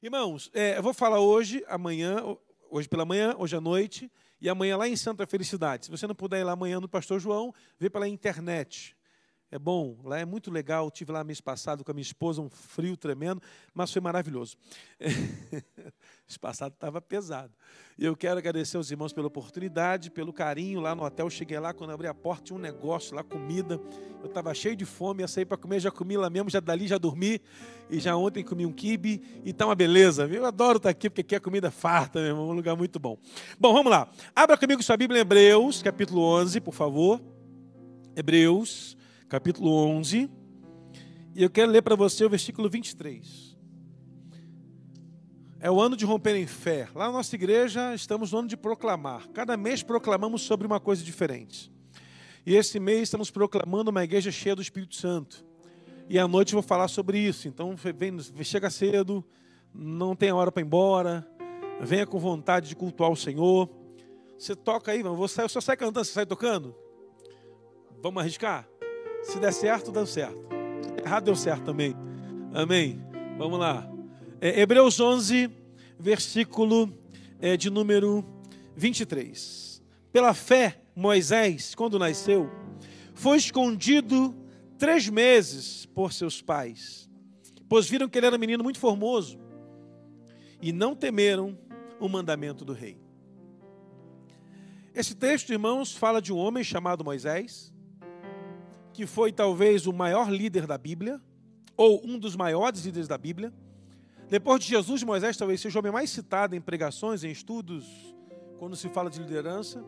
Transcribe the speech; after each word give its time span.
Irmãos, 0.00 0.48
é, 0.54 0.78
eu 0.78 0.82
vou 0.82 0.94
falar 0.94 1.18
hoje, 1.18 1.64
amanhã, 1.66 2.22
hoje 2.70 2.88
pela 2.88 3.04
manhã, 3.04 3.34
hoje 3.36 3.56
à 3.56 3.60
noite, 3.60 4.08
e 4.40 4.48
amanhã 4.48 4.76
lá 4.76 4.86
em 4.86 4.94
Santa 4.94 5.26
Felicidade. 5.26 5.86
Se 5.86 5.90
você 5.90 6.06
não 6.06 6.14
puder 6.14 6.38
ir 6.38 6.44
lá 6.44 6.52
amanhã 6.52 6.78
no 6.78 6.88
Pastor 6.88 7.18
João, 7.18 7.52
vê 7.80 7.90
pela 7.90 8.06
internet. 8.06 8.96
É 9.50 9.58
bom, 9.58 9.96
lá 10.04 10.18
é 10.18 10.26
muito 10.26 10.50
legal. 10.50 10.90
Tive 10.90 11.10
lá 11.10 11.24
mês 11.24 11.40
passado 11.40 11.82
com 11.82 11.90
a 11.90 11.94
minha 11.94 12.02
esposa, 12.02 12.42
um 12.42 12.50
frio 12.50 12.98
tremendo, 12.98 13.40
mas 13.72 13.90
foi 13.90 14.02
maravilhoso. 14.02 14.58
mês 15.00 16.36
passado 16.38 16.74
estava 16.74 17.00
pesado. 17.00 17.50
E 17.96 18.04
eu 18.04 18.14
quero 18.14 18.36
agradecer 18.38 18.76
aos 18.76 18.90
irmãos 18.90 19.10
pela 19.10 19.26
oportunidade, 19.26 20.10
pelo 20.10 20.34
carinho 20.34 20.80
lá 20.80 20.94
no 20.94 21.02
hotel. 21.02 21.30
Cheguei 21.30 21.58
lá, 21.58 21.72
quando 21.72 21.92
abri 21.92 22.06
a 22.06 22.12
porta, 22.12 22.44
tinha 22.44 22.58
um 22.58 22.60
negócio 22.60 23.16
lá, 23.16 23.24
comida. 23.24 23.80
Eu 24.20 24.26
estava 24.26 24.52
cheio 24.52 24.76
de 24.76 24.84
fome, 24.84 25.22
ia 25.22 25.28
sair 25.28 25.46
para 25.46 25.56
comer, 25.56 25.80
já 25.80 25.90
comi 25.90 26.18
lá 26.18 26.28
mesmo, 26.28 26.50
já 26.50 26.60
dali 26.60 26.86
já 26.86 26.98
dormi. 26.98 27.40
E 27.88 27.98
já 27.98 28.14
ontem 28.14 28.44
comi 28.44 28.66
um 28.66 28.72
quibe 28.72 29.22
e 29.46 29.52
tá 29.54 29.64
uma 29.64 29.74
beleza, 29.74 30.26
viu? 30.26 30.42
Eu 30.42 30.46
adoro 30.46 30.76
estar 30.76 30.90
aqui, 30.90 31.08
porque 31.08 31.22
aqui 31.22 31.34
é 31.34 31.40
comida 31.40 31.70
farta, 31.70 32.18
meu 32.18 32.28
irmão, 32.28 32.50
um 32.50 32.52
lugar 32.52 32.76
muito 32.76 32.98
bom. 32.98 33.16
Bom, 33.58 33.72
vamos 33.72 33.90
lá. 33.90 34.10
Abra 34.36 34.58
comigo 34.58 34.82
sua 34.82 34.98
Bíblia 34.98 35.20
em 35.20 35.22
Hebreus, 35.22 35.82
capítulo 35.82 36.20
11, 36.20 36.60
por 36.60 36.74
favor. 36.74 37.18
Hebreus 38.14 38.97
capítulo 39.28 39.70
11, 39.70 40.30
e 41.34 41.42
eu 41.42 41.50
quero 41.50 41.70
ler 41.70 41.82
para 41.82 41.94
você 41.94 42.24
o 42.24 42.30
versículo 42.30 42.68
23. 42.68 43.56
É 45.60 45.70
o 45.70 45.80
ano 45.80 45.96
de 45.96 46.04
romper 46.06 46.34
em 46.36 46.46
fé. 46.46 46.88
Lá 46.94 47.06
na 47.06 47.12
nossa 47.12 47.34
igreja 47.34 47.94
estamos 47.94 48.32
no 48.32 48.38
ano 48.38 48.48
de 48.48 48.56
proclamar. 48.56 49.28
Cada 49.28 49.56
mês 49.56 49.82
proclamamos 49.82 50.42
sobre 50.42 50.66
uma 50.66 50.80
coisa 50.80 51.02
diferente. 51.02 51.70
E 52.46 52.54
esse 52.54 52.80
mês 52.80 53.02
estamos 53.02 53.30
proclamando 53.30 53.90
uma 53.90 54.02
igreja 54.02 54.30
cheia 54.30 54.56
do 54.56 54.62
Espírito 54.62 54.96
Santo. 54.96 55.44
E 56.08 56.18
à 56.18 56.26
noite 56.26 56.54
vou 56.54 56.62
falar 56.62 56.88
sobre 56.88 57.18
isso. 57.18 57.48
Então 57.48 57.74
vem, 57.76 58.18
chega 58.44 58.70
cedo, 58.70 59.22
não 59.74 60.16
tem 60.16 60.32
hora 60.32 60.50
para 60.50 60.62
ir 60.62 60.64
embora, 60.64 61.28
venha 61.82 62.06
com 62.06 62.18
vontade 62.18 62.68
de 62.68 62.76
cultuar 62.76 63.10
o 63.10 63.16
Senhor. 63.16 63.68
Você 64.38 64.56
toca 64.56 64.92
aí, 64.92 65.02
você 65.02 65.46
só 65.48 65.60
sai 65.60 65.76
cantando, 65.76 66.06
você 66.06 66.12
sai 66.12 66.24
tocando? 66.24 66.74
Vamos 68.00 68.22
arriscar? 68.22 68.66
Se 69.22 69.38
der 69.38 69.52
certo, 69.52 69.92
deu 69.92 70.06
certo. 70.06 70.38
Errado, 71.04 71.24
deu 71.24 71.36
certo 71.36 71.64
também. 71.64 71.94
Amém. 72.52 73.04
Vamos 73.36 73.58
lá. 73.58 73.88
É, 74.40 74.60
Hebreus 74.60 74.98
11, 74.98 75.50
versículo 75.98 76.92
é, 77.40 77.56
de 77.56 77.70
número 77.70 78.24
23. 78.76 79.82
Pela 80.12 80.32
fé, 80.34 80.80
Moisés, 80.94 81.74
quando 81.74 81.98
nasceu, 81.98 82.50
foi 83.14 83.36
escondido 83.36 84.34
três 84.78 85.08
meses 85.08 85.86
por 85.86 86.12
seus 86.12 86.40
pais, 86.40 87.10
pois 87.68 87.88
viram 87.88 88.08
que 88.08 88.16
ele 88.18 88.26
era 88.26 88.36
um 88.36 88.38
menino 88.38 88.62
muito 88.62 88.78
formoso 88.78 89.38
e 90.62 90.72
não 90.72 90.94
temeram 90.94 91.58
o 92.00 92.08
mandamento 92.08 92.64
do 92.64 92.72
rei. 92.72 92.98
Esse 94.94 95.14
texto, 95.14 95.52
irmãos, 95.52 95.92
fala 95.92 96.20
de 96.22 96.32
um 96.32 96.36
homem 96.36 96.64
chamado 96.64 97.04
Moisés, 97.04 97.72
que 98.98 99.06
foi 99.06 99.30
talvez 99.30 99.86
o 99.86 99.92
maior 99.92 100.28
líder 100.28 100.66
da 100.66 100.76
Bíblia, 100.76 101.20
ou 101.76 102.04
um 102.04 102.18
dos 102.18 102.34
maiores 102.34 102.84
líderes 102.84 103.06
da 103.06 103.16
Bíblia. 103.16 103.52
Depois 104.28 104.58
de 104.58 104.66
Jesus, 104.70 105.04
Moisés 105.04 105.36
talvez 105.36 105.60
seja 105.60 105.78
o 105.78 105.80
homem 105.80 105.92
mais 105.92 106.10
citado 106.10 106.56
em 106.56 106.60
pregações, 106.60 107.22
em 107.22 107.30
estudos, 107.30 107.86
quando 108.58 108.74
se 108.74 108.88
fala 108.88 109.08
de 109.08 109.20
liderança. 109.20 109.84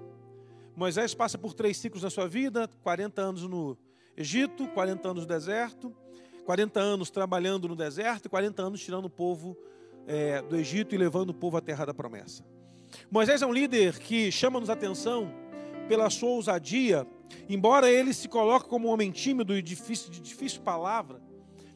Moisés 0.77 1.13
passa 1.13 1.37
por 1.37 1.55
três 1.55 1.77
ciclos 1.77 2.05
na 2.05 2.09
sua 2.09 2.29
vida: 2.29 2.71
40 2.85 3.21
anos 3.21 3.43
no 3.43 3.77
Egito, 4.17 4.69
40 4.69 5.09
anos 5.09 5.23
no 5.25 5.29
deserto, 5.29 5.93
40 6.47 6.79
anos 6.79 7.11
trabalhando 7.11 7.67
no 7.67 7.75
deserto 7.75 8.27
e 8.27 8.29
40 8.29 8.63
anos 8.63 8.81
tirando 8.81 9.07
o 9.07 9.11
povo 9.11 9.59
é, 10.07 10.41
do 10.41 10.55
Egito 10.55 10.95
e 10.95 10.99
levando 10.99 11.31
o 11.31 11.35
povo 11.35 11.57
à 11.57 11.61
terra 11.61 11.85
da 11.85 11.93
promessa. 11.93 12.45
Moisés 13.11 13.43
é 13.43 13.47
um 13.47 13.53
líder 13.53 13.99
que 13.99 14.31
chama-nos 14.31 14.71
atenção 14.71 15.35
pela 15.89 16.09
sua 16.11 16.29
ousadia 16.29 17.05
Embora 17.49 17.91
ele 17.91 18.13
se 18.13 18.29
coloque 18.29 18.69
como 18.69 18.89
um 18.89 18.91
homem 18.91 19.11
tímido 19.11 19.57
e 19.57 19.63
difícil, 19.63 20.11
de 20.11 20.21
difícil 20.21 20.61
palavra, 20.63 21.21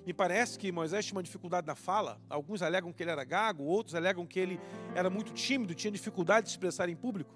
me 0.06 0.12
parece 0.12 0.58
que 0.58 0.70
Moisés 0.70 1.04
tinha 1.04 1.16
uma 1.16 1.22
dificuldade 1.22 1.66
na 1.66 1.74
fala. 1.74 2.20
Alguns 2.28 2.62
alegam 2.62 2.92
que 2.92 3.02
ele 3.02 3.10
era 3.10 3.24
gago, 3.24 3.64
outros 3.64 3.94
alegam 3.94 4.26
que 4.26 4.38
ele 4.38 4.60
era 4.94 5.08
muito 5.08 5.32
tímido, 5.32 5.74
tinha 5.74 5.90
dificuldade 5.90 6.44
de 6.44 6.50
se 6.50 6.56
expressar 6.56 6.88
em 6.88 6.96
público. 6.96 7.34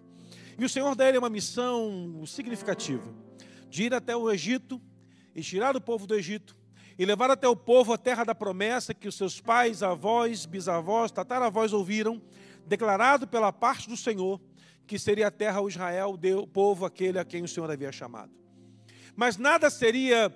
E 0.59 0.65
o 0.65 0.69
Senhor 0.69 0.95
dá 0.95 1.09
ele 1.09 1.19
uma 1.19 1.31
missão 1.31 2.23
significativa: 2.27 3.09
de 3.71 3.85
ir 3.85 3.95
até 3.95 4.15
o 4.15 4.31
Egito 4.31 4.81
e 5.35 5.41
tirar 5.41 5.77
o 5.77 5.81
povo 5.81 6.07
do 6.07 6.15
Egito 6.15 6.59
e 6.99 7.07
levar 7.07 7.31
até 7.31 7.47
o 7.47 7.55
povo 7.55 7.93
a 7.93 7.99
terra 7.99 8.25
da 8.25 8.35
promessa 8.35 8.93
que 8.93 9.07
os 9.07 9.15
seus 9.15 9.41
pais, 9.41 9.85
avós, 9.85 10.45
bisavós, 10.45 11.13
tataravós 11.13 11.73
ouviram, 11.73 12.21
declarado 12.67 13.27
pela 13.27 13.53
parte 13.53 13.89
do 13.89 13.97
Senhor, 13.97 14.41
que 14.89 14.99
seria 14.99 15.29
a 15.29 15.31
terra 15.31 15.61
o 15.61 15.69
Israel, 15.69 16.19
o 16.43 16.47
povo 16.47 16.87
aquele 16.87 17.19
a 17.19 17.25
quem 17.25 17.45
o 17.45 17.49
Senhor 17.49 17.71
havia 17.71 17.93
chamado. 17.93 18.33
Mas 19.15 19.37
nada 19.37 19.69
seria 19.69 20.35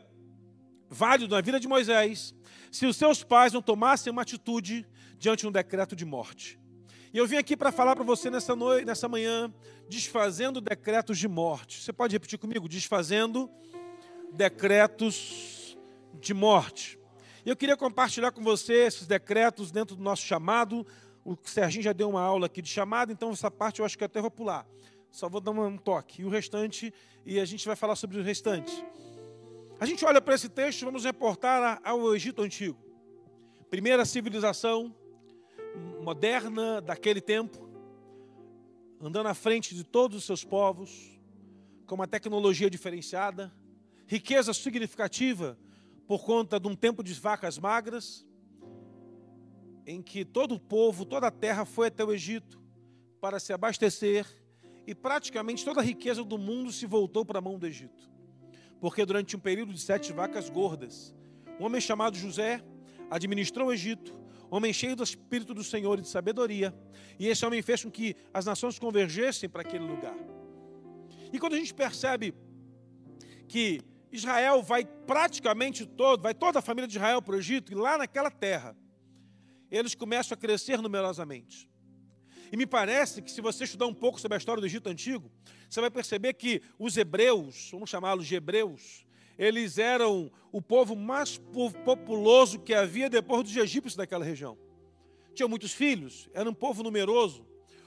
válido 0.90 1.34
na 1.34 1.40
vida 1.40 1.58
de 1.58 1.66
Moisés 1.66 2.34
se 2.70 2.84
os 2.84 2.96
seus 2.96 3.24
pais 3.24 3.54
não 3.54 3.62
tomassem 3.62 4.12
uma 4.12 4.22
atitude 4.22 4.86
diante 5.18 5.40
de 5.40 5.48
um 5.48 5.52
decreto 5.52 5.96
de 5.96 6.04
morte. 6.04 6.60
E 7.14 7.18
eu 7.18 7.26
vim 7.26 7.36
aqui 7.36 7.56
para 7.56 7.72
falar 7.72 7.96
para 7.96 8.04
você 8.04 8.30
nessa 8.30 8.54
noite, 8.54 8.84
nessa 8.84 9.08
manhã, 9.08 9.52
desfazendo 9.88 10.60
decretos 10.60 11.18
de 11.18 11.28
morte. 11.28 11.82
Você 11.82 11.92
pode 11.92 12.14
repetir 12.14 12.38
comigo? 12.38 12.68
Desfazendo 12.68 13.50
decretos 14.32 15.76
de 16.20 16.34
morte. 16.34 16.98
Eu 17.44 17.56
queria 17.56 17.76
compartilhar 17.76 18.32
com 18.32 18.42
você 18.42 18.74
esses 18.84 19.06
decretos 19.06 19.70
dentro 19.70 19.96
do 19.96 20.02
nosso 20.02 20.22
chamado 20.22 20.86
o 21.24 21.36
Serginho 21.44 21.84
já 21.84 21.92
deu 21.92 22.10
uma 22.10 22.20
aula 22.20 22.46
aqui 22.46 22.60
de 22.60 22.68
chamada, 22.68 23.12
então 23.12 23.30
essa 23.30 23.50
parte 23.50 23.80
eu 23.80 23.86
acho 23.86 23.96
que 23.96 24.04
até 24.04 24.20
vou 24.20 24.30
pular. 24.30 24.66
Só 25.10 25.28
vou 25.28 25.40
dar 25.40 25.52
um 25.52 25.76
toque. 25.76 26.22
E 26.22 26.24
o 26.24 26.28
restante, 26.28 26.92
e 27.24 27.38
a 27.38 27.44
gente 27.44 27.66
vai 27.66 27.76
falar 27.76 27.96
sobre 27.96 28.18
o 28.18 28.22
restante. 28.22 28.84
A 29.78 29.86
gente 29.86 30.04
olha 30.04 30.20
para 30.20 30.34
esse 30.34 30.48
texto, 30.48 30.84
vamos 30.84 31.04
reportar 31.04 31.80
ao 31.84 32.14
Egito 32.14 32.42
Antigo. 32.42 32.78
Primeira 33.68 34.04
civilização 34.04 34.94
moderna 36.00 36.80
daquele 36.80 37.20
tempo, 37.20 37.68
andando 39.00 39.28
à 39.28 39.34
frente 39.34 39.74
de 39.74 39.84
todos 39.84 40.18
os 40.18 40.24
seus 40.24 40.44
povos, 40.44 41.18
com 41.86 41.94
uma 41.94 42.06
tecnologia 42.06 42.70
diferenciada, 42.70 43.52
riqueza 44.06 44.52
significativa 44.52 45.58
por 46.06 46.24
conta 46.24 46.58
de 46.58 46.68
um 46.68 46.74
tempo 46.74 47.02
de 47.02 47.12
vacas 47.14 47.58
magras, 47.58 48.26
em 49.86 50.00
que 50.02 50.24
todo 50.24 50.54
o 50.54 50.60
povo, 50.60 51.04
toda 51.04 51.26
a 51.26 51.30
terra 51.30 51.64
foi 51.64 51.88
até 51.88 52.04
o 52.04 52.12
Egito 52.12 52.60
para 53.20 53.38
se 53.38 53.52
abastecer 53.52 54.26
e 54.86 54.94
praticamente 54.94 55.64
toda 55.64 55.80
a 55.80 55.84
riqueza 55.84 56.24
do 56.24 56.38
mundo 56.38 56.72
se 56.72 56.86
voltou 56.86 57.24
para 57.24 57.38
a 57.38 57.42
mão 57.42 57.58
do 57.58 57.66
Egito. 57.66 58.10
Porque 58.80 59.04
durante 59.04 59.36
um 59.36 59.38
período 59.38 59.72
de 59.72 59.80
sete 59.80 60.12
vacas 60.12 60.48
gordas, 60.50 61.14
um 61.60 61.64
homem 61.64 61.80
chamado 61.80 62.16
José 62.16 62.62
administrou 63.10 63.68
o 63.68 63.72
Egito, 63.72 64.14
homem 64.50 64.72
cheio 64.72 64.96
do 64.96 65.02
Espírito 65.02 65.54
do 65.54 65.62
Senhor 65.62 65.98
e 65.98 66.02
de 66.02 66.08
sabedoria, 66.08 66.74
e 67.18 67.28
esse 67.28 67.44
homem 67.44 67.62
fez 67.62 67.84
com 67.84 67.90
que 67.90 68.16
as 68.34 68.44
nações 68.44 68.78
convergessem 68.78 69.48
para 69.48 69.62
aquele 69.62 69.84
lugar. 69.84 70.16
E 71.32 71.38
quando 71.38 71.54
a 71.54 71.58
gente 71.58 71.72
percebe 71.72 72.34
que 73.48 73.80
Israel 74.10 74.62
vai 74.62 74.84
praticamente 74.84 75.86
todo, 75.86 76.22
vai 76.22 76.34
toda 76.34 76.58
a 76.58 76.62
família 76.62 76.88
de 76.88 76.96
Israel 76.96 77.22
para 77.22 77.36
o 77.36 77.38
Egito, 77.38 77.72
e 77.72 77.74
lá 77.74 77.96
naquela 77.96 78.30
terra, 78.30 78.76
eles 79.78 79.94
começam 79.94 80.34
a 80.34 80.38
crescer 80.38 80.80
numerosamente. 80.80 81.68
E 82.52 82.56
me 82.56 82.66
parece 82.66 83.22
que 83.22 83.30
se 83.30 83.40
você 83.40 83.64
estudar 83.64 83.86
um 83.86 83.94
pouco 83.94 84.20
sobre 84.20 84.36
a 84.36 84.38
história 84.38 84.60
do 84.60 84.66
Egito 84.66 84.88
Antigo, 84.88 85.32
você 85.68 85.80
vai 85.80 85.90
perceber 85.90 86.34
que 86.34 86.60
os 86.78 86.96
hebreus, 86.98 87.70
vamos 87.72 87.88
chamá-los 87.88 88.26
de 88.26 88.34
hebreus, 88.34 89.06
eles 89.38 89.78
eram 89.78 90.30
o 90.52 90.60
povo 90.60 90.94
mais 90.94 91.38
populoso 91.38 92.58
que 92.58 92.74
havia 92.74 93.08
depois 93.08 93.44
dos 93.44 93.56
egípcios 93.56 93.96
daquela 93.96 94.22
região. 94.24 94.58
Tinham 95.34 95.48
muitos 95.48 95.72
filhos, 95.72 96.28
era 96.34 96.48
um 96.48 96.52
povo 96.52 96.82
numeroso, 96.82 97.46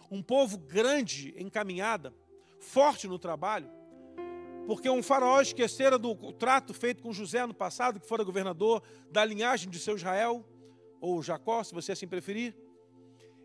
um 0.09 0.23
povo 0.23 0.57
grande 0.57 1.35
em 1.37 1.47
caminhada, 1.47 2.11
forte 2.59 3.07
no 3.07 3.19
trabalho, 3.19 3.69
porque 4.65 4.89
um 4.89 5.03
faraó 5.03 5.39
esquecera 5.39 5.99
do 5.99 6.15
trato 6.33 6.73
feito 6.73 7.03
com 7.03 7.13
José 7.13 7.45
no 7.45 7.53
passado, 7.53 7.99
que 7.99 8.07
fora 8.07 8.23
governador 8.23 8.81
da 9.11 9.23
linhagem 9.23 9.69
de 9.69 9.77
seu 9.77 9.95
Israel, 9.95 10.43
ou 10.99 11.21
Jacó, 11.21 11.63
se 11.63 11.73
você 11.73 11.91
assim 11.91 12.07
preferir, 12.07 12.55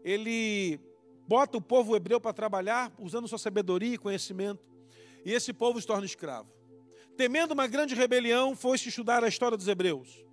ele 0.05 0.81
bota 1.27 1.59
o 1.59 1.61
povo 1.61 1.95
hebreu 1.95 2.21
para 2.21 2.33
trabalhar, 2.33 2.93
usando 2.99 3.29
sua 3.29 3.39
sabedoria 3.39 3.95
e 3.95 3.99
conhecimento, 3.99 4.65
e 5.25 5.33
esse 5.33 5.53
povo 5.53 5.81
se 5.81 5.87
torna 5.87 6.05
escravo. 6.05 6.51
Temendo 7.17 7.53
uma 7.53 7.67
grande 7.67 7.95
rebelião, 7.95 8.57
foi-se 8.57 8.89
estudar 8.89 9.23
a 9.23 9.29
história 9.29 9.57
dos 9.57 9.69
hebreus. 9.69 10.25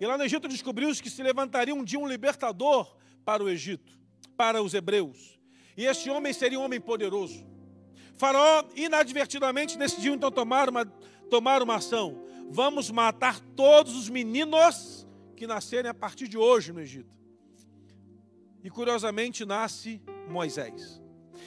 E 0.00 0.06
lá 0.06 0.18
no 0.18 0.24
Egito 0.24 0.48
descobriu-se 0.48 1.02
que 1.02 1.08
se 1.08 1.22
levantaria 1.22 1.74
um 1.74 1.84
dia 1.84 1.98
um 1.98 2.08
libertador 2.08 2.96
para 3.24 3.42
o 3.42 3.48
Egito, 3.48 3.96
para 4.36 4.60
os 4.60 4.74
hebreus. 4.74 5.38
E 5.76 5.86
esse 5.86 6.10
homem 6.10 6.32
seria 6.32 6.58
um 6.58 6.64
homem 6.64 6.80
poderoso. 6.80 7.46
Faraó, 8.16 8.64
inadvertidamente, 8.74 9.78
decidiu 9.78 10.14
então 10.14 10.30
tomar 10.30 10.68
uma, 10.68 10.84
tomar 11.30 11.62
uma 11.62 11.76
ação. 11.76 12.22
Vamos 12.50 12.90
matar 12.90 13.40
todos 13.56 13.96
os 13.96 14.08
meninos 14.08 15.01
que 15.42 15.46
nascerem 15.48 15.90
a 15.90 15.94
partir 15.94 16.28
de 16.28 16.38
hoje 16.38 16.72
no 16.72 16.80
Egito. 16.80 17.12
E 18.62 18.70
curiosamente 18.70 19.44
nasce 19.44 20.00
Moisés. 20.28 21.02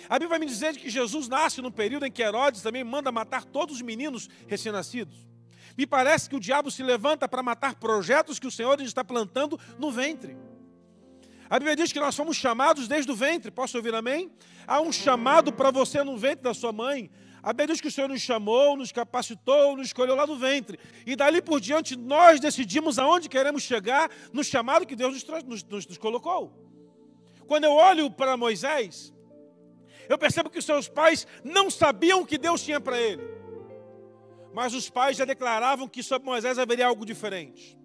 A 0.10 0.16
Bíblia 0.16 0.32
vai 0.32 0.40
me 0.40 0.46
dizer 0.46 0.76
que 0.76 0.90
Jesus 0.90 1.30
nasce 1.30 1.62
no 1.62 1.72
período 1.72 2.06
em 2.06 2.12
que 2.12 2.22
Herodes 2.22 2.62
também 2.62 2.84
manda 2.84 3.10
matar 3.10 3.46
todos 3.46 3.78
os 3.78 3.82
meninos 3.82 4.30
recém-nascidos. 4.48 5.26
Me 5.78 5.88
parece 5.88 6.30
que 6.30 6.36
o 6.36 6.42
diabo 6.42 6.70
se 6.70 6.84
levanta 6.84 7.26
para 7.26 7.42
matar 7.42 7.76
projetos 7.76 8.38
que 8.38 8.48
o 8.48 8.52
Senhor 8.52 8.82
está 8.82 9.02
plantando 9.02 9.58
no 9.80 9.90
ventre. 9.90 10.36
A 11.50 11.58
Bíblia 11.58 11.78
diz 11.78 11.94
que 11.94 12.00
nós 12.02 12.18
fomos 12.18 12.36
chamados 12.36 12.90
desde 12.90 13.10
o 13.10 13.16
ventre. 13.16 13.50
Posso 13.50 13.78
ouvir 13.78 13.96
amém? 13.96 14.30
Há 14.68 14.82
um 14.82 14.92
chamado 14.92 15.54
para 15.54 15.72
você 15.72 16.04
no 16.04 16.18
ventre 16.18 16.44
da 16.44 16.54
sua 16.54 16.74
mãe. 16.74 17.10
A 17.46 17.54
Bíblia 17.54 17.76
diz 17.76 17.82
que 17.82 17.90
o 17.90 17.92
Senhor 17.92 18.08
nos 18.08 18.24
chamou, 18.24 18.76
nos 18.76 18.92
capacitou, 18.92 19.78
nos 19.78 19.86
escolheu 19.86 20.16
lá 20.16 20.26
no 20.26 20.36
ventre. 20.36 20.80
E 21.06 21.16
dali 21.16 21.44
por 21.44 21.62
diante 21.62 21.96
nós 21.96 22.40
decidimos 22.40 22.98
aonde 22.98 23.30
queremos 23.30 23.62
chegar 23.62 24.10
no 24.34 24.44
chamado 24.44 24.84
que 24.84 24.96
Deus 24.96 25.24
nos, 25.24 25.64
nos, 25.64 25.86
nos 25.86 25.98
colocou. 26.00 26.52
Quando 27.46 27.66
eu 27.66 27.74
olho 27.74 28.10
para 28.10 28.36
Moisés, 28.36 29.14
eu 30.10 30.18
percebo 30.18 30.50
que 30.50 30.58
os 30.58 30.66
seus 30.66 30.88
pais 30.88 31.28
não 31.44 31.70
sabiam 31.70 32.22
o 32.22 32.26
que 32.26 32.40
Deus 32.40 32.64
tinha 32.64 32.82
para 32.82 33.00
ele. 33.00 33.22
Mas 34.52 34.74
os 34.74 34.90
pais 34.90 35.16
já 35.16 35.24
declaravam 35.24 35.88
que 35.88 36.02
sobre 36.02 36.28
Moisés 36.28 36.58
haveria 36.58 36.88
algo 36.88 37.06
diferente. 37.06 37.78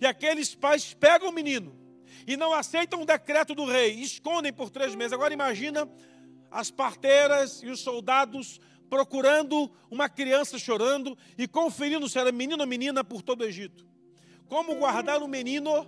E 0.00 0.06
aqueles 0.06 0.52
pais 0.52 0.94
pegam 0.94 1.28
o 1.28 1.32
menino 1.32 1.78
e 2.26 2.36
não 2.36 2.52
aceitam 2.52 3.02
o 3.02 3.06
decreto 3.06 3.54
do 3.54 3.66
rei, 3.66 4.00
escondem 4.00 4.52
por 4.52 4.68
três 4.68 4.96
meses. 4.96 5.12
Agora 5.12 5.32
imagina 5.32 5.88
as 6.50 6.72
parteiras 6.72 7.62
e 7.62 7.68
os 7.68 7.78
soldados 7.78 8.60
procurando 8.88 9.70
uma 9.90 10.08
criança 10.08 10.58
chorando 10.58 11.16
e 11.36 11.46
conferindo 11.46 12.08
se 12.08 12.18
era 12.18 12.32
menino 12.32 12.60
ou 12.60 12.66
menina 12.66 13.02
por 13.04 13.22
todo 13.22 13.42
o 13.42 13.44
Egito. 13.44 13.86
Como 14.48 14.76
guardar 14.76 15.22
um 15.22 15.28
menino 15.28 15.86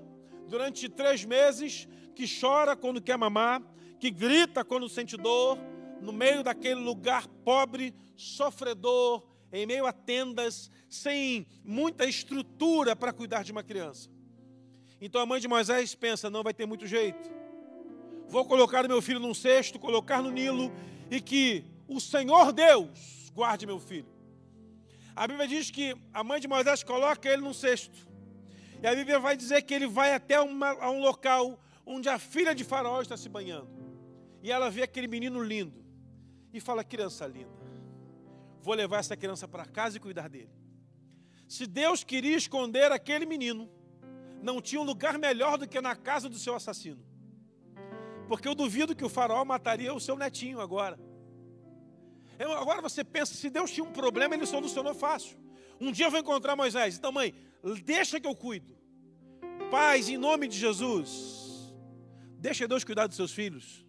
durante 0.48 0.88
três 0.88 1.24
meses 1.24 1.88
que 2.14 2.24
chora 2.40 2.74
quando 2.74 3.00
quer 3.00 3.16
mamar, 3.16 3.62
que 4.00 4.10
grita 4.10 4.64
quando 4.64 4.88
sente 4.88 5.16
dor, 5.16 5.58
no 6.00 6.12
meio 6.12 6.42
daquele 6.42 6.80
lugar 6.80 7.26
pobre, 7.44 7.94
sofredor, 8.16 9.22
em 9.52 9.66
meio 9.66 9.86
a 9.86 9.92
tendas, 9.92 10.70
sem 10.88 11.46
muita 11.64 12.04
estrutura 12.04 12.94
para 12.94 13.12
cuidar 13.12 13.42
de 13.42 13.52
uma 13.52 13.62
criança. 13.62 14.10
Então 15.00 15.20
a 15.20 15.26
mãe 15.26 15.40
de 15.40 15.48
Moisés 15.48 15.94
pensa: 15.94 16.28
não 16.28 16.42
vai 16.42 16.52
ter 16.52 16.66
muito 16.66 16.86
jeito. 16.86 17.30
Vou 18.28 18.44
colocar 18.44 18.86
meu 18.86 19.00
filho 19.00 19.20
num 19.20 19.32
cesto, 19.32 19.78
colocar 19.78 20.22
no 20.22 20.30
Nilo, 20.30 20.70
e 21.10 21.20
que 21.20 21.64
o 21.88 21.98
Senhor 22.00 22.52
Deus 22.52 23.32
guarde 23.34 23.66
meu 23.66 23.80
filho. 23.80 24.06
A 25.16 25.26
Bíblia 25.26 25.48
diz 25.48 25.70
que 25.70 25.96
a 26.12 26.22
mãe 26.22 26.38
de 26.38 26.46
Moisés 26.46 26.84
coloca 26.84 27.28
ele 27.28 27.42
num 27.42 27.54
cesto. 27.54 28.06
E 28.80 28.86
a 28.86 28.94
Bíblia 28.94 29.18
vai 29.18 29.36
dizer 29.36 29.62
que 29.62 29.74
ele 29.74 29.86
vai 29.86 30.14
até 30.14 30.40
uma, 30.40 30.70
a 30.70 30.90
um 30.90 31.00
local 31.00 31.58
onde 31.84 32.08
a 32.08 32.18
filha 32.18 32.54
de 32.54 32.62
Faraó 32.62 33.00
está 33.00 33.16
se 33.16 33.28
banhando. 33.28 33.68
E 34.42 34.52
ela 34.52 34.70
vê 34.70 34.82
aquele 34.82 35.08
menino 35.08 35.42
lindo. 35.42 35.84
E 36.52 36.60
fala: 36.60 36.84
criança 36.84 37.26
linda, 37.26 37.50
vou 38.60 38.74
levar 38.74 38.98
essa 38.98 39.16
criança 39.16 39.48
para 39.48 39.64
casa 39.64 39.96
e 39.96 40.00
cuidar 40.00 40.28
dele. 40.28 40.50
Se 41.48 41.66
Deus 41.66 42.04
queria 42.04 42.36
esconder 42.36 42.92
aquele 42.92 43.26
menino, 43.26 43.68
não 44.42 44.60
tinha 44.60 44.80
um 44.80 44.84
lugar 44.84 45.18
melhor 45.18 45.58
do 45.58 45.66
que 45.66 45.80
na 45.80 45.96
casa 45.96 46.28
do 46.28 46.38
seu 46.38 46.54
assassino. 46.54 47.02
Porque 48.28 48.46
eu 48.46 48.54
duvido 48.54 48.94
que 48.94 49.04
o 49.04 49.08
faraó 49.08 49.44
mataria 49.44 49.92
o 49.92 50.00
seu 50.00 50.16
netinho 50.16 50.60
agora. 50.60 51.07
Eu, 52.38 52.52
agora 52.52 52.80
você 52.80 53.02
pensa, 53.02 53.34
se 53.34 53.50
Deus 53.50 53.70
tinha 53.70 53.84
um 53.84 53.92
problema, 53.92 54.34
ele 54.34 54.46
solucionou 54.46 54.94
fácil. 54.94 55.36
Um 55.80 55.90
dia 55.90 56.06
eu 56.06 56.10
vou 56.10 56.20
encontrar 56.20 56.56
Moisés. 56.56 56.96
Então, 56.96 57.10
mãe, 57.12 57.34
deixa 57.84 58.20
que 58.20 58.26
eu 58.26 58.34
cuido. 58.34 58.76
Paz, 59.70 60.08
em 60.08 60.16
nome 60.16 60.48
de 60.48 60.56
Jesus. 60.56 61.72
Deixa 62.38 62.68
Deus 62.68 62.84
cuidar 62.84 63.06
dos 63.06 63.16
seus 63.16 63.32
filhos. 63.32 63.84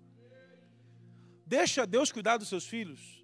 Deixa 1.45 1.85
Deus 1.85 2.11
cuidar 2.11 2.37
dos 2.37 2.47
seus 2.47 2.65
filhos. 2.65 3.23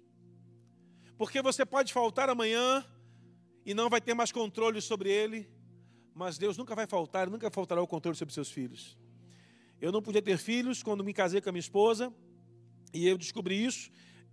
Porque 1.18 1.42
você 1.42 1.64
pode 1.64 1.92
faltar 1.92 2.28
amanhã 2.28 2.84
e 3.64 3.74
não 3.74 3.88
vai 3.88 4.00
ter 4.00 4.14
mais 4.14 4.30
controle 4.30 4.80
sobre 4.80 5.10
ele 5.10 5.56
mas 6.16 6.38
Deus 6.38 6.56
nunca 6.56 6.74
vai 6.74 6.86
faltar, 6.86 7.28
nunca 7.28 7.50
faltará 7.50 7.82
o 7.82 7.86
controle 7.86 8.16
sobre 8.16 8.32
seus 8.32 8.50
filhos. 8.50 8.96
Eu 9.78 9.92
não 9.92 10.00
podia 10.00 10.22
ter 10.22 10.38
filhos 10.38 10.82
quando 10.82 11.04
me 11.04 11.12
casei 11.12 11.42
com 11.42 11.50
a 11.50 11.52
minha 11.52 11.60
esposa, 11.60 12.10
e 12.90 13.06
eu 13.06 13.18
descobri 13.18 13.62
isso 13.62 13.90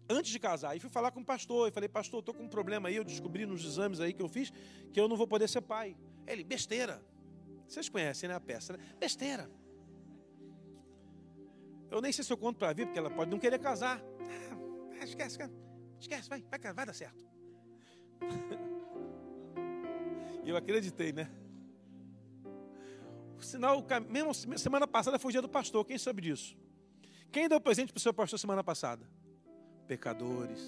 antes 0.09 0.31
de 0.31 0.39
casar. 0.39 0.75
E 0.75 0.79
fui 0.79 0.89
falar 0.89 1.11
com 1.11 1.21
o 1.21 1.25
pastor, 1.25 1.69
e 1.69 1.71
falei, 1.71 1.89
pastor, 1.89 2.19
estou 2.19 2.33
com 2.33 2.43
um 2.43 2.49
problema 2.49 2.89
aí, 2.89 2.95
eu 2.95 3.03
descobri 3.03 3.45
nos 3.45 3.65
exames 3.65 3.99
aí 3.99 4.13
que 4.13 4.21
eu 4.21 4.27
fiz, 4.27 4.51
que 4.91 4.99
eu 4.99 5.07
não 5.07 5.15
vou 5.15 5.27
poder 5.27 5.47
ser 5.47 5.61
pai. 5.61 5.95
Ele, 6.25 6.43
besteira. 6.43 7.03
Vocês 7.67 7.89
conhecem, 7.89 8.29
né, 8.29 8.35
a 8.35 8.39
peça, 8.39 8.73
né? 8.73 8.79
Besteira. 8.99 9.49
Eu 11.89 12.01
nem 12.01 12.11
sei 12.11 12.23
se 12.23 12.33
eu 12.33 12.37
conto 12.37 12.57
para 12.57 12.73
vir, 12.73 12.85
porque 12.85 12.99
ela 12.99 13.09
pode 13.09 13.29
não 13.29 13.39
querer 13.39 13.59
casar. 13.59 14.01
Ah, 15.01 15.05
esquece, 15.05 15.37
esquece, 15.99 16.29
vai, 16.29 16.41
vai, 16.49 16.73
vai 16.73 16.85
dar 16.85 16.93
certo. 16.93 17.25
E 20.45 20.49
eu 20.49 20.55
acreditei, 20.57 21.11
né? 21.11 21.29
sinal, 23.43 23.85
mesmo 24.09 24.33
semana 24.57 24.87
passada 24.87 25.19
foi 25.19 25.29
o 25.29 25.31
dia 25.31 25.41
do 25.41 25.49
pastor, 25.49 25.85
quem 25.85 25.97
sabe 25.97 26.21
disso? 26.21 26.55
Quem 27.31 27.47
deu 27.47 27.59
presente 27.59 27.91
para 27.91 27.97
o 27.97 28.01
seu 28.01 28.13
pastor 28.13 28.39
semana 28.39 28.63
passada? 28.63 29.07
Pecadores. 29.93 30.59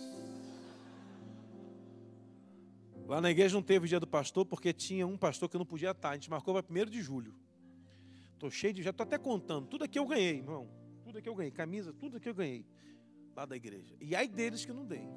Lá 3.08 3.20
na 3.20 3.32
igreja 3.32 3.56
não 3.56 3.64
teve 3.64 3.86
o 3.86 3.88
dia 3.88 4.00
do 4.00 4.06
pastor, 4.06 4.46
porque 4.46 4.72
tinha 4.72 5.08
um 5.08 5.18
pastor 5.18 5.50
que 5.50 5.58
não 5.58 5.66
podia 5.66 5.92
estar. 5.92 6.12
A 6.12 6.14
gente 6.14 6.30
marcou 6.30 6.54
para 6.54 6.64
1 6.72 6.86
de 6.86 7.02
julho. 7.02 7.34
Estou 8.34 8.52
cheio 8.52 8.72
de. 8.72 8.84
Já 8.84 8.92
estou 8.92 9.04
até 9.04 9.18
contando. 9.18 9.66
Tudo 9.66 9.84
aqui 9.84 9.98
eu 9.98 10.06
ganhei, 10.06 10.38
irmão. 10.38 10.70
Tudo 11.04 11.18
aqui 11.18 11.28
eu 11.28 11.34
ganhei. 11.34 11.50
Camisa, 11.52 11.92
tudo 11.92 12.18
aqui 12.18 12.30
eu 12.30 12.36
ganhei. 12.36 12.68
Lá 13.36 13.48
da 13.48 13.56
igreja. 13.56 13.96
E 14.00 14.16
aí 14.16 14.28
deles 14.28 14.64
que 14.64 14.72
não 14.72 14.86
dei. 14.86 15.10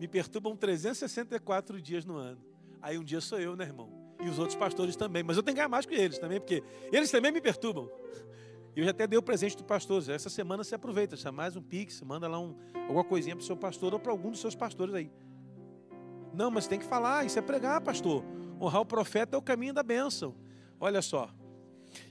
Me 0.00 0.08
perturbam 0.08 0.56
364 0.56 1.80
dias 1.80 2.04
no 2.04 2.16
ano. 2.16 2.44
Aí 2.82 2.98
um 2.98 3.04
dia 3.04 3.20
sou 3.20 3.38
eu, 3.38 3.54
né, 3.54 3.66
irmão? 3.66 3.88
E 4.20 4.28
os 4.28 4.36
outros 4.40 4.56
pastores 4.56 4.96
também. 4.96 5.22
Mas 5.22 5.36
eu 5.36 5.44
tenho 5.44 5.54
que 5.54 5.58
ganhar 5.58 5.68
mais 5.68 5.86
que 5.86 5.94
eles 5.94 6.18
também, 6.18 6.40
porque 6.40 6.60
eles 6.92 7.08
também 7.08 7.30
me 7.30 7.40
perturbam. 7.40 7.88
Eu 8.78 8.84
já 8.84 8.92
até 8.92 9.08
dei 9.08 9.18
o 9.18 9.22
presente 9.22 9.56
do 9.56 9.64
pastor. 9.64 10.08
Essa 10.08 10.30
semana 10.30 10.62
você 10.62 10.76
aproveita, 10.76 11.16
chama 11.16 11.38
mais 11.38 11.56
um 11.56 11.60
pix, 11.60 12.00
manda 12.00 12.28
lá 12.28 12.38
um, 12.38 12.54
alguma 12.86 13.02
coisinha 13.02 13.34
para 13.34 13.42
o 13.42 13.44
seu 13.44 13.56
pastor 13.56 13.92
ou 13.92 13.98
para 13.98 14.12
algum 14.12 14.30
dos 14.30 14.38
seus 14.38 14.54
pastores 14.54 14.94
aí. 14.94 15.10
Não, 16.32 16.48
mas 16.48 16.68
tem 16.68 16.78
que 16.78 16.84
falar, 16.84 17.26
isso 17.26 17.36
é 17.36 17.42
pregar, 17.42 17.80
pastor. 17.80 18.24
Honrar 18.60 18.82
o 18.82 18.86
profeta 18.86 19.34
é 19.34 19.36
o 19.36 19.42
caminho 19.42 19.74
da 19.74 19.82
bênção. 19.82 20.32
Olha 20.78 21.02
só. 21.02 21.28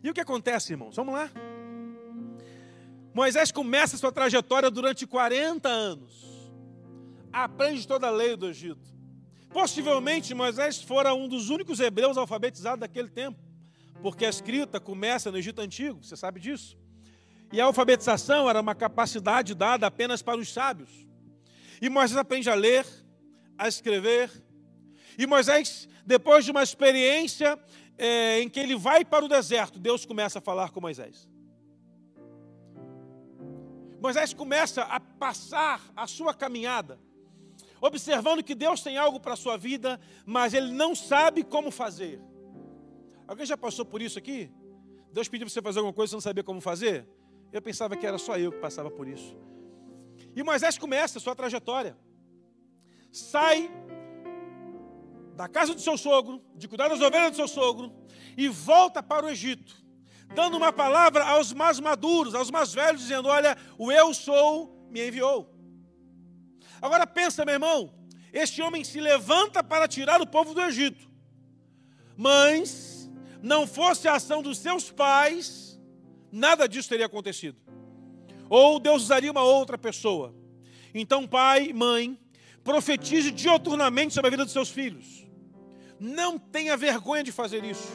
E 0.03 0.09
o 0.09 0.13
que 0.13 0.19
acontece, 0.19 0.73
irmãos? 0.73 0.93
Vamos 0.97 1.13
lá. 1.13 1.31
Moisés 3.13 3.49
começa 3.49 3.95
sua 3.95 4.11
trajetória 4.11 4.69
durante 4.69 5.07
40 5.07 5.69
anos. 5.69 6.51
Aprende 7.31 7.87
toda 7.87 8.07
a 8.07 8.11
lei 8.11 8.35
do 8.35 8.45
Egito. 8.45 8.93
Possivelmente 9.53 10.33
Moisés 10.33 10.81
fora 10.83 11.13
um 11.13 11.29
dos 11.29 11.49
únicos 11.49 11.79
hebreus 11.79 12.17
alfabetizados 12.17 12.81
daquele 12.81 13.07
tempo, 13.07 13.39
porque 14.01 14.25
a 14.25 14.29
escrita 14.29 14.79
começa 14.79 15.31
no 15.31 15.37
Egito 15.37 15.61
Antigo, 15.61 16.03
você 16.03 16.15
sabe 16.15 16.39
disso. 16.39 16.77
E 17.51 17.61
a 17.61 17.65
alfabetização 17.65 18.49
era 18.49 18.59
uma 18.59 18.75
capacidade 18.75 19.55
dada 19.55 19.87
apenas 19.87 20.21
para 20.21 20.39
os 20.39 20.51
sábios. 20.51 20.89
E 21.81 21.89
Moisés 21.89 22.17
aprende 22.17 22.49
a 22.49 22.55
ler, 22.55 22.85
a 23.57 23.67
escrever. 23.67 24.31
E 25.17 25.25
Moisés, 25.25 25.87
depois 26.05 26.43
de 26.43 26.51
uma 26.51 26.63
experiência 26.63 27.57
é, 27.97 28.41
em 28.41 28.49
que 28.49 28.59
ele 28.59 28.75
vai 28.75 29.05
para 29.05 29.23
o 29.23 29.29
deserto, 29.29 29.79
Deus 29.79 30.05
começa 30.05 30.39
a 30.39 30.41
falar 30.41 30.71
com 30.71 30.81
Moisés. 30.81 31.27
Moisés 34.01 34.33
começa 34.33 34.83
a 34.83 34.99
passar 34.99 35.81
a 35.95 36.05
sua 36.05 36.33
caminhada 36.33 36.99
observando 37.81 38.43
que 38.43 38.55
Deus 38.55 38.81
tem 38.81 38.97
algo 38.97 39.19
para 39.19 39.33
a 39.33 39.37
sua 39.37 39.57
vida, 39.57 39.99
mas 40.25 40.53
ele 40.53 40.71
não 40.71 40.95
sabe 40.95 41.43
como 41.43 41.71
fazer. 41.71 42.19
Alguém 43.27 43.45
já 43.45 43.57
passou 43.57 43.85
por 43.85 44.01
isso 44.01 44.17
aqui? 44.17 44.49
Deus 45.11 45.27
pediu 45.27 45.45
para 45.45 45.53
você 45.53 45.61
fazer 45.61 45.79
alguma 45.79 45.93
coisa 45.93 46.09
e 46.09 46.11
você 46.11 46.15
não 46.15 46.21
sabia 46.21 46.43
como 46.43 46.61
fazer? 46.61 47.07
Eu 47.51 47.61
pensava 47.61 47.95
que 47.95 48.05
era 48.05 48.17
só 48.17 48.37
eu 48.37 48.51
que 48.51 48.59
passava 48.59 48.89
por 48.89 49.07
isso. 49.07 49.35
E 50.35 50.43
Moisés 50.43 50.77
começa 50.77 51.17
a 51.17 51.21
sua 51.21 51.35
trajetória. 51.35 51.97
Sai 53.11 53.69
da 55.35 55.47
casa 55.47 55.73
do 55.73 55.81
seu 55.81 55.97
sogro, 55.97 56.41
de 56.55 56.67
cuidar 56.67 56.87
das 56.87 57.01
ovelhas 57.01 57.31
do 57.31 57.35
seu 57.35 57.47
sogro, 57.47 57.93
e 58.35 58.47
volta 58.47 59.03
para 59.03 59.25
o 59.25 59.29
Egito, 59.29 59.75
dando 60.33 60.57
uma 60.57 60.73
palavra 60.73 61.23
aos 61.25 61.53
mais 61.53 61.79
maduros, 61.79 62.33
aos 62.33 62.49
mais 62.49 62.73
velhos, 62.73 63.01
dizendo: 63.01 63.27
Olha, 63.27 63.55
o 63.77 63.91
eu 63.91 64.13
sou 64.13 64.87
me 64.89 65.07
enviou. 65.07 65.53
Agora 66.81 67.05
pensa, 67.05 67.45
meu 67.45 67.53
irmão, 67.53 67.93
este 68.33 68.61
homem 68.61 68.83
se 68.83 68.99
levanta 68.99 69.63
para 69.63 69.87
tirar 69.87 70.21
o 70.21 70.27
povo 70.27 70.53
do 70.53 70.61
Egito. 70.61 71.09
Mas 72.15 72.96
não 73.41 73.67
fosse 73.67 74.07
a 74.07 74.15
ação 74.15 74.41
dos 74.41 74.57
seus 74.57 74.91
pais, 74.91 75.79
nada 76.31 76.67
disso 76.67 76.89
teria 76.89 77.05
acontecido. 77.05 77.57
Ou 78.49 78.79
Deus 78.79 79.03
usaria 79.03 79.31
uma 79.31 79.43
outra 79.43 79.77
pessoa. 79.77 80.33
Então, 80.93 81.27
pai, 81.27 81.73
mãe, 81.73 82.17
profetize 82.63 83.31
dioturnamente 83.31 84.13
sobre 84.13 84.27
a 84.27 84.31
vida 84.31 84.43
dos 84.43 84.53
seus 84.53 84.69
filhos. 84.69 85.25
Não 85.99 86.37
tenha 86.37 86.77
vergonha 86.77 87.23
de 87.23 87.31
fazer 87.31 87.63
isso. 87.63 87.87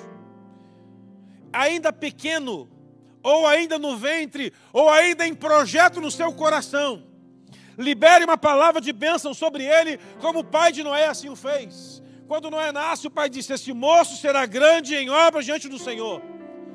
Ainda 1.53 1.93
pequeno, 1.93 2.69
ou 3.23 3.47
ainda 3.47 3.79
no 3.79 3.97
ventre, 3.97 4.53
ou 4.73 4.89
ainda 4.89 5.27
em 5.27 5.35
projeto 5.35 6.01
no 6.01 6.11
seu 6.11 6.33
coração. 6.33 7.05
Libere 7.79 8.25
uma 8.25 8.37
palavra 8.37 8.81
de 8.81 8.93
bênção 8.93 9.33
sobre 9.33 9.65
ele, 9.65 9.99
como 10.21 10.41
o 10.41 10.45
pai 10.45 10.73
de 10.73 10.83
Noé 10.83 11.07
assim 11.07 11.29
o 11.29 11.37
fez. 11.37 12.03
Quando 12.33 12.51
Noé 12.51 12.73
nasce, 12.73 13.07
o 13.07 13.11
pai 13.11 13.29
disse: 13.29 13.53
Esse 13.53 13.75
moço 13.75 14.17
será 14.17 14.47
grande 14.47 14.95
em 14.95 15.11
obras 15.11 15.45
diante 15.45 15.69
do 15.69 15.79
Senhor. 15.79 16.23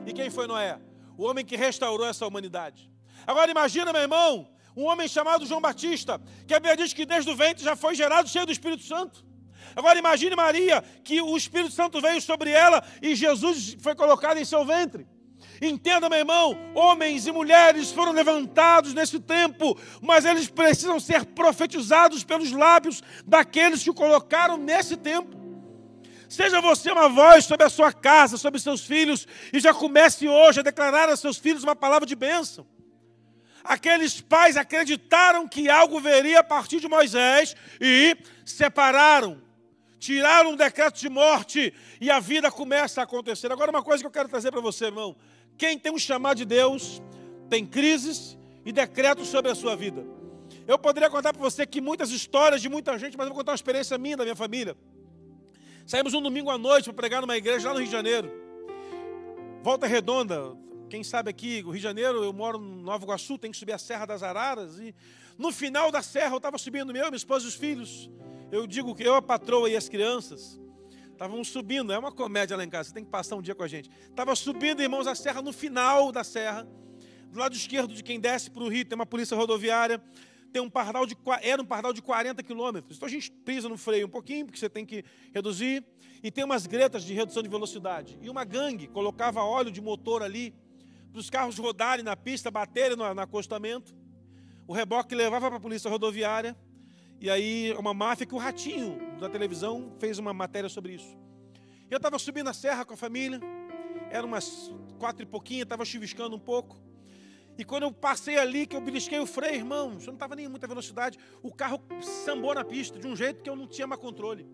E 0.06 0.14
quem 0.14 0.30
foi 0.30 0.46
Noé? 0.46 0.78
O 1.18 1.24
homem 1.24 1.44
que 1.44 1.56
restaurou 1.56 2.06
essa 2.06 2.28
humanidade. 2.28 2.92
Agora 3.26 3.50
imagina, 3.50 3.92
meu 3.92 4.04
irmão, 4.04 4.48
um 4.76 4.84
homem 4.84 5.08
chamado 5.08 5.48
João 5.48 5.60
Batista, 5.60 6.22
que 6.46 6.54
a 6.54 6.60
Bíblia 6.60 6.78
diz 6.78 6.94
que 6.94 7.08
desde 7.08 7.32
o 7.32 7.36
ventre 7.36 7.64
já 7.64 7.76
foi 7.76 7.96
gerado 7.96 8.30
cheio 8.30 8.46
do 8.46 8.52
Espírito 8.52 8.84
Santo. 8.84 9.26
Agora 9.76 9.98
imagine 9.98 10.36
Maria, 10.36 10.84
que 11.04 11.20
o 11.24 11.36
Espírito 11.36 11.74
Santo 11.74 12.00
veio 12.00 12.22
sobre 12.22 12.52
ela 12.52 12.84
e 13.02 13.16
Jesus 13.16 13.76
foi 13.80 13.96
colocado 13.96 14.38
em 14.38 14.46
seu 14.46 14.64
ventre. 14.64 15.08
Entenda, 15.60 16.08
meu 16.08 16.20
irmão, 16.20 16.56
homens 16.76 17.26
e 17.26 17.32
mulheres 17.32 17.92
foram 17.92 18.12
levantados 18.12 18.94
nesse 18.94 19.20
tempo, 19.20 19.76
mas 20.04 20.24
eles 20.24 20.48
precisam 20.48 21.00
ser 21.00 21.26
profetizados 21.26 22.24
pelos 22.24 22.52
lábios 22.52 23.02
daqueles 23.26 23.82
que 23.82 23.90
o 23.90 23.96
colocaram 23.96 24.56
nesse 24.56 24.96
tempo. 24.96 25.37
Seja 26.30 26.60
você 26.60 26.92
uma 26.92 27.08
voz 27.08 27.46
sobre 27.46 27.66
a 27.66 27.70
sua 27.70 27.94
casa, 27.94 28.38
sobre 28.38 28.60
seus 28.60 28.86
filhos, 28.86 29.28
e 29.54 29.60
já 29.60 29.74
comece 29.74 30.28
hoje 30.28 30.60
a 30.60 30.64
declarar 30.64 31.10
a 31.10 31.16
seus 31.16 31.38
filhos 31.38 31.64
uma 31.64 31.76
palavra 31.76 32.06
de 32.06 32.16
bênção. 32.16 32.68
Aqueles 33.64 34.22
pais 34.22 34.56
acreditaram 34.58 35.48
que 35.48 35.70
algo 35.70 36.00
veria 36.00 36.40
a 36.40 36.44
partir 36.44 36.80
de 36.80 36.88
Moisés 36.88 37.56
e 37.82 38.18
separaram, 38.46 39.42
tiraram 40.00 40.52
um 40.52 40.56
decreto 40.56 41.00
de 41.00 41.10
morte 41.10 41.74
e 42.00 42.10
a 42.10 42.20
vida 42.20 42.50
começa 42.52 43.02
a 43.02 43.04
acontecer. 43.04 43.52
Agora, 43.52 43.72
uma 43.72 43.84
coisa 43.84 44.02
que 44.02 44.08
eu 44.08 44.12
quero 44.12 44.30
trazer 44.30 44.52
para 44.52 44.62
você, 44.62 44.86
irmão: 44.86 45.16
quem 45.58 45.78
tem 45.78 45.92
um 45.92 46.00
chamado 46.00 46.38
de 46.38 46.46
Deus 46.46 47.02
tem 47.50 47.66
crises 47.66 48.38
e 48.66 48.72
decretos 48.72 49.28
sobre 49.28 49.52
a 49.52 49.56
sua 49.56 49.76
vida. 49.76 50.06
Eu 50.68 50.78
poderia 50.78 51.10
contar 51.10 51.34
para 51.34 51.42
você 51.42 51.66
que 51.66 51.80
muitas 51.80 52.12
histórias 52.12 52.62
de 52.62 52.70
muita 52.70 52.98
gente, 52.98 53.18
mas 53.18 53.28
eu 53.28 53.34
vou 53.34 53.40
contar 53.40 53.52
uma 53.52 53.56
experiência 53.56 53.98
minha, 53.98 54.18
da 54.18 54.24
minha 54.24 54.36
família. 54.36 54.76
Saímos 55.88 56.14
um 56.14 56.22
domingo 56.22 56.50
à 56.50 56.58
noite 56.58 56.84
para 56.84 56.94
pregar 56.96 57.22
numa 57.22 57.38
igreja 57.38 57.70
lá 57.70 57.74
no 57.74 57.80
Rio 57.80 57.88
de 57.88 57.94
Janeiro. 57.94 58.30
Volta 59.64 59.88
Redonda, 59.88 60.54
quem 60.90 61.02
sabe 61.02 61.30
aqui, 61.30 61.64
o 61.66 61.70
Rio 61.70 61.78
de 61.78 61.84
Janeiro, 61.84 62.26
eu 62.26 62.34
moro 62.34 62.60
no 62.60 62.82
Nova 62.82 63.06
Iguaçu, 63.06 63.38
tem 63.38 63.50
que 63.52 63.56
subir 63.56 63.72
a 63.72 63.78
Serra 63.78 64.06
das 64.06 64.22
Araras. 64.22 64.80
E 64.80 64.94
no 65.38 65.50
final 65.50 65.90
da 65.90 66.02
serra 66.02 66.34
eu 66.34 66.38
estava 66.40 66.58
subindo, 66.58 66.90
eu, 66.90 67.06
minha 67.06 67.16
esposa 67.16 67.46
e 67.46 67.48
os 67.48 67.56
filhos. 67.56 68.12
Eu 68.52 68.68
digo 68.68 68.94
que 68.94 69.04
eu, 69.04 69.16
a 69.16 69.22
patroa 69.22 69.70
e 69.70 69.78
as 69.78 69.88
crianças. 69.88 70.60
Estávamos 71.10 71.48
subindo, 71.48 71.94
é 71.94 71.98
uma 71.98 72.12
comédia 72.12 72.58
lá 72.58 72.66
em 72.66 72.70
casa, 72.70 72.90
você 72.90 72.94
tem 72.94 73.06
que 73.06 73.10
passar 73.10 73.38
um 73.38 73.42
dia 73.42 73.56
com 73.56 73.64
a 73.64 73.68
gente. 73.70 73.90
Estava 74.10 74.36
subindo, 74.36 74.82
irmãos, 74.82 75.08
a 75.08 75.16
serra, 75.16 75.42
no 75.42 75.54
final 75.54 76.12
da 76.12 76.22
serra, 76.26 76.68
do 77.32 77.40
lado 77.40 77.56
esquerdo 77.56 77.94
de 77.94 78.04
quem 78.04 78.20
desce 78.20 78.52
para 78.52 78.62
o 78.62 78.68
rio, 78.68 78.84
tem 78.84 78.94
uma 78.98 79.06
polícia 79.06 79.38
rodoviária, 79.38 80.04
tem 80.58 80.62
um 80.64 80.70
pardal 80.70 81.06
de, 81.06 81.16
era 81.44 81.62
um 81.62 81.66
pardal 81.66 81.94
de 81.94 82.02
40 82.02 82.42
quilômetros. 82.42 82.98
Então 82.98 83.06
a 83.06 83.12
gente 83.12 83.30
pisa 83.32 83.70
no 83.70 83.78
freio 83.78 84.08
um 84.08 84.10
pouquinho, 84.10 84.48
porque 84.48 84.58
você 84.58 84.68
tem 84.68 84.84
que 84.84 85.06
reduzir, 85.32 85.86
e 86.24 86.32
tem 86.32 86.44
umas 86.44 86.66
gretas 86.66 87.04
de 87.04 87.14
redução 87.14 87.44
de 87.44 87.50
velocidade. 87.50 88.18
E 88.24 88.28
uma 88.28 88.44
gangue 88.44 88.88
colocava 88.88 89.44
óleo 89.44 89.70
de 89.70 89.80
motor 89.80 90.24
ali, 90.24 90.56
para 91.12 91.20
os 91.20 91.30
carros 91.30 91.60
rodarem 91.60 92.04
na 92.04 92.18
pista, 92.18 92.50
baterem 92.50 92.98
no, 92.98 93.14
no 93.14 93.22
acostamento. 93.22 93.96
O 94.68 94.74
reboque 94.74 95.14
levava 95.14 95.48
para 95.48 95.58
a 95.58 95.62
polícia 95.62 95.92
rodoviária, 95.92 96.58
e 97.22 97.30
aí, 97.30 97.76
uma 97.78 97.94
máfia 97.94 98.26
que 98.26 98.34
o 98.34 98.40
Ratinho, 98.40 98.98
da 99.20 99.30
televisão, 99.30 99.94
fez 100.00 100.18
uma 100.18 100.34
matéria 100.34 100.70
sobre 100.70 100.94
isso. 100.94 101.18
Eu 101.90 101.98
estava 101.98 102.18
subindo 102.18 102.48
a 102.48 102.54
serra 102.54 102.84
com 102.84 102.96
a 102.96 102.98
família, 102.98 103.40
era 104.10 104.26
umas 104.26 104.72
quatro 104.98 105.22
e 105.22 105.26
pouquinho, 105.26 105.64
estava 105.64 105.86
chuviscando 105.86 106.36
um 106.36 106.40
pouco. 106.40 106.82
E 107.58 107.64
quando 107.64 107.84
eu 107.84 107.92
passei 107.92 108.38
ali, 108.38 108.68
que 108.68 108.76
eu 108.76 108.82
belisquei 108.82 109.20
o 109.20 109.26
freio, 109.26 109.56
irmão, 109.56 109.98
eu 110.00 110.06
não 110.06 110.14
estava 110.14 110.36
nem 110.36 110.46
em 110.46 110.50
muita 110.50 110.68
velocidade, 110.68 111.18
o 111.42 111.52
carro 111.52 111.82
sambou 112.24 112.54
na 112.54 112.64
pista, 112.64 113.00
de 113.00 113.08
um 113.08 113.16
jeito 113.16 113.42
que 113.42 113.50
eu 113.50 113.56
não 113.56 113.68
tinha 113.68 113.88
mais 113.88 114.00
controle. 114.00 114.48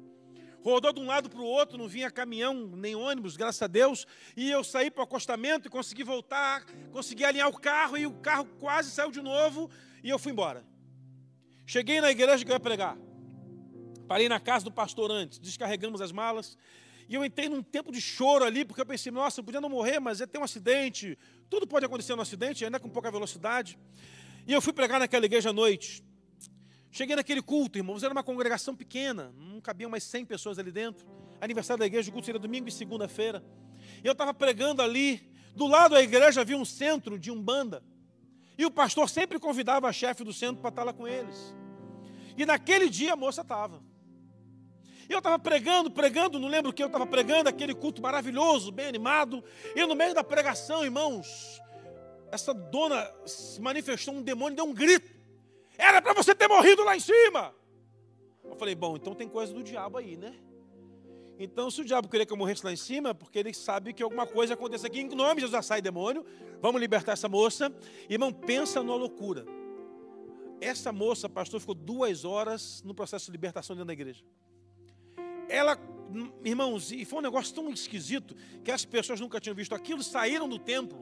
Rodou 0.64 0.94
de 0.94 1.02
um 1.02 1.06
lado 1.06 1.30
para 1.30 1.42
o 1.42 1.44
outro, 1.44 1.78
não 1.78 1.90
vinha 1.90 2.10
caminhão, 2.10 2.54
nem 2.54 2.96
ônibus, 2.96 3.36
graças 3.36 3.62
a 3.62 3.68
Deus. 3.68 4.08
E 4.38 4.50
eu 4.50 4.64
saí 4.64 4.90
para 4.90 5.02
o 5.02 5.04
acostamento 5.04 5.68
e 5.68 5.70
consegui 5.70 6.04
voltar, 6.04 6.66
consegui 6.90 7.26
alinhar 7.26 7.50
o 7.50 7.60
carro, 7.60 7.98
e 7.98 8.06
o 8.06 8.14
carro 8.14 8.46
quase 8.62 8.90
saiu 8.90 9.12
de 9.12 9.22
novo, 9.22 9.70
e 10.02 10.10
eu 10.10 10.18
fui 10.18 10.32
embora. 10.32 10.64
Cheguei 11.66 12.00
na 12.00 12.10
igreja 12.10 12.46
que 12.46 12.52
eu 12.52 12.56
ia 12.56 12.60
pregar. 12.62 12.98
Parei 14.08 14.30
na 14.30 14.40
casa 14.40 14.64
do 14.64 14.72
pastor 14.72 15.12
antes, 15.12 15.38
descarregamos 15.40 16.00
as 16.00 16.14
malas. 16.14 16.58
E 17.14 17.16
eu 17.16 17.24
entrei 17.24 17.48
num 17.48 17.62
tempo 17.62 17.92
de 17.92 18.02
choro 18.02 18.44
ali, 18.44 18.66
porque 18.66 18.82
eu 18.82 18.86
pensei, 18.88 19.12
nossa, 19.12 19.40
eu 19.40 19.44
podia 19.44 19.62
não 19.62 19.70
morrer, 19.70 20.00
mas 20.00 20.20
ia 20.20 20.26
ter 20.26 20.40
um 20.40 20.44
acidente. 20.44 21.16
Tudo 21.48 21.68
pode 21.68 21.86
acontecer 21.86 22.16
no 22.16 22.24
acidente, 22.24 22.66
ainda 22.66 22.80
com 22.80 22.90
pouca 22.90 23.12
velocidade. 23.12 23.78
E 24.48 24.52
eu 24.52 24.60
fui 24.60 24.74
pregar 24.74 25.00
naquela 25.00 25.24
igreja 25.24 25.52
à 25.52 25.54
noite. 25.54 26.04
Cheguei 26.90 27.16
naquele 27.16 27.44
culto, 27.44 27.78
irmãos, 27.78 28.02
era 28.02 28.12
uma 28.12 28.24
congregação 28.24 28.76
pequena, 28.76 29.32
não 29.38 29.62
cabiam 29.62 29.92
mais 29.92 30.04
100 30.06 30.26
pessoas 30.26 30.58
ali 30.58 30.72
dentro. 30.72 31.06
Aniversário 31.40 31.82
da 31.82 31.86
igreja, 31.86 32.10
o 32.10 32.14
culto 32.14 32.26
seria 32.26 32.40
domingo 32.40 32.68
e 32.68 32.72
segunda-feira. 32.72 33.46
E 34.04 34.08
eu 34.08 34.14
estava 34.14 34.34
pregando 34.34 34.82
ali, 34.82 35.32
do 35.56 35.68
lado 35.68 35.92
da 35.92 36.02
igreja 36.02 36.42
havia 36.42 36.58
um 36.58 36.66
centro 36.66 37.20
de 37.20 37.30
umbanda. 37.30 37.84
E 38.58 38.66
o 38.66 38.72
pastor 38.72 39.08
sempre 39.08 39.38
convidava 39.38 39.88
a 39.88 39.94
chefe 39.94 40.24
do 40.24 40.34
centro 40.34 40.64
para 40.64 40.70
estar 40.70 40.84
lá 40.84 40.92
com 40.92 41.08
eles. 41.08 41.56
E 42.36 42.44
naquele 42.44 42.90
dia 42.90 43.14
a 43.14 43.16
moça 43.16 43.42
estava. 43.42 43.93
Eu 45.14 45.20
estava 45.20 45.38
pregando, 45.38 45.92
pregando, 45.92 46.40
não 46.40 46.48
lembro 46.48 46.72
o 46.72 46.74
que 46.74 46.82
eu 46.82 46.88
estava 46.88 47.06
pregando, 47.06 47.48
aquele 47.48 47.74
culto 47.74 48.02
maravilhoso, 48.02 48.72
bem 48.72 48.88
animado. 48.88 49.44
E 49.76 49.86
no 49.86 49.96
meio 49.96 50.14
da 50.14 50.24
pregação, 50.24 50.84
irmãos, 50.84 51.62
essa 52.32 52.54
dona 52.54 53.10
se 53.26 53.62
manifestou 53.62 54.16
um 54.16 54.22
demônio, 54.22 54.56
deu 54.56 54.66
um 54.66 54.74
grito. 54.74 55.10
Era 55.78 56.02
para 56.02 56.14
você 56.14 56.34
ter 56.34 56.48
morrido 56.48 56.84
lá 56.84 56.96
em 56.96 57.00
cima. 57.00 57.54
Eu 58.44 58.56
falei, 58.56 58.74
bom, 58.74 58.96
então 58.96 59.14
tem 59.14 59.30
coisa 59.30 59.54
do 59.54 59.64
diabo 59.64 59.98
aí, 59.98 60.18
né? 60.18 60.34
Então, 61.40 61.70
se 61.70 61.82
o 61.82 61.86
diabo 61.86 62.08
queria 62.08 62.26
que 62.26 62.34
eu 62.34 62.38
morresse 62.38 62.66
lá 62.66 62.72
em 62.72 62.78
cima, 62.78 63.10
é 63.10 63.14
porque 63.14 63.40
ele 63.40 63.54
sabe 63.54 63.94
que 63.94 64.04
alguma 64.04 64.26
coisa 64.26 64.54
acontece 64.54 64.86
aqui, 64.86 65.02
em 65.02 65.10
nome 65.10 65.42
de 65.42 65.48
Jesus 65.48 65.66
sai 65.66 65.82
demônio, 65.82 66.26
vamos 66.62 66.80
libertar 66.80 67.14
essa 67.14 67.28
moça. 67.28 67.74
Irmão, 68.10 68.32
pensa 68.32 68.82
numa 68.82 68.96
loucura. 68.96 69.46
Essa 70.62 70.92
moça, 70.92 71.28
pastor, 71.28 71.60
ficou 71.60 71.76
duas 71.76 72.24
horas 72.24 72.82
no 72.84 72.94
processo 72.94 73.26
de 73.26 73.32
libertação 73.32 73.76
dentro 73.76 73.88
da 73.88 73.94
igreja. 73.94 74.24
Ela, 75.54 75.78
irmãos, 76.44 76.92
e 76.92 77.06
foi 77.06 77.20
um 77.20 77.22
negócio 77.22 77.54
tão 77.54 77.70
esquisito 77.70 78.36
que 78.64 78.72
as 78.72 78.84
pessoas 78.84 79.20
nunca 79.20 79.40
tinham 79.40 79.56
visto 79.56 79.76
aquilo, 79.76 80.02
saíram 80.02 80.50
do 80.50 80.58
templo. 80.58 80.98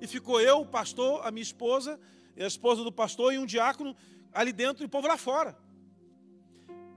E 0.00 0.08
ficou 0.08 0.40
eu, 0.40 0.62
o 0.62 0.66
pastor, 0.66 1.24
a 1.24 1.30
minha 1.30 1.44
esposa, 1.44 1.96
a 2.36 2.44
esposa 2.44 2.82
do 2.82 2.90
pastor 2.90 3.32
e 3.32 3.38
um 3.38 3.46
diácono 3.46 3.94
ali 4.34 4.52
dentro 4.52 4.82
e 4.82 4.86
o 4.86 4.88
povo 4.88 5.06
lá 5.06 5.16
fora. 5.16 5.56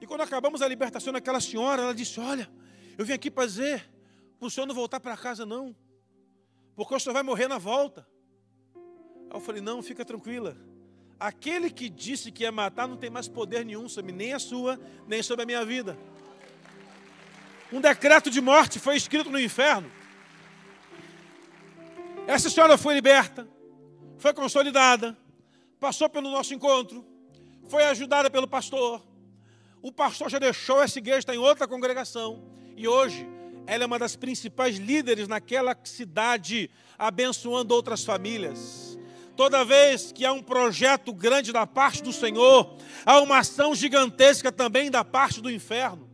E 0.02 0.08
quando 0.08 0.22
acabamos 0.22 0.64
a 0.64 0.68
libertação 0.68 1.14
daquela 1.14 1.40
senhora, 1.40 1.84
ela 1.84 1.94
disse: 1.94 2.20
Olha, 2.20 2.50
eu 2.98 3.06
vim 3.06 3.14
aqui 3.14 3.30
para 3.30 3.46
dizer 3.46 3.88
para 4.40 4.48
o 4.48 4.50
senhor 4.50 4.66
não 4.66 4.74
voltar 4.74 5.00
para 5.00 5.16
casa, 5.16 5.46
não, 5.46 5.76
porque 6.76 6.96
o 6.96 7.00
senhor 7.00 7.14
vai 7.14 7.22
morrer 7.22 7.48
na 7.48 7.60
volta. 7.60 8.08
Aí 9.30 9.38
eu 9.38 9.40
falei: 9.40 9.62
Não, 9.62 9.84
fica 9.84 10.04
tranquila. 10.04 10.58
Aquele 11.20 11.70
que 11.70 11.88
disse 11.88 12.32
que 12.32 12.42
ia 12.42 12.52
matar 12.52 12.88
não 12.88 12.98
tem 12.98 13.12
mais 13.12 13.28
poder 13.28 13.64
nenhum 13.64 13.88
sobre 13.88 14.12
nem 14.12 14.34
a 14.34 14.40
sua, 14.40 14.80
nem 15.06 15.22
sobre 15.22 15.44
a 15.44 15.46
minha 15.46 15.64
vida. 15.64 15.96
Um 17.72 17.82
decreto 17.82 18.30
de 18.30 18.42
morte 18.42 18.80
foi 18.80 18.96
escrito 18.96 19.30
no 19.30 19.40
inferno. 19.40 19.92
Essa 22.28 22.50
senhora 22.50 22.78
foi 22.78 22.94
liberta, 22.94 23.48
foi 24.18 24.34
consolidada, 24.34 25.18
passou 25.80 26.10
pelo 26.10 26.30
nosso 26.30 26.54
encontro, 26.54 27.06
foi 27.68 27.84
ajudada 27.86 28.30
pelo 28.30 28.48
pastor, 28.48 29.02
o 29.82 29.92
pastor 29.92 30.30
já 30.30 30.40
deixou 30.40 30.82
essa 30.82 31.00
igreja, 31.00 31.34
em 31.34 31.38
outra 31.38 31.68
congregação. 31.68 32.44
E 32.76 32.88
hoje, 32.88 33.28
ela 33.66 33.84
é 33.84 33.88
uma 33.88 33.98
das 33.98 34.16
principais 34.16 34.78
líderes 34.78 35.28
naquela 35.28 35.78
cidade, 35.84 36.70
abençoando 36.98 37.74
outras 37.74 38.04
famílias. 38.04 39.00
Toda 39.38 39.64
vez 39.64 40.12
que 40.12 40.26
há 40.26 40.34
um 40.34 40.44
projeto 40.44 41.14
grande 41.14 41.54
da 41.54 41.66
parte 41.66 42.04
do 42.04 42.12
Senhor, 42.12 42.76
há 43.06 43.22
uma 43.22 43.38
ação 43.38 43.74
gigantesca 43.74 44.52
também 44.52 44.92
da 44.92 45.06
parte 45.06 45.40
do 45.40 45.50
inferno. 45.50 46.09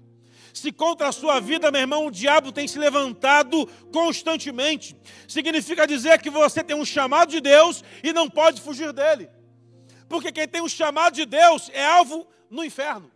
Se 0.55 0.71
contra 0.71 1.09
a 1.09 1.11
sua 1.11 1.39
vida, 1.39 1.69
meu 1.69 1.81
irmão, 1.81 2.07
o 2.07 2.11
diabo 2.11 2.51
tem 2.51 2.67
se 2.67 2.79
levantado 2.79 3.67
constantemente. 3.91 4.95
Significa 5.27 5.85
dizer 5.85 6.21
que 6.21 6.29
você 6.29 6.63
tem 6.63 6.75
um 6.75 6.85
chamado 6.85 7.29
de 7.29 7.41
Deus 7.41 7.83
e 8.01 8.13
não 8.13 8.29
pode 8.29 8.61
fugir 8.61 8.91
dele. 8.93 9.29
Porque 10.07 10.31
quem 10.31 10.47
tem 10.47 10.61
um 10.61 10.69
chamado 10.69 11.13
de 11.13 11.25
Deus 11.25 11.69
é 11.73 11.85
alvo 11.85 12.25
no 12.49 12.63
inferno 12.63 13.11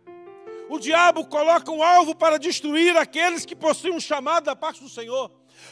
o 0.70 0.78
diabo 0.78 1.26
coloca 1.26 1.68
um 1.72 1.82
alvo 1.82 2.14
para 2.14 2.38
destruir 2.38 2.96
aqueles 2.96 3.44
que 3.44 3.56
possuem 3.56 3.92
um 3.92 3.98
chamado 3.98 4.44
da 4.44 4.54
parte 4.54 4.80
do 4.80 4.88
Senhor. 4.88 5.28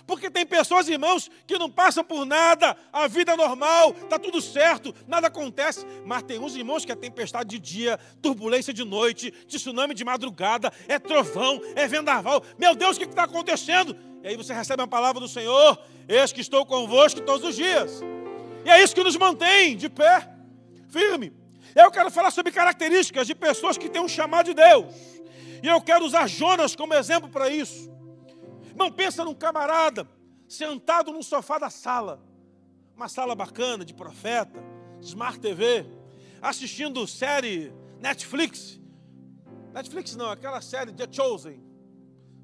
Porque 0.07 0.31
tem 0.31 0.47
pessoas, 0.47 0.89
irmãos, 0.89 1.31
que 1.47 1.59
não 1.59 1.71
passam 1.71 2.05
por 2.05 2.25
nada, 2.25 2.77
a 2.93 3.07
vida 3.07 3.33
é 3.33 3.37
normal, 3.37 3.95
está 4.03 4.19
tudo 4.19 4.41
certo, 4.41 4.95
nada 5.07 5.29
acontece. 5.29 5.85
Mas 6.05 6.23
tem 6.23 6.39
uns 6.39 6.55
irmãos 6.55 6.85
que 6.85 6.93
é 6.93 6.95
tempestade 6.95 7.51
de 7.51 7.59
dia, 7.59 7.99
turbulência 8.23 8.73
de 8.73 8.85
noite, 8.85 9.31
tsunami 9.47 9.95
de 9.95 10.05
madrugada, 10.05 10.73
é 10.87 10.99
trovão, 10.99 11.61
é 11.75 11.87
vendaval. 11.87 12.43
Meu 12.59 12.75
Deus, 12.75 12.97
o 12.97 13.01
que 13.01 13.07
está 13.07 13.25
acontecendo? 13.25 13.97
E 14.23 14.29
aí 14.29 14.37
você 14.37 14.53
recebe 14.53 14.83
a 14.83 14.87
palavra 14.87 15.21
do 15.21 15.29
Senhor: 15.29 15.79
Eis 16.09 16.33
que 16.33 16.41
estou 16.41 16.65
convosco 16.67 17.21
todos 17.21 17.47
os 17.49 17.55
dias 17.55 18.01
E 18.65 18.71
é 18.71 18.83
isso 18.83 18.95
que 18.95 19.05
nos 19.05 19.17
mantém 19.17 19.77
de 19.77 19.89
pé, 19.89 20.29
firme. 20.89 21.33
Eu 21.75 21.91
quero 21.91 22.11
falar 22.11 22.31
sobre 22.31 22.51
características 22.51 23.27
de 23.27 23.35
pessoas 23.35 23.79
que 23.79 23.89
têm 23.89 24.03
um 24.03 24.09
chamado 24.09 24.47
de 24.47 24.55
Deus. 24.55 24.95
E 25.63 25.67
eu 25.67 25.81
quero 25.81 26.05
usar 26.05 26.27
Jonas 26.27 26.75
como 26.75 26.95
exemplo 26.95 27.29
para 27.29 27.49
isso. 27.49 27.91
Não 28.79 28.93
pensa 28.93 29.25
num 29.25 29.35
camarada 29.35 30.09
sentado 30.49 31.13
num 31.13 31.23
sofá 31.23 31.59
da 31.59 31.69
sala, 31.69 32.23
uma 32.95 33.09
sala 33.09 33.35
bacana 33.35 33.85
de 33.85 33.93
profeta, 33.93 34.59
Smart 35.01 35.41
TV, 35.41 35.85
assistindo 36.41 37.05
série 37.07 37.73
Netflix. 38.01 38.81
Netflix 39.75 40.15
não, 40.15 40.31
aquela 40.31 40.61
série 40.61 40.93
The 40.93 41.09
Chosen. 41.11 41.61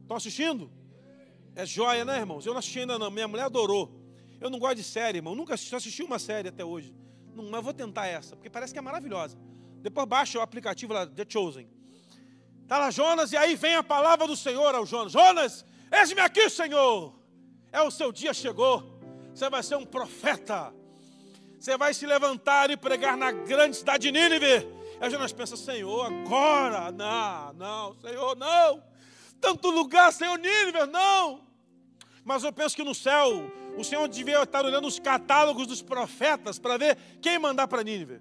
Estão 0.03 0.17
assistindo? 0.17 0.71
É 1.55 1.65
joia, 1.65 2.05
né, 2.05 2.19
irmãos? 2.19 2.45
Eu 2.45 2.53
não 2.53 2.59
assisti 2.59 2.81
ainda 2.81 2.99
não, 2.99 3.11
minha 3.11 3.29
mulher 3.29 3.45
adorou. 3.45 4.05
Eu 4.41 4.51
não 4.51 4.59
gosto 4.59 4.77
de 4.77 4.83
série, 4.83 5.19
irmão. 5.19 5.35
Nunca 5.35 5.55
assisti, 5.55 5.75
assisti 5.75 6.03
uma 6.03 6.19
série 6.19 6.49
até 6.49 6.65
hoje. 6.65 6.95
Não, 7.33 7.49
mas 7.49 7.63
vou 7.63 7.73
tentar 7.73 8.07
essa, 8.07 8.35
porque 8.35 8.51
parece 8.51 8.73
que 8.73 8.79
é 8.79 8.83
maravilhosa. 8.83 9.39
Depois 9.81 10.07
baixa 10.07 10.39
o 10.39 10.43
aplicativo 10.43 10.93
lá, 10.93 11.07
The 11.07 11.25
Chosen. 11.29 11.69
Está 12.63 12.79
lá 12.79 12.91
Jonas, 12.91 13.33
e 13.33 13.37
aí 13.37 13.55
vem 13.55 13.77
a 13.77 13.83
palavra 13.83 14.27
do 14.27 14.37
Senhor 14.37 14.75
ao 14.75 14.85
Jonas. 14.85 15.13
Jonas, 15.13 15.65
eis-me 16.01 16.21
aqui, 16.21 16.49
Senhor. 16.49 17.15
É 17.73 17.83
o 17.83 17.91
seu 17.91 18.13
dia 18.13 18.33
chegou. 18.33 18.83
Você 19.35 19.51
vai 19.51 19.63
ser 19.63 19.77
um 19.77 19.85
profeta. 19.85 20.73
Você 21.59 21.77
vai 21.77 21.95
se 21.95 22.07
levantar 22.07 22.71
e 22.71 22.77
pregar 22.77 23.17
na 23.17 23.33
grande 23.33 23.77
cidade 23.77 24.03
de 24.03 24.13
Nínive. 24.13 24.69
Aí 25.01 25.11
Jonas 25.11 25.33
pensa, 25.33 25.57
Senhor, 25.57 26.07
agora? 26.07 26.93
Não, 26.93 27.53
não, 27.55 27.95
Senhor, 28.01 28.37
não. 28.37 28.83
Tanto 29.41 29.71
lugar, 29.71 30.13
Senhor, 30.13 30.39
Nínive, 30.39 30.87
não. 30.87 31.41
Mas 32.25 32.45
eu 32.45 32.53
penso 32.53 32.77
que 32.77 32.85
no 32.85 32.95
céu, 32.95 33.51
o 33.77 33.83
Senhor 33.83 34.07
devia 34.09 34.43
estar 34.43 34.65
olhando 34.65 34.87
os 34.87 34.99
catálogos 34.99 35.67
dos 35.67 35.83
profetas 35.83 36.59
para 36.59 36.77
ver 36.77 36.97
quem 37.21 37.39
mandar 37.39 37.67
para 37.67 37.83
Nínive. 37.83 38.21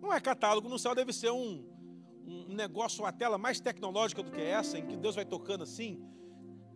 Não 0.00 0.12
é 0.12 0.20
catálogo, 0.20 0.68
no 0.68 0.78
céu 0.78 0.94
deve 0.94 1.12
ser 1.12 1.30
um, 1.30 1.66
um 2.26 2.54
negócio, 2.54 3.02
uma 3.02 3.12
tela 3.12 3.36
mais 3.36 3.60
tecnológica 3.60 4.22
do 4.22 4.30
que 4.30 4.40
essa, 4.40 4.78
em 4.78 4.86
que 4.86 4.96
Deus 4.96 5.16
vai 5.16 5.24
tocando 5.24 5.64
assim, 5.64 6.00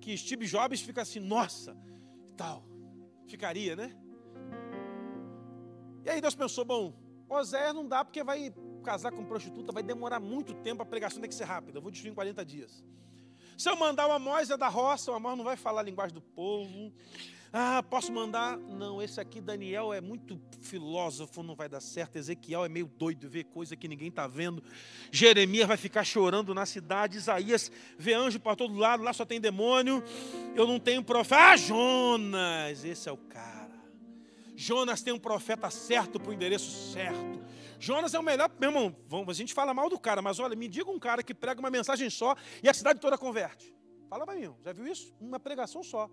que 0.03 0.19
Steve 0.19 0.47
Jobs 0.47 0.81
fica 0.81 1.01
assim, 1.01 1.21
nossa, 1.21 1.77
tal. 2.37 2.67
Ficaria, 3.29 3.77
né? 3.77 3.97
E 6.05 6.11
aí 6.11 6.21
Deus 6.21 6.35
pensou, 6.35 6.65
bom, 6.65 6.93
Oséias 7.29 7.73
não 7.73 7.87
dá 7.87 8.05
porque 8.05 8.25
vai 8.25 8.53
casar 8.83 9.13
com 9.13 9.25
prostituta, 9.25 9.71
vai 9.71 9.83
demorar 9.83 10.19
muito 10.19 10.55
tempo, 10.55 10.83
a 10.83 10.85
pregação 10.85 11.21
tem 11.21 11.29
que 11.29 11.37
ser 11.37 11.45
rápida, 11.45 11.79
eu 11.79 11.83
vou 11.83 11.93
destruir 11.93 12.11
em 12.11 12.15
40 12.17 12.45
dias. 12.45 12.85
Se 13.57 13.71
eu 13.71 13.77
mandar 13.77 14.09
o 14.09 14.13
Amós 14.13 14.51
é 14.51 14.57
da 14.57 14.69
roça, 14.69 15.13
o 15.13 15.15
Amós 15.15 15.39
não 15.39 15.45
vai 15.45 15.57
falar 15.57 15.83
a 15.83 15.85
linguagem 15.85 16.13
do 16.13 16.21
povo. 16.21 16.93
Ah, 17.55 17.83
posso 17.83 18.11
mandar? 18.11 18.57
Não, 18.57 19.03
esse 19.03 19.21
aqui, 19.21 19.39
Daniel, 19.39 19.93
é 19.93 20.01
muito 20.01 20.41
filósofo, 20.63 21.43
não 21.43 21.55
vai 21.55 21.69
dar 21.69 21.81
certo. 21.81 22.17
Ezequiel 22.17 22.65
é 22.65 22.69
meio 22.69 22.87
doido, 22.87 23.29
vê 23.29 23.45
coisa 23.45 23.77
que 23.77 23.87
ninguém 23.87 24.09
está 24.09 24.27
vendo. 24.27 24.65
Jeremias 25.11 25.69
vai 25.69 25.77
ficar 25.77 26.03
chorando 26.03 26.55
na 26.55 26.65
cidade. 26.65 27.19
Isaías 27.19 27.71
vê 27.99 28.15
anjo 28.15 28.41
para 28.41 28.57
todo 28.57 28.75
lado, 28.75 29.03
lá 29.03 29.13
só 29.13 29.27
tem 29.27 29.39
demônio. 29.39 30.03
Eu 30.57 30.67
não 30.67 30.81
tenho 30.81 31.05
profeta. 31.05 31.43
Ah, 31.43 31.57
Jonas, 31.59 32.85
esse 32.87 33.07
é 33.07 33.13
o 33.13 33.19
cara. 33.19 33.71
Jonas 34.57 35.03
tem 35.03 35.13
um 35.13 35.19
profeta 35.19 35.69
certo 35.69 36.19
para 36.19 36.31
o 36.31 36.33
endereço 36.33 36.91
certo. 36.91 37.43
Jonas 37.79 38.15
é 38.15 38.19
o 38.19 38.23
melhor. 38.23 38.51
Meu 38.59 38.71
irmão, 38.71 38.97
a 39.29 39.33
gente 39.35 39.53
fala 39.53 39.75
mal 39.75 39.91
do 39.91 40.01
cara, 40.01 40.23
mas 40.23 40.39
olha, 40.39 40.57
me 40.57 40.69
diga 40.69 40.91
um 40.91 40.99
cara 40.99 41.23
que 41.23 41.35
prega 41.35 41.61
uma 41.61 41.71
mensagem 41.71 42.09
só 42.09 42.35
e 42.63 42.69
a 42.69 42.73
cidade 42.73 42.99
toda 42.99 43.19
converte. 43.19 43.75
Fala 44.09 44.25
para 44.25 44.37
mim, 44.37 44.55
já 44.65 44.73
viu 44.73 44.87
isso? 44.87 45.15
Uma 45.21 45.39
pregação 45.39 45.83
só. 45.83 46.09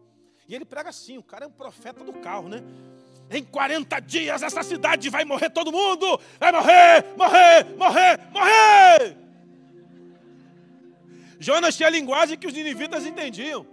E 0.49 0.55
ele 0.55 0.65
prega 0.65 0.89
assim, 0.89 1.15
o 1.15 1.21
cara 1.21 1.45
é 1.45 1.47
um 1.47 1.51
profeta 1.51 2.03
do 2.03 2.11
carro, 2.11 2.49
né? 2.49 2.63
Em 3.29 3.43
40 3.43 3.99
dias 3.99 4.41
essa 4.41 4.63
cidade 4.63 5.07
vai 5.07 5.23
morrer 5.23 5.51
todo 5.51 5.71
mundo! 5.71 6.19
Vai 6.39 6.51
morrer, 6.51 7.05
morrer, 7.15 7.77
morrer, 7.77 8.19
morrer! 8.31 9.17
Jonas 11.39 11.77
tinha 11.77 11.85
a 11.85 11.91
linguagem 11.91 12.35
que 12.35 12.47
os 12.47 12.53
ninivitas 12.53 13.05
entendiam. 13.05 13.63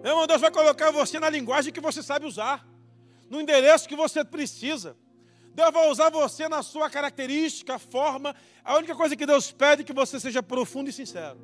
Meu 0.00 0.12
irmão, 0.12 0.26
Deus 0.28 0.40
vai 0.40 0.52
colocar 0.52 0.92
você 0.92 1.18
na 1.18 1.28
linguagem 1.28 1.72
que 1.72 1.80
você 1.80 2.04
sabe 2.04 2.24
usar, 2.24 2.64
no 3.28 3.40
endereço 3.40 3.88
que 3.88 3.96
você 3.96 4.24
precisa. 4.24 4.96
Deus 5.56 5.72
vai 5.72 5.90
usar 5.90 6.08
você 6.08 6.48
na 6.48 6.62
sua 6.62 6.88
característica, 6.88 7.80
forma. 7.80 8.34
A 8.62 8.76
única 8.76 8.94
coisa 8.94 9.16
que 9.16 9.26
Deus 9.26 9.50
pede 9.50 9.82
é 9.82 9.84
que 9.84 9.92
você 9.92 10.20
seja 10.20 10.40
profundo 10.40 10.88
e 10.88 10.92
sincero. 10.92 11.38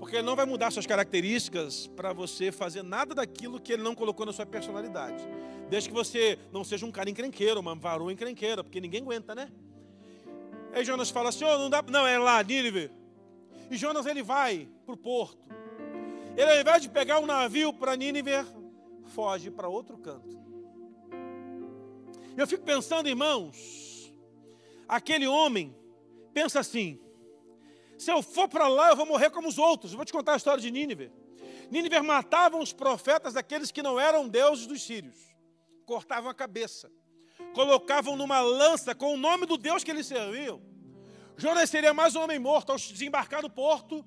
Porque 0.00 0.16
ele 0.16 0.24
não 0.24 0.34
vai 0.34 0.46
mudar 0.46 0.70
suas 0.70 0.86
características 0.86 1.86
para 1.88 2.10
você 2.14 2.50
fazer 2.50 2.82
nada 2.82 3.14
daquilo 3.14 3.60
que 3.60 3.70
ele 3.70 3.82
não 3.82 3.94
colocou 3.94 4.24
na 4.24 4.32
sua 4.32 4.46
personalidade. 4.46 5.22
Desde 5.68 5.90
que 5.90 5.94
você 5.94 6.38
não 6.50 6.64
seja 6.64 6.86
um 6.86 6.90
cara 6.90 7.10
encrenqueiro, 7.10 7.60
uma 7.60 7.74
varoa 7.74 8.10
encrenqueira, 8.10 8.64
porque 8.64 8.80
ninguém 8.80 9.02
aguenta, 9.02 9.34
né? 9.34 9.52
Aí 10.72 10.86
Jonas 10.86 11.10
fala 11.10 11.28
assim: 11.28 11.44
oh, 11.44 11.58
não 11.58 11.68
dá, 11.68 11.82
não, 11.82 12.06
é 12.06 12.18
lá, 12.18 12.42
Nínive. 12.42 12.90
E 13.70 13.76
Jonas 13.76 14.06
ele 14.06 14.22
vai 14.22 14.66
para 14.86 14.94
o 14.94 14.96
porto. 14.96 15.38
Ele, 16.34 16.50
ao 16.50 16.60
invés 16.60 16.80
de 16.80 16.88
pegar 16.88 17.18
um 17.18 17.26
navio 17.26 17.70
para 17.70 17.94
Nínive, 17.94 18.30
foge 19.14 19.50
para 19.50 19.68
outro 19.68 19.98
canto. 19.98 20.40
Eu 22.38 22.46
fico 22.46 22.64
pensando, 22.64 23.06
irmãos, 23.06 24.10
aquele 24.88 25.26
homem 25.26 25.76
pensa 26.32 26.60
assim: 26.60 26.98
se 28.00 28.10
eu 28.10 28.22
for 28.22 28.48
para 28.48 28.66
lá, 28.66 28.88
eu 28.88 28.96
vou 28.96 29.04
morrer 29.04 29.28
como 29.28 29.46
os 29.46 29.58
outros. 29.58 29.92
Eu 29.92 29.98
vou 29.98 30.06
te 30.06 30.12
contar 30.12 30.32
a 30.32 30.36
história 30.36 30.60
de 30.60 30.70
Nínive. 30.70 31.12
Nínive 31.70 32.00
matavam 32.00 32.60
os 32.60 32.72
profetas 32.72 33.34
daqueles 33.34 33.70
que 33.70 33.82
não 33.82 34.00
eram 34.00 34.26
deuses 34.26 34.66
dos 34.66 34.82
sírios. 34.82 35.16
Cortavam 35.84 36.30
a 36.30 36.34
cabeça. 36.34 36.90
Colocavam 37.52 38.16
numa 38.16 38.40
lança 38.40 38.94
com 38.94 39.12
o 39.12 39.18
nome 39.18 39.44
do 39.44 39.58
Deus 39.58 39.84
que 39.84 39.90
eles 39.90 40.06
serviam. 40.06 40.62
Jonas 41.36 41.68
seria 41.68 41.92
mais 41.92 42.16
um 42.16 42.22
homem 42.22 42.38
morto. 42.38 42.72
Ao 42.72 42.78
desembarcar 42.78 43.42
no 43.42 43.50
porto, 43.50 44.02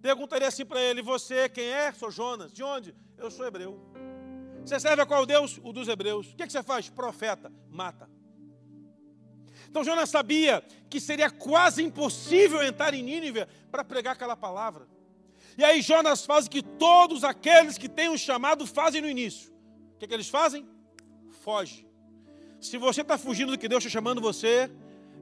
perguntaria 0.00 0.48
assim 0.48 0.66
para 0.66 0.80
ele: 0.80 1.00
Você 1.00 1.48
quem 1.48 1.66
é? 1.66 1.92
Sou 1.92 2.10
Jonas. 2.10 2.52
De 2.52 2.64
onde? 2.64 2.92
Eu 3.16 3.30
sou 3.30 3.46
hebreu. 3.46 3.80
Você 4.64 4.80
serve 4.80 5.00
a 5.00 5.06
qual 5.06 5.24
Deus? 5.24 5.60
O 5.62 5.72
dos 5.72 5.86
hebreus. 5.86 6.32
O 6.32 6.36
que, 6.36 6.46
que 6.46 6.52
você 6.52 6.62
faz? 6.62 6.90
Profeta. 6.90 7.52
Mata. 7.70 8.10
Então 9.72 9.82
Jonas 9.82 10.10
sabia 10.10 10.62
que 10.90 11.00
seria 11.00 11.30
quase 11.30 11.82
impossível 11.82 12.62
entrar 12.62 12.92
em 12.92 13.02
Nínive 13.02 13.46
para 13.70 13.82
pregar 13.82 14.12
aquela 14.12 14.36
palavra. 14.36 14.86
E 15.56 15.64
aí 15.64 15.80
Jonas 15.80 16.26
faz 16.26 16.44
o 16.44 16.50
que 16.50 16.62
todos 16.62 17.24
aqueles 17.24 17.78
que 17.78 17.88
têm 17.88 18.10
um 18.10 18.18
chamado 18.18 18.66
fazem 18.66 19.00
no 19.00 19.08
início. 19.08 19.50
O 19.94 19.98
que, 19.98 20.04
é 20.04 20.08
que 20.08 20.12
eles 20.12 20.28
fazem? 20.28 20.68
Foge. 21.42 21.86
Se 22.60 22.76
você 22.76 23.00
está 23.00 23.16
fugindo 23.16 23.50
do 23.50 23.56
que 23.56 23.66
Deus 23.66 23.82
está 23.82 23.90
chamando 23.90 24.20
você, 24.20 24.70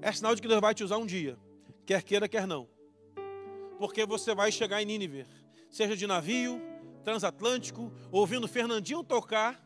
é 0.02 0.10
sinal 0.10 0.34
de 0.34 0.42
que 0.42 0.48
Deus 0.48 0.60
vai 0.60 0.74
te 0.74 0.82
usar 0.82 0.96
um 0.96 1.06
dia. 1.06 1.38
Quer 1.86 2.02
queira, 2.02 2.26
quer 2.26 2.44
não. 2.44 2.68
Porque 3.78 4.04
você 4.04 4.34
vai 4.34 4.50
chegar 4.50 4.82
em 4.82 4.84
Nínive, 4.84 5.26
seja 5.70 5.96
de 5.96 6.08
navio, 6.08 6.60
transatlântico, 7.04 7.92
ouvindo 8.10 8.48
Fernandinho 8.48 9.04
tocar 9.04 9.64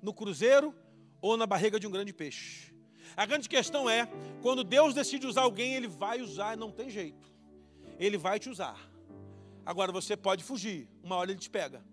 no 0.00 0.14
cruzeiro 0.14 0.72
ou 1.20 1.36
na 1.36 1.48
barriga 1.48 1.80
de 1.80 1.88
um 1.88 1.90
grande 1.90 2.12
peixe. 2.12 2.70
A 3.16 3.26
grande 3.26 3.48
questão 3.48 3.88
é, 3.88 4.08
quando 4.42 4.64
Deus 4.64 4.94
decide 4.94 5.26
usar 5.26 5.42
alguém, 5.42 5.74
Ele 5.74 5.88
vai 5.88 6.20
usar, 6.20 6.56
não 6.56 6.70
tem 6.70 6.88
jeito. 6.88 7.28
Ele 7.98 8.16
vai 8.16 8.38
te 8.38 8.48
usar. 8.48 8.78
Agora 9.64 9.92
você 9.92 10.16
pode 10.16 10.42
fugir, 10.42 10.88
uma 11.02 11.16
hora 11.16 11.30
Ele 11.30 11.40
te 11.40 11.50
pega. 11.50 11.84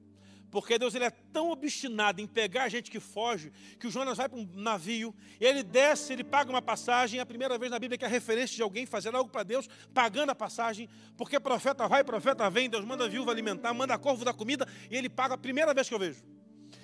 Porque 0.50 0.80
Deus 0.80 0.96
ele 0.96 1.04
é 1.04 1.10
tão 1.10 1.52
obstinado 1.52 2.22
em 2.22 2.28
pegar 2.28 2.64
a 2.64 2.70
gente 2.70 2.90
que 2.90 3.00
foge, 3.00 3.52
que 3.80 3.88
o 3.88 3.92
Jonas 3.92 4.18
vai 4.18 4.30
para 4.30 4.40
um 4.40 4.48
navio, 4.54 5.14
e 5.40 5.46
ele 5.46 5.62
desce, 5.62 6.14
ele 6.14 6.24
paga 6.24 6.50
uma 6.50 6.62
passagem, 6.62 7.20
é 7.20 7.22
a 7.22 7.26
primeira 7.26 7.58
vez 7.58 7.70
na 7.70 7.78
Bíblia 7.78 7.98
que 7.98 8.06
é 8.06 8.08
referência 8.08 8.56
de 8.56 8.62
alguém 8.62 8.86
fazendo 8.86 9.18
algo 9.18 9.30
para 9.30 9.44
Deus, 9.44 9.68
pagando 9.94 10.30
a 10.30 10.36
passagem, 10.36 10.90
porque 11.18 11.40
profeta 11.40 11.88
vai, 11.88 12.04
profeta 12.04 12.50
vem, 12.50 12.70
Deus 12.70 12.86
manda 12.86 13.06
a 13.06 13.08
viúva 13.08 13.32
alimentar, 13.32 13.74
manda 13.74 13.98
corvo 13.98 14.24
dar 14.24 14.34
comida, 14.34 14.66
e 14.90 14.96
ele 14.96 15.10
paga 15.10 15.36
a 15.36 15.38
primeira 15.38 15.74
vez 15.74 15.90
que 15.90 15.94
eu 15.94 16.00
vejo. 16.00 16.24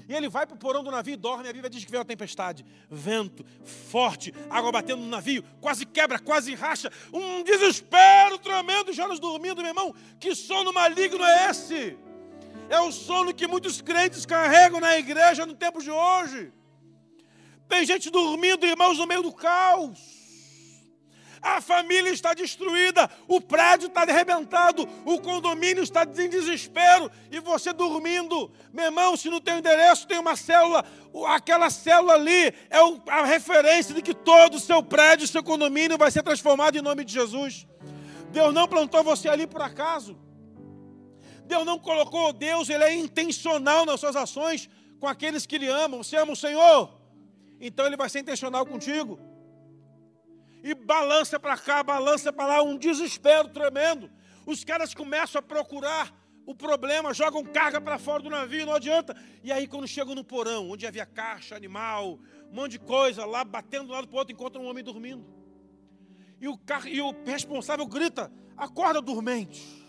E 0.07 0.13
ele 0.13 0.27
vai 0.29 0.45
para 0.45 0.55
o 0.55 0.57
porão 0.57 0.83
do 0.83 0.91
navio 0.91 1.13
e 1.13 1.17
dorme. 1.17 1.47
A 1.47 1.53
Bíblia 1.53 1.69
diz 1.69 1.83
que 1.83 1.91
veio 1.91 2.01
a 2.01 2.05
tempestade, 2.05 2.65
vento 2.89 3.45
forte, 3.63 4.33
água 4.49 4.71
batendo 4.71 5.01
no 5.01 5.07
navio, 5.07 5.43
quase 5.61 5.85
quebra, 5.85 6.19
quase 6.19 6.53
racha. 6.55 6.91
Um 7.11 7.43
desespero 7.43 8.37
tremendo. 8.37 8.93
Jonas 8.93 9.19
dormindo, 9.19 9.61
meu 9.61 9.71
irmão. 9.71 9.95
Que 10.19 10.35
sono 10.35 10.73
maligno 10.73 11.23
é 11.23 11.49
esse? 11.49 11.97
É 12.69 12.79
o 12.79 12.91
sono 12.91 13.33
que 13.33 13.47
muitos 13.47 13.81
crentes 13.81 14.25
carregam 14.25 14.79
na 14.79 14.97
igreja 14.97 15.45
no 15.45 15.55
tempo 15.55 15.81
de 15.81 15.91
hoje. 15.91 16.51
Tem 17.67 17.85
gente 17.85 18.09
dormindo, 18.09 18.65
irmãos, 18.65 18.97
no 18.97 19.07
meio 19.07 19.23
do 19.23 19.33
caos 19.33 20.22
a 21.43 21.59
família 21.59 22.09
está 22.09 22.33
destruída, 22.33 23.09
o 23.27 23.41
prédio 23.41 23.87
está 23.87 24.03
arrebentado, 24.03 24.87
o 25.05 25.19
condomínio 25.19 25.83
está 25.83 26.03
em 26.03 26.29
desespero 26.29 27.11
e 27.29 27.39
você 27.41 27.73
dormindo. 27.73 28.49
Meu 28.71 28.85
irmão, 28.85 29.17
se 29.17 29.29
no 29.29 29.41
teu 29.41 29.57
endereço 29.57 30.07
tem 30.07 30.17
uma 30.17 30.37
célula, 30.37 30.85
aquela 31.27 31.69
célula 31.69 32.13
ali 32.13 32.53
é 32.69 32.79
a 33.09 33.25
referência 33.25 33.93
de 33.93 34.01
que 34.01 34.13
todo 34.13 34.55
o 34.55 34.59
seu 34.59 34.81
prédio, 34.81 35.27
seu 35.27 35.43
condomínio 35.43 35.97
vai 35.97 36.09
ser 36.09 36.23
transformado 36.23 36.77
em 36.77 36.81
nome 36.81 37.03
de 37.03 37.13
Jesus. 37.13 37.67
Deus 38.31 38.53
não 38.53 38.67
plantou 38.67 39.03
você 39.03 39.27
ali 39.27 39.45
por 39.45 39.61
acaso. 39.61 40.17
Deus 41.45 41.65
não 41.65 41.77
colocou 41.77 42.31
Deus, 42.31 42.69
ele 42.69 42.85
é 42.85 42.95
intencional 42.95 43.85
nas 43.85 43.99
suas 43.99 44.15
ações 44.15 44.69
com 44.97 45.07
aqueles 45.07 45.45
que 45.45 45.57
lhe 45.57 45.67
amam. 45.67 46.01
Você 46.01 46.15
ama 46.15 46.31
o 46.31 46.37
Senhor? 46.37 47.03
então 47.65 47.85
ele 47.85 47.95
vai 47.95 48.09
ser 48.09 48.19
intencional 48.19 48.65
contigo. 48.65 49.17
E 50.63 50.73
balança 50.73 51.37
para 51.37 51.57
cá, 51.57 51.83
balança 51.83 52.31
para 52.31 52.47
lá, 52.47 52.63
um 52.63 52.77
desespero 52.77 53.49
tremendo. 53.49 54.09
Os 54.45 54.63
caras 54.63 54.93
começam 54.93 55.39
a 55.39 55.41
procurar 55.41 56.13
o 56.45 56.55
problema, 56.55 57.13
jogam 57.13 57.43
carga 57.43 57.79
para 57.79 57.97
fora 57.99 58.23
do 58.23 58.29
navio, 58.29 58.65
não 58.65 58.75
adianta. 58.75 59.15
E 59.43 59.51
aí, 59.51 59.67
quando 59.67 59.87
chegam 59.87 60.15
no 60.15 60.23
porão, 60.23 60.69
onde 60.69 60.87
havia 60.87 61.05
caixa, 61.05 61.55
animal, 61.55 62.19
um 62.49 62.55
monte 62.55 62.71
de 62.71 62.79
coisa, 62.79 63.25
lá 63.25 63.43
batendo 63.43 63.85
de 63.85 63.91
um 63.91 63.95
lado 63.95 64.07
para 64.07 64.15
o 64.15 64.19
outro, 64.19 64.33
encontram 64.33 64.63
um 64.63 64.69
homem 64.69 64.83
dormindo. 64.83 65.25
E 66.39 66.47
o, 66.47 66.59
e 66.87 67.01
o 67.01 67.13
responsável 67.25 67.85
grita: 67.85 68.31
Acorda, 68.57 69.01
dormente. 69.01 69.81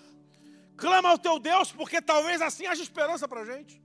Clama 0.77 1.11
ao 1.11 1.19
teu 1.19 1.39
Deus, 1.39 1.71
porque 1.73 2.01
talvez 2.01 2.41
assim 2.41 2.67
haja 2.67 2.83
esperança 2.83 3.29
para 3.29 3.43
a 3.43 3.45
gente. 3.45 3.83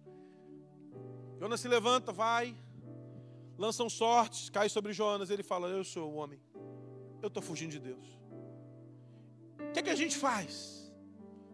Jonas 1.40 1.62
se 1.62 1.68
levanta, 1.68 2.12
vai, 2.12 2.56
lançam 3.58 3.90
sortes, 3.90 4.50
cai 4.50 4.70
sobre 4.70 4.94
Jonas. 4.94 5.30
Ele 5.30 5.44
fala: 5.44 5.68
Eu 5.68 5.84
sou 5.84 6.12
o 6.12 6.16
homem, 6.16 6.40
eu 7.22 7.28
estou 7.28 7.44
fugindo 7.44 7.72
de 7.72 7.80
Deus. 7.80 8.06
O 9.60 9.72
que, 9.72 9.80
é 9.80 9.84
que 9.84 9.90
a 9.90 9.96
gente 9.96 10.18
faz? 10.18 10.92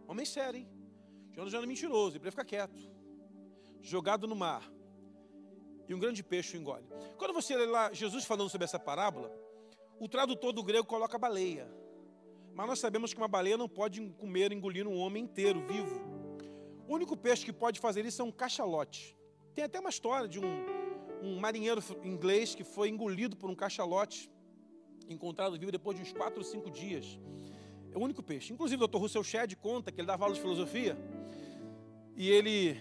Homem 0.08 0.26
sério, 0.26 0.60
hein? 0.60 0.70
Jonas 1.34 1.52
já 1.52 1.62
é 1.62 1.66
mentiroso, 1.66 2.16
ele 2.16 2.20
para 2.20 2.32
ficar 2.32 2.46
quieto. 2.46 2.80
Jogado 3.82 4.28
no 4.28 4.36
mar. 4.36 4.64
E 5.88 5.94
um 5.94 6.00
grande 6.00 6.24
peixe 6.24 6.58
o 6.58 6.60
engole. 6.60 6.86
Quando 7.18 7.34
você 7.34 7.56
lê 7.56 7.66
lá 7.66 7.92
Jesus 7.94 8.26
falando 8.26 8.50
sobre 8.50 8.66
essa 8.66 8.80
parábola, 8.80 9.32
o 10.00 10.08
tradutor 10.08 10.54
do 10.54 10.64
grego 10.64 10.88
coloca 10.88 11.18
baleia. 11.18 11.68
Mas 12.54 12.68
nós 12.68 12.80
sabemos 12.80 13.14
que 13.14 13.20
uma 13.20 13.28
baleia 13.28 13.58
não 13.58 13.68
pode 13.68 14.02
comer, 14.12 14.52
engolir 14.52 14.88
um 14.88 14.98
homem 14.98 15.24
inteiro, 15.24 15.60
vivo. 15.68 16.00
O 16.88 16.94
único 16.94 17.18
peixe 17.18 17.44
que 17.44 17.52
pode 17.52 17.80
fazer 17.80 18.06
isso 18.06 18.22
é 18.22 18.26
um 18.26 18.32
cachalote. 18.32 19.18
Tem 19.54 19.64
até 19.64 19.80
uma 19.80 19.90
história 19.90 20.28
de 20.28 20.40
um, 20.40 20.66
um 21.22 21.40
marinheiro 21.40 21.84
inglês 22.04 22.56
que 22.56 22.64
foi 22.64 22.90
engolido 22.90 23.36
por 23.36 23.50
um 23.50 23.56
cachalote, 23.56 24.32
encontrado 25.10 25.58
vivo 25.58 25.72
depois 25.72 25.98
de 25.98 26.04
uns 26.04 26.12
4 26.12 26.38
ou 26.38 26.44
5 26.44 26.70
dias. 26.72 27.20
É 27.92 27.98
o 27.98 28.02
único 28.02 28.22
peixe. 28.22 28.52
Inclusive, 28.52 28.84
o 28.84 28.88
Dr. 28.88 28.98
Russell 28.98 29.24
Shedd 29.24 29.56
conta 29.56 29.92
que 29.92 30.02
ele 30.02 30.08
dava 30.08 30.26
aula 30.26 30.36
de 30.36 30.42
filosofia. 30.42 30.98
E 32.16 32.30
ele, 32.30 32.78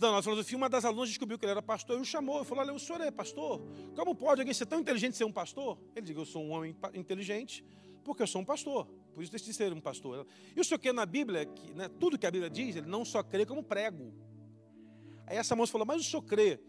aula 0.00 0.18
de 0.18 0.24
filosofia, 0.24 0.56
uma 0.56 0.68
das 0.68 0.84
alunas 0.84 1.08
descobriu 1.08 1.38
que 1.38 1.44
ele 1.44 1.52
era 1.52 1.62
pastor 1.62 1.98
e 1.98 2.00
o 2.00 2.04
chamou. 2.04 2.44
Falou: 2.44 2.64
Olha, 2.64 2.74
o 2.74 2.78
senhor 2.78 3.00
é 3.00 3.10
pastor? 3.10 3.60
Como 3.94 4.14
pode 4.14 4.40
alguém 4.40 4.54
ser 4.54 4.66
tão 4.66 4.80
inteligente 4.80 5.16
ser 5.16 5.24
um 5.24 5.32
pastor? 5.32 5.78
Ele 5.94 6.06
disse: 6.06 6.18
Eu 6.18 6.24
sou 6.24 6.42
um 6.42 6.50
homem 6.50 6.74
inteligente 6.94 7.64
porque 8.06 8.22
eu 8.22 8.26
sou 8.26 8.40
um 8.40 8.44
pastor. 8.44 8.86
Por 9.12 9.22
isso 9.22 9.32
decidi 9.32 9.52
ser 9.52 9.72
um 9.72 9.80
pastor. 9.80 10.26
E 10.54 10.60
o 10.60 10.64
senhor 10.64 10.78
quer 10.78 10.94
na 10.94 11.04
Bíblia, 11.04 11.44
que, 11.44 11.72
né, 11.72 11.88
tudo 11.88 12.16
que 12.16 12.26
a 12.26 12.30
Bíblia 12.30 12.48
diz, 12.48 12.76
ele 12.76 12.86
não 12.86 13.04
só 13.04 13.22
crê 13.22 13.44
como 13.44 13.62
prego. 13.62 14.12
Aí 15.26 15.36
essa 15.36 15.56
moça 15.56 15.72
falou, 15.72 15.86
mas 15.86 16.00
o 16.00 16.04
senhor 16.04 16.22
crê 16.22 16.60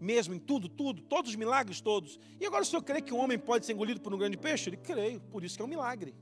mesmo 0.00 0.34
em 0.34 0.38
tudo, 0.38 0.68
tudo, 0.68 1.02
todos 1.02 1.30
os 1.30 1.36
milagres 1.36 1.80
todos. 1.80 2.18
E 2.40 2.46
agora 2.46 2.62
o 2.62 2.66
senhor 2.66 2.82
crê 2.82 3.00
que 3.00 3.12
um 3.12 3.18
homem 3.18 3.38
pode 3.38 3.66
ser 3.66 3.72
engolido 3.72 4.00
por 4.00 4.14
um 4.14 4.18
grande 4.18 4.36
peixe? 4.36 4.70
Ele 4.70 4.76
creio, 4.76 5.20
por 5.20 5.44
isso 5.44 5.56
que 5.56 5.62
é 5.62 5.64
um 5.64 5.68
milagre. 5.68 6.14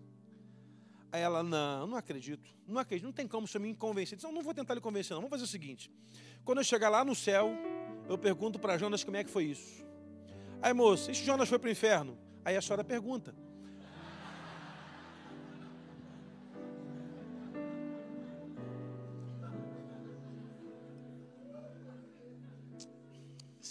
Aí 1.13 1.23
ela, 1.23 1.43
não, 1.43 1.87
não 1.87 1.97
acredito, 1.97 2.51
não 2.67 2.79
acredito, 2.79 3.07
não 3.07 3.13
tem 3.13 3.27
como 3.27 3.45
o 3.45 3.49
senhor 3.49 3.63
me 3.63 3.75
convencer. 3.75 4.17
Disse, 4.17 4.27
não, 4.27 4.35
não 4.35 4.43
vou 4.43 4.53
tentar 4.53 4.75
lhe 4.75 4.81
convencer, 4.81 5.15
não. 5.15 5.23
Vamos 5.23 5.31
fazer 5.31 5.45
o 5.45 5.47
seguinte: 5.47 5.91
quando 6.45 6.59
eu 6.59 6.65
chegar 6.65 6.89
lá 6.89 7.05
no 7.05 7.15
céu, 7.15 7.51
eu 8.09 8.19
pergunto 8.19 8.59
para 8.59 8.77
Jonas 8.77 9.03
como 9.03 9.17
é 9.17 9.25
que 9.25 9.31
foi 9.31 9.45
isso. 9.45 9.85
Aí, 10.61 10.73
moça, 10.73 11.11
e 11.11 11.15
se 11.15 11.25
Jonas 11.25 11.49
foi 11.49 11.59
para 11.59 11.69
o 11.69 11.71
inferno? 11.71 12.19
Aí 12.45 12.57
a 12.57 12.63
senhora 12.63 12.85
pergunta. 12.85 13.35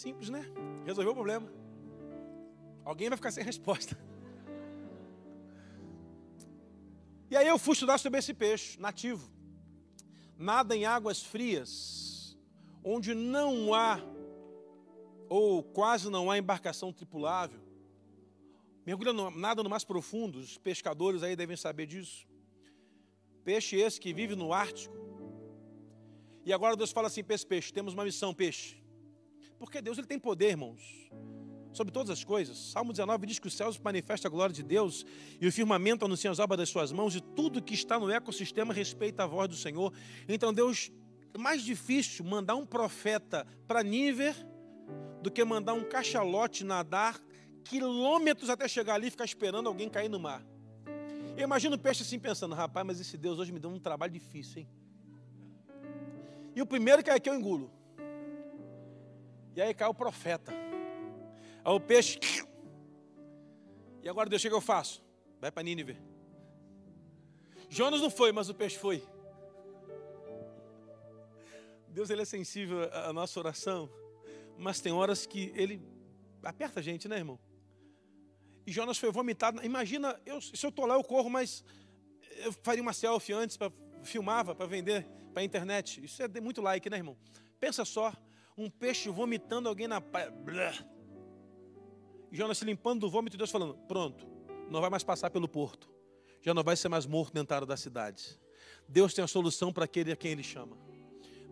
Simples, 0.05 0.29
né? 0.29 0.45
Resolveu 0.85 1.13
o 1.13 1.15
problema. 1.15 1.51
Alguém 2.83 3.09
vai 3.09 3.17
ficar 3.17 3.31
sem 3.31 3.43
resposta. 3.43 3.97
E 7.27 7.35
aí 7.35 7.47
eu 7.47 7.57
fui 7.57 7.73
estudar 7.73 7.97
sobre 7.97 8.19
esse 8.19 8.31
peixe 8.31 8.79
nativo. 8.79 9.27
Nada 10.37 10.75
em 10.75 10.85
águas 10.85 11.23
frias, 11.23 12.37
onde 12.83 13.15
não 13.15 13.73
há, 13.73 13.99
ou 15.27 15.63
quase 15.63 16.07
não 16.07 16.29
há 16.29 16.37
embarcação 16.37 16.93
tripulável. 16.93 17.59
Mergulha 18.85 19.11
no, 19.11 19.31
nada 19.31 19.63
no 19.63 19.69
mais 19.71 19.83
profundo, 19.83 20.37
os 20.37 20.55
pescadores 20.55 21.23
aí 21.23 21.35
devem 21.35 21.57
saber 21.57 21.87
disso. 21.87 22.27
Peixe 23.43 23.75
esse 23.75 23.99
que 23.99 24.13
vive 24.13 24.35
no 24.35 24.53
Ártico. 24.53 24.95
E 26.45 26.53
agora 26.53 26.75
Deus 26.75 26.91
fala 26.91 27.07
assim 27.07 27.23
esse 27.27 27.47
peixe: 27.47 27.73
temos 27.73 27.95
uma 27.95 28.03
missão, 28.03 28.35
peixe. 28.35 28.84
Porque 29.59 29.81
Deus 29.81 29.97
ele 29.97 30.07
tem 30.07 30.19
poder, 30.19 30.49
irmãos, 30.49 31.09
sobre 31.71 31.91
todas 31.91 32.09
as 32.09 32.23
coisas. 32.23 32.57
Salmo 32.57 32.91
19 32.91 33.25
diz 33.27 33.39
que 33.39 33.47
os 33.47 33.53
céus 33.53 33.77
manifestam 33.79 34.29
a 34.29 34.31
glória 34.31 34.53
de 34.53 34.63
Deus 34.63 35.05
e 35.39 35.47
o 35.47 35.51
firmamento 35.51 36.05
anuncia 36.05 36.31
as 36.31 36.39
obras 36.39 36.57
das 36.57 36.69
suas 36.69 36.91
mãos 36.91 37.15
e 37.15 37.21
tudo 37.21 37.61
que 37.61 37.73
está 37.73 37.99
no 37.99 38.09
ecossistema 38.09 38.73
respeita 38.73 39.23
a 39.23 39.27
voz 39.27 39.49
do 39.49 39.55
Senhor. 39.55 39.93
Então 40.27 40.53
Deus, 40.53 40.91
é 41.33 41.37
mais 41.37 41.61
difícil 41.63 42.23
mandar 42.25 42.55
um 42.55 42.65
profeta 42.65 43.45
para 43.67 43.83
Níver 43.83 44.35
do 45.21 45.31
que 45.31 45.43
mandar 45.43 45.73
um 45.73 45.83
cachalote 45.83 46.63
nadar 46.63 47.19
quilômetros 47.63 48.49
até 48.49 48.67
chegar 48.67 48.93
ali 48.93 49.07
e 49.07 49.11
ficar 49.11 49.25
esperando 49.25 49.67
alguém 49.67 49.89
cair 49.89 50.07
no 50.07 50.19
mar. 50.19 50.45
Eu 51.35 51.43
imagino 51.43 51.75
o 51.75 51.79
peixe 51.79 52.03
assim 52.03 52.17
pensando, 52.17 52.55
rapaz, 52.55 52.85
mas 52.85 53.01
esse 53.01 53.17
Deus 53.17 53.39
hoje 53.39 53.51
me 53.51 53.59
deu 53.59 53.69
um 53.69 53.79
trabalho 53.79 54.13
difícil, 54.13 54.61
hein? 54.61 54.69
E 56.55 56.61
o 56.61 56.65
primeiro 56.65 57.03
que 57.03 57.09
é 57.09 57.19
que 57.19 57.29
eu 57.29 57.35
engulo. 57.35 57.69
E 59.55 59.61
aí 59.61 59.73
cai 59.73 59.87
o 59.87 59.93
profeta. 59.93 60.51
Aí 61.63 61.73
o 61.73 61.79
peixe. 61.79 62.19
E 64.03 64.09
agora 64.09 64.29
Deus 64.29 64.39
chega, 64.39 64.55
eu 64.55 64.61
faço. 64.61 65.03
Vai 65.41 65.51
para 65.51 65.63
Nínive. 65.63 65.97
Jonas 67.67 68.01
não 68.01 68.11
foi, 68.11 68.31
mas 68.31 68.49
o 68.49 68.53
peixe 68.53 68.77
foi. 68.77 69.03
Deus 71.87 72.11
ele 72.11 72.21
é 72.21 72.25
sensível 72.25 72.83
à 72.93 73.11
nossa 73.11 73.39
oração, 73.39 73.89
mas 74.59 74.79
tem 74.79 74.91
horas 74.91 75.25
que 75.25 75.51
ele 75.55 75.81
aperta 76.43 76.81
a 76.81 76.83
gente, 76.83 77.07
né, 77.07 77.17
irmão? 77.17 77.39
E 78.67 78.71
Jonas 78.71 78.99
foi 78.99 79.11
vomitado. 79.11 79.63
Imagina, 79.65 80.21
eu, 80.23 80.39
se 80.39 80.63
eu 80.63 80.69
estou 80.69 80.85
lá, 80.85 80.93
eu 80.93 81.03
corro, 81.03 81.29
mas 81.31 81.63
eu 82.43 82.53
faria 82.53 82.83
uma 82.83 82.93
selfie 82.93 83.33
antes, 83.33 83.57
para 83.57 83.71
filmava, 84.03 84.53
para 84.53 84.67
vender 84.67 85.07
para 85.33 85.41
a 85.41 85.43
internet. 85.43 86.03
Isso 86.03 86.21
é 86.21 86.27
muito 86.39 86.61
like, 86.61 86.89
né, 86.89 86.97
irmão? 86.97 87.17
Pensa 87.59 87.83
só, 87.83 88.13
um 88.57 88.69
peixe 88.69 89.09
vomitando 89.09 89.67
alguém 89.67 89.87
na 89.87 89.99
praia. 89.99 90.87
Jonas 92.31 92.57
se 92.57 92.65
limpando 92.65 93.01
do 93.01 93.09
vômito 93.09 93.35
e 93.35 93.37
Deus 93.37 93.51
falando: 93.51 93.75
Pronto, 93.87 94.27
não 94.69 94.81
vai 94.81 94.89
mais 94.89 95.03
passar 95.03 95.29
pelo 95.29 95.47
porto. 95.47 95.89
Já 96.41 96.53
não 96.53 96.63
vai 96.63 96.75
ser 96.75 96.89
mais 96.89 97.05
morto 97.05 97.33
dentro 97.33 97.49
da 97.49 97.55
área 97.55 97.67
da 97.67 97.77
cidade. 97.77 98.39
Deus 98.87 99.13
tem 99.13 99.23
a 99.23 99.27
solução 99.27 99.73
para 99.73 99.85
aquele 99.85 100.11
a 100.11 100.15
quem 100.15 100.31
Ele 100.31 100.43
chama. 100.43 100.77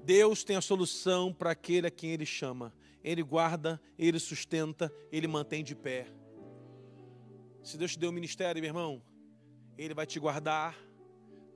Deus 0.03 0.43
tem 0.43 0.55
a 0.55 0.61
solução 0.61 1.33
para 1.33 1.51
aquele 1.51 1.87
a 1.87 1.91
quem 1.91 2.11
Ele 2.11 2.25
chama. 2.25 2.73
Ele 3.03 3.23
guarda, 3.23 3.81
Ele 3.97 4.19
sustenta, 4.19 4.93
Ele 5.11 5.27
mantém 5.27 5.63
de 5.63 5.75
pé. 5.75 6.07
Se 7.63 7.77
Deus 7.77 7.93
te 7.93 7.99
deu 7.99 8.09
um 8.09 8.13
ministério, 8.13 8.61
meu 8.61 8.69
irmão, 8.69 9.01
Ele 9.77 9.93
vai 9.93 10.05
te 10.05 10.19
guardar, 10.19 10.77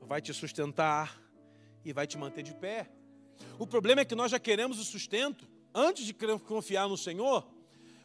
vai 0.01 0.21
te 0.21 0.33
sustentar 0.33 1.21
e 1.83 1.93
vai 1.93 2.07
te 2.07 2.17
manter 2.17 2.43
de 2.43 2.53
pé. 2.53 2.89
O 3.59 3.65
problema 3.65 4.01
é 4.01 4.05
que 4.05 4.15
nós 4.15 4.31
já 4.31 4.39
queremos 4.39 4.79
o 4.79 4.83
sustento 4.83 5.47
antes 5.73 6.05
de 6.05 6.13
confiar 6.13 6.87
no 6.87 6.97
Senhor. 6.97 7.47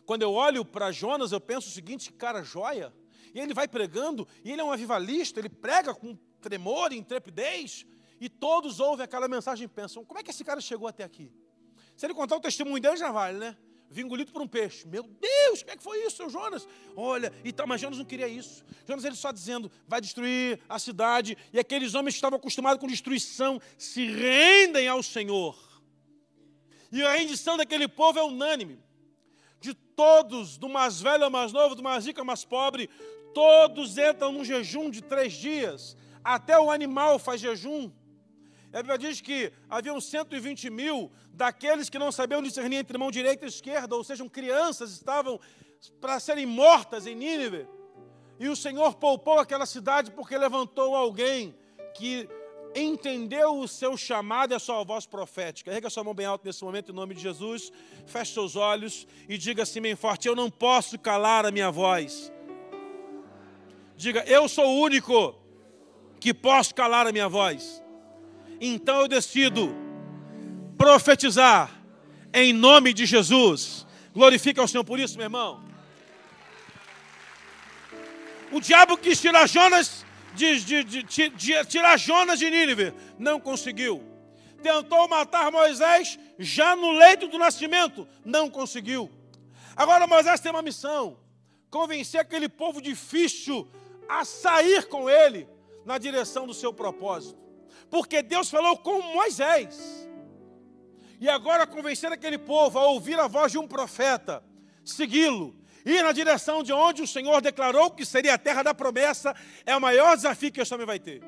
Quando 0.04 0.22
eu 0.22 0.32
olho 0.32 0.64
para 0.64 0.92
Jonas, 0.92 1.32
eu 1.32 1.40
penso 1.40 1.68
o 1.68 1.72
seguinte: 1.72 2.12
cara, 2.12 2.42
joia. 2.42 2.92
E 3.34 3.40
ele 3.40 3.54
vai 3.54 3.66
pregando, 3.66 4.28
e 4.44 4.52
ele 4.52 4.60
é 4.60 4.64
um 4.64 4.72
avivalista, 4.72 5.40
ele 5.40 5.48
prega 5.48 5.94
com 5.94 6.16
tremor 6.40 6.92
e 6.92 6.98
intrepidez, 6.98 7.86
e 8.20 8.28
todos 8.28 8.78
ouvem 8.78 9.04
aquela 9.04 9.26
mensagem 9.26 9.64
e 9.64 9.68
pensam: 9.68 10.04
como 10.04 10.20
é 10.20 10.22
que 10.22 10.30
esse 10.30 10.44
cara 10.44 10.60
chegou 10.60 10.86
até 10.86 11.04
aqui? 11.04 11.32
Se 11.96 12.06
ele 12.06 12.14
contar 12.14 12.36
o 12.36 12.40
testemunho 12.40 12.80
dele, 12.80 12.96
já 12.96 13.10
vale, 13.10 13.38
né? 13.38 13.56
Vi 13.92 14.00
engolido 14.00 14.32
por 14.32 14.40
um 14.40 14.48
peixe. 14.48 14.88
Meu 14.88 15.02
Deus, 15.02 15.60
como 15.60 15.72
é 15.72 15.76
que 15.76 15.82
foi 15.82 15.98
isso, 16.06 16.16
seu 16.16 16.30
Jonas? 16.30 16.66
Olha, 16.96 17.30
e 17.44 17.52
tal, 17.52 17.66
mas 17.66 17.80
Jonas 17.80 17.98
não 17.98 18.04
queria 18.06 18.26
isso. 18.26 18.64
Jonas 18.88 19.04
ele 19.04 19.14
só 19.14 19.30
dizendo, 19.30 19.70
vai 19.86 20.00
destruir 20.00 20.58
a 20.66 20.78
cidade. 20.78 21.36
E 21.52 21.58
aqueles 21.58 21.94
homens 21.94 22.14
que 22.14 22.18
estavam 22.18 22.38
acostumados 22.38 22.80
com 22.80 22.86
destruição 22.86 23.60
se 23.76 24.06
rendem 24.06 24.88
ao 24.88 25.02
Senhor. 25.02 25.56
E 26.90 27.02
a 27.02 27.12
rendição 27.12 27.56
daquele 27.56 27.86
povo 27.86 28.18
é 28.18 28.22
unânime. 28.22 28.78
De 29.60 29.74
todos, 29.74 30.56
do 30.56 30.68
mais 30.68 31.00
velho 31.00 31.24
ao 31.24 31.30
mais 31.30 31.52
novo, 31.52 31.74
do 31.74 31.82
mais 31.82 32.06
rico 32.06 32.20
ao 32.20 32.26
mais 32.26 32.44
pobre, 32.44 32.88
todos 33.34 33.98
entram 33.98 34.32
num 34.32 34.44
jejum 34.44 34.90
de 34.90 35.02
três 35.02 35.34
dias. 35.34 35.96
Até 36.24 36.58
o 36.58 36.70
animal 36.70 37.18
faz 37.18 37.40
jejum. 37.40 37.90
A 38.72 38.78
Bíblia 38.78 38.96
diz 38.96 39.20
que 39.20 39.52
haviam 39.68 40.00
120 40.00 40.70
mil 40.70 41.12
daqueles 41.34 41.90
que 41.90 41.98
não 41.98 42.10
sabiam 42.10 42.42
discernir 42.42 42.76
entre 42.76 42.96
mão 42.96 43.10
direita 43.10 43.44
e 43.44 43.48
esquerda, 43.48 43.94
ou 43.94 44.02
sejam, 44.02 44.28
crianças, 44.28 44.92
estavam 44.92 45.38
para 46.00 46.18
serem 46.18 46.46
mortas 46.46 47.06
em 47.06 47.14
Nínive. 47.14 47.68
E 48.40 48.48
o 48.48 48.56
Senhor 48.56 48.94
poupou 48.94 49.38
aquela 49.38 49.66
cidade 49.66 50.10
porque 50.10 50.36
levantou 50.38 50.94
alguém 50.94 51.54
que 51.94 52.28
entendeu 52.74 53.58
o 53.58 53.68
seu 53.68 53.96
chamado 53.96 54.52
e 54.52 54.54
a 54.54 54.58
sua 54.58 54.82
voz 54.84 55.06
profética. 55.06 55.70
Erga 55.70 55.90
sua 55.90 56.02
mão 56.02 56.14
bem 56.14 56.24
alto 56.24 56.46
nesse 56.46 56.64
momento, 56.64 56.90
em 56.90 56.94
nome 56.94 57.14
de 57.14 57.20
Jesus. 57.20 57.70
Feche 58.06 58.32
seus 58.32 58.56
olhos 58.56 59.06
e 59.28 59.36
diga 59.36 59.64
assim 59.64 59.82
bem 59.82 59.94
forte: 59.94 60.28
Eu 60.28 60.34
não 60.34 60.50
posso 60.50 60.98
calar 60.98 61.44
a 61.44 61.50
minha 61.50 61.70
voz. 61.70 62.32
Diga, 63.96 64.24
eu 64.26 64.48
sou 64.48 64.66
o 64.66 64.80
único 64.80 65.38
que 66.18 66.32
posso 66.32 66.74
calar 66.74 67.06
a 67.06 67.12
minha 67.12 67.28
voz. 67.28 67.81
Então 68.64 69.00
eu 69.00 69.08
decido 69.08 69.74
profetizar 70.78 71.82
em 72.32 72.52
nome 72.52 72.94
de 72.94 73.04
Jesus. 73.04 73.84
Glorifica 74.14 74.60
ao 74.60 74.68
Senhor 74.68 74.84
por 74.84 75.00
isso, 75.00 75.16
meu 75.16 75.24
irmão. 75.24 75.64
O 78.52 78.60
diabo 78.60 78.96
quis 78.96 79.20
tirar 79.20 79.48
Jonas 79.48 80.06
de, 80.36 80.60
de, 80.60 80.84
de, 80.84 81.02
de, 81.02 81.64
tirar 81.64 81.98
Jonas 81.98 82.38
de 82.38 82.48
Nínive, 82.48 82.94
não 83.18 83.40
conseguiu. 83.40 84.00
Tentou 84.62 85.08
matar 85.08 85.50
Moisés 85.50 86.16
já 86.38 86.76
no 86.76 86.92
leito 86.92 87.26
do 87.26 87.38
nascimento, 87.38 88.06
não 88.24 88.48
conseguiu. 88.48 89.10
Agora 89.74 90.06
Moisés 90.06 90.38
tem 90.38 90.52
uma 90.52 90.62
missão: 90.62 91.16
convencer 91.68 92.20
aquele 92.20 92.48
povo 92.48 92.80
difícil 92.80 93.68
a 94.08 94.24
sair 94.24 94.86
com 94.86 95.10
ele 95.10 95.48
na 95.84 95.98
direção 95.98 96.46
do 96.46 96.54
seu 96.54 96.72
propósito. 96.72 97.41
Porque 97.92 98.22
Deus 98.22 98.48
falou 98.48 98.78
com 98.78 99.02
Moisés. 99.02 100.08
E 101.20 101.28
agora 101.28 101.66
convencer 101.66 102.10
aquele 102.10 102.38
povo 102.38 102.78
a 102.78 102.86
ouvir 102.86 103.20
a 103.20 103.28
voz 103.28 103.52
de 103.52 103.58
um 103.58 103.68
profeta, 103.68 104.42
segui-lo, 104.82 105.54
ir 105.84 106.02
na 106.02 106.10
direção 106.10 106.62
de 106.62 106.72
onde 106.72 107.02
o 107.02 107.06
Senhor 107.06 107.42
declarou 107.42 107.90
que 107.90 108.06
seria 108.06 108.32
a 108.32 108.38
terra 108.38 108.62
da 108.62 108.72
promessa, 108.72 109.36
é 109.66 109.76
o 109.76 109.80
maior 109.80 110.16
desafio 110.16 110.50
que 110.50 110.58
esse 110.62 110.72
homem 110.72 110.86
vai 110.86 110.98
ter. 110.98 111.22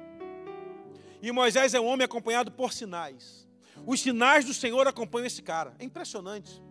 E 1.20 1.30
Moisés 1.30 1.74
é 1.74 1.80
um 1.80 1.84
homem 1.84 2.06
acompanhado 2.06 2.50
por 2.50 2.72
sinais. 2.72 3.46
Os 3.86 4.00
sinais 4.00 4.46
do 4.46 4.54
Senhor 4.54 4.88
acompanham 4.88 5.26
esse 5.26 5.42
cara. 5.42 5.74
É 5.78 5.84
impressionante. 5.84 6.62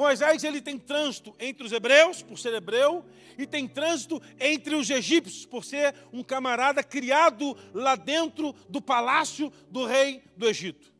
Moisés 0.00 0.42
ele 0.44 0.62
tem 0.62 0.78
trânsito 0.78 1.36
entre 1.38 1.62
os 1.62 1.72
hebreus, 1.72 2.22
por 2.22 2.38
ser 2.38 2.54
hebreu, 2.54 3.04
e 3.36 3.46
tem 3.46 3.68
trânsito 3.68 4.18
entre 4.40 4.74
os 4.74 4.88
egípcios, 4.88 5.44
por 5.44 5.62
ser 5.62 5.94
um 6.10 6.22
camarada 6.22 6.82
criado 6.82 7.54
lá 7.74 7.96
dentro 7.96 8.54
do 8.66 8.80
palácio 8.80 9.52
do 9.68 9.84
rei 9.84 10.24
do 10.34 10.48
Egito. 10.48 10.90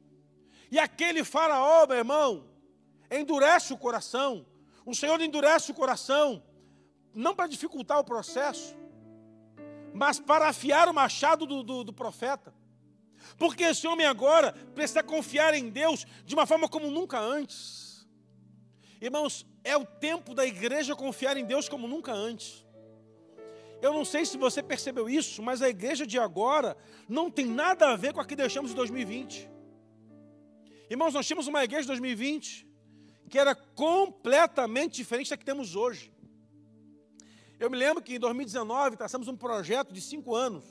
E 0.71 0.79
aquele 0.79 1.25
faraó, 1.25 1.87
meu 1.87 1.97
irmão, 1.97 2.47
endurece 3.11 3.73
o 3.73 3.79
coração. 3.79 4.45
O 4.85 4.95
Senhor 4.95 5.19
endurece 5.19 5.71
o 5.71 5.75
coração, 5.75 6.43
não 7.15 7.35
para 7.35 7.47
dificultar 7.47 7.99
o 7.99 8.05
processo, 8.05 8.77
mas 9.95 10.21
para 10.21 10.47
afiar 10.51 10.91
o 10.91 10.95
machado 10.95 11.47
do, 11.47 11.63
do, 11.63 11.85
do 11.85 11.93
profeta. 11.95 12.53
Porque 13.39 13.63
esse 13.63 13.87
homem 13.87 14.07
agora 14.07 14.53
precisa 14.75 15.03
confiar 15.03 15.55
em 15.55 15.71
Deus 15.71 16.05
de 16.27 16.35
uma 16.35 16.45
forma 16.45 16.69
como 16.69 16.91
nunca 16.91 17.19
antes. 17.19 17.90
Irmãos, 19.01 19.47
é 19.65 19.77
o 19.77 19.87
tempo 19.87 20.35
da 20.35 20.45
igreja 20.45 20.95
confiar 20.95 21.37
em 21.37 21.45
Deus 21.45 21.69
como 21.69 21.89
nunca 21.89 22.13
antes. 22.13 22.67
Eu 23.81 23.95
não 23.95 24.05
sei 24.05 24.27
se 24.27 24.37
você 24.37 24.63
percebeu 24.63 25.09
isso, 25.09 25.43
mas 25.43 25.63
a 25.63 25.69
igreja 25.69 26.07
de 26.07 26.19
agora 26.19 26.77
não 27.09 27.31
tem 27.31 27.47
nada 27.47 27.89
a 27.89 27.97
ver 27.97 28.13
com 28.13 28.21
a 28.21 28.25
que 28.25 28.37
deixamos 28.37 28.73
em 28.73 28.75
2020. 28.75 29.49
Irmãos, 30.91 31.15
nós 31.15 31.27
tínhamos 31.27 31.47
uma 31.47 31.65
igreja 31.65 31.85
em 31.85 31.87
2020 31.87 32.69
que 33.31 33.39
era 33.39 33.55
completamente 33.55 34.97
diferente 34.97 35.31
da 35.31 35.37
que 35.37 35.45
temos 35.45 35.77
hoje. 35.77 36.13
Eu 37.59 37.71
me 37.71 37.77
lembro 37.77 38.03
que 38.03 38.17
em 38.17 38.19
2019 38.19 38.97
traçamos 38.97 39.29
um 39.29 39.37
projeto 39.37 39.95
de 39.95 40.01
cinco 40.01 40.35
anos, 40.35 40.65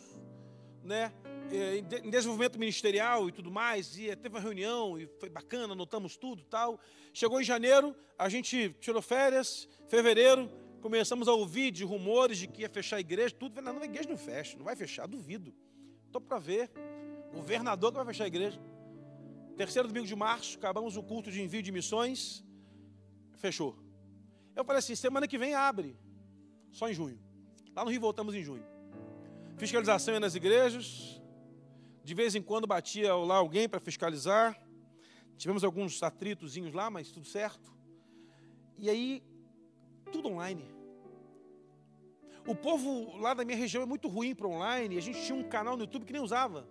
né? 0.84 1.14
É, 1.52 1.78
em 1.78 2.10
desenvolvimento 2.12 2.60
ministerial 2.60 3.28
e 3.28 3.32
tudo 3.32 3.50
mais, 3.50 3.98
e 3.98 4.16
teve 4.16 4.30
uma 4.30 4.40
reunião 4.40 5.00
e 5.00 5.08
foi 5.20 5.30
bacana, 5.30 5.74
anotamos 5.74 6.16
tudo 6.16 6.44
tal. 6.44 6.80
Chegou 7.12 7.42
em 7.42 7.44
janeiro, 7.44 7.96
a 8.18 8.30
gente 8.30 8.76
tirou 8.80 9.02
férias, 9.02 9.68
fevereiro, 9.88 10.48
começamos 10.80 11.28
a 11.28 11.34
ouvir 11.34 11.72
de 11.72 11.84
rumores 11.84 12.38
de 12.38 12.48
que 12.48 12.62
ia 12.62 12.70
fechar 12.70 12.98
a 12.98 13.00
igreja, 13.00 13.34
tudo. 13.34 13.62
Não, 13.62 13.82
a 13.82 13.86
igreja 13.86 14.08
não 14.08 14.18
fecha, 14.18 14.58
não 14.58 14.64
vai 14.64 14.76
fechar, 14.76 15.08
duvido. 15.08 15.52
Estou 16.06 16.22
para 16.22 16.38
ver. 16.38 16.70
Governador 17.34 17.92
que 17.92 17.98
vai 17.98 18.06
fechar 18.06 18.26
a 18.26 18.28
igreja. 18.28 18.60
Terceiro 19.58 19.88
domingo 19.88 20.06
de 20.06 20.16
março, 20.16 20.58
acabamos 20.58 20.98
o 20.98 21.04
culto 21.04 21.32
de 21.32 21.42
envio 21.42 21.64
de 21.64 21.72
missões, 21.72 22.46
fechou. 23.38 23.76
Eu 24.56 24.64
falei 24.64 24.80
assim: 24.80 24.96
semana 24.96 25.28
que 25.28 25.38
vem 25.38 25.56
abre, 25.56 25.98
só 26.72 26.88
em 26.88 26.94
junho. 26.94 27.20
Lá 27.76 27.84
no 27.84 27.90
Rio 27.90 28.02
voltamos 28.02 28.36
em 28.36 28.44
junho. 28.44 28.66
Fiscalização 29.58 30.20
nas 30.20 30.36
igrejas, 30.36 31.19
de 32.10 32.16
vez 32.16 32.34
em 32.34 32.42
quando 32.42 32.66
batia 32.66 33.14
lá 33.14 33.36
alguém 33.36 33.70
para 33.70 33.80
fiscalizar. 33.80 34.60
Tivemos 35.38 35.64
alguns 35.64 36.02
atritozinhos 36.02 36.74
lá, 36.74 36.90
mas 36.90 37.12
tudo 37.12 37.28
certo. 37.28 37.72
E 38.80 38.90
aí, 38.90 39.24
tudo 40.12 40.28
online. 40.28 40.66
O 42.48 42.56
povo 42.56 43.16
lá 43.18 43.36
da 43.36 43.46
minha 43.46 43.56
região 43.56 43.84
é 43.84 43.86
muito 43.86 44.08
ruim 44.08 44.34
para 44.34 44.48
online. 44.48 44.98
A 44.98 45.02
gente 45.02 45.24
tinha 45.24 45.38
um 45.38 45.48
canal 45.48 45.78
no 45.78 45.84
YouTube 45.84 46.04
que 46.04 46.12
nem 46.12 46.20
usava. 46.20 46.68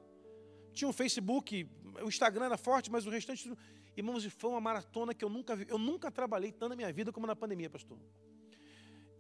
Tinha 0.73 0.89
um 0.89 0.93
Facebook, 0.93 1.69
o 2.03 2.09
Instagram 2.09 2.47
era 2.47 2.57
forte, 2.57 2.91
mas 2.91 3.07
o 3.07 3.11
restante. 3.11 3.49
Irmãos, 3.97 4.25
foi 4.25 4.51
uma 4.51 4.61
maratona 4.61 5.15
que 5.15 5.25
eu 5.25 5.29
nunca 5.29 5.55
vi. 5.55 5.67
Eu 5.69 5.79
nunca 5.79 6.11
trabalhei 6.11 6.51
tanto 6.51 6.71
na 6.71 6.77
minha 6.77 6.93
vida 6.93 7.13
como 7.13 7.29
na 7.29 7.37
pandemia, 7.37 7.71
pastor. 7.71 7.97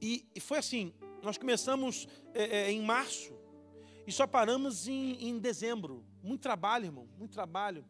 E, 0.02 0.26
e 0.34 0.40
foi 0.40 0.58
assim: 0.58 0.92
nós 1.22 1.38
começamos 1.38 2.08
é, 2.34 2.62
é, 2.62 2.72
em 2.72 2.82
março 2.82 3.32
e 4.08 4.12
só 4.12 4.26
paramos 4.26 4.88
em, 4.88 5.28
em 5.28 5.38
dezembro. 5.38 6.02
Muito 6.22 6.40
trabalho, 6.40 6.86
irmão, 6.86 7.06
muito 7.18 7.32
trabalho. 7.32 7.84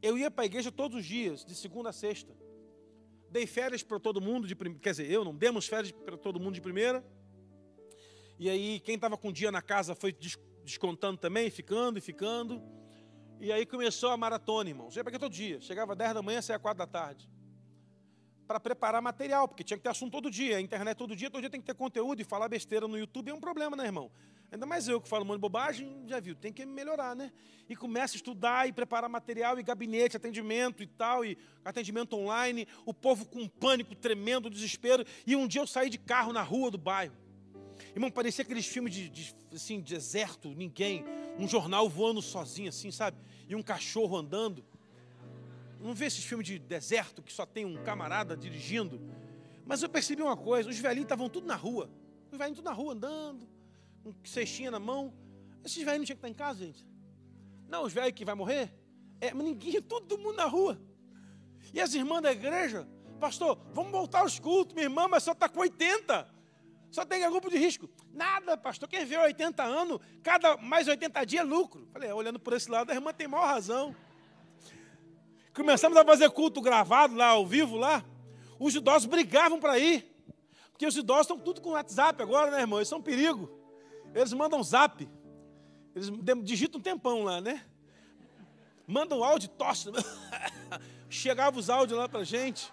Eu 0.00 0.16
ia 0.16 0.30
para 0.30 0.44
a 0.44 0.46
igreja 0.46 0.70
todos 0.70 1.00
os 1.00 1.04
dias, 1.04 1.44
de 1.44 1.52
segunda 1.52 1.90
a 1.90 1.92
sexta. 1.92 2.32
Dei 3.28 3.44
férias 3.44 3.82
para 3.82 3.98
todo 3.98 4.20
mundo, 4.20 4.46
de 4.46 4.54
prim... 4.54 4.74
quer 4.74 4.92
dizer, 4.92 5.10
eu 5.10 5.24
não 5.24 5.34
demos 5.34 5.66
férias 5.66 5.90
para 5.90 6.16
todo 6.16 6.38
mundo 6.38 6.54
de 6.54 6.60
primeira. 6.60 7.04
E 8.38 8.48
aí, 8.48 8.78
quem 8.78 8.94
estava 8.94 9.18
com 9.18 9.32
dia 9.32 9.50
na 9.50 9.60
casa 9.60 9.96
foi 9.96 10.16
descontando 10.62 11.18
também, 11.18 11.50
ficando 11.50 11.98
e 11.98 12.00
ficando. 12.00 12.62
E 13.40 13.50
aí 13.50 13.66
começou 13.66 14.10
a 14.10 14.16
maratona, 14.16 14.70
irmãos. 14.70 14.94
Eu 14.94 15.00
ia 15.00 15.04
para 15.04 15.18
todo 15.18 15.32
dia. 15.32 15.60
Chegava 15.60 15.96
10 15.96 16.14
da 16.14 16.22
manhã, 16.22 16.40
saía 16.40 16.60
4 16.60 16.78
da 16.78 16.86
tarde. 16.86 17.28
Para 18.46 18.60
preparar 18.60 19.02
material, 19.02 19.48
porque 19.48 19.64
tinha 19.64 19.76
que 19.76 19.82
ter 19.82 19.90
assunto 19.90 20.12
todo 20.12 20.30
dia. 20.30 20.58
A 20.58 20.60
internet 20.60 20.96
todo 20.96 21.16
dia, 21.16 21.28
todo 21.28 21.40
dia 21.40 21.50
tem 21.50 21.60
que 21.60 21.66
ter 21.66 21.74
conteúdo. 21.74 22.22
E 22.22 22.24
falar 22.24 22.48
besteira 22.48 22.86
no 22.86 22.96
YouTube 22.96 23.28
é 23.28 23.34
um 23.34 23.40
problema, 23.40 23.76
né, 23.76 23.86
irmão? 23.86 24.08
Ainda 24.50 24.64
mais 24.64 24.88
eu 24.88 25.00
que 25.00 25.08
falo 25.08 25.24
um 25.24 25.26
monte 25.26 25.36
de 25.36 25.42
bobagem, 25.42 26.04
já 26.06 26.18
viu, 26.20 26.34
tem 26.34 26.50
que 26.50 26.64
melhorar, 26.64 27.14
né? 27.14 27.30
E 27.68 27.76
começa 27.76 28.14
a 28.14 28.16
estudar 28.16 28.66
e 28.66 28.72
preparar 28.72 29.08
material 29.10 29.58
e 29.58 29.62
gabinete, 29.62 30.16
atendimento 30.16 30.82
e 30.82 30.86
tal, 30.86 31.22
e 31.22 31.36
atendimento 31.62 32.16
online, 32.16 32.66
o 32.86 32.94
povo 32.94 33.26
com 33.26 33.46
pânico 33.46 33.94
tremendo, 33.94 34.48
desespero. 34.48 35.04
E 35.26 35.36
um 35.36 35.46
dia 35.46 35.60
eu 35.60 35.66
saí 35.66 35.90
de 35.90 35.98
carro 35.98 36.32
na 36.32 36.42
rua 36.42 36.70
do 36.70 36.78
bairro. 36.78 37.14
Irmão, 37.94 38.10
parecia 38.10 38.42
aqueles 38.42 38.66
filmes 38.66 38.94
de, 38.94 39.10
de 39.10 39.36
assim, 39.52 39.80
deserto, 39.80 40.48
ninguém, 40.54 41.04
um 41.38 41.46
jornal 41.46 41.86
voando 41.86 42.22
sozinho, 42.22 42.70
assim, 42.70 42.90
sabe? 42.90 43.18
E 43.46 43.54
um 43.54 43.62
cachorro 43.62 44.16
andando. 44.16 44.64
Não 45.78 45.94
vê 45.94 46.06
esses 46.06 46.24
filmes 46.24 46.46
de 46.46 46.58
deserto 46.58 47.22
que 47.22 47.32
só 47.32 47.44
tem 47.44 47.66
um 47.66 47.76
camarada 47.84 48.34
dirigindo. 48.34 48.98
Mas 49.66 49.82
eu 49.82 49.90
percebi 49.90 50.22
uma 50.22 50.36
coisa: 50.36 50.70
os 50.70 50.78
velhinhos 50.78 51.04
estavam 51.04 51.28
tudo 51.28 51.46
na 51.46 51.54
rua. 51.54 51.90
Os 52.32 52.38
velhinhos 52.38 52.58
tudo 52.58 52.64
na 52.64 52.72
rua 52.72 52.94
andando 52.94 53.57
cestinha 54.24 54.70
na 54.70 54.78
mão. 54.78 55.12
Esses 55.64 55.82
velhos 55.82 55.98
não 55.98 56.04
tinham 56.04 56.16
que 56.16 56.26
estar 56.26 56.28
em 56.28 56.34
casa, 56.34 56.64
gente. 56.64 56.86
Não, 57.68 57.84
os 57.84 57.92
velhos 57.92 58.12
que 58.12 58.24
vai 58.24 58.34
morrer. 58.34 58.72
É, 59.20 59.32
mas 59.34 59.44
ninguém, 59.44 59.80
todo 59.82 60.18
mundo 60.18 60.36
na 60.36 60.44
rua. 60.44 60.80
E 61.74 61.80
as 61.80 61.94
irmãs 61.94 62.22
da 62.22 62.32
igreja, 62.32 62.88
pastor, 63.20 63.58
vamos 63.72 63.92
voltar 63.92 64.20
aos 64.20 64.38
cultos, 64.38 64.74
minha 64.74 64.86
irmã, 64.86 65.06
mas 65.08 65.22
só 65.22 65.32
está 65.32 65.48
com 65.48 65.60
80. 65.60 66.38
Só 66.90 67.04
tem 67.04 67.28
grupo 67.28 67.50
de 67.50 67.58
risco. 67.58 67.88
Nada, 68.12 68.56
pastor, 68.56 68.88
quem 68.88 69.04
vê 69.04 69.18
80 69.18 69.62
anos, 69.62 70.00
cada 70.22 70.56
mais 70.56 70.88
80 70.88 71.24
dias 71.24 71.44
é 71.44 71.46
lucro. 71.46 71.86
Falei, 71.92 72.10
olhando 72.12 72.38
por 72.38 72.52
esse 72.54 72.70
lado, 72.70 72.90
a 72.90 72.94
irmã 72.94 73.12
tem 73.12 73.28
maior 73.28 73.46
razão. 73.46 73.94
Começamos 75.54 75.98
a 75.98 76.04
fazer 76.04 76.30
culto 76.30 76.60
gravado 76.60 77.14
lá, 77.14 77.28
ao 77.28 77.46
vivo 77.46 77.76
lá. 77.76 78.04
Os 78.58 78.74
idosos 78.74 79.06
brigavam 79.06 79.60
para 79.60 79.78
ir. 79.78 80.06
Porque 80.70 80.86
os 80.86 80.96
idosos 80.96 81.22
estão 81.22 81.38
tudo 81.38 81.60
com 81.60 81.70
WhatsApp 81.70 82.22
agora, 82.22 82.50
né, 82.50 82.60
irmão? 82.60 82.80
Isso 82.80 82.94
é 82.94 82.96
um 82.96 83.02
perigo. 83.02 83.57
Eles 84.14 84.32
mandam 84.32 84.62
zap. 84.62 85.08
Eles 85.94 86.10
digitam 86.44 86.80
um 86.80 86.82
tempão 86.82 87.22
lá, 87.22 87.40
né? 87.40 87.64
Mandam 88.86 89.22
áudio, 89.22 89.48
tosse. 89.50 89.90
Chegava 91.10 91.58
os 91.58 91.68
áudios 91.68 91.98
lá 91.98 92.08
pra 92.08 92.24
gente. 92.24 92.72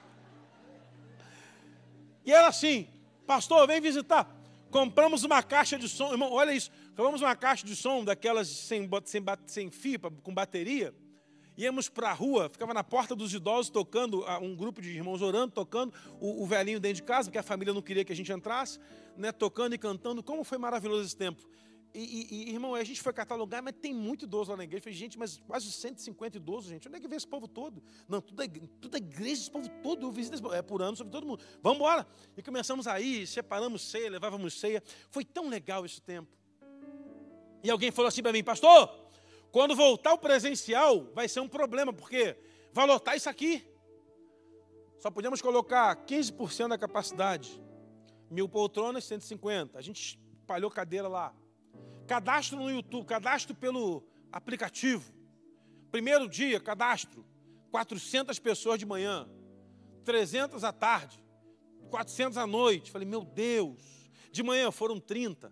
E 2.25 2.31
era 2.31 2.47
assim, 2.47 2.87
pastor, 3.27 3.67
vem 3.67 3.79
visitar. 3.79 4.33
Compramos 4.71 5.23
uma 5.23 5.41
caixa 5.43 5.77
de 5.77 5.87
som, 5.87 6.11
irmão, 6.11 6.31
olha 6.31 6.51
isso. 6.51 6.71
Compramos 6.89 7.21
uma 7.21 7.35
caixa 7.35 7.65
de 7.65 7.75
som 7.75 8.03
daquelas 8.03 8.47
sem, 8.47 8.89
sem, 9.05 9.23
sem 9.45 9.71
fio, 9.71 9.99
com 9.99 10.33
bateria. 10.33 10.93
Íamos 11.57 11.87
para 11.87 12.09
a 12.09 12.13
rua, 12.13 12.49
ficava 12.49 12.73
na 12.73 12.83
porta 12.83 13.15
dos 13.15 13.33
idosos 13.33 13.69
tocando, 13.69 14.25
um 14.41 14.55
grupo 14.55 14.81
de 14.81 14.89
irmãos 14.89 15.21
orando, 15.21 15.53
tocando, 15.53 15.93
o, 16.19 16.43
o 16.43 16.45
velhinho 16.45 16.79
dentro 16.79 16.97
de 16.97 17.03
casa, 17.03 17.29
porque 17.29 17.37
a 17.37 17.43
família 17.43 17.73
não 17.73 17.81
queria 17.81 18.03
que 18.03 18.11
a 18.11 18.15
gente 18.15 18.31
entrasse, 18.31 18.79
né, 19.15 19.31
tocando 19.31 19.73
e 19.73 19.77
cantando. 19.77 20.21
Como 20.21 20.43
foi 20.43 20.57
maravilhoso 20.57 21.05
esse 21.05 21.15
tempo. 21.15 21.47
e, 21.93 22.49
e, 22.49 22.49
irmão, 22.51 22.75
a 22.75 22.83
gente 22.83 23.01
foi 23.01 23.13
catalogar, 23.13 23.63
mas 23.63 23.73
tem 23.81 23.93
muito 23.93 24.25
idoso 24.25 24.51
lá 24.51 24.57
na 24.57 24.65
igreja. 24.65 24.79
Eu 24.79 24.83
falei, 24.83 24.97
gente, 24.97 25.17
mas 25.17 25.41
quase 25.47 25.71
150 25.71 26.35
idosos, 26.35 26.69
gente. 26.69 26.89
Onde 26.89 26.97
é 26.97 26.99
que 26.99 27.07
vem 27.07 27.15
esse 27.15 27.27
povo 27.27 27.47
todo? 27.47 27.81
Não, 28.05 28.19
tudo 28.19 28.41
é 28.41 28.97
igreja, 28.97 29.41
esse 29.43 29.51
povo 29.51 29.69
todo, 29.81 30.05
eu 30.05 30.11
visito 30.11 30.35
esse 30.35 30.43
povo. 30.43 30.53
É 30.53 30.61
por 30.61 30.81
ano 30.81 30.97
sobre 30.97 31.13
todo 31.13 31.25
mundo. 31.25 31.41
Vamos 31.63 31.77
embora. 31.77 32.05
E 32.35 32.43
começamos 32.43 32.85
aí, 32.85 33.25
separamos 33.25 33.81
ceia, 33.81 34.09
levávamos 34.09 34.59
ceia. 34.59 34.83
Foi 35.09 35.23
tão 35.23 35.47
legal 35.47 35.85
esse 35.85 36.01
tempo. 36.01 36.35
E 37.63 37.69
alguém 37.71 37.89
falou 37.89 38.09
assim 38.09 38.21
para 38.21 38.31
mim, 38.31 38.43
pastor, 38.43 39.04
quando 39.55 39.73
voltar 39.73 40.11
o 40.11 40.17
presencial, 40.17 41.09
vai 41.13 41.29
ser 41.29 41.39
um 41.39 41.47
problema, 41.47 41.93
porque 41.93 42.37
vai 42.73 42.85
lotar 42.85 43.15
isso 43.15 43.29
aqui. 43.29 43.65
Só 44.99 45.09
podemos 45.09 45.41
colocar 45.41 45.95
15% 46.05 46.67
da 46.67 46.77
capacidade. 46.77 47.63
Mil 48.29 48.49
poltronas, 48.49 49.05
150. 49.05 49.79
A 49.79 49.81
gente 49.81 50.19
espalhou 50.41 50.69
cadeira 50.69 51.07
lá. 51.07 51.33
Cadastro 52.05 52.57
no 52.57 52.69
YouTube, 52.69 53.05
cadastro 53.05 53.55
pelo 53.55 54.03
aplicativo. 54.29 55.13
Primeiro 55.89 56.27
dia, 56.27 56.59
cadastro. 56.59 57.25
400 57.71 58.37
pessoas 58.39 58.77
de 58.77 58.85
manhã, 58.85 59.25
300 60.03 60.65
à 60.65 60.73
tarde, 60.73 61.23
400 61.89 62.37
à 62.37 62.45
noite. 62.45 62.91
Falei, 62.91 63.07
meu 63.07 63.23
Deus. 63.23 64.11
De 64.33 64.43
manhã 64.43 64.69
foram 64.69 64.99
30 64.99 65.49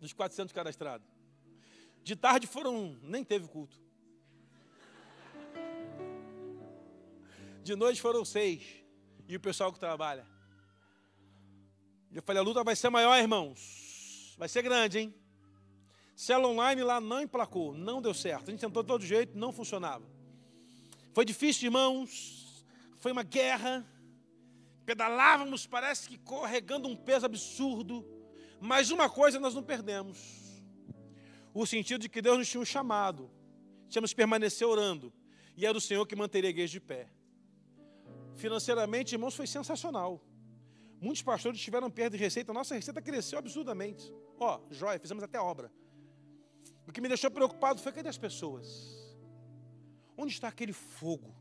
dos 0.00 0.12
400 0.12 0.52
cadastrados. 0.52 1.15
De 2.06 2.14
tarde 2.14 2.46
foram, 2.46 2.96
nem 3.02 3.24
teve 3.24 3.48
culto. 3.48 3.76
De 7.64 7.74
noite 7.74 8.00
foram 8.00 8.24
seis. 8.24 8.62
E 9.26 9.34
o 9.34 9.40
pessoal 9.40 9.72
que 9.72 9.80
trabalha. 9.80 10.24
Eu 12.14 12.22
falei, 12.22 12.40
a 12.40 12.44
luta 12.44 12.62
vai 12.62 12.76
ser 12.76 12.90
maior, 12.90 13.18
irmãos. 13.18 14.36
Vai 14.38 14.48
ser 14.48 14.62
grande, 14.62 15.00
hein? 15.00 15.14
Célula 16.14 16.46
online 16.46 16.80
lá 16.84 17.00
não 17.00 17.22
emplacou, 17.22 17.74
não 17.74 18.00
deu 18.00 18.14
certo. 18.14 18.46
A 18.46 18.50
gente 18.52 18.60
tentou 18.60 18.84
de 18.84 18.86
todo 18.86 19.04
jeito, 19.04 19.36
não 19.36 19.52
funcionava. 19.52 20.06
Foi 21.12 21.24
difícil, 21.24 21.66
irmãos. 21.66 22.64
Foi 22.98 23.10
uma 23.10 23.24
guerra. 23.24 23.84
Pedalávamos, 24.84 25.66
parece 25.66 26.08
que 26.08 26.18
carregando 26.18 26.86
um 26.86 26.94
peso 26.94 27.26
absurdo. 27.26 28.06
Mas 28.60 28.92
uma 28.92 29.10
coisa 29.10 29.40
nós 29.40 29.56
não 29.56 29.62
perdemos: 29.64 30.45
o 31.62 31.66
sentido 31.66 32.00
de 32.02 32.08
que 32.08 32.20
Deus 32.20 32.38
nos 32.38 32.48
tinha 32.48 32.60
um 32.60 32.64
chamado. 32.64 33.30
Tínhamos 33.88 34.10
que 34.10 34.16
permanecer 34.16 34.66
orando. 34.66 35.12
E 35.56 35.64
era 35.64 35.76
o 35.76 35.80
Senhor 35.80 36.04
que 36.06 36.14
manteria 36.14 36.48
a 36.48 36.50
igreja 36.50 36.72
de 36.72 36.80
pé. 36.80 37.08
Financeiramente, 38.34 39.14
irmãos, 39.14 39.34
foi 39.34 39.46
sensacional. 39.46 40.22
Muitos 41.00 41.22
pastores 41.22 41.60
tiveram 41.60 41.90
perda 41.90 42.16
de 42.16 42.22
receita. 42.22 42.52
Nossa 42.52 42.74
receita 42.74 43.00
cresceu 43.00 43.38
absurdamente. 43.38 44.12
Ó, 44.38 44.60
joia, 44.70 44.98
fizemos 44.98 45.22
até 45.24 45.40
obra. 45.40 45.72
O 46.86 46.92
que 46.92 47.00
me 47.00 47.08
deixou 47.08 47.30
preocupado 47.30 47.80
foi 47.80 47.92
cadê 47.92 48.08
as 48.08 48.18
pessoas? 48.18 48.66
Onde 50.16 50.32
está 50.32 50.48
aquele 50.48 50.72
fogo? 50.72 51.34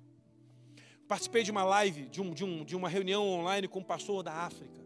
Participei 1.08 1.43
de 1.43 1.51
uma 1.51 1.63
live, 1.63 2.08
de, 2.08 2.21
um, 2.21 2.34
de, 2.34 2.43
um, 2.43 2.63
de 2.63 2.75
uma 2.75 2.89
reunião 2.89 3.28
online 3.28 3.67
com 3.67 3.80
um 3.80 3.84
pastor 3.84 4.23
da 4.23 4.34
África. 4.34 4.84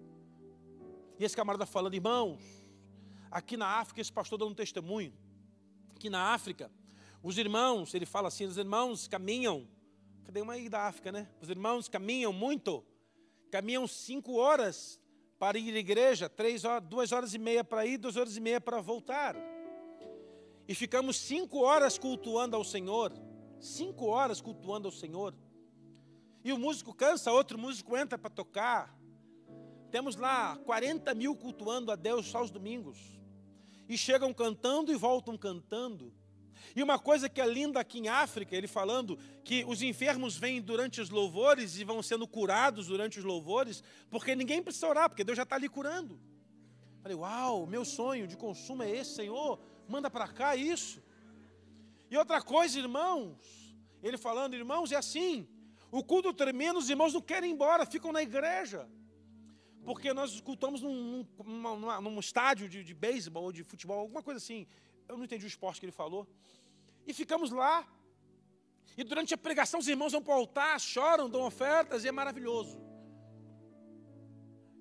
E 1.17 1.23
esse 1.23 1.35
camarada 1.35 1.65
falando, 1.65 1.93
irmãos, 1.93 2.58
aqui 3.31 3.57
na 3.57 3.67
África, 3.79 4.01
esse 4.01 4.11
pastor 4.11 4.37
dando 4.37 4.51
um 4.51 4.55
testemunho. 4.55 5.13
Aqui 5.95 6.09
na 6.09 6.33
África, 6.33 6.71
os 7.21 7.37
irmãos, 7.37 7.93
ele 7.93 8.05
fala 8.05 8.27
assim, 8.27 8.45
os 8.45 8.57
irmãos 8.57 9.07
caminham. 9.07 9.67
Cadê 10.23 10.41
uma 10.41 10.53
aí 10.53 10.69
da 10.69 10.87
África, 10.87 11.11
né? 11.11 11.27
Os 11.41 11.49
irmãos 11.49 11.87
caminham 11.87 12.31
muito. 12.31 12.85
Caminham 13.51 13.87
cinco 13.87 14.33
horas 14.35 15.01
para 15.37 15.57
ir 15.57 15.73
à 15.73 15.79
igreja, 15.79 16.29
três 16.29 16.63
horas, 16.65 16.87
duas 16.87 17.11
horas 17.11 17.33
e 17.33 17.37
meia 17.37 17.63
para 17.63 17.85
ir, 17.85 17.97
duas 17.97 18.15
horas 18.15 18.35
e 18.37 18.41
meia 18.41 18.61
para 18.61 18.79
voltar 18.81 19.35
e 20.69 20.75
ficamos 20.75 21.17
cinco 21.17 21.61
horas 21.61 21.97
cultuando 21.97 22.55
ao 22.55 22.63
Senhor, 22.63 23.11
cinco 23.59 24.05
horas 24.05 24.39
cultuando 24.39 24.87
ao 24.87 24.91
Senhor, 24.91 25.33
e 26.43 26.53
o 26.53 26.59
músico 26.59 26.93
cansa, 26.93 27.31
outro 27.31 27.57
músico 27.57 27.97
entra 27.97 28.19
para 28.19 28.29
tocar. 28.29 28.95
Temos 29.89 30.15
lá 30.15 30.57
40 30.57 31.11
mil 31.15 31.35
cultuando 31.35 31.91
a 31.91 31.95
Deus 31.95 32.27
só 32.27 32.43
os 32.43 32.51
domingos. 32.51 33.18
E 33.89 33.97
chegam 33.97 34.33
cantando 34.33 34.91
e 34.91 34.95
voltam 34.95 35.37
cantando. 35.37 36.13
E 36.75 36.81
uma 36.81 36.99
coisa 36.99 37.27
que 37.27 37.41
é 37.41 37.47
linda 37.47 37.79
aqui 37.79 37.99
em 37.99 38.07
África, 38.07 38.55
ele 38.55 38.67
falando 38.67 39.17
que 39.43 39.65
os 39.67 39.81
enfermos 39.81 40.37
vêm 40.37 40.61
durante 40.61 41.01
os 41.01 41.09
louvores 41.09 41.77
e 41.77 41.83
vão 41.83 42.01
sendo 42.01 42.27
curados 42.27 42.87
durante 42.87 43.19
os 43.19 43.25
louvores, 43.25 43.83
porque 44.09 44.35
ninguém 44.35 44.61
precisa 44.61 44.87
orar, 44.87 45.09
porque 45.09 45.23
Deus 45.23 45.35
já 45.35 45.43
está 45.43 45.55
ali 45.55 45.67
curando. 45.67 46.19
Falei, 47.01 47.17
uau, 47.17 47.65
meu 47.65 47.83
sonho 47.83 48.27
de 48.27 48.37
consumo 48.37 48.83
é 48.83 48.91
esse, 48.91 49.15
Senhor 49.15 49.59
manda 49.89 50.09
para 50.09 50.27
cá 50.27 50.55
isso. 50.55 51.01
E 52.09 52.15
outra 52.15 52.41
coisa, 52.41 52.77
irmãos, 52.77 53.75
ele 54.03 54.17
falando, 54.17 54.53
irmãos, 54.53 54.91
é 54.91 54.95
assim, 54.95 55.47
o 55.91 56.03
culto 56.03 56.33
termina, 56.33 56.77
os 56.77 56.89
irmãos 56.89 57.13
não 57.13 57.21
querem 57.21 57.49
ir 57.49 57.53
embora, 57.53 57.85
ficam 57.85 58.11
na 58.11 58.21
igreja. 58.21 58.87
Porque 59.83 60.13
nós 60.13 60.39
cultamos 60.41 60.81
num, 60.81 61.25
num, 61.45 62.01
num 62.01 62.19
estádio 62.19 62.67
de, 62.67 62.83
de 62.83 62.93
beisebol 62.93 63.43
ou 63.45 63.51
de 63.51 63.63
futebol, 63.63 63.99
alguma 63.99 64.21
coisa 64.21 64.37
assim. 64.37 64.67
Eu 65.07 65.17
não 65.17 65.25
entendi 65.25 65.45
o 65.45 65.47
esporte 65.47 65.79
que 65.79 65.85
ele 65.85 65.91
falou. 65.91 66.27
E 67.07 67.13
ficamos 67.13 67.51
lá. 67.51 67.87
E 68.97 69.03
durante 69.03 69.33
a 69.33 69.37
pregação, 69.37 69.79
os 69.79 69.87
irmãos 69.87 70.11
vão 70.11 70.21
para 70.21 70.33
o 70.33 70.37
altar, 70.37 70.79
choram, 70.79 71.29
dão 71.29 71.41
ofertas, 71.41 72.03
e 72.03 72.07
é 72.07 72.11
maravilhoso. 72.11 72.79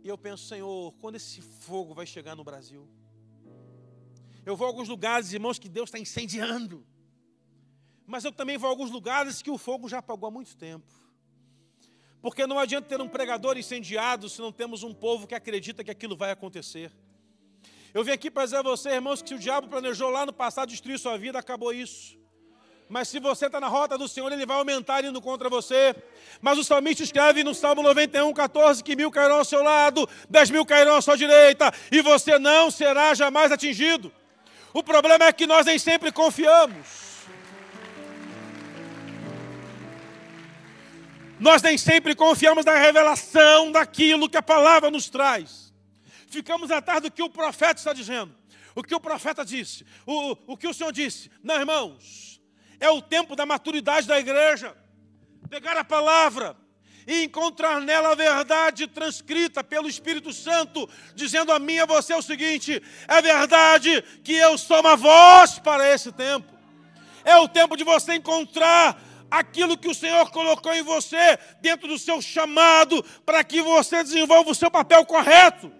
E 0.02 0.08
eu 0.08 0.18
penso, 0.18 0.46
Senhor, 0.46 0.92
quando 1.00 1.16
esse 1.16 1.40
fogo 1.40 1.94
vai 1.94 2.06
chegar 2.06 2.34
no 2.34 2.44
Brasil? 2.44 2.88
Eu 4.44 4.56
vou 4.56 4.66
a 4.66 4.70
alguns 4.70 4.88
lugares, 4.88 5.32
irmãos, 5.32 5.58
que 5.58 5.68
Deus 5.68 5.88
está 5.88 5.98
incendiando. 5.98 6.86
Mas 8.06 8.24
eu 8.24 8.32
também 8.32 8.56
vou 8.56 8.68
a 8.68 8.70
alguns 8.70 8.90
lugares 8.90 9.42
que 9.42 9.50
o 9.50 9.58
fogo 9.58 9.88
já 9.88 9.98
apagou 9.98 10.28
há 10.28 10.30
muito 10.30 10.56
tempo. 10.56 10.86
Porque 12.20 12.46
não 12.46 12.58
adianta 12.58 12.88
ter 12.88 13.00
um 13.00 13.08
pregador 13.08 13.56
incendiado 13.56 14.28
se 14.28 14.40
não 14.40 14.50
temos 14.50 14.82
um 14.82 14.92
povo 14.92 15.26
que 15.26 15.34
acredita 15.34 15.84
que 15.84 15.90
aquilo 15.90 16.16
vai 16.16 16.30
acontecer. 16.30 16.90
Eu 17.94 18.04
vim 18.04 18.10
aqui 18.10 18.30
para 18.30 18.44
dizer 18.44 18.56
a 18.56 18.62
você, 18.62 18.90
irmãos, 18.90 19.22
que 19.22 19.28
se 19.28 19.34
o 19.34 19.38
diabo 19.38 19.68
planejou 19.68 20.10
lá 20.10 20.26
no 20.26 20.32
passado 20.32 20.68
destruir 20.68 20.98
sua 20.98 21.16
vida, 21.16 21.38
acabou 21.38 21.72
isso. 21.72 22.18
Mas 22.88 23.08
se 23.08 23.20
você 23.20 23.46
está 23.46 23.60
na 23.60 23.68
rota 23.68 23.98
do 23.98 24.08
Senhor, 24.08 24.32
Ele 24.32 24.46
vai 24.46 24.56
aumentar 24.56 25.04
indo 25.04 25.20
contra 25.20 25.48
você. 25.48 25.94
Mas 26.40 26.58
o 26.58 26.64
salmista 26.64 27.02
escreve 27.02 27.44
no 27.44 27.54
Salmo 27.54 27.82
91, 27.82 28.32
14, 28.32 28.82
que 28.82 28.96
mil 28.96 29.10
cairão 29.10 29.36
ao 29.36 29.44
seu 29.44 29.62
lado, 29.62 30.08
dez 30.28 30.50
mil 30.50 30.64
cairão 30.64 30.96
à 30.96 31.02
sua 31.02 31.16
direita, 31.16 31.72
e 31.92 32.00
você 32.00 32.38
não 32.38 32.70
será 32.70 33.14
jamais 33.14 33.52
atingido. 33.52 34.10
O 34.72 34.82
problema 34.82 35.26
é 35.26 35.32
que 35.32 35.46
nós 35.46 35.66
nem 35.66 35.78
sempre 35.78 36.10
confiamos. 36.10 37.07
Nós 41.40 41.62
nem 41.62 41.78
sempre 41.78 42.14
confiamos 42.14 42.64
na 42.64 42.74
revelação 42.74 43.70
daquilo 43.70 44.28
que 44.28 44.36
a 44.36 44.42
palavra 44.42 44.90
nos 44.90 45.08
traz. 45.08 45.72
Ficamos 46.28 46.70
atrás 46.70 47.00
do 47.00 47.10
que 47.10 47.22
o 47.22 47.30
profeta 47.30 47.78
está 47.78 47.92
dizendo. 47.92 48.34
O 48.74 48.82
que 48.82 48.94
o 48.94 49.00
profeta 49.00 49.44
disse. 49.44 49.86
O, 50.06 50.36
o 50.46 50.56
que 50.56 50.66
o 50.66 50.74
Senhor 50.74 50.92
disse. 50.92 51.30
Não, 51.42 51.56
irmãos. 51.56 52.40
É 52.80 52.90
o 52.90 53.00
tempo 53.00 53.34
da 53.34 53.46
maturidade 53.46 54.06
da 54.06 54.18
igreja. 54.18 54.76
Pegar 55.48 55.76
a 55.76 55.84
palavra 55.84 56.56
e 57.06 57.24
encontrar 57.24 57.80
nela 57.80 58.12
a 58.12 58.14
verdade 58.14 58.86
transcrita 58.86 59.64
pelo 59.64 59.88
Espírito 59.88 60.30
Santo, 60.32 60.88
dizendo 61.14 61.50
a 61.50 61.58
mim 61.58 61.74
e 61.74 61.80
a 61.80 61.86
você 61.86 62.12
o 62.14 62.20
seguinte: 62.20 62.82
é 63.08 63.22
verdade 63.22 64.02
que 64.22 64.34
eu 64.34 64.58
sou 64.58 64.80
uma 64.80 64.94
voz 64.94 65.58
para 65.58 65.88
esse 65.88 66.12
tempo. 66.12 66.52
É 67.24 67.36
o 67.38 67.48
tempo 67.48 67.76
de 67.76 67.84
você 67.84 68.14
encontrar 68.14 69.00
aquilo 69.30 69.76
que 69.76 69.88
o 69.88 69.94
Senhor 69.94 70.30
colocou 70.30 70.72
em 70.74 70.82
você, 70.82 71.38
dentro 71.60 71.88
do 71.88 71.98
seu 71.98 72.20
chamado, 72.20 73.02
para 73.24 73.42
que 73.44 73.60
você 73.62 74.02
desenvolva 74.02 74.50
o 74.50 74.54
seu 74.54 74.70
papel 74.70 75.04
correto. 75.04 75.72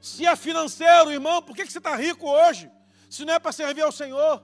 Se 0.00 0.26
é 0.26 0.34
financeiro, 0.34 1.12
irmão, 1.12 1.42
por 1.42 1.54
que 1.54 1.64
você 1.64 1.78
está 1.78 1.94
rico 1.94 2.28
hoje? 2.28 2.70
Se 3.08 3.24
não 3.24 3.34
é 3.34 3.38
para 3.38 3.52
servir 3.52 3.82
ao 3.82 3.92
Senhor. 3.92 4.42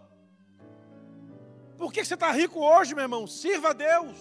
Por 1.76 1.92
que 1.92 2.04
você 2.04 2.14
está 2.14 2.30
rico 2.30 2.60
hoje, 2.60 2.94
meu 2.94 3.04
irmão? 3.04 3.26
Sirva 3.26 3.70
a 3.70 3.72
Deus. 3.72 4.16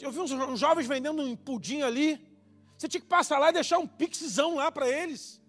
Eu 0.00 0.12
vi 0.12 0.20
uns, 0.20 0.60
jovens 0.60 0.86
vendendo 0.86 1.22
um 1.22 1.34
pudim 1.34 1.80
ali. 1.80 2.20
Você 2.76 2.86
tinha 2.86 3.00
que 3.00 3.06
passar 3.06 3.38
lá 3.38 3.48
e 3.48 3.54
deixar 3.54 3.78
um 3.78 3.86
pixzão 3.86 4.56
lá 4.56 4.70
para 4.70 4.88
eles. 4.88 5.40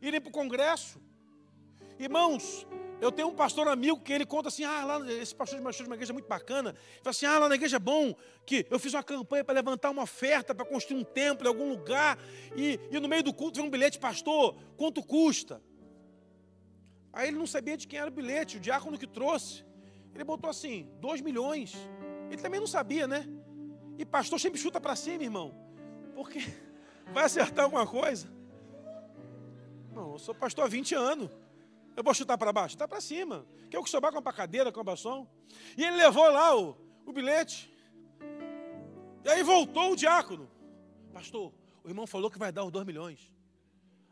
Irem 0.00 0.20
para 0.20 0.30
o 0.30 0.32
congresso. 0.32 1.00
Irmãos, 1.98 2.66
eu 3.02 3.10
tenho 3.10 3.26
um 3.26 3.34
pastor 3.34 3.66
amigo 3.66 3.98
que 3.98 4.12
ele 4.12 4.24
conta 4.24 4.46
assim: 4.46 4.62
ah, 4.62 4.84
lá, 4.84 5.12
esse 5.12 5.34
pastor 5.34 5.58
de 5.58 5.82
uma 5.82 5.94
igreja 5.96 6.12
é 6.12 6.14
muito 6.14 6.28
bacana. 6.28 6.72
Fala 7.02 7.10
assim: 7.10 7.26
ah, 7.26 7.36
lá 7.36 7.48
na 7.48 7.56
igreja 7.56 7.76
é 7.76 7.80
bom, 7.80 8.14
que 8.46 8.64
eu 8.70 8.78
fiz 8.78 8.94
uma 8.94 9.02
campanha 9.02 9.42
para 9.42 9.54
levantar 9.54 9.90
uma 9.90 10.04
oferta 10.04 10.54
para 10.54 10.64
construir 10.64 11.00
um 11.00 11.02
templo 11.02 11.44
em 11.44 11.48
algum 11.48 11.68
lugar. 11.68 12.16
E, 12.54 12.78
e 12.92 13.00
no 13.00 13.08
meio 13.08 13.24
do 13.24 13.34
culto 13.34 13.56
vem 13.56 13.66
um 13.66 13.70
bilhete, 13.70 13.98
pastor, 13.98 14.54
quanto 14.76 15.02
custa? 15.02 15.60
Aí 17.12 17.26
ele 17.26 17.38
não 17.38 17.46
sabia 17.46 17.76
de 17.76 17.88
quem 17.88 17.98
era 17.98 18.08
o 18.08 18.14
bilhete, 18.14 18.56
o 18.56 18.60
diácono 18.60 18.96
que 18.96 19.08
trouxe. 19.08 19.64
Ele 20.14 20.22
botou 20.22 20.48
assim: 20.48 20.88
2 21.00 21.22
milhões. 21.22 21.74
Ele 22.30 22.40
também 22.40 22.60
não 22.60 22.68
sabia, 22.68 23.08
né? 23.08 23.28
E 23.98 24.04
pastor 24.04 24.38
sempre 24.38 24.60
chuta 24.60 24.80
para 24.80 24.94
cima, 24.94 25.24
irmão. 25.24 25.52
Porque 26.14 26.38
vai 27.12 27.24
acertar 27.24 27.64
alguma 27.64 27.84
coisa. 27.84 28.28
Não, 29.92 30.12
eu 30.12 30.18
sou 30.20 30.32
pastor 30.32 30.66
há 30.66 30.68
20 30.68 30.94
anos. 30.94 31.41
Eu 31.96 32.02
vou 32.02 32.14
chutar 32.14 32.38
para 32.38 32.52
baixo? 32.52 32.74
Está 32.74 32.88
para 32.88 33.00
cima. 33.00 33.46
Quer 33.70 33.78
o 33.78 33.84
que 33.84 33.90
sobrar, 33.90 34.12
compra 34.12 34.32
cadeira, 34.32 34.72
compra 34.72 34.96
som. 34.96 35.26
E 35.76 35.84
ele 35.84 35.96
levou 35.96 36.30
lá 36.30 36.56
o, 36.56 36.76
o 37.04 37.12
bilhete. 37.12 37.72
E 39.24 39.28
aí 39.28 39.42
voltou 39.42 39.92
o 39.92 39.96
diácono. 39.96 40.50
Pastor, 41.12 41.52
o 41.84 41.88
irmão 41.88 42.06
falou 42.06 42.30
que 42.30 42.38
vai 42.38 42.50
dar 42.50 42.64
os 42.64 42.72
dois 42.72 42.86
milhões. 42.86 43.32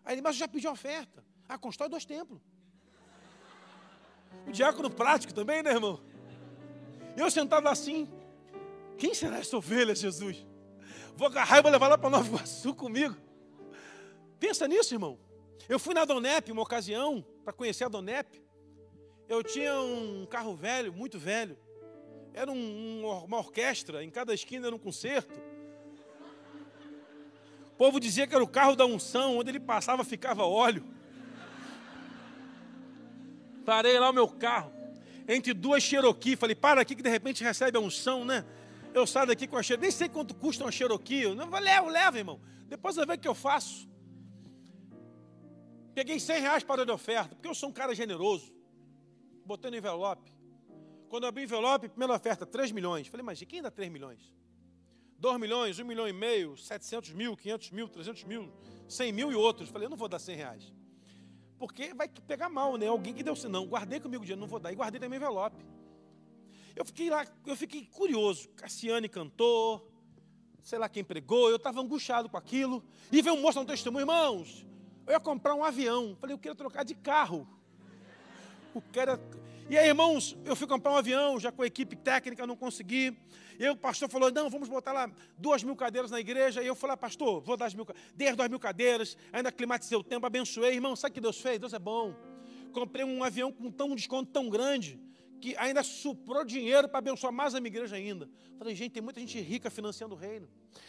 Aí 0.05 0.15
ele, 0.15 0.23
mas 0.23 0.37
já 0.37 0.47
pediu 0.47 0.71
oferta. 0.71 1.25
Ah, 1.49 1.59
constrói 1.59 1.89
dois 1.89 2.05
templos. 2.05 2.41
O 4.47 4.53
diácono 4.53 4.91
prático 4.91 5.33
também, 5.33 5.63
né, 5.63 5.71
irmão? 5.71 6.01
Eu 7.17 7.31
sentado 7.31 7.67
assim, 7.69 8.09
quem 8.97 9.15
será 9.15 9.39
essa 9.39 9.57
ovelha, 9.57 9.95
Jesus? 9.95 10.47
Vou 11.17 11.27
agarrar 11.27 11.59
e 11.59 11.63
vou 11.63 11.71
levar 11.71 11.89
lá 11.89 11.99
para 11.99 12.11
Nova 12.11 12.27
Iguaçu 12.27 12.75
comigo. 12.75 13.17
Pensa 14.39 14.69
nisso, 14.69 14.95
irmão. 14.95 15.19
Eu 15.69 15.79
fui 15.79 15.93
na 15.93 16.05
Donep 16.05 16.51
uma 16.51 16.63
ocasião 16.63 17.25
para 17.45 17.53
conhecer 17.53 17.85
a 17.85 17.89
Donep. 17.89 18.43
Eu 19.29 19.43
tinha 19.43 19.81
um 19.81 20.27
carro 20.27 20.55
velho, 20.55 20.93
muito 20.93 21.19
velho. 21.19 21.57
Era 22.33 22.51
um, 22.51 23.05
uma 23.25 23.39
orquestra, 23.39 24.05
em 24.05 24.11
cada 24.11 24.33
esquina 24.33 24.67
era 24.67 24.75
um 24.75 24.79
concerto. 24.79 25.41
O 27.67 27.77
povo 27.77 27.99
dizia 27.99 28.27
que 28.27 28.35
era 28.35 28.45
o 28.45 28.49
carro 28.49 28.77
da 28.77 28.85
unção, 28.85 29.39
onde 29.39 29.51
ele 29.51 29.61
passava 29.61 30.05
ficava 30.05 30.45
óleo. 30.45 30.85
Parei 33.65 33.99
lá 33.99 34.11
o 34.11 34.13
meu 34.13 34.29
carro, 34.29 34.73
entre 35.29 35.55
duas 35.55 35.83
Cherokee. 35.83 36.37
Falei, 36.37 36.55
para 36.55 36.81
aqui 36.81 36.95
que 36.95 37.03
de 37.03 37.11
repente 37.11 37.43
recebe 37.43 37.79
a 37.79 37.81
unção, 37.81 38.25
né? 38.25 38.45
Eu 38.93 39.07
saio 39.07 39.29
daqui 39.29 39.47
com 39.47 39.57
a 39.57 39.63
Cherokee. 39.63 39.83
Nem 39.83 39.91
sei 39.91 40.09
quanto 40.09 40.35
custa 40.35 40.65
uma 40.65 40.73
Cherokee. 40.73 41.23
Eu 41.23 41.35
não 41.35 41.49
levo, 41.49 41.89
levo, 41.89 42.17
irmão. 42.17 42.41
Depois 42.69 42.97
eu 42.97 43.07
ver 43.07 43.15
o 43.15 43.19
que 43.19 43.29
eu 43.29 43.35
faço. 43.35 43.90
Peguei 46.01 46.19
100 46.19 46.41
reais 46.41 46.65
para 46.65 46.87
de 46.87 46.91
oferta, 46.91 47.35
porque 47.35 47.47
eu 47.47 47.55
sou 47.55 47.69
um 47.69 47.73
cara 47.73 47.95
generoso. 47.95 48.51
Botei 49.45 49.71
no 49.71 49.77
envelope. 49.77 50.33
Quando 51.11 51.25
eu 51.25 51.29
abri 51.29 51.43
o 51.43 51.45
envelope, 51.45 51.91
primeira 51.91 52.15
oferta, 52.15 52.47
3 52.47 52.73
milhões. 52.73 53.07
Falei, 53.07 53.23
mas 53.23 53.39
quem 53.43 53.61
dá 53.61 53.71
3 53.71 53.93
milhões? 53.93 54.35
2 55.19 55.39
milhões, 55.39 55.79
1 55.79 55.85
milhão 55.85 56.09
e 56.09 56.13
meio, 56.15 56.57
700 56.57 57.11
mil, 57.13 57.37
500 57.37 57.71
mil, 57.73 57.87
300 57.87 58.25
mil, 58.25 58.51
100 58.89 59.13
mil 59.13 59.31
e 59.31 59.35
outros. 59.35 59.69
Falei, 59.69 59.85
eu 59.85 59.91
não 59.91 59.97
vou 59.99 60.09
dar 60.09 60.19
100 60.19 60.37
reais. 60.37 60.73
Porque 61.59 61.93
vai 61.93 62.09
pegar 62.09 62.49
mal, 62.49 62.79
né? 62.79 62.87
Alguém 62.87 63.13
que 63.13 63.23
deu 63.23 63.35
não. 63.51 63.67
Guardei 63.67 64.01
comigo 64.01 64.23
o 64.23 64.25
dinheiro, 64.25 64.41
não 64.41 64.49
vou 64.49 64.59
dar. 64.59 64.73
E 64.73 64.77
guardei 64.77 64.99
também 64.99 65.19
envelope. 65.19 65.63
Eu 66.75 66.87
fiquei 66.87 67.11
lá, 67.11 67.27
eu 67.45 67.57
fiquei 67.57 67.85
curioso. 67.85 68.49
Cassiane 68.57 69.07
cantou, 69.07 69.87
sei 70.63 70.79
lá 70.79 70.89
quem 70.89 71.05
pregou, 71.05 71.51
eu 71.51 71.57
estava 71.57 71.79
angustiado 71.79 72.27
com 72.27 72.39
aquilo. 72.39 72.83
E 73.13 73.21
veio 73.21 73.37
um 73.37 73.43
moço 73.43 73.61
no 73.61 73.67
testemunho, 73.67 74.05
irmãos, 74.05 74.65
eu 75.11 75.15
ia 75.15 75.21
comprar 75.21 75.57
um 75.57 75.65
avião. 75.65 76.17
Falei, 76.21 76.35
eu 76.35 76.39
quero 76.39 76.55
trocar 76.55 76.85
de 76.85 76.95
carro. 76.95 77.47
O 78.73 78.81
cara... 78.81 79.21
E 79.69 79.77
aí, 79.77 79.89
irmãos, 79.89 80.37
eu 80.45 80.57
fui 80.57 80.67
comprar 80.67 80.93
um 80.93 80.97
avião, 80.97 81.39
já 81.39 81.53
com 81.53 81.63
a 81.63 81.67
equipe 81.67 81.95
técnica, 81.97 82.47
não 82.47 82.57
consegui. 82.57 83.17
E 83.59 83.65
aí 83.65 83.71
o 83.71 83.77
pastor 83.77 84.09
falou, 84.09 84.31
não, 84.33 84.49
vamos 84.49 84.69
botar 84.69 84.93
lá 84.93 85.11
duas 85.37 85.63
mil 85.63 85.77
cadeiras 85.77 86.11
na 86.11 86.19
igreja. 86.19 86.63
E 86.63 86.67
eu 86.67 86.75
falei, 86.75 86.95
ah, 86.95 86.97
pastor, 86.97 87.41
vou 87.41 87.57
dar 87.57 87.67
as 87.67 87.75
mil, 87.75 87.87
dei 88.15 88.29
as 88.29 88.37
duas 88.37 88.49
mil 88.49 88.59
cadeiras, 88.59 89.17
ainda 89.33 89.51
climatizei 89.53 89.99
o 89.99 90.03
tempo, 90.03 90.25
abençoei. 90.27 90.75
Irmão, 90.75 90.95
sabe 90.95 91.11
o 91.11 91.15
que 91.15 91.21
Deus 91.21 91.41
fez? 91.41 91.59
Deus 91.59 91.73
é 91.73 91.79
bom. 91.79 92.15
Comprei 92.73 93.05
um 93.05 93.23
avião 93.23 93.53
com 93.53 93.71
tão, 93.71 93.91
um 93.91 93.97
desconto 93.97 94.31
tão 94.31 94.49
grande, 94.49 95.01
que 95.41 95.57
ainda 95.57 95.83
suprou 95.83 96.45
dinheiro 96.45 96.89
para 96.89 96.99
abençoar 96.99 97.33
mais 97.33 97.55
a 97.55 97.61
minha 97.61 97.71
igreja 97.71 97.97
ainda. 97.97 98.29
Falei, 98.59 98.75
gente, 98.77 98.93
tem 98.93 99.03
muita 99.03 99.19
gente 99.19 99.41
rica 99.41 99.71
financiando 99.71 100.15
o 100.15 100.19
reino. 100.19 100.49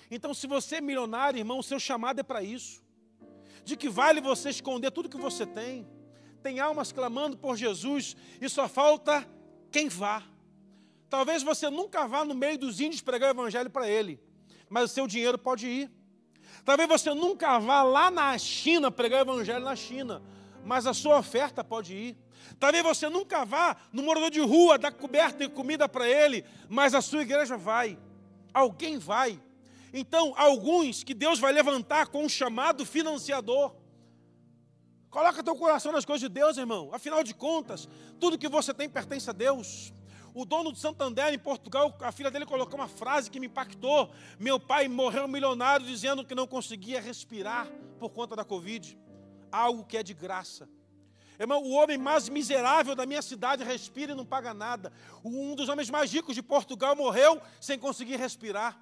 Então, 0.10 0.34
se 0.34 0.46
você 0.46 0.76
é 0.76 0.82
milionário, 0.82 1.40
irmão, 1.40 1.58
o 1.60 1.64
seu 1.64 1.80
chamado 1.80 2.20
é 2.20 2.24
para 2.24 2.44
isso. 2.44 2.84
De 3.64 3.76
que 3.76 3.90
vale 3.90 4.22
você 4.22 4.50
esconder 4.50 4.92
tudo 4.92 5.10
que 5.10 5.18
você 5.18 5.46
tem? 5.46 5.88
Tem 6.42 6.60
almas 6.60 6.92
clamando 6.92 7.38
por 7.38 7.56
Jesus 7.56 8.16
e 8.40 8.50
só 8.50 8.68
falta 8.68 9.28
quem 9.72 9.88
vá. 9.88 10.24
Talvez 11.10 11.44
você 11.44 11.70
nunca 11.70 12.08
vá 12.08 12.24
no 12.24 12.34
meio 12.34 12.58
dos 12.58 12.80
índios 12.80 13.02
pregar 13.02 13.30
o 13.30 13.34
evangelho 13.40 13.70
para 13.70 13.88
ele, 13.88 14.20
mas 14.70 14.92
o 14.92 14.94
seu 14.94 15.06
dinheiro 15.06 15.38
pode 15.38 15.68
ir. 15.68 15.92
Talvez 16.64 16.88
você 16.88 17.14
nunca 17.14 17.60
vá 17.60 17.84
lá 17.84 18.10
na 18.10 18.38
China 18.38 18.90
pregar 18.90 19.20
o 19.20 19.32
evangelho 19.32 19.64
na 19.64 19.76
China, 19.76 20.22
mas 20.66 20.88
a 20.88 20.94
sua 20.94 21.20
oferta 21.20 21.64
pode 21.64 21.94
ir. 21.94 22.18
Talvez 22.60 22.84
você 22.84 23.10
nunca 23.10 23.44
vá 23.46 23.76
no 23.92 24.04
morador 24.04 24.30
de 24.30 24.40
rua 24.40 24.78
dar 24.78 24.92
coberta 24.92 25.44
e 25.44 25.50
comida 25.50 25.88
para 25.90 26.08
ele, 26.08 26.46
mas 26.70 26.94
a 26.94 27.02
sua 27.02 27.22
igreja 27.22 27.58
vai. 27.58 27.98
Alguém 28.54 28.98
vai. 28.98 29.40
Então, 29.94 30.34
alguns 30.38 31.04
que 31.04 31.14
Deus 31.14 31.40
vai 31.40 31.52
levantar 31.52 32.08
com 32.08 32.24
um 32.24 32.30
chamado 32.30 32.86
financiador. 32.86 33.76
Coloca 35.10 35.44
teu 35.44 35.56
coração 35.56 35.92
nas 35.92 36.06
coisas 36.06 36.22
de 36.22 36.30
Deus, 36.30 36.58
irmão. 36.58 36.90
Afinal 36.94 37.22
de 37.22 37.34
contas, 37.34 37.90
tudo 38.20 38.38
que 38.38 38.48
você 38.48 38.74
tem 38.74 38.90
pertence 38.90 39.30
a 39.30 39.34
Deus. 39.34 39.94
O 40.34 40.46
dono 40.46 40.72
do 40.72 40.78
Santander, 40.78 41.34
em 41.34 41.40
Portugal, 41.40 41.94
a 42.00 42.12
filha 42.14 42.32
dele 42.32 42.46
colocou 42.46 42.80
uma 42.80 42.88
frase 42.88 43.30
que 43.30 43.38
me 43.38 43.48
impactou. 43.48 44.10
Meu 44.40 44.58
pai 44.58 44.88
morreu 44.88 45.28
milionário 45.28 45.86
dizendo 45.86 46.24
que 46.24 46.34
não 46.34 46.48
conseguia 46.48 47.02
respirar 47.02 47.68
por 48.00 48.12
conta 48.12 48.34
da 48.34 48.46
Covid. 48.46 48.98
Algo 49.52 49.84
que 49.84 49.98
é 49.98 50.04
de 50.04 50.14
graça. 50.14 50.70
Irmão, 51.38 51.62
o 51.62 51.72
homem 51.72 51.98
mais 51.98 52.30
miserável 52.30 52.96
da 52.96 53.06
minha 53.06 53.22
cidade 53.22 53.64
respira 53.66 54.14
e 54.14 54.16
não 54.16 54.26
paga 54.26 54.54
nada. 54.54 54.94
Um 55.26 55.56
dos 55.56 55.68
homens 55.68 55.90
mais 55.90 56.14
ricos 56.14 56.36
de 56.36 56.42
Portugal 56.42 56.96
morreu 56.96 57.42
sem 57.60 57.78
conseguir 57.78 58.16
respirar. 58.16 58.80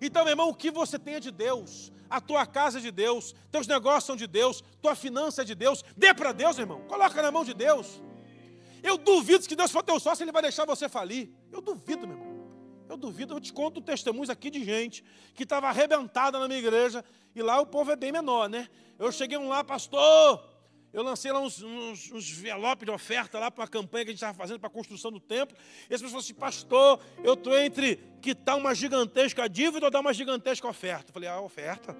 Então, 0.00 0.24
meu 0.24 0.32
irmão, 0.32 0.48
o 0.48 0.54
que 0.54 0.70
você 0.70 0.98
tem 0.98 1.14
é 1.14 1.20
de 1.20 1.30
Deus. 1.30 1.92
A 2.08 2.20
tua 2.20 2.44
casa 2.44 2.78
é 2.78 2.80
de 2.80 2.90
Deus, 2.90 3.34
teus 3.52 3.66
negócios 3.66 4.04
são 4.04 4.16
de 4.16 4.26
Deus, 4.26 4.64
tua 4.82 4.96
finança 4.96 5.42
é 5.42 5.44
de 5.44 5.54
Deus. 5.54 5.84
Dê 5.96 6.12
para 6.12 6.32
Deus, 6.32 6.58
irmão. 6.58 6.80
Coloca 6.88 7.22
na 7.22 7.30
mão 7.30 7.44
de 7.44 7.54
Deus. 7.54 8.02
Eu 8.82 8.98
duvido 8.98 9.46
que 9.46 9.54
Deus 9.54 9.70
for 9.70 9.82
teu 9.82 10.00
sócio, 10.00 10.24
Ele 10.24 10.32
vai 10.32 10.42
deixar 10.42 10.64
você 10.64 10.88
falir. 10.88 11.30
Eu 11.52 11.60
duvido, 11.60 12.06
meu 12.06 12.16
irmão. 12.16 12.40
Eu 12.88 12.96
duvido, 12.96 13.34
eu 13.34 13.40
te 13.40 13.52
conto 13.52 13.80
testemunhos 13.80 14.28
aqui 14.28 14.50
de 14.50 14.64
gente 14.64 15.04
que 15.34 15.44
estava 15.44 15.68
arrebentada 15.68 16.40
na 16.40 16.48
minha 16.48 16.58
igreja, 16.58 17.04
e 17.36 17.40
lá 17.40 17.60
o 17.60 17.66
povo 17.66 17.92
é 17.92 17.96
bem 17.96 18.10
menor, 18.10 18.48
né? 18.48 18.68
Eu 18.98 19.12
cheguei 19.12 19.38
um 19.38 19.48
lá, 19.48 19.62
pastor, 19.62 20.44
eu 20.92 21.02
lancei 21.02 21.30
lá 21.30 21.40
uns, 21.40 21.62
uns, 21.62 22.10
uns 22.10 22.30
envelopes 22.30 22.84
de 22.84 22.90
oferta 22.90 23.38
lá 23.38 23.50
para 23.50 23.62
uma 23.62 23.68
campanha 23.68 24.04
que 24.04 24.10
a 24.10 24.12
gente 24.12 24.18
estava 24.18 24.36
fazendo 24.36 24.58
para 24.58 24.66
a 24.66 24.72
construção 24.72 25.12
do 25.12 25.20
templo. 25.20 25.56
E 25.88 25.94
as 25.94 26.02
pessoas 26.02 26.24
assim, 26.24 26.34
pastor, 26.34 27.00
eu 27.22 27.34
estou 27.34 27.56
entre 27.56 27.96
quitar 28.20 28.56
uma 28.56 28.74
gigantesca 28.74 29.48
dívida 29.48 29.86
ou 29.86 29.90
dar 29.90 30.00
uma 30.00 30.12
gigantesca 30.12 30.66
oferta. 30.66 31.10
Eu 31.10 31.14
falei, 31.14 31.28
ah, 31.28 31.40
oferta? 31.40 31.92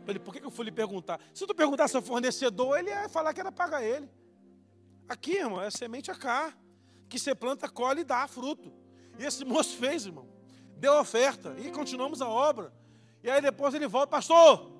Eu 0.00 0.06
falei, 0.06 0.18
por 0.18 0.34
que 0.34 0.44
eu 0.44 0.50
fui 0.50 0.64
lhe 0.64 0.72
perguntar? 0.72 1.20
Se 1.32 1.46
tu 1.46 1.54
perguntasse 1.54 1.94
ao 1.94 2.02
fornecedor, 2.02 2.78
ele 2.78 2.90
ia 2.90 3.08
falar 3.08 3.32
que 3.32 3.40
era 3.40 3.52
pagar 3.52 3.82
ele. 3.84 4.08
Aqui, 5.08 5.36
irmão, 5.36 5.62
é 5.62 5.70
semente 5.70 6.10
a 6.10 6.14
cá. 6.16 6.52
Que 7.08 7.18
você 7.18 7.32
planta, 7.32 7.68
colhe 7.68 8.00
e 8.00 8.04
dá 8.04 8.26
fruto. 8.26 8.72
E 9.18 9.24
esse 9.24 9.44
moço 9.44 9.76
fez, 9.76 10.04
irmão. 10.04 10.28
Deu 10.78 10.98
oferta. 10.98 11.54
E 11.58 11.70
continuamos 11.70 12.20
a 12.20 12.28
obra. 12.28 12.72
E 13.22 13.30
aí 13.30 13.40
depois 13.40 13.72
ele 13.72 13.86
volta, 13.86 14.08
pastor, 14.08 14.73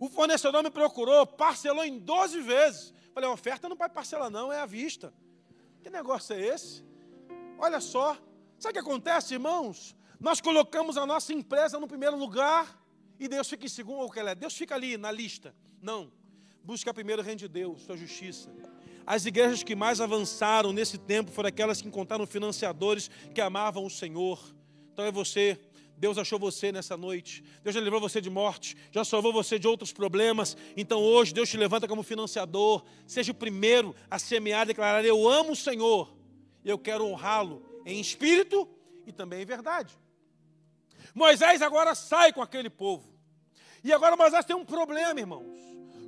o 0.00 0.08
fornecedor 0.08 0.62
me 0.62 0.70
procurou, 0.70 1.26
parcelou 1.26 1.84
em 1.84 1.98
12 1.98 2.40
vezes. 2.40 2.94
Falei, 3.12 3.28
a 3.28 3.32
oferta 3.32 3.68
não 3.68 3.76
vai 3.76 3.88
parcelar, 3.88 4.30
não, 4.30 4.52
é 4.52 4.60
à 4.60 4.66
vista. 4.66 5.12
Que 5.82 5.90
negócio 5.90 6.34
é 6.34 6.40
esse? 6.40 6.84
Olha 7.58 7.80
só. 7.80 8.16
Sabe 8.58 8.70
o 8.70 8.72
que 8.74 8.88
acontece, 8.88 9.34
irmãos? 9.34 9.96
Nós 10.20 10.40
colocamos 10.40 10.96
a 10.96 11.06
nossa 11.06 11.32
empresa 11.32 11.78
no 11.78 11.86
primeiro 11.86 12.16
lugar 12.16 12.78
e 13.18 13.28
Deus 13.28 13.48
fica 13.48 13.66
em 13.66 13.68
segundo, 13.68 14.00
ou 14.00 14.10
que 14.10 14.20
é? 14.20 14.34
Deus 14.34 14.56
fica 14.56 14.74
ali 14.74 14.96
na 14.96 15.10
lista. 15.10 15.54
Não. 15.80 16.12
Busca 16.62 16.92
primeiro 16.92 17.22
o 17.22 17.24
reino 17.24 17.38
de 17.38 17.48
Deus, 17.48 17.82
sua 17.82 17.96
justiça. 17.96 18.50
As 19.06 19.24
igrejas 19.24 19.62
que 19.62 19.74
mais 19.74 20.00
avançaram 20.00 20.72
nesse 20.72 20.98
tempo 20.98 21.30
foram 21.30 21.48
aquelas 21.48 21.80
que 21.80 21.88
encontraram 21.88 22.26
financiadores 22.26 23.10
que 23.34 23.40
amavam 23.40 23.84
o 23.84 23.90
Senhor. 23.90 24.38
Então 24.92 25.04
é 25.04 25.10
você 25.10 25.58
Deus 25.98 26.16
achou 26.16 26.38
você 26.38 26.70
nessa 26.70 26.96
noite. 26.96 27.42
Deus 27.62 27.74
já 27.74 27.80
livrou 27.80 28.00
você 28.00 28.20
de 28.20 28.30
morte, 28.30 28.76
já 28.92 29.04
salvou 29.04 29.32
você 29.32 29.58
de 29.58 29.66
outros 29.66 29.92
problemas. 29.92 30.56
Então 30.76 31.00
hoje 31.00 31.34
Deus 31.34 31.48
te 31.48 31.56
levanta 31.56 31.88
como 31.88 32.04
financiador. 32.04 32.84
Seja 33.06 33.32
o 33.32 33.34
primeiro 33.34 33.94
a 34.08 34.18
semear 34.18 34.64
declarar: 34.64 35.04
Eu 35.04 35.28
amo 35.28 35.52
o 35.52 35.56
Senhor. 35.56 36.16
Eu 36.64 36.78
quero 36.78 37.04
honrá-lo 37.04 37.62
em 37.84 38.00
espírito 38.00 38.68
e 39.06 39.12
também 39.12 39.42
em 39.42 39.46
verdade. 39.46 39.92
Moisés 41.14 41.62
agora 41.62 41.94
sai 41.94 42.32
com 42.32 42.42
aquele 42.42 42.70
povo. 42.70 43.12
E 43.82 43.92
agora 43.92 44.16
Moisés 44.16 44.44
tem 44.44 44.54
um 44.54 44.64
problema, 44.64 45.18
irmãos. 45.18 45.58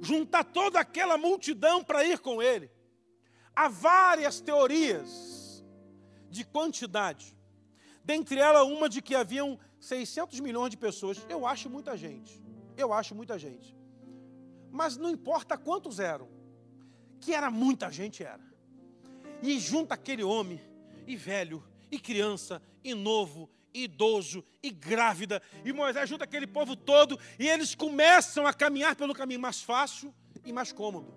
Juntar 0.03 0.45
toda 0.45 0.79
aquela 0.79 1.19
multidão 1.19 1.83
para 1.83 2.05
ir 2.05 2.21
com 2.21 2.41
ele. 2.41 2.71
Há 3.57 3.69
várias 3.69 4.41
teorias 4.41 5.65
de 6.31 6.45
quantidade. 6.45 7.37
Dentre 8.05 8.39
elas, 8.39 8.67
uma 8.67 8.89
de 8.89 9.03
que 9.03 9.15
haviam 9.15 9.59
600 9.81 10.39
milhões 10.41 10.71
de 10.71 10.77
pessoas, 10.77 11.27
eu 11.29 11.47
acho 11.47 11.69
muita 11.71 11.97
gente. 11.97 12.41
Eu 12.77 12.93
acho 12.93 13.15
muita 13.15 13.39
gente. 13.39 13.75
Mas 14.71 14.97
não 14.97 15.11
importa 15.11 15.59
quantos 15.59 15.99
eram, 15.99 16.29
que 17.19 17.35
era 17.35 17.51
muita 17.51 17.91
gente, 17.91 18.23
era. 18.23 18.45
E 19.43 19.59
junta 19.59 19.95
aquele 19.95 20.23
homem, 20.23 20.61
e 21.07 21.17
velho, 21.17 21.65
e 21.91 21.99
criança, 21.99 22.63
e 22.85 22.95
novo, 22.95 23.51
e 23.73 23.85
idoso, 23.85 24.45
e 24.63 24.71
grávida, 24.71 25.43
e 25.65 25.73
Moisés 25.73 26.09
junta 26.09 26.25
aquele 26.25 26.47
povo 26.47 26.77
todo, 26.77 27.19
e 27.39 27.49
eles 27.49 27.75
começam 27.75 28.47
a 28.47 28.53
caminhar 28.53 28.95
pelo 28.95 29.15
caminho 29.15 29.41
mais 29.41 29.63
fácil 29.63 30.15
e 30.45 30.53
mais 30.53 30.73
cômodo. 30.73 31.13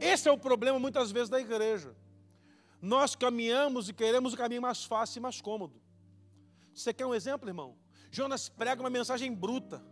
Esse 0.00 0.28
é 0.28 0.32
o 0.32 0.38
problema 0.38 0.78
muitas 0.78 1.10
vezes 1.10 1.28
da 1.28 1.40
igreja. 1.40 1.94
Nós 2.80 3.14
caminhamos 3.14 3.88
e 3.88 3.92
queremos 3.92 4.32
o 4.32 4.36
caminho 4.36 4.62
mais 4.62 4.84
fácil 4.84 5.18
e 5.18 5.22
mais 5.22 5.40
cômodo. 5.40 5.80
Você 6.78 6.94
quer 6.94 7.04
um 7.04 7.14
exemplo, 7.14 7.48
irmão? 7.48 7.76
Jonas 8.08 8.48
prega 8.48 8.80
uma 8.80 8.88
mensagem 8.88 9.34
bruta. 9.34 9.84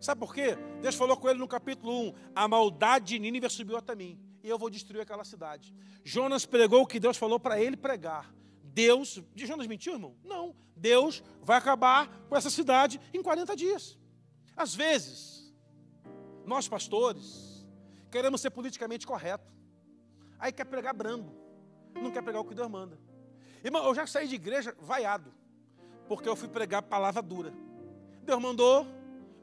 Sabe 0.00 0.18
por 0.18 0.34
quê? 0.34 0.56
Deus 0.80 0.94
falou 0.94 1.14
com 1.14 1.28
ele 1.28 1.38
no 1.38 1.46
capítulo 1.46 2.08
1: 2.08 2.14
A 2.34 2.48
maldade 2.48 3.08
de 3.08 3.18
Nínive 3.18 3.50
subiu 3.50 3.76
até 3.76 3.94
mim, 3.94 4.18
e 4.42 4.48
eu 4.48 4.58
vou 4.58 4.70
destruir 4.70 5.02
aquela 5.02 5.22
cidade. 5.22 5.74
Jonas 6.02 6.46
pregou 6.46 6.80
o 6.80 6.86
que 6.86 6.98
Deus 6.98 7.18
falou 7.18 7.38
para 7.38 7.60
ele 7.60 7.76
pregar. 7.76 8.34
Deus, 8.64 9.22
de 9.34 9.46
Jonas 9.46 9.66
mentiu, 9.66 9.92
irmão? 9.92 10.16
Não. 10.24 10.56
Deus 10.74 11.22
vai 11.42 11.58
acabar 11.58 12.08
com 12.26 12.34
essa 12.34 12.48
cidade 12.48 12.98
em 13.12 13.22
40 13.22 13.54
dias. 13.54 13.98
Às 14.56 14.74
vezes, 14.74 15.54
nós 16.46 16.66
pastores 16.66 17.66
queremos 18.10 18.40
ser 18.40 18.48
politicamente 18.48 19.06
correto. 19.06 19.52
Aí 20.38 20.50
quer 20.50 20.64
pregar 20.64 20.94
brando, 20.94 21.30
não 21.94 22.10
quer 22.10 22.22
pregar 22.22 22.40
o 22.40 22.46
que 22.46 22.54
Deus 22.54 22.70
manda. 22.70 22.98
Irmão, 23.62 23.84
eu 23.84 23.94
já 23.94 24.06
saí 24.06 24.26
de 24.26 24.36
igreja 24.36 24.74
vaiado, 24.80 25.34
porque 26.10 26.28
eu 26.28 26.34
fui 26.34 26.48
pregar 26.48 26.82
palavra 26.82 27.22
dura. 27.22 27.54
Deus 28.24 28.42
mandou, 28.42 28.84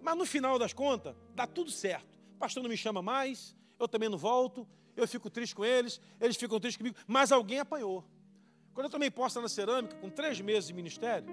mas 0.02 0.18
no 0.18 0.26
final 0.26 0.60
das 0.60 0.74
contas, 0.74 1.16
dá 1.34 1.48
tudo 1.48 1.72
certo. 1.72 2.20
O 2.36 2.38
pastor 2.38 2.62
não 2.62 2.70
me 2.70 2.76
chama 2.76 3.02
mais, 3.02 3.56
eu 3.80 3.88
também 3.88 4.10
não 4.10 4.18
volto, 4.18 4.68
eu 4.94 5.08
fico 5.08 5.30
triste 5.30 5.56
com 5.56 5.64
eles, 5.64 6.02
eles 6.20 6.36
ficam 6.36 6.60
tristes 6.60 6.76
comigo, 6.76 6.98
mas 7.08 7.32
alguém 7.32 7.60
apanhou. 7.60 8.04
Quando 8.74 8.88
eu 8.88 8.90
tomei 8.90 9.10
posse 9.10 9.40
na 9.40 9.48
cerâmica, 9.48 9.96
com 9.96 10.10
três 10.10 10.42
meses 10.42 10.68
de 10.68 10.74
ministério, 10.74 11.30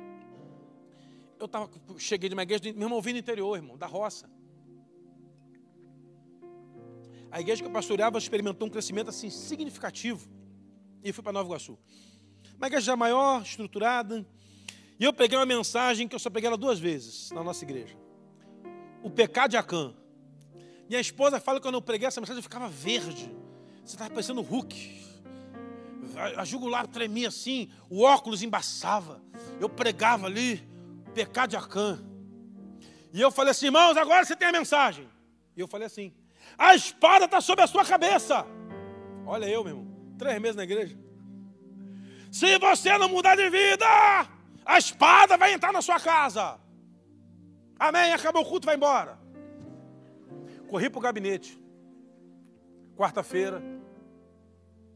eu 1.40 1.48
tava, 1.48 1.68
cheguei 1.98 2.28
de 2.28 2.34
uma 2.36 2.44
igreja, 2.44 2.62
meu 2.72 2.82
irmão, 2.82 3.02
vim 3.02 3.14
no 3.14 3.18
interior, 3.18 3.56
irmão, 3.56 3.76
da 3.76 3.88
roça. 3.88 4.30
A 7.32 7.40
igreja 7.40 7.60
que 7.60 7.66
eu 7.66 7.72
pastoreava 7.72 8.18
experimentou 8.18 8.68
um 8.68 8.70
crescimento 8.70 9.10
assim 9.10 9.30
significativo. 9.30 10.28
E 11.02 11.12
fui 11.12 11.24
para 11.24 11.32
Nova 11.32 11.48
Iguaçu. 11.48 11.76
Uma 12.56 12.68
igreja 12.68 12.86
já 12.86 12.96
maior, 12.96 13.42
estruturada. 13.42 14.24
E 14.98 15.04
eu 15.04 15.12
peguei 15.12 15.36
uma 15.36 15.46
mensagem 15.46 16.06
que 16.06 16.14
eu 16.14 16.18
só 16.18 16.30
peguei 16.30 16.46
ela 16.46 16.56
duas 16.56 16.78
vezes 16.78 17.30
na 17.30 17.42
nossa 17.42 17.64
igreja. 17.64 17.96
O 19.02 19.10
pecado 19.10 19.50
de 19.50 19.56
Acã. 19.56 19.94
Minha 20.88 21.00
esposa 21.00 21.40
fala 21.40 21.58
que 21.58 21.66
quando 21.66 21.74
eu 21.74 21.82
preguei 21.82 22.06
essa 22.06 22.20
mensagem 22.20 22.38
eu 22.38 22.42
ficava 22.42 22.68
verde. 22.68 23.30
Você 23.84 23.96
estava 23.96 24.10
parecendo 24.10 24.40
Hulk. 24.40 25.02
A, 26.16 26.42
a 26.42 26.44
jugular 26.44 26.86
tremia 26.86 27.28
assim, 27.28 27.70
o 27.90 28.02
óculos 28.02 28.42
embaçava. 28.42 29.20
Eu 29.60 29.68
pregava 29.68 30.26
ali, 30.26 30.62
pecado 31.12 31.50
de 31.50 31.56
Acã. 31.56 32.02
E 33.12 33.20
eu 33.20 33.30
falei 33.30 33.50
assim, 33.50 33.66
irmãos, 33.66 33.96
agora 33.96 34.24
você 34.24 34.36
tem 34.36 34.48
a 34.48 34.52
mensagem. 34.52 35.08
E 35.56 35.60
eu 35.60 35.68
falei 35.68 35.86
assim, 35.86 36.12
a 36.56 36.74
espada 36.74 37.24
está 37.24 37.40
sobre 37.40 37.64
a 37.64 37.66
sua 37.66 37.84
cabeça. 37.84 38.46
Olha 39.26 39.46
eu, 39.46 39.64
meu 39.64 39.76
irmão, 39.76 40.14
três 40.18 40.40
meses 40.40 40.56
na 40.56 40.64
igreja. 40.64 40.96
Se 42.30 42.58
você 42.58 42.98
não 42.98 43.08
mudar 43.08 43.36
de 43.36 43.48
vida, 43.48 43.86
a 44.64 44.78
espada 44.78 45.36
vai 45.36 45.52
entrar 45.52 45.72
na 45.72 45.82
sua 45.82 46.00
casa. 46.00 46.58
Amém. 47.78 48.12
Acabou 48.12 48.42
o 48.42 48.46
culto, 48.46 48.66
vai 48.66 48.76
embora. 48.76 49.18
Corri 50.68 50.88
para 50.88 50.98
o 50.98 51.02
gabinete. 51.02 51.62
Quarta-feira, 52.96 53.62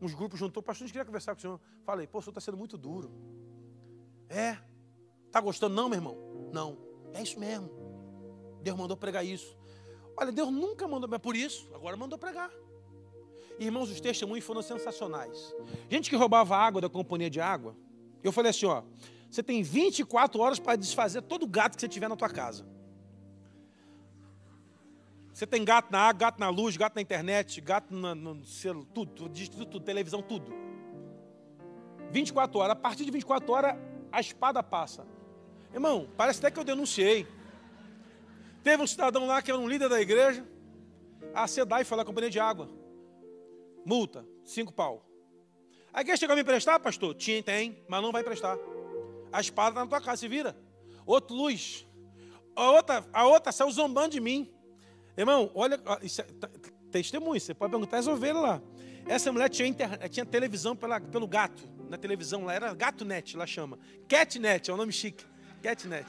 uns 0.00 0.14
grupos 0.14 0.38
juntou, 0.38 0.62
pastor, 0.62 0.84
a 0.84 0.86
gente 0.86 0.92
queria 0.92 1.04
conversar 1.04 1.34
com 1.34 1.38
o 1.38 1.42
senhor. 1.42 1.60
Falei, 1.84 2.06
pô, 2.06 2.18
o 2.18 2.22
senhor 2.22 2.30
está 2.30 2.40
sendo 2.40 2.56
muito 2.56 2.78
duro. 2.78 3.10
É. 4.28 4.56
Está 5.26 5.40
gostando? 5.40 5.74
Não, 5.74 5.88
meu 5.88 5.98
irmão. 5.98 6.16
Não. 6.52 6.78
É 7.12 7.22
isso 7.22 7.38
mesmo. 7.38 7.68
Deus 8.62 8.76
mandou 8.76 8.96
pregar 8.96 9.24
isso. 9.24 9.56
Olha, 10.16 10.32
Deus 10.32 10.50
nunca 10.50 10.86
mandou, 10.88 11.08
mas 11.08 11.20
por 11.20 11.36
isso, 11.36 11.70
agora 11.74 11.96
mandou 11.96 12.18
pregar. 12.18 12.50
Irmãos, 13.58 13.90
os 13.90 14.00
testemunhos 14.00 14.44
foram 14.44 14.62
sensacionais. 14.62 15.54
Gente 15.90 16.10
que 16.10 16.16
roubava 16.16 16.56
água 16.56 16.80
da 16.80 16.88
companhia 16.88 17.28
de 17.28 17.40
água. 17.40 17.76
Eu 18.22 18.32
falei 18.32 18.50
assim, 18.50 18.66
ó, 18.66 18.82
você 19.30 19.42
tem 19.42 19.62
24 19.62 20.40
horas 20.40 20.58
para 20.58 20.76
desfazer 20.76 21.22
todo 21.22 21.46
gato 21.46 21.74
que 21.74 21.80
você 21.80 21.88
tiver 21.88 22.08
na 22.08 22.16
tua 22.16 22.30
casa. 22.30 22.66
Você 25.32 25.46
tem 25.46 25.64
gato 25.64 25.92
na 25.92 26.00
água, 26.00 26.18
gato 26.18 26.40
na 26.40 26.48
luz, 26.48 26.76
gato 26.76 26.96
na 26.96 27.02
internet, 27.02 27.60
gato 27.60 27.94
no 27.94 28.44
celular, 28.44 28.86
tudo, 28.92 29.12
tudo, 29.12 29.66
tudo, 29.66 29.80
televisão, 29.80 30.20
tudo. 30.20 30.52
24 32.10 32.58
horas. 32.58 32.72
A 32.72 32.76
partir 32.76 33.04
de 33.04 33.10
24 33.10 33.52
horas, 33.52 33.76
a 34.10 34.20
espada 34.20 34.62
passa. 34.62 35.06
Irmão, 35.72 36.08
parece 36.16 36.40
até 36.40 36.50
que 36.50 36.58
eu 36.58 36.64
denunciei. 36.64 37.26
Teve 38.64 38.82
um 38.82 38.86
cidadão 38.86 39.26
lá 39.26 39.40
que 39.40 39.50
era 39.50 39.60
um 39.60 39.68
líder 39.68 39.88
da 39.88 40.00
igreja. 40.00 40.44
A 41.34 41.46
SEDAI 41.46 41.84
foi 41.84 41.96
lá, 41.96 42.02
a 42.02 42.06
companhia 42.06 42.30
de 42.30 42.40
água. 42.40 42.68
Multa, 43.84 44.26
cinco 44.44 44.72
pau. 44.72 45.04
A 45.92 46.00
igreja 46.00 46.20
chegou 46.20 46.32
a 46.32 46.36
me 46.36 46.42
emprestar, 46.42 46.80
pastor? 46.80 47.14
Tinha, 47.14 47.42
tem, 47.42 47.82
mas 47.88 48.02
não 48.02 48.10
vai 48.10 48.22
emprestar. 48.22 48.58
A 49.32 49.40
espada 49.40 49.70
está 49.70 49.80
na 49.80 49.86
tua 49.86 50.00
casa, 50.00 50.18
se 50.18 50.28
vira. 50.28 50.56
Outro 51.06 51.36
luz. 51.36 51.86
A 52.54 52.70
outra, 52.70 53.04
a 53.12 53.26
outra 53.26 53.52
saiu 53.52 53.70
zombando 53.70 54.10
de 54.10 54.20
mim. 54.20 54.50
Irmão, 55.16 55.50
olha, 55.54 55.80
isso 56.02 56.20
é, 56.20 56.26
testemunho, 56.90 57.40
você 57.40 57.54
pode 57.54 57.70
perguntar 57.70 57.98
as 57.98 58.06
ovelhas 58.06 58.42
lá. 58.42 58.62
Essa 59.06 59.32
mulher 59.32 59.48
tinha, 59.48 59.66
inter, 59.66 60.08
tinha 60.08 60.24
televisão 60.24 60.76
pela, 60.76 61.00
pelo 61.00 61.26
gato, 61.26 61.62
na 61.88 61.96
televisão 61.96 62.44
lá, 62.44 62.54
era 62.54 62.74
gato 62.74 63.04
net, 63.04 63.36
lá 63.36 63.46
chama. 63.46 63.78
Catnet, 64.06 64.68
é 64.68 64.72
o 64.72 64.76
um 64.76 64.78
nome 64.78 64.92
chique. 64.92 65.24
Catnet. 65.62 66.06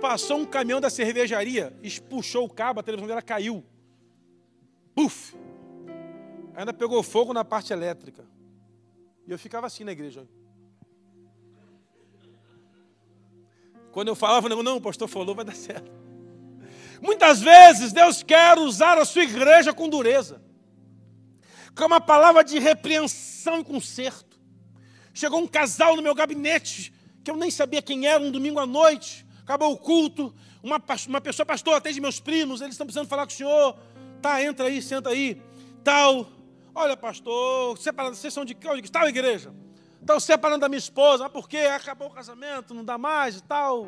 Passou 0.00 0.38
um 0.38 0.44
caminhão 0.44 0.80
da 0.80 0.90
cervejaria, 0.90 1.72
puxou 2.08 2.44
o 2.44 2.50
cabo, 2.50 2.80
a 2.80 2.82
televisão 2.82 3.08
dela 3.08 3.22
caiu. 3.22 3.64
Puf! 4.94 5.36
Ainda 6.54 6.72
pegou 6.72 7.02
fogo 7.02 7.32
na 7.32 7.44
parte 7.44 7.72
elétrica. 7.72 8.26
E 9.26 9.30
eu 9.30 9.38
ficava 9.38 9.66
assim 9.66 9.84
na 9.84 9.92
igreja. 9.92 10.26
Quando 13.98 14.06
eu 14.06 14.14
falava, 14.14 14.48
não, 14.48 14.62
não, 14.62 14.76
o 14.76 14.80
pastor 14.80 15.08
falou, 15.08 15.34
vai 15.34 15.44
dar 15.44 15.56
certo. 15.56 15.90
Muitas 17.02 17.40
vezes 17.40 17.92
Deus 17.92 18.22
quer 18.22 18.56
usar 18.56 18.96
a 18.96 19.04
sua 19.04 19.24
igreja 19.24 19.74
com 19.74 19.88
dureza, 19.88 20.40
com 21.74 21.84
uma 21.84 22.00
palavra 22.00 22.44
de 22.44 22.60
repreensão 22.60 23.58
e 23.58 23.64
conserto. 23.64 24.38
Chegou 25.12 25.40
um 25.40 25.48
casal 25.48 25.96
no 25.96 26.02
meu 26.02 26.14
gabinete, 26.14 26.94
que 27.24 27.30
eu 27.32 27.36
nem 27.36 27.50
sabia 27.50 27.82
quem 27.82 28.06
era, 28.06 28.22
um 28.22 28.30
domingo 28.30 28.60
à 28.60 28.66
noite, 28.66 29.26
acabou 29.42 29.72
o 29.72 29.76
culto, 29.76 30.32
uma, 30.62 30.80
uma 31.08 31.20
pessoa, 31.20 31.44
pastor, 31.44 31.74
atende 31.74 32.00
meus 32.00 32.20
primos, 32.20 32.60
eles 32.60 32.74
estão 32.74 32.86
precisando 32.86 33.08
falar 33.08 33.26
com 33.26 33.32
o 33.32 33.36
senhor, 33.36 33.76
tá, 34.22 34.40
entra 34.40 34.68
aí, 34.68 34.80
senta 34.80 35.10
aí, 35.10 35.42
tal. 35.82 36.24
Olha, 36.72 36.96
pastor, 36.96 37.76
separando, 37.76 38.14
vocês 38.14 38.32
são 38.32 38.44
de 38.44 38.54
que 38.54 38.92
tal 38.92 39.08
igreja? 39.08 39.52
Estão 40.00 40.18
separando 40.20 40.60
da 40.60 40.68
minha 40.68 40.78
esposa, 40.78 41.24
mas 41.24 41.32
por 41.32 41.48
quê? 41.48 41.58
Acabou 41.58 42.08
o 42.08 42.12
casamento, 42.12 42.72
não 42.74 42.84
dá 42.84 42.96
mais 42.96 43.36
e 43.36 43.42
tal. 43.42 43.86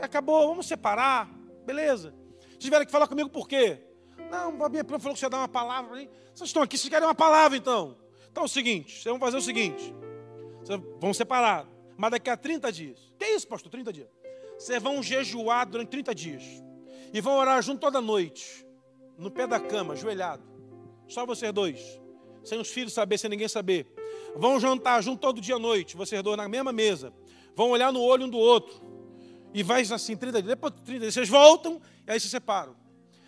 Acabou, 0.00 0.48
vamos 0.48 0.66
separar, 0.66 1.28
beleza. 1.64 2.14
Vocês 2.40 2.58
tiveram 2.58 2.84
que 2.84 2.92
falar 2.92 3.06
comigo 3.06 3.28
por 3.30 3.48
quê? 3.48 3.82
Não, 4.30 4.62
a 4.64 4.68
minha 4.68 4.84
prima 4.84 4.98
falou 4.98 5.14
que 5.14 5.20
você 5.20 5.26
ia 5.26 5.30
dar 5.30 5.38
uma 5.38 5.48
palavra. 5.48 5.96
Vocês 6.34 6.48
estão 6.48 6.62
aqui, 6.62 6.76
vocês 6.76 6.90
querem 6.90 7.06
uma 7.06 7.14
palavra 7.14 7.56
então. 7.56 7.96
Então 8.30 8.42
é 8.42 8.46
o 8.46 8.48
seguinte, 8.48 8.92
vocês 8.92 9.04
vão 9.04 9.18
fazer 9.18 9.36
o 9.36 9.40
seguinte. 9.40 9.94
Vocês 10.62 10.80
vão 11.00 11.14
separar, 11.14 11.66
mas 11.96 12.10
daqui 12.10 12.28
a 12.28 12.36
30 12.36 12.70
dias. 12.72 13.14
Que 13.18 13.24
isso, 13.26 13.46
pastor? 13.46 13.70
30 13.70 13.92
dias. 13.92 14.08
Vocês 14.58 14.82
vão 14.82 15.02
jejuar 15.02 15.66
durante 15.66 15.88
30 15.88 16.14
dias. 16.14 16.42
E 17.12 17.20
vão 17.20 17.34
orar 17.34 17.62
junto 17.62 17.80
toda 17.80 18.00
noite. 18.00 18.66
No 19.16 19.30
pé 19.30 19.46
da 19.46 19.60
cama, 19.60 19.94
ajoelhado. 19.94 20.42
Só 21.08 21.24
vocês 21.24 21.52
dois. 21.52 22.00
Sem 22.44 22.60
os 22.60 22.68
filhos 22.68 22.92
saber, 22.92 23.16
sem 23.18 23.30
ninguém 23.30 23.48
saber. 23.48 23.86
Vão 24.36 24.60
jantar 24.60 25.02
junto 25.02 25.20
todo 25.20 25.40
dia 25.40 25.56
à 25.56 25.58
noite. 25.58 25.96
Vocês 25.96 26.22
dois 26.22 26.36
na 26.36 26.48
mesma 26.48 26.72
mesa. 26.72 27.12
Vão 27.54 27.70
olhar 27.70 27.92
no 27.92 28.02
olho 28.02 28.26
um 28.26 28.28
do 28.28 28.38
outro. 28.38 28.80
E 29.54 29.62
vai 29.62 29.82
assim, 29.82 30.16
30 30.16 30.42
dias. 30.42 30.54
Depois 30.54 30.74
de 30.74 30.82
30 30.82 31.00
dias, 31.00 31.14
vocês 31.14 31.28
voltam 31.28 31.80
e 32.06 32.10
aí 32.10 32.20
se 32.20 32.28
separam. 32.28 32.76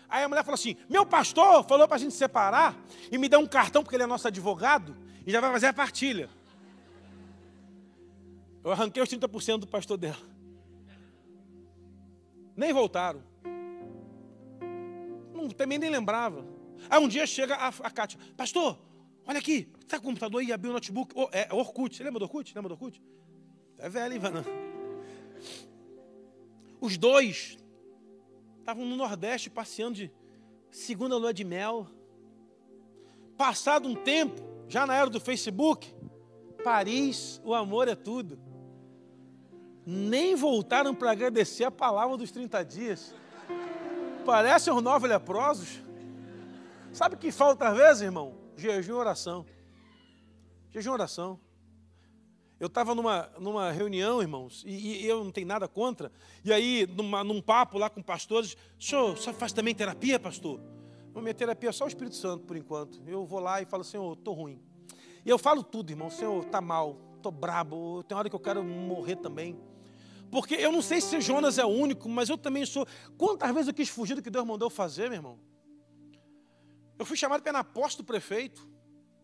Aí 0.07 0.23
a 0.23 0.29
mulher 0.29 0.43
falou 0.43 0.55
assim: 0.55 0.75
Meu 0.87 1.05
pastor 1.05 1.63
falou 1.63 1.87
para 1.87 1.95
a 1.95 1.99
gente 1.99 2.13
separar 2.13 2.79
e 3.11 3.17
me 3.17 3.27
deu 3.27 3.39
um 3.39 3.47
cartão, 3.47 3.83
porque 3.83 3.95
ele 3.95 4.03
é 4.03 4.07
nosso 4.07 4.27
advogado, 4.27 4.95
e 5.25 5.31
já 5.31 5.41
vai 5.41 5.51
fazer 5.51 5.67
a 5.67 5.73
partilha. 5.73 6.29
Eu 8.63 8.71
arranquei 8.71 9.01
os 9.01 9.09
30% 9.09 9.59
do 9.59 9.67
pastor 9.67 9.97
dela. 9.97 10.17
Nem 12.55 12.73
voltaram. 12.73 13.23
Não, 15.33 15.47
também 15.47 15.79
nem 15.79 15.89
lembrava. 15.89 16.45
Aí 16.89 16.99
um 16.99 17.07
dia 17.07 17.25
chega 17.25 17.55
a, 17.55 17.69
a 17.69 17.89
Kátia, 17.89 18.19
pastor, 18.35 18.77
olha 19.29 19.39
aqui, 19.39 19.71
está 19.81 19.97
com 19.97 20.07
o 20.07 20.09
computador 20.09 20.41
aí, 20.41 20.51
abriu 20.51 20.71
o 20.71 20.73
notebook. 20.73 21.13
Oh, 21.15 21.29
é 21.31 21.47
Orkut, 21.53 21.95
você 21.95 22.03
lembra 22.03 22.19
do 22.19 22.25
Orkut? 22.25 22.53
Lembra 22.53 22.69
do 22.69 22.73
Orkut? 22.73 23.01
É 23.77 23.87
velho, 23.87 24.13
hein, 24.13 24.19
Vanã? 24.19 24.43
Os 26.81 26.97
dois 26.97 27.57
estavam 28.59 28.85
no 28.85 28.95
Nordeste 28.95 29.49
passeando 29.49 29.95
de 29.95 30.11
segunda 30.71 31.15
lua 31.15 31.33
de 31.33 31.43
mel. 31.43 31.87
Passado 33.37 33.87
um 33.87 33.95
tempo, 33.95 34.41
já 34.67 34.85
na 34.85 34.95
era 34.95 35.09
do 35.09 35.19
Facebook, 35.19 35.93
Paris, 36.63 37.39
o 37.45 37.53
amor 37.53 37.87
é 37.87 37.95
tudo 37.95 38.49
nem 39.91 40.35
voltaram 40.35 40.93
para 40.93 41.09
agradecer 41.09 41.63
a 41.63 41.71
palavra 41.71 42.15
dos 42.15 42.29
30 42.29 42.63
dias. 42.63 43.15
Parecem 44.23 44.71
os 44.71 44.83
nove 44.83 45.07
leprosos. 45.07 45.81
Sabe 46.91 47.15
o 47.15 47.17
que 47.17 47.31
falta 47.31 47.69
às 47.69 47.75
vezes, 47.75 48.03
irmão? 48.03 48.35
Jejum 48.59 48.91
e 48.91 48.95
oração. 48.95 49.45
Jejum 50.71 50.91
e 50.91 50.93
oração. 50.93 51.39
Eu 52.59 52.67
estava 52.67 52.93
numa, 52.93 53.29
numa 53.39 53.71
reunião, 53.71 54.21
irmãos, 54.21 54.63
e, 54.67 55.03
e, 55.03 55.07
eu 55.07 55.23
não 55.23 55.31
tenho 55.31 55.47
nada 55.47 55.65
contra. 55.65 56.11
E 56.43 56.51
aí, 56.51 56.85
numa, 56.93 57.23
num 57.23 57.41
papo 57.41 57.77
lá 57.77 57.89
com 57.89 58.01
pastores, 58.01 58.57
o 58.77 58.83
senhor, 58.83 59.17
só 59.17 59.31
faz 59.31 59.53
também 59.53 59.73
terapia, 59.73 60.19
pastor? 60.19 60.59
Não, 61.13 61.21
minha 61.21 61.33
terapia 61.33 61.69
é 61.69 61.71
só 61.71 61.85
o 61.85 61.87
Espírito 61.87 62.17
Santo, 62.17 62.43
por 62.45 62.57
enquanto. 62.57 63.01
Eu 63.07 63.25
vou 63.25 63.39
lá 63.39 63.61
e 63.61 63.65
falo, 63.65 63.83
Senhor, 63.83 64.11
estou 64.11 64.33
ruim. 64.33 64.61
E 65.25 65.29
eu 65.29 65.37
falo 65.37 65.63
tudo, 65.63 65.91
irmão, 65.91 66.09
Senhor, 66.09 66.43
está 66.43 66.59
mal, 66.59 66.97
estou 67.15 67.31
brabo, 67.31 68.03
tem 68.03 68.17
hora 68.17 68.29
que 68.29 68.35
eu 68.35 68.39
quero 68.39 68.61
morrer 68.61 69.15
também. 69.15 69.57
Porque 70.29 70.55
eu 70.55 70.71
não 70.71 70.81
sei 70.81 70.99
se 70.99 71.19
Jonas 71.21 71.57
é 71.57 71.65
o 71.65 71.69
único, 71.69 72.09
mas 72.09 72.27
eu 72.27 72.37
também 72.37 72.65
sou. 72.65 72.85
Quantas 73.17 73.51
vezes 73.53 73.69
eu 73.69 73.73
quis 73.73 73.87
fugir 73.87 74.15
do 74.15 74.21
que 74.21 74.29
Deus 74.29 74.45
mandou 74.45 74.69
fazer, 74.69 75.09
meu 75.09 75.17
irmão? 75.17 75.39
Eu 76.99 77.05
fui 77.05 77.15
chamado 77.15 77.41
pela 77.41 77.59
aposta 77.59 78.03
do 78.03 78.05
prefeito. 78.05 78.67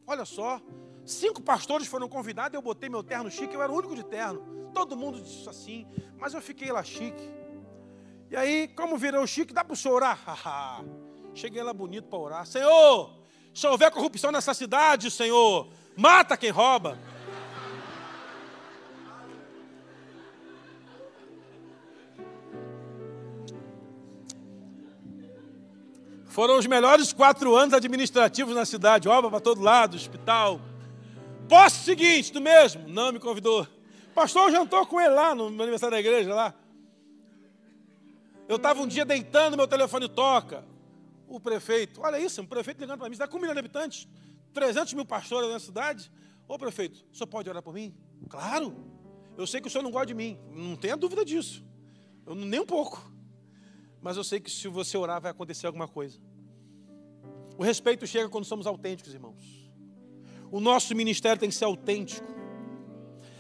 Olha 0.07 0.23
só, 0.23 0.61
cinco 1.05 1.41
pastores 1.41 1.87
foram 1.87 2.07
convidados, 2.07 2.55
eu 2.55 2.61
botei 2.61 2.89
meu 2.89 3.03
terno 3.03 3.29
chique, 3.29 3.53
eu 3.53 3.61
era 3.61 3.71
o 3.71 3.75
único 3.75 3.93
de 3.93 4.03
terno. 4.03 4.71
Todo 4.73 4.95
mundo 4.95 5.21
disse 5.21 5.47
assim, 5.49 5.85
mas 6.17 6.33
eu 6.33 6.41
fiquei 6.41 6.71
lá 6.71 6.83
chique. 6.83 7.29
E 8.31 8.35
aí, 8.35 8.69
como 8.69 8.97
virou 8.97 9.27
chique, 9.27 9.53
dá 9.53 9.63
para 9.63 9.73
o 9.73 9.75
senhor 9.75 9.95
orar? 9.95 10.83
Cheguei 11.33 11.61
lá 11.61 11.73
bonito 11.73 12.07
para 12.07 12.17
orar. 12.17 12.45
Senhor, 12.45 13.13
se 13.53 13.67
houver 13.67 13.91
corrupção 13.91 14.31
nessa 14.31 14.53
cidade, 14.53 15.11
Senhor, 15.11 15.69
mata 15.97 16.37
quem 16.37 16.49
rouba. 16.49 16.97
Foram 26.35 26.59
os 26.59 26.67
melhores 26.67 27.13
quatro 27.13 27.55
anos 27.55 27.73
administrativos 27.73 28.53
na 28.53 28.65
cidade, 28.65 29.07
obra 29.07 29.29
para 29.29 29.39
todo 29.39 29.61
lado, 29.61 29.95
hospital. 29.95 30.59
Posso 31.47 31.85
seguinte, 31.85 32.29
tu 32.29 32.41
mesmo? 32.41 32.89
Não 32.89 33.13
me 33.13 33.19
convidou. 33.19 33.65
Pastor 34.13 34.51
jantou 34.51 34.85
com 34.85 34.99
ele 34.99 35.13
lá 35.13 35.33
no 35.33 35.45
aniversário 35.47 35.95
da 35.95 35.99
igreja 36.01 36.35
lá. 36.35 36.53
Eu 38.49 38.57
estava 38.57 38.81
um 38.81 38.85
dia 38.85 39.05
deitando, 39.05 39.55
meu 39.55 39.65
telefone 39.65 40.09
toca. 40.09 40.65
O 41.25 41.39
prefeito, 41.39 42.01
olha 42.03 42.19
isso, 42.19 42.41
um 42.41 42.45
prefeito 42.45 42.81
ligando 42.81 42.99
para 42.99 43.07
mim, 43.07 43.13
está 43.13 43.29
com 43.29 43.37
um 43.37 43.39
milhão 43.39 43.53
de 43.53 43.59
habitantes, 43.59 44.05
300 44.53 44.91
mil 44.91 45.05
pastores 45.05 45.49
na 45.49 45.59
cidade. 45.61 46.11
Ô 46.49 46.59
prefeito, 46.59 47.05
o 47.13 47.15
senhor 47.15 47.27
pode 47.27 47.49
orar 47.49 47.63
por 47.63 47.73
mim? 47.73 47.95
Claro. 48.27 48.75
Eu 49.37 49.47
sei 49.47 49.61
que 49.61 49.69
o 49.69 49.71
senhor 49.71 49.83
não 49.83 49.91
gosta 49.91 50.07
de 50.07 50.13
mim, 50.13 50.37
não 50.51 50.75
tenha 50.75 50.97
dúvida 50.97 51.23
disso. 51.23 51.63
Eu, 52.27 52.35
nem 52.35 52.59
um 52.59 52.65
pouco 52.65 53.14
mas 54.05 54.17
eu 54.17 54.23
sei 54.23 54.39
que 54.39 54.51
se 54.51 54.67
você 54.67 54.95
orar 54.95 55.19
vai 55.19 55.31
acontecer 55.31 55.65
alguma 55.65 55.87
coisa. 55.87 56.19
O 57.57 57.63
respeito 57.63 58.05
chega 58.05 58.29
quando 58.29 58.45
somos 58.45 58.67
autênticos, 58.67 59.11
irmãos. 59.15 59.67
O 60.51 60.59
nosso 60.59 60.93
ministério 60.93 61.39
tem 61.39 61.49
que 61.49 61.55
ser 61.55 61.65
autêntico. 61.65 62.27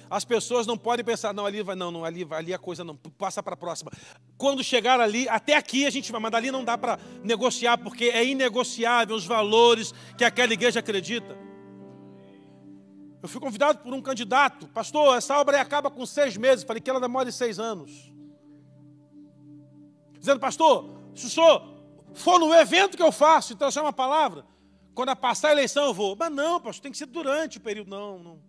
As 0.09 0.25
pessoas 0.25 0.65
não 0.65 0.75
podem 0.75 1.05
pensar, 1.05 1.35
não, 1.35 1.45
ali 1.45 1.61
vai, 1.61 1.75
não, 1.75 1.91
não 1.91 2.03
ali, 2.03 2.25
ali 2.31 2.51
a 2.51 2.57
coisa 2.57 2.83
não, 2.83 2.95
passa 2.95 3.43
para 3.43 3.53
a 3.53 3.57
próxima. 3.57 3.91
Quando 4.39 4.63
chegar 4.63 4.99
ali, 4.99 5.29
até 5.29 5.55
aqui 5.55 5.85
a 5.85 5.91
gente 5.91 6.11
vai, 6.11 6.19
mas 6.19 6.31
dali 6.31 6.49
não 6.49 6.63
dá 6.63 6.75
para 6.75 6.97
negociar, 7.23 7.77
porque 7.77 8.05
é 8.05 8.25
inegociável 8.25 9.15
os 9.15 9.23
valores 9.23 9.93
que 10.17 10.23
aquela 10.23 10.51
igreja 10.51 10.79
acredita. 10.79 11.37
Eu 13.21 13.29
fui 13.29 13.39
convidado 13.39 13.83
por 13.83 13.93
um 13.93 14.01
candidato, 14.01 14.67
pastor, 14.69 15.15
essa 15.15 15.39
obra 15.39 15.61
acaba 15.61 15.91
com 15.91 16.07
seis 16.07 16.35
meses. 16.35 16.65
Falei 16.65 16.81
que 16.81 16.89
ela 16.89 16.99
demora 16.99 17.31
seis 17.31 17.59
anos 17.59 18.14
dizendo, 20.25 20.39
pastor, 20.39 20.89
se 21.13 21.27
o 21.27 21.29
senhor 21.29 21.63
for 22.13 22.39
no 22.39 22.53
evento 22.53 22.97
que 22.97 23.03
eu 23.03 23.11
faço 23.11 23.53
então 23.53 23.69
chama 23.69 23.89
a 23.89 23.93
palavra, 23.93 24.45
quando 24.95 25.15
passar 25.15 25.49
a 25.49 25.51
eleição 25.51 25.85
eu 25.85 25.93
vou. 25.93 26.15
Mas 26.15 26.31
não, 26.31 26.59
pastor, 26.59 26.81
tem 26.81 26.91
que 26.91 26.97
ser 26.97 27.05
durante 27.05 27.57
o 27.57 27.61
período. 27.61 27.89
Não, 27.89 28.17
não. 28.17 28.39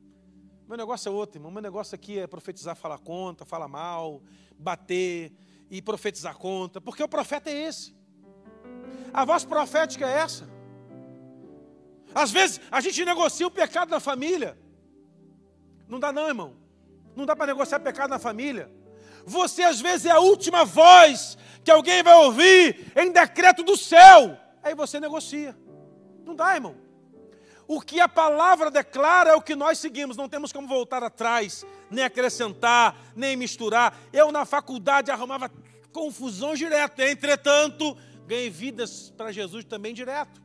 Meu 0.66 0.78
negócio 0.78 1.08
é 1.08 1.12
outro, 1.12 1.38
irmão. 1.38 1.50
Meu 1.50 1.62
negócio 1.62 1.94
aqui 1.94 2.18
é 2.18 2.26
profetizar, 2.26 2.74
falar 2.74 2.98
contra, 2.98 3.44
falar 3.44 3.68
mal, 3.68 4.22
bater 4.58 5.32
e 5.70 5.82
profetizar 5.82 6.36
contra, 6.36 6.80
porque 6.80 7.02
o 7.02 7.08
profeta 7.08 7.50
é 7.50 7.68
esse. 7.68 7.94
A 9.12 9.24
voz 9.24 9.44
profética 9.44 10.06
é 10.06 10.18
essa. 10.18 10.48
Às 12.14 12.30
vezes 12.30 12.60
a 12.70 12.80
gente 12.80 13.04
negocia 13.04 13.46
o 13.46 13.50
pecado 13.50 13.90
na 13.90 14.00
família. 14.00 14.56
Não 15.88 16.00
dá 16.00 16.12
não, 16.12 16.28
irmão. 16.28 16.54
Não 17.14 17.26
dá 17.26 17.36
para 17.36 17.46
negociar 17.46 17.80
pecado 17.80 18.10
na 18.10 18.18
família. 18.18 18.70
Você 19.24 19.62
às 19.62 19.80
vezes 19.80 20.06
é 20.06 20.12
a 20.12 20.20
última 20.20 20.64
voz 20.64 21.36
que 21.66 21.70
alguém 21.72 22.00
vai 22.00 22.14
ouvir 22.14 22.92
em 22.94 23.10
decreto 23.10 23.64
do 23.64 23.76
céu. 23.76 24.38
Aí 24.62 24.72
você 24.72 25.00
negocia. 25.00 25.56
Não 26.24 26.32
dá, 26.32 26.54
irmão. 26.54 26.76
O 27.66 27.80
que 27.80 27.98
a 27.98 28.08
palavra 28.08 28.70
declara 28.70 29.30
é 29.30 29.34
o 29.34 29.42
que 29.42 29.56
nós 29.56 29.76
seguimos, 29.78 30.16
não 30.16 30.28
temos 30.28 30.52
como 30.52 30.68
voltar 30.68 31.02
atrás, 31.02 31.66
nem 31.90 32.04
acrescentar, 32.04 32.96
nem 33.16 33.34
misturar. 33.34 33.98
Eu 34.12 34.30
na 34.30 34.44
faculdade 34.44 35.10
arrumava 35.10 35.50
confusão 35.92 36.54
direto, 36.54 37.00
entretanto, 37.00 37.96
ganhei 38.28 38.48
vidas 38.48 39.10
para 39.16 39.32
Jesus 39.32 39.64
também 39.64 39.92
direto. 39.92 40.40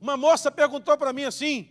Uma 0.00 0.16
moça 0.16 0.50
perguntou 0.50 0.98
para 0.98 1.12
mim 1.12 1.22
assim: 1.22 1.68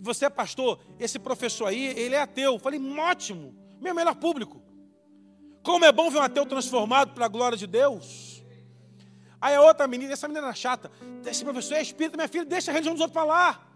Você 0.00 0.24
é 0.24 0.30
pastor? 0.30 0.80
Esse 0.98 1.18
professor 1.18 1.66
aí, 1.66 1.88
ele 1.98 2.14
é 2.14 2.20
ateu. 2.22 2.54
Eu 2.54 2.58
falei: 2.58 2.80
Ótimo, 2.98 3.54
meu 3.78 3.94
melhor 3.94 4.14
público. 4.14 4.65
Como 5.66 5.84
é 5.84 5.90
bom 5.90 6.08
ver 6.08 6.18
um 6.18 6.22
ateu 6.22 6.46
transformado 6.46 7.12
para 7.12 7.24
a 7.24 7.28
glória 7.28 7.58
de 7.58 7.66
Deus. 7.66 8.40
Aí 9.40 9.52
a 9.52 9.60
outra 9.60 9.88
menina, 9.88 10.12
essa 10.12 10.28
menina 10.28 10.46
era 10.46 10.54
chata. 10.54 10.92
Esse 11.28 11.42
professor 11.42 11.74
é 11.74 11.82
espírita, 11.82 12.16
minha 12.16 12.28
filha, 12.28 12.44
deixa 12.44 12.70
a 12.70 12.72
religião 12.72 12.94
dos 12.94 13.00
outros 13.00 13.20
falar. 13.20 13.68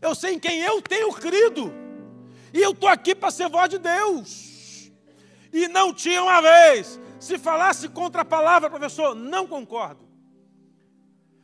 Eu 0.00 0.14
sei 0.14 0.34
em 0.34 0.38
quem 0.38 0.60
eu 0.60 0.80
tenho 0.80 1.12
crido. 1.12 1.74
E 2.52 2.62
eu 2.62 2.70
estou 2.70 2.88
aqui 2.88 3.16
para 3.16 3.32
ser 3.32 3.48
voz 3.48 3.68
de 3.68 3.78
Deus. 3.78 4.92
E 5.52 5.66
não 5.66 5.92
tinha 5.92 6.22
uma 6.22 6.40
vez. 6.40 7.00
Se 7.18 7.36
falasse 7.36 7.88
contra 7.88 8.22
a 8.22 8.24
palavra, 8.24 8.70
professor, 8.70 9.12
não 9.12 9.44
concordo. 9.44 10.08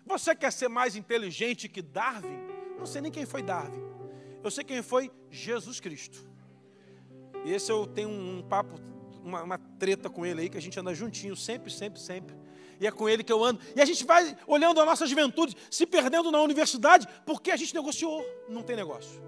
Você 0.07 0.37
quer 0.37 0.53
ser 0.53 0.69
mais 0.69 0.95
inteligente 0.95 1.69
que 1.69 1.83
Darwin? 1.83 2.39
Não 2.79 2.87
sei 2.87 3.01
nem 3.01 3.11
quem 3.11 3.27
foi 3.27 3.43
Darwin. 3.43 3.83
Eu 4.41 4.53
sei 4.53 4.63
quem 4.63 4.83
foi 4.83 5.11
Jesus 5.33 5.81
Cristo. 5.81 6.25
E 7.45 7.53
esse 7.53 7.73
eu 7.73 7.89
tenho 7.89 8.09
um 8.09 8.41
papo 8.49 8.79
uma, 9.25 9.43
uma 9.43 9.59
treta 9.79 10.09
com 10.09 10.25
ele 10.25 10.43
aí, 10.43 10.49
que 10.49 10.59
a 10.59 10.63
gente 10.63 10.79
anda 10.79 10.95
juntinho, 10.95 11.37
sempre, 11.37 11.71
sempre, 11.71 12.01
sempre. 12.01 12.35
E 12.81 12.87
é 12.87 12.91
com 12.91 13.09
ele 13.09 13.23
que 13.23 13.33
eu 13.33 13.45
ando. 13.45 13.61
E 13.77 13.81
a 13.81 13.85
gente 13.85 14.05
vai 14.05 14.37
olhando 14.47 14.81
a 14.81 14.85
nossa 14.85 15.07
juventude, 15.07 15.57
se 15.71 15.85
perdendo 15.85 16.31
na 16.31 16.41
universidade, 16.41 17.07
porque 17.27 17.51
a 17.51 17.57
gente 17.57 17.75
negociou. 17.75 18.25
Não 18.49 18.63
tem 18.63 18.75
negócio. 18.75 19.23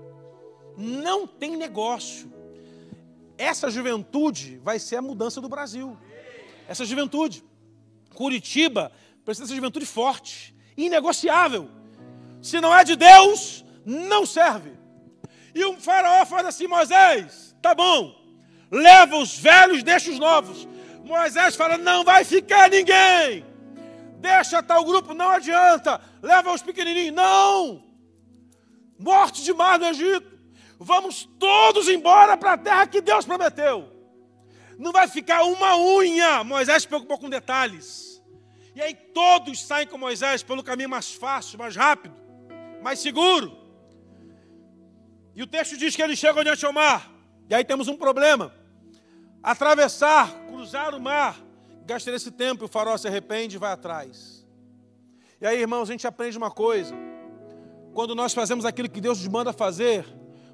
Não 0.76 1.26
tem 1.26 1.56
negócio. 1.56 2.32
Essa 3.36 3.70
juventude 3.70 4.58
vai 4.62 4.78
ser 4.78 4.96
a 4.96 5.02
mudança 5.02 5.40
do 5.40 5.48
Brasil. 5.48 5.98
Essa 6.66 6.84
juventude. 6.84 7.44
Curitiba 8.14 8.92
precisa 9.24 9.46
ser 9.46 9.54
juventude 9.54 9.86
forte, 9.86 10.54
inegociável. 10.76 11.68
Se 12.40 12.60
não 12.60 12.74
é 12.74 12.84
de 12.84 12.96
Deus, 12.96 13.64
não 13.84 14.24
serve. 14.24 14.72
E 15.54 15.64
o 15.64 15.78
faraó 15.78 16.24
faz 16.24 16.46
assim, 16.46 16.66
Moisés, 16.66 17.54
tá 17.60 17.74
bom, 17.74 18.21
leva 18.72 19.18
os 19.18 19.38
velhos, 19.38 19.82
deixa 19.82 20.10
os 20.10 20.18
novos. 20.18 20.66
Moisés 21.04 21.54
fala: 21.54 21.76
não 21.76 22.02
vai 22.02 22.24
ficar 22.24 22.70
ninguém. 22.70 23.44
Deixa 24.18 24.62
tal 24.62 24.84
grupo, 24.84 25.12
não 25.12 25.28
adianta. 25.28 26.00
Leva 26.22 26.52
os 26.52 26.62
pequenininhos, 26.62 27.14
não. 27.14 27.84
Morte 28.98 29.42
de 29.42 29.52
mar 29.52 29.78
no 29.78 29.86
Egito. 29.86 30.32
Vamos 30.78 31.28
todos 31.38 31.88
embora 31.88 32.36
para 32.36 32.54
a 32.54 32.58
terra 32.58 32.86
que 32.86 33.00
Deus 33.00 33.26
prometeu. 33.26 33.92
Não 34.78 34.90
vai 34.90 35.06
ficar 35.06 35.42
uma 35.42 35.76
unha. 35.76 36.42
Moisés 36.42 36.82
se 36.82 36.88
preocupou 36.88 37.18
com 37.18 37.28
detalhes. 37.28 38.22
E 38.74 38.80
aí 38.80 38.94
todos 38.94 39.60
saem 39.62 39.86
com 39.86 39.98
Moisés 39.98 40.42
pelo 40.42 40.62
caminho 40.62 40.88
mais 40.88 41.12
fácil, 41.12 41.58
mais 41.58 41.76
rápido, 41.76 42.16
mais 42.80 43.00
seguro. 43.00 43.58
E 45.34 45.42
o 45.42 45.46
texto 45.46 45.76
diz 45.76 45.94
que 45.94 46.02
eles 46.02 46.18
chegam 46.18 46.42
diante 46.42 46.64
ao 46.64 46.72
mar. 46.72 47.10
E 47.50 47.54
aí 47.54 47.64
temos 47.64 47.86
um 47.86 47.96
problema 47.96 48.61
atravessar, 49.42 50.32
cruzar 50.46 50.94
o 50.94 51.00
mar, 51.00 51.36
gastar 51.84 52.12
esse 52.12 52.30
tempo, 52.30 52.66
o 52.66 52.68
farol 52.68 52.96
se 52.96 53.08
arrepende 53.08 53.56
e 53.56 53.58
vai 53.58 53.72
atrás. 53.72 54.46
E 55.40 55.46
aí, 55.46 55.60
irmãos, 55.60 55.88
a 55.88 55.92
gente 55.92 56.06
aprende 56.06 56.38
uma 56.38 56.50
coisa. 56.50 56.94
Quando 57.92 58.14
nós 58.14 58.32
fazemos 58.32 58.64
aquilo 58.64 58.88
que 58.88 59.00
Deus 59.00 59.18
nos 59.18 59.28
manda 59.28 59.52
fazer, 59.52 60.06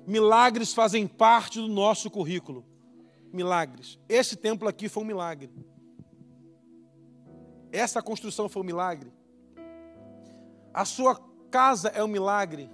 milagres 0.06 0.72
fazem 0.72 1.06
parte 1.06 1.60
do 1.60 1.68
nosso 1.68 2.10
currículo. 2.10 2.64
Milagres. 3.32 3.98
Esse 4.08 4.34
templo 4.36 4.66
aqui 4.66 4.88
foi 4.88 5.02
um 5.02 5.06
milagre. 5.06 5.50
Essa 7.70 8.00
construção 8.00 8.48
foi 8.48 8.62
um 8.62 8.64
milagre. 8.64 9.12
A 10.72 10.86
sua 10.86 11.20
casa 11.50 11.88
é 11.88 12.02
um 12.02 12.08
milagre. 12.08 12.70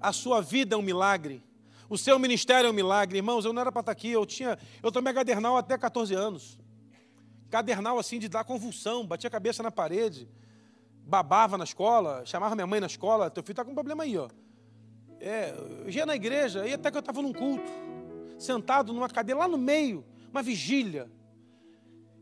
A 0.00 0.12
sua 0.12 0.42
vida 0.42 0.74
é 0.74 0.78
um 0.78 0.82
milagre. 0.82 1.42
O 1.90 1.98
seu 1.98 2.20
ministério 2.20 2.68
é 2.68 2.70
um 2.70 2.72
milagre. 2.72 3.18
Irmãos, 3.18 3.44
eu 3.44 3.52
não 3.52 3.60
era 3.60 3.72
para 3.72 3.80
estar 3.80 3.90
aqui, 3.92 4.12
eu 4.12 4.24
tinha. 4.24 4.56
Eu 4.80 4.92
tomei 4.92 5.12
cadernal 5.12 5.56
até 5.56 5.76
14 5.76 6.14
anos. 6.14 6.56
Cadernal 7.50 7.98
assim 7.98 8.20
de 8.20 8.28
dar 8.28 8.44
convulsão, 8.44 9.04
batia 9.04 9.26
a 9.26 9.30
cabeça 9.30 9.60
na 9.60 9.72
parede. 9.72 10.28
babava 11.04 11.58
na 11.58 11.64
escola, 11.64 12.22
chamava 12.24 12.54
minha 12.54 12.66
mãe 12.68 12.78
na 12.78 12.86
escola, 12.86 13.28
teu 13.28 13.42
filho 13.42 13.54
está 13.54 13.64
com 13.64 13.72
um 13.72 13.74
problema 13.74 14.04
aí, 14.04 14.16
ó. 14.16 14.28
É, 15.18 15.52
eu 15.84 15.90
ia 15.90 16.06
na 16.06 16.14
igreja, 16.14 16.64
e 16.64 16.72
até 16.72 16.88
que 16.88 16.96
eu 16.96 17.00
estava 17.00 17.20
num 17.20 17.32
culto, 17.32 17.68
sentado 18.38 18.92
numa 18.92 19.08
cadeira 19.08 19.40
lá 19.40 19.48
no 19.48 19.58
meio, 19.58 20.04
uma 20.30 20.40
vigília. 20.40 21.10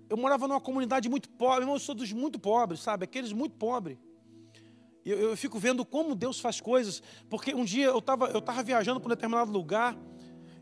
Eu 0.09 0.16
morava 0.16 0.49
numa 0.49 0.61
comunidade 0.61 1.07
muito 1.11 1.29
pobre, 1.29 1.64
irmão, 1.64 1.77
eu 1.77 1.81
sou 1.81 1.95
dos 1.95 2.11
muito 2.11 2.39
pobres, 2.39 2.81
sabe? 2.81 3.05
Aqueles 3.05 3.35
muito 3.35 3.55
pobres. 3.57 3.99
Eu, 5.11 5.31
eu 5.31 5.37
fico 5.37 5.59
vendo 5.59 5.85
como 5.85 6.15
Deus 6.15 6.41
faz 6.41 6.61
coisas, 6.61 7.03
porque 7.29 7.55
um 7.55 7.65
dia 7.65 7.87
eu 7.87 7.99
estava 7.99 8.27
eu 8.27 8.41
tava 8.41 8.63
viajando 8.63 9.01
para 9.01 9.09
um 9.09 9.15
determinado 9.15 9.51
lugar, 9.51 9.97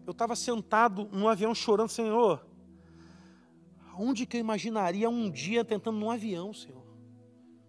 eu 0.06 0.12
estava 0.12 0.36
sentado 0.36 1.08
num 1.12 1.28
avião 1.28 1.54
chorando, 1.54 1.88
Senhor, 1.88 2.46
onde 3.98 4.26
que 4.26 4.36
eu 4.36 4.40
imaginaria 4.40 5.08
um 5.08 5.30
dia 5.30 5.64
tentando 5.64 5.98
num 5.98 6.10
avião, 6.10 6.52
Senhor? 6.52 6.86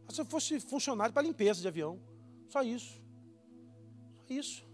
Se 0.10 0.22
eu 0.22 0.26
fosse 0.26 0.60
funcionário 0.60 1.14
para 1.14 1.22
limpeza 1.22 1.62
de 1.62 1.68
avião, 1.68 2.00
só 2.48 2.62
isso. 2.62 3.02
Só 4.26 4.34
isso. 4.34 4.66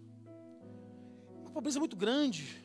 Uma 1.42 1.52
pobreza 1.52 1.80
muito 1.80 1.96
grande. 1.96 2.64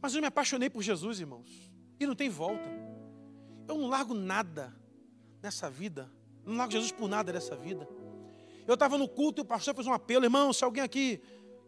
Mas 0.00 0.14
eu 0.14 0.20
me 0.20 0.26
apaixonei 0.26 0.70
por 0.70 0.82
Jesus, 0.82 1.20
irmãos. 1.20 1.70
E 1.98 2.06
não 2.06 2.14
tem 2.14 2.28
volta. 2.28 2.68
Eu 3.68 3.76
não 3.76 3.88
largo 3.88 4.14
nada 4.14 4.74
nessa 5.42 5.68
vida. 5.68 6.10
Não 6.44 6.56
largo 6.56 6.72
Jesus 6.72 6.92
por 6.92 7.08
nada 7.08 7.32
nessa 7.32 7.56
vida. 7.56 7.86
Eu 8.66 8.74
estava 8.74 8.98
no 8.98 9.08
culto 9.08 9.40
e 9.40 9.42
o 9.42 9.44
pastor 9.44 9.74
fez 9.74 9.86
um 9.86 9.92
apelo, 9.92 10.24
irmão, 10.24 10.52
se 10.52 10.64
alguém 10.64 10.82
aqui 10.82 11.20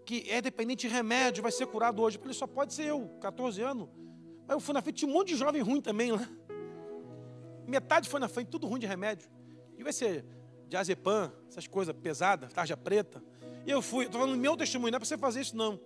que 0.05 0.24
é 0.30 0.40
dependente 0.40 0.88
de 0.88 0.92
remédio 0.92 1.42
vai 1.42 1.53
ser 1.53 1.66
curado 1.66 2.01
hoje. 2.03 2.18
Ele 2.24 2.32
só 2.32 2.46
pode 2.46 2.72
ser 2.72 2.86
eu, 2.86 3.09
14 3.20 3.61
anos. 3.61 3.88
Aí 4.49 4.57
eu 4.57 4.61
fui 4.61 4.72
na 4.72 4.80
frente, 4.80 4.96
tinha 4.96 5.11
um 5.11 5.12
monte 5.12 5.28
de 5.28 5.36
jovem 5.36 5.61
ruim 5.61 5.80
também 5.80 6.12
lá. 6.12 6.26
Metade 7.66 8.09
foi 8.09 8.18
na 8.18 8.26
frente, 8.26 8.49
tudo 8.49 8.66
ruim 8.66 8.80
de 8.80 8.86
remédio. 8.86 9.28
E 9.76 9.82
vai 9.82 9.92
ser 9.92 10.24
diazepam, 10.66 11.32
essas 11.49 11.66
coisas 11.66 11.94
pesadas, 11.94 12.53
tarja 12.53 12.76
preta. 12.76 13.22
E 13.66 13.70
eu 13.70 13.82
fui, 13.82 14.07
estou 14.07 14.20
falando 14.20 14.38
meu 14.38 14.57
testemunho, 14.57 14.90
não 14.90 14.96
é 14.96 14.99
para 14.99 15.07
você 15.07 15.18
fazer 15.18 15.42
isso 15.42 15.57
não. 15.57 15.78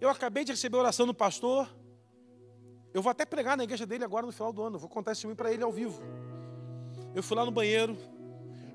Eu 0.00 0.10
acabei 0.10 0.44
de 0.44 0.52
receber 0.52 0.76
a 0.76 0.80
oração 0.80 1.06
do 1.06 1.14
pastor. 1.14 1.74
Eu 2.92 3.00
vou 3.00 3.10
até 3.10 3.24
pregar 3.24 3.56
na 3.56 3.64
igreja 3.64 3.86
dele 3.86 4.04
agora 4.04 4.26
no 4.26 4.32
final 4.32 4.52
do 4.52 4.62
ano. 4.62 4.78
Vou 4.78 4.88
contar 4.88 5.12
esse 5.12 5.20
testemunho 5.20 5.36
para 5.36 5.52
ele 5.52 5.62
ao 5.62 5.72
vivo. 5.72 6.02
Eu 7.14 7.22
fui 7.22 7.36
lá 7.36 7.44
no 7.44 7.50
banheiro, 7.50 7.96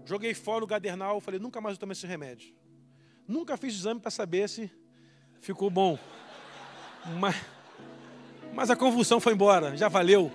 joguei 0.05 0.33
fora 0.33 0.63
o 0.63 0.67
gadernal, 0.67 1.19
falei, 1.21 1.39
nunca 1.39 1.61
mais 1.61 1.75
eu 1.75 1.79
tomo 1.79 1.91
esse 1.91 2.07
remédio. 2.07 2.53
Nunca 3.27 3.57
fiz 3.57 3.73
exame 3.73 3.99
para 3.99 4.11
saber 4.11 4.49
se 4.49 4.71
ficou 5.39 5.69
bom. 5.69 5.97
Mas, 7.19 7.35
mas 8.53 8.69
a 8.69 8.75
convulsão 8.75 9.19
foi 9.19 9.33
embora, 9.33 9.75
já 9.77 9.87
valeu. 9.87 10.31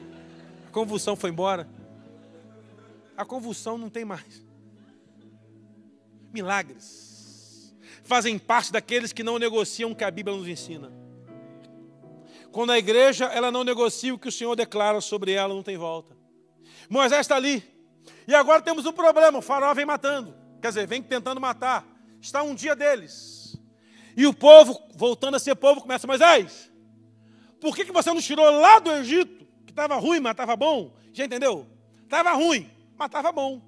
A 0.66 0.70
convulsão 0.70 1.16
foi 1.16 1.30
embora. 1.30 1.68
A 3.16 3.24
convulsão 3.24 3.76
não 3.76 3.90
tem 3.90 4.04
mais. 4.04 4.44
Milagres 6.32 7.14
fazem 8.04 8.38
parte 8.38 8.70
daqueles 8.70 9.12
que 9.12 9.22
não 9.22 9.38
negociam 9.38 9.90
o 9.90 9.96
que 9.96 10.04
a 10.04 10.10
Bíblia 10.10 10.36
nos 10.36 10.46
ensina. 10.46 10.92
Quando 12.52 12.70
a 12.70 12.78
igreja 12.78 13.24
ela 13.24 13.50
não 13.50 13.64
negocia 13.64 14.14
o 14.14 14.18
que 14.18 14.28
o 14.28 14.32
Senhor 14.32 14.54
declara 14.54 15.00
sobre 15.00 15.32
ela, 15.32 15.52
não 15.52 15.62
tem 15.62 15.76
volta. 15.76 16.16
Moisés 16.88 17.22
está 17.22 17.34
ali. 17.34 17.73
E 18.26 18.34
agora 18.34 18.62
temos 18.62 18.86
um 18.86 18.92
problema: 18.92 19.38
o 19.38 19.42
faraó 19.42 19.72
vem 19.74 19.84
matando. 19.84 20.34
Quer 20.60 20.68
dizer, 20.68 20.86
vem 20.86 21.02
tentando 21.02 21.40
matar 21.40 21.94
está 22.26 22.42
um 22.42 22.54
dia 22.54 22.74
deles. 22.74 23.56
E 24.16 24.26
o 24.26 24.32
povo, 24.32 24.80
voltando 24.94 25.34
a 25.34 25.38
ser 25.38 25.54
povo, 25.54 25.80
começa, 25.80 26.06
Moisés, 26.06 26.70
por 27.60 27.74
que, 27.74 27.84
que 27.84 27.92
você 27.92 28.12
não 28.12 28.20
tirou 28.20 28.50
lá 28.50 28.78
do 28.78 28.90
Egito, 28.92 29.46
que 29.64 29.72
estava 29.72 29.96
ruim, 29.96 30.20
mas 30.20 30.32
estava 30.32 30.56
bom? 30.56 30.94
Já 31.12 31.24
entendeu? 31.24 31.66
Estava 32.02 32.32
ruim, 32.32 32.70
mas 32.96 33.06
estava 33.06 33.32
bom. 33.32 33.60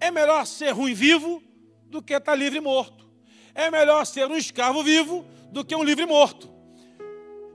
É 0.00 0.10
melhor 0.10 0.46
ser 0.46 0.70
ruim 0.70 0.94
vivo 0.94 1.42
do 1.86 2.02
que 2.02 2.14
estar 2.14 2.32
tá 2.32 2.34
livre 2.34 2.60
morto. 2.60 3.08
É 3.54 3.70
melhor 3.70 4.04
ser 4.04 4.26
um 4.26 4.36
escravo 4.36 4.82
vivo 4.82 5.24
do 5.50 5.64
que 5.64 5.74
um 5.74 5.84
livre 5.84 6.06
morto. 6.06 6.50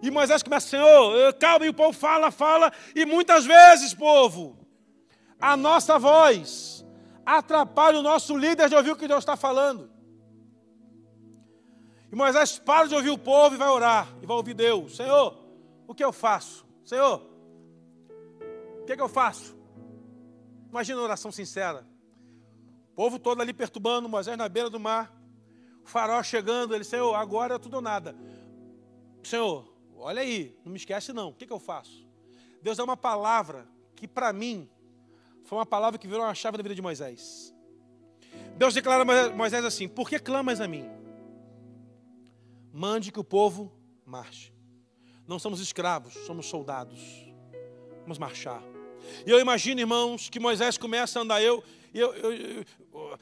E 0.02 0.10
Moisés 0.10 0.42
começa, 0.42 0.68
Senhor, 0.68 1.34
calma, 1.34 1.66
e 1.66 1.70
o 1.70 1.74
povo 1.74 1.94
fala, 1.94 2.32
fala, 2.32 2.72
e 2.96 3.06
muitas 3.06 3.46
vezes, 3.46 3.94
povo, 3.94 4.58
a 5.42 5.58
nossa 5.58 5.98
voz 5.98 6.86
atrapalha 7.26 8.00
o 8.00 8.04
nosso 8.04 8.38
líder 8.38 8.70
de 8.70 8.76
ouvir 8.76 8.92
o 8.92 8.96
que 8.96 9.08
Deus 9.08 9.20
está 9.20 9.36
falando. 9.36 9.90
E 12.12 12.16
Moisés 12.16 12.60
para 12.60 12.88
de 12.88 12.96
ouvir 12.96 13.10
o 13.10 13.18
povo 13.18 13.56
e 13.56 13.58
vai 13.58 13.70
orar. 13.70 14.08
E 14.22 14.26
vai 14.26 14.36
ouvir 14.38 14.54
Deus. 14.54 14.96
Senhor, 14.96 15.38
o 15.88 15.96
que 15.96 16.04
eu 16.04 16.12
faço? 16.12 16.66
Senhor, 16.84 17.22
o 18.82 18.86
que, 18.86 18.94
é 18.94 18.96
que 18.96 19.02
eu 19.02 19.10
faço? 19.10 19.58
Imagina 20.70 21.00
uma 21.00 21.06
oração 21.06 21.32
sincera. 21.32 21.88
O 22.92 22.96
povo 22.96 23.18
todo 23.18 23.42
ali 23.42 23.54
perturbando, 23.54 24.10
Moisés 24.10 24.38
na 24.38 24.50
beira 24.50 24.70
do 24.70 24.80
mar. 24.80 25.14
O 25.84 25.88
farol 25.88 26.22
chegando, 26.22 26.76
ele, 26.76 26.84
Senhor, 26.84 27.16
agora 27.16 27.56
é 27.56 27.60
tudo 27.60 27.76
ou 27.76 27.82
nada. 27.82 28.16
Senhor, 29.24 29.74
olha 29.96 30.22
aí, 30.22 30.58
não 30.66 30.72
me 30.72 30.78
esquece 30.78 31.14
não. 31.14 31.30
O 31.30 31.34
que, 31.34 31.46
é 31.46 31.48
que 31.48 31.54
eu 31.54 31.60
faço? 31.60 32.06
Deus 32.62 32.78
dá 32.78 32.84
uma 32.84 32.98
palavra 32.98 33.68
que 33.96 34.08
para 34.08 34.34
mim 34.34 34.70
foi 35.44 35.58
uma 35.58 35.66
palavra 35.66 36.00
que 36.00 36.08
virou 36.08 36.24
uma 36.24 36.36
chave 36.36 36.58
da 36.58 36.64
vida 36.64 36.76
de 36.76 36.82
Moisés. 36.82 37.54
Deus 38.58 38.74
declara 38.74 39.04
a 39.04 39.30
Moisés 39.30 39.66
assim: 39.66 39.88
Por 39.88 40.10
que 40.10 40.20
clamas 40.20 40.62
a 40.62 40.68
mim? 40.68 40.86
Mande 42.74 43.12
que 43.12 43.20
o 43.20 43.24
povo 43.24 43.72
marche. 44.06 44.54
Não 45.28 45.40
somos 45.40 45.60
escravos, 45.60 46.14
somos 46.26 46.46
soldados. 46.46 47.00
Vamos 48.02 48.18
marchar. 48.18 48.62
E 49.26 49.30
eu 49.30 49.40
imagino, 49.40 49.80
irmãos, 49.80 50.30
que 50.30 50.40
Moisés 50.40 50.78
começa 50.78 51.20
a 51.20 51.24
andar. 51.24 51.42
Eu, 51.42 51.64
eu, 51.94 52.14
eu, 52.14 52.66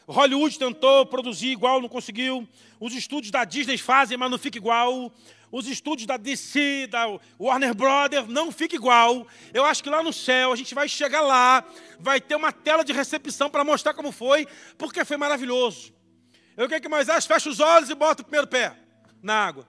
Hollywood 0.07 0.57
tentou 0.57 1.05
produzir 1.05 1.47
igual, 1.47 1.81
não 1.81 1.89
conseguiu. 1.89 2.47
Os 2.79 2.93
estúdios 2.93 3.31
da 3.31 3.43
Disney 3.45 3.77
fazem, 3.77 4.17
mas 4.17 4.31
não 4.31 4.37
fica 4.37 4.57
igual. 4.57 5.11
Os 5.51 5.67
estúdios 5.67 6.05
da 6.05 6.17
DC, 6.17 6.87
da 6.87 7.07
Warner 7.39 7.73
Brothers, 7.73 8.27
não 8.27 8.51
fica 8.51 8.75
igual. 8.75 9.25
Eu 9.53 9.65
acho 9.65 9.83
que 9.83 9.89
lá 9.89 10.03
no 10.03 10.13
céu 10.13 10.51
a 10.51 10.55
gente 10.55 10.75
vai 10.75 10.87
chegar 10.87 11.21
lá, 11.21 11.63
vai 11.99 12.21
ter 12.21 12.35
uma 12.35 12.51
tela 12.51 12.83
de 12.83 12.93
recepção 12.93 13.49
para 13.49 13.63
mostrar 13.63 13.93
como 13.93 14.11
foi, 14.11 14.47
porque 14.77 15.03
foi 15.03 15.17
maravilhoso. 15.17 15.93
Eu 16.55 16.67
quero 16.67 16.81
que 16.81 16.89
Moisés 16.89 17.25
feche 17.25 17.49
os 17.49 17.59
olhos 17.59 17.89
e 17.89 17.95
bota 17.95 18.21
o 18.21 18.25
primeiro 18.25 18.47
pé 18.47 18.77
na 19.23 19.33
água. 19.33 19.67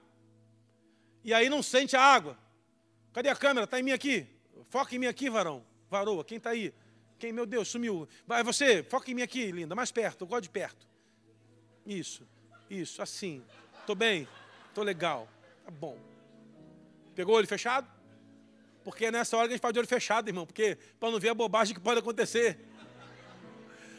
E 1.24 1.32
aí 1.32 1.48
não 1.48 1.62
sente 1.62 1.96
a 1.96 2.02
água. 2.02 2.38
Cadê 3.12 3.28
a 3.28 3.36
câmera? 3.36 3.64
Está 3.64 3.78
em 3.78 3.82
mim 3.82 3.92
aqui. 3.92 4.26
Foca 4.68 4.94
em 4.94 4.98
mim 4.98 5.06
aqui, 5.06 5.30
varão. 5.30 5.64
Varoa, 5.88 6.24
quem 6.24 6.38
está 6.38 6.50
aí? 6.50 6.72
Quem, 7.20 7.34
meu 7.34 7.44
Deus, 7.44 7.68
sumiu. 7.68 8.08
Vai 8.26 8.42
você, 8.42 8.82
foca 8.82 9.10
em 9.10 9.14
mim 9.14 9.20
aqui, 9.20 9.52
linda, 9.52 9.74
mais 9.74 9.92
perto, 9.92 10.22
eu 10.22 10.26
gosto 10.26 10.44
de 10.44 10.48
perto. 10.48 10.88
Isso, 11.84 12.26
isso, 12.70 13.02
assim. 13.02 13.44
Estou 13.78 13.94
bem, 13.94 14.26
estou 14.68 14.82
legal. 14.82 15.28
Tá 15.62 15.70
bom. 15.70 15.98
Pegou 17.14 17.34
o 17.34 17.36
olho 17.36 17.46
fechado? 17.46 17.86
Porque 18.82 19.04
é 19.04 19.10
nessa 19.10 19.36
hora 19.36 19.48
a 19.48 19.50
gente 19.50 19.60
faz 19.60 19.74
de 19.74 19.78
olho 19.78 19.86
fechado, 19.86 20.28
irmão, 20.28 20.46
porque 20.46 20.78
para 20.98 21.10
não 21.10 21.20
ver 21.20 21.28
a 21.28 21.34
bobagem 21.34 21.74
que 21.74 21.80
pode 21.80 22.00
acontecer. 22.00 22.58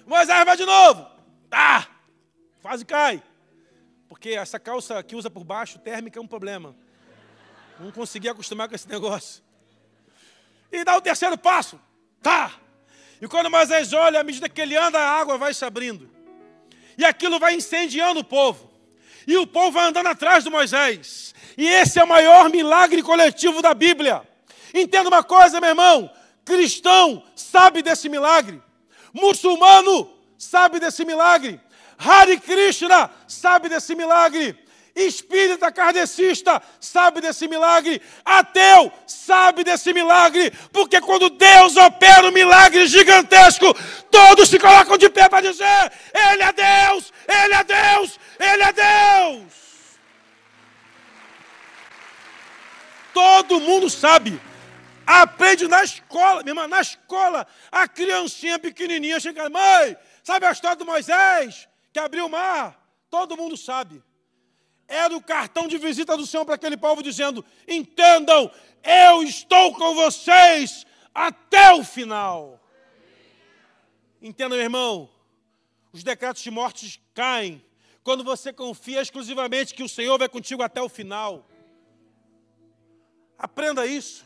Moisés 0.07 0.43
vai 0.43 0.57
de 0.57 0.65
novo. 0.65 1.07
Tá! 1.47 1.91
Quase 2.59 2.83
cai. 2.83 3.21
Porque 4.09 4.29
essa 4.29 4.59
calça 4.59 5.03
que 5.03 5.15
usa 5.15 5.29
por 5.29 5.43
baixo, 5.43 5.77
térmica, 5.77 6.17
é 6.17 6.21
um 6.21 6.27
problema. 6.27 6.75
Não 7.79 7.91
consegui 7.91 8.29
acostumar 8.29 8.67
com 8.67 8.73
esse 8.73 8.89
negócio. 8.89 9.43
E 10.71 10.83
dá 10.83 10.97
o 10.97 11.01
terceiro 11.01 11.37
passo. 11.37 11.79
Tá! 12.19 12.60
E 13.21 13.27
quando 13.27 13.51
Moisés 13.51 13.93
olha, 13.93 14.19
à 14.19 14.23
medida 14.23 14.49
que 14.49 14.59
ele 14.59 14.75
anda, 14.75 14.97
a 14.97 15.19
água 15.19 15.37
vai 15.37 15.53
se 15.53 15.63
abrindo. 15.63 16.09
E 16.97 17.05
aquilo 17.05 17.39
vai 17.39 17.53
incendiando 17.53 18.21
o 18.21 18.23
povo. 18.23 18.71
E 19.27 19.37
o 19.37 19.45
povo 19.45 19.71
vai 19.71 19.87
andando 19.87 20.07
atrás 20.07 20.43
de 20.43 20.49
Moisés. 20.49 21.35
E 21.55 21.67
esse 21.67 21.99
é 21.99 22.03
o 22.03 22.07
maior 22.07 22.49
milagre 22.49 23.03
coletivo 23.03 23.61
da 23.61 23.73
Bíblia. 23.73 24.27
Entenda 24.73 25.09
uma 25.09 25.23
coisa, 25.23 25.61
meu 25.61 25.69
irmão: 25.69 26.09
cristão 26.43 27.23
sabe 27.35 27.81
desse 27.81 28.09
milagre, 28.09 28.61
muçulmano 29.13 30.09
sabe 30.37 30.79
desse 30.79 31.05
milagre, 31.05 31.59
Hare 31.97 32.39
Krishna 32.39 33.11
sabe 33.27 33.69
desse 33.69 33.93
milagre. 33.93 34.57
Espírita 34.95 35.71
kardecista 35.71 36.61
sabe 36.79 37.21
desse 37.21 37.47
milagre, 37.47 38.01
ateu 38.25 38.91
sabe 39.07 39.63
desse 39.63 39.93
milagre, 39.93 40.51
porque 40.71 40.99
quando 40.99 41.29
Deus 41.29 41.77
opera 41.77 42.27
um 42.27 42.31
milagre 42.31 42.85
gigantesco, 42.87 43.73
todos 44.09 44.49
se 44.49 44.59
colocam 44.59 44.97
de 44.97 45.09
pé 45.09 45.29
para 45.29 45.49
dizer: 45.49 45.91
Ele 46.13 46.43
é 46.43 46.53
Deus, 46.53 47.13
Ele 47.27 47.53
é 47.53 47.63
Deus, 47.63 48.19
Ele 48.39 48.63
é 48.63 48.73
Deus. 48.73 49.61
Todo 53.13 53.59
mundo 53.59 53.89
sabe, 53.89 54.41
aprende 55.05 55.67
na 55.67 55.83
escola, 55.83 56.43
minha 56.43 56.51
irmã, 56.51 56.67
na 56.67 56.81
escola, 56.81 57.45
a 57.71 57.87
criancinha 57.87 58.57
pequenininha 58.57 59.19
chega, 59.19 59.49
mãe, 59.49 59.97
sabe 60.23 60.45
a 60.45 60.51
história 60.51 60.77
do 60.77 60.85
Moisés? 60.85 61.67
que 61.91 61.99
abriu 61.99 62.25
o 62.25 62.29
mar, 62.29 62.79
todo 63.09 63.37
mundo 63.37 63.57
sabe. 63.57 64.01
Era 64.91 65.15
o 65.15 65.23
cartão 65.23 65.69
de 65.69 65.77
visita 65.77 66.17
do 66.17 66.27
Senhor 66.27 66.43
para 66.43 66.55
aquele 66.55 66.75
povo, 66.75 67.01
dizendo: 67.01 67.45
entendam, 67.65 68.51
eu 68.83 69.23
estou 69.23 69.73
com 69.73 69.95
vocês 69.95 70.85
até 71.15 71.71
o 71.71 71.81
final. 71.81 72.59
Entenda, 74.21 74.55
meu 74.55 74.63
irmão, 74.63 75.09
Os 75.93 76.03
decretos 76.03 76.41
de 76.41 76.51
morte 76.51 77.01
caem 77.13 77.63
quando 78.03 78.23
você 78.23 78.51
confia 78.51 79.01
exclusivamente 79.01 79.73
que 79.73 79.83
o 79.83 79.89
Senhor 79.89 80.17
vai 80.17 80.27
contigo 80.27 80.61
até 80.61 80.81
o 80.81 80.89
final. 80.89 81.45
Aprenda 83.37 83.85
isso. 83.85 84.25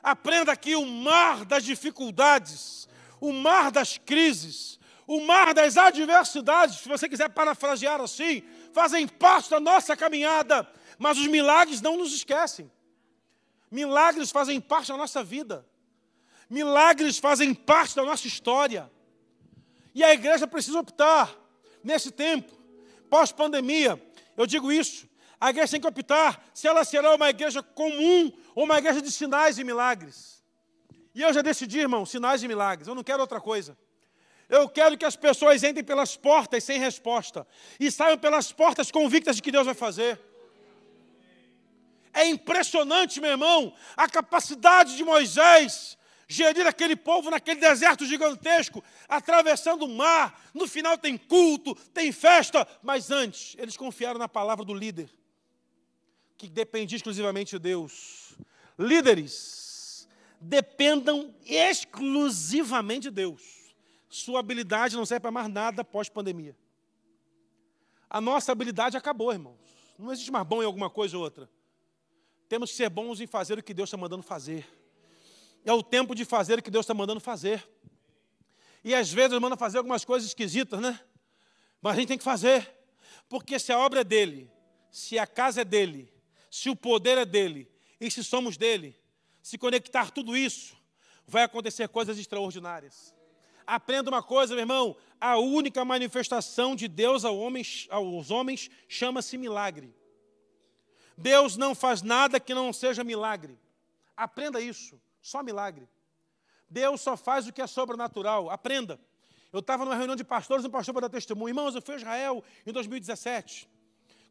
Aprenda 0.00 0.56
que 0.56 0.76
o 0.76 0.86
mar 0.86 1.44
das 1.44 1.64
dificuldades, 1.64 2.88
o 3.20 3.32
mar 3.32 3.70
das 3.70 3.98
crises, 3.98 4.78
o 5.06 5.20
mar 5.20 5.54
das 5.54 5.76
adversidades, 5.76 6.78
se 6.78 6.88
você 6.88 7.08
quiser 7.08 7.28
parafrasear 7.28 8.00
assim, 8.00 8.42
fazem 8.72 9.06
parte 9.06 9.50
da 9.50 9.60
nossa 9.60 9.96
caminhada, 9.96 10.68
mas 10.98 11.18
os 11.18 11.26
milagres 11.26 11.80
não 11.80 11.96
nos 11.96 12.12
esquecem. 12.12 12.70
Milagres 13.70 14.30
fazem 14.30 14.60
parte 14.60 14.88
da 14.88 14.96
nossa 14.96 15.22
vida. 15.22 15.66
Milagres 16.48 17.18
fazem 17.18 17.54
parte 17.54 17.96
da 17.96 18.04
nossa 18.04 18.26
história. 18.26 18.90
E 19.94 20.04
a 20.04 20.12
igreja 20.12 20.46
precisa 20.46 20.78
optar, 20.78 21.34
nesse 21.82 22.10
tempo, 22.10 22.52
pós-pandemia, 23.08 24.00
eu 24.36 24.46
digo 24.46 24.72
isso, 24.72 25.08
a 25.40 25.50
igreja 25.50 25.72
tem 25.72 25.80
que 25.80 25.86
optar 25.86 26.42
se 26.54 26.66
ela 26.66 26.84
será 26.84 27.14
uma 27.14 27.28
igreja 27.28 27.62
comum 27.62 28.32
ou 28.54 28.64
uma 28.64 28.78
igreja 28.78 29.02
de 29.02 29.10
sinais 29.10 29.58
e 29.58 29.64
milagres. 29.64 30.42
E 31.14 31.20
eu 31.20 31.32
já 31.32 31.42
decidi, 31.42 31.80
irmão, 31.80 32.06
sinais 32.06 32.42
e 32.42 32.48
milagres, 32.48 32.88
eu 32.88 32.94
não 32.94 33.02
quero 33.02 33.20
outra 33.20 33.40
coisa. 33.40 33.76
Eu 34.52 34.68
quero 34.68 34.98
que 34.98 35.06
as 35.06 35.16
pessoas 35.16 35.64
entrem 35.64 35.82
pelas 35.82 36.14
portas 36.14 36.62
sem 36.62 36.78
resposta 36.78 37.46
e 37.80 37.90
saiam 37.90 38.18
pelas 38.18 38.52
portas 38.52 38.90
convictas 38.90 39.36
de 39.36 39.42
que 39.42 39.50
Deus 39.50 39.64
vai 39.64 39.74
fazer. 39.74 40.20
É 42.12 42.26
impressionante, 42.26 43.18
meu 43.18 43.30
irmão, 43.30 43.74
a 43.96 44.06
capacidade 44.06 44.94
de 44.94 45.02
Moisés 45.02 45.96
gerir 46.28 46.66
aquele 46.66 46.94
povo 46.94 47.30
naquele 47.30 47.60
deserto 47.60 48.04
gigantesco, 48.04 48.84
atravessando 49.08 49.86
o 49.86 49.88
mar. 49.88 50.38
No 50.52 50.68
final 50.68 50.98
tem 50.98 51.16
culto, 51.16 51.74
tem 51.94 52.12
festa, 52.12 52.68
mas 52.82 53.10
antes 53.10 53.56
eles 53.58 53.74
confiaram 53.74 54.18
na 54.18 54.28
palavra 54.28 54.66
do 54.66 54.74
líder, 54.74 55.08
que 56.36 56.46
dependia 56.46 56.96
exclusivamente 56.96 57.52
de 57.52 57.58
Deus. 57.58 58.34
Líderes 58.78 60.06
dependam 60.38 61.34
exclusivamente 61.46 63.04
de 63.04 63.12
Deus 63.12 63.61
sua 64.14 64.40
habilidade 64.40 64.94
não 64.94 65.06
serve 65.06 65.20
para 65.20 65.30
mais 65.30 65.48
nada 65.48 65.82
pós-pandemia. 65.82 66.54
A 68.10 68.20
nossa 68.20 68.52
habilidade 68.52 68.94
acabou, 68.94 69.32
irmãos. 69.32 69.56
Não 69.98 70.12
existe 70.12 70.30
mais 70.30 70.46
bom 70.46 70.62
em 70.62 70.66
alguma 70.66 70.90
coisa 70.90 71.16
ou 71.16 71.22
outra. 71.24 71.48
Temos 72.46 72.70
que 72.70 72.76
ser 72.76 72.90
bons 72.90 73.22
em 73.22 73.26
fazer 73.26 73.58
o 73.58 73.62
que 73.62 73.72
Deus 73.72 73.88
está 73.88 73.96
mandando 73.96 74.22
fazer. 74.22 74.68
É 75.64 75.72
o 75.72 75.82
tempo 75.82 76.14
de 76.14 76.26
fazer 76.26 76.58
o 76.58 76.62
que 76.62 76.70
Deus 76.70 76.84
está 76.84 76.92
mandando 76.92 77.20
fazer. 77.20 77.66
E 78.84 78.94
às 78.94 79.10
vezes 79.10 79.38
manda 79.38 79.56
fazer 79.56 79.78
algumas 79.78 80.04
coisas 80.04 80.28
esquisitas, 80.28 80.78
né? 80.78 81.00
Mas 81.80 81.94
a 81.94 81.96
gente 81.98 82.08
tem 82.08 82.18
que 82.18 82.24
fazer. 82.24 82.70
Porque 83.30 83.58
se 83.58 83.72
a 83.72 83.78
obra 83.78 84.02
é 84.02 84.04
dele, 84.04 84.50
se 84.90 85.18
a 85.18 85.26
casa 85.26 85.62
é 85.62 85.64
dele, 85.64 86.12
se 86.50 86.68
o 86.68 86.76
poder 86.76 87.16
é 87.16 87.24
dele, 87.24 87.66
e 87.98 88.10
se 88.10 88.22
somos 88.22 88.58
dele, 88.58 88.94
se 89.42 89.56
conectar 89.56 90.10
tudo 90.10 90.36
isso, 90.36 90.76
vai 91.26 91.44
acontecer 91.44 91.88
coisas 91.88 92.18
extraordinárias. 92.18 93.14
Aprenda 93.72 94.10
uma 94.10 94.22
coisa, 94.22 94.54
meu 94.54 94.64
irmão: 94.64 94.94
a 95.18 95.38
única 95.38 95.82
manifestação 95.82 96.76
de 96.76 96.86
Deus 96.86 97.24
aos 97.24 98.30
homens, 98.30 98.70
chama-se 98.86 99.38
milagre. 99.38 99.94
Deus 101.16 101.56
não 101.56 101.74
faz 101.74 102.02
nada 102.02 102.38
que 102.38 102.52
não 102.52 102.70
seja 102.70 103.02
milagre. 103.02 103.58
Aprenda 104.14 104.60
isso, 104.60 105.00
só 105.22 105.42
milagre. 105.42 105.88
Deus 106.68 107.00
só 107.00 107.16
faz 107.16 107.46
o 107.46 107.52
que 107.52 107.62
é 107.62 107.66
sobrenatural. 107.66 108.50
Aprenda. 108.50 109.00
Eu 109.50 109.60
estava 109.60 109.86
numa 109.86 109.96
reunião 109.96 110.16
de 110.16 110.24
pastores, 110.24 110.66
um 110.66 110.70
pastor 110.70 110.92
para 110.92 111.08
dar 111.08 111.08
testemunho. 111.08 111.48
Irmãos, 111.48 111.74
eu 111.74 111.80
fui 111.80 111.94
a 111.94 111.96
Israel 111.96 112.44
em 112.66 112.72
2017. 112.72 113.66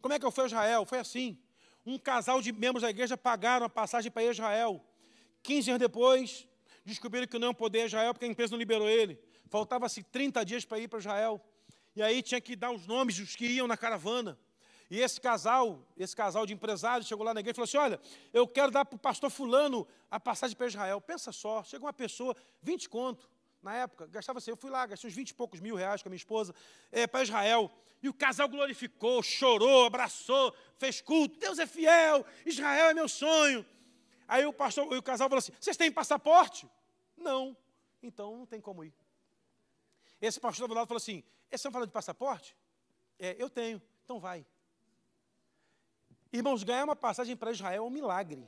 Como 0.03 0.13
é 0.13 0.19
que 0.19 0.25
eu 0.25 0.29
fui 0.29 0.43
a 0.43 0.47
Israel? 0.47 0.85
Foi 0.85 0.99
assim. 0.99 1.35
Um 1.83 1.97
casal 1.97 2.43
de 2.43 2.51
membros 2.51 2.83
da 2.83 2.91
igreja 2.91 3.17
pagaram 3.17 3.65
a 3.65 3.69
passagem 3.69 4.11
para 4.11 4.23
Israel. 4.23 4.85
15 5.41 5.71
anos 5.71 5.79
depois, 5.79 6.47
descobriram 6.85 7.25
que 7.25 7.39
não 7.39 7.47
iam 7.47 7.53
poder 7.55 7.87
Israel 7.87 8.13
porque 8.13 8.25
a 8.25 8.29
empresa 8.29 8.51
não 8.51 8.59
liberou 8.59 8.87
ele. 8.87 9.19
Faltava-se 9.51 10.01
30 10.01 10.45
dias 10.45 10.63
para 10.63 10.79
ir 10.79 10.87
para 10.87 10.97
Israel. 10.97 11.39
E 11.93 12.01
aí 12.01 12.23
tinha 12.23 12.39
que 12.39 12.55
dar 12.55 12.71
os 12.71 12.87
nomes 12.87 13.17
dos 13.17 13.35
que 13.35 13.45
iam 13.45 13.67
na 13.67 13.75
caravana. 13.75 14.39
E 14.89 14.99
esse 14.99 15.19
casal, 15.19 15.85
esse 15.97 16.15
casal 16.15 16.45
de 16.45 16.53
empresários, 16.53 17.05
chegou 17.05 17.25
lá 17.25 17.33
na 17.33 17.41
igreja 17.41 17.51
e 17.51 17.55
falou 17.55 17.65
assim: 17.65 17.77
Olha, 17.77 17.99
eu 18.31 18.47
quero 18.47 18.71
dar 18.71 18.85
para 18.85 18.95
o 18.95 18.99
pastor 18.99 19.29
Fulano 19.29 19.85
a 20.09 20.21
passagem 20.21 20.55
para 20.55 20.67
Israel. 20.67 21.01
Pensa 21.01 21.33
só, 21.33 21.63
chega 21.65 21.83
uma 21.83 21.91
pessoa, 21.91 22.33
20 22.61 22.87
conto, 22.87 23.29
na 23.61 23.75
época, 23.75 24.07
gastava 24.07 24.39
assim, 24.39 24.51
eu 24.51 24.57
fui 24.57 24.71
lá, 24.71 24.85
gastei 24.85 25.09
uns 25.09 25.13
20 25.13 25.29
e 25.29 25.33
poucos 25.33 25.59
mil 25.59 25.75
reais 25.75 26.01
com 26.01 26.07
a 26.07 26.11
minha 26.11 26.17
esposa, 26.17 26.55
é, 26.89 27.05
para 27.05 27.21
Israel. 27.21 27.69
E 28.01 28.07
o 28.07 28.13
casal 28.13 28.47
glorificou, 28.47 29.21
chorou, 29.21 29.85
abraçou, 29.85 30.55
fez 30.77 31.01
culto. 31.01 31.37
Deus 31.37 31.59
é 31.59 31.67
fiel, 31.67 32.25
Israel 32.45 32.89
é 32.89 32.93
meu 32.93 33.09
sonho. 33.09 33.65
Aí 34.27 34.45
o 34.45 34.53
pastor, 34.53 34.91
o 34.91 35.03
casal 35.03 35.27
falou 35.27 35.39
assim: 35.39 35.51
vocês 35.59 35.75
têm 35.75 35.91
passaporte? 35.91 36.67
Não. 37.17 37.55
Então 38.01 38.37
não 38.37 38.45
tem 38.45 38.61
como 38.61 38.83
ir. 38.85 38.93
Esse 40.21 40.39
pastor 40.39 40.67
do 40.67 40.73
lado 40.73 40.87
falou 40.87 40.97
assim: 40.97 41.23
vocês 41.49 41.59
estão 41.59 41.71
falando 41.71 41.87
de 41.87 41.93
passaporte? 41.93 42.55
É, 43.17 43.35
eu 43.37 43.49
tenho, 43.49 43.81
então 44.03 44.19
vai. 44.19 44.45
Irmãos, 46.31 46.63
ganhar 46.63 46.83
uma 46.85 46.95
passagem 46.95 47.35
para 47.35 47.51
Israel 47.51 47.83
é 47.83 47.87
um 47.87 47.89
milagre. 47.89 48.47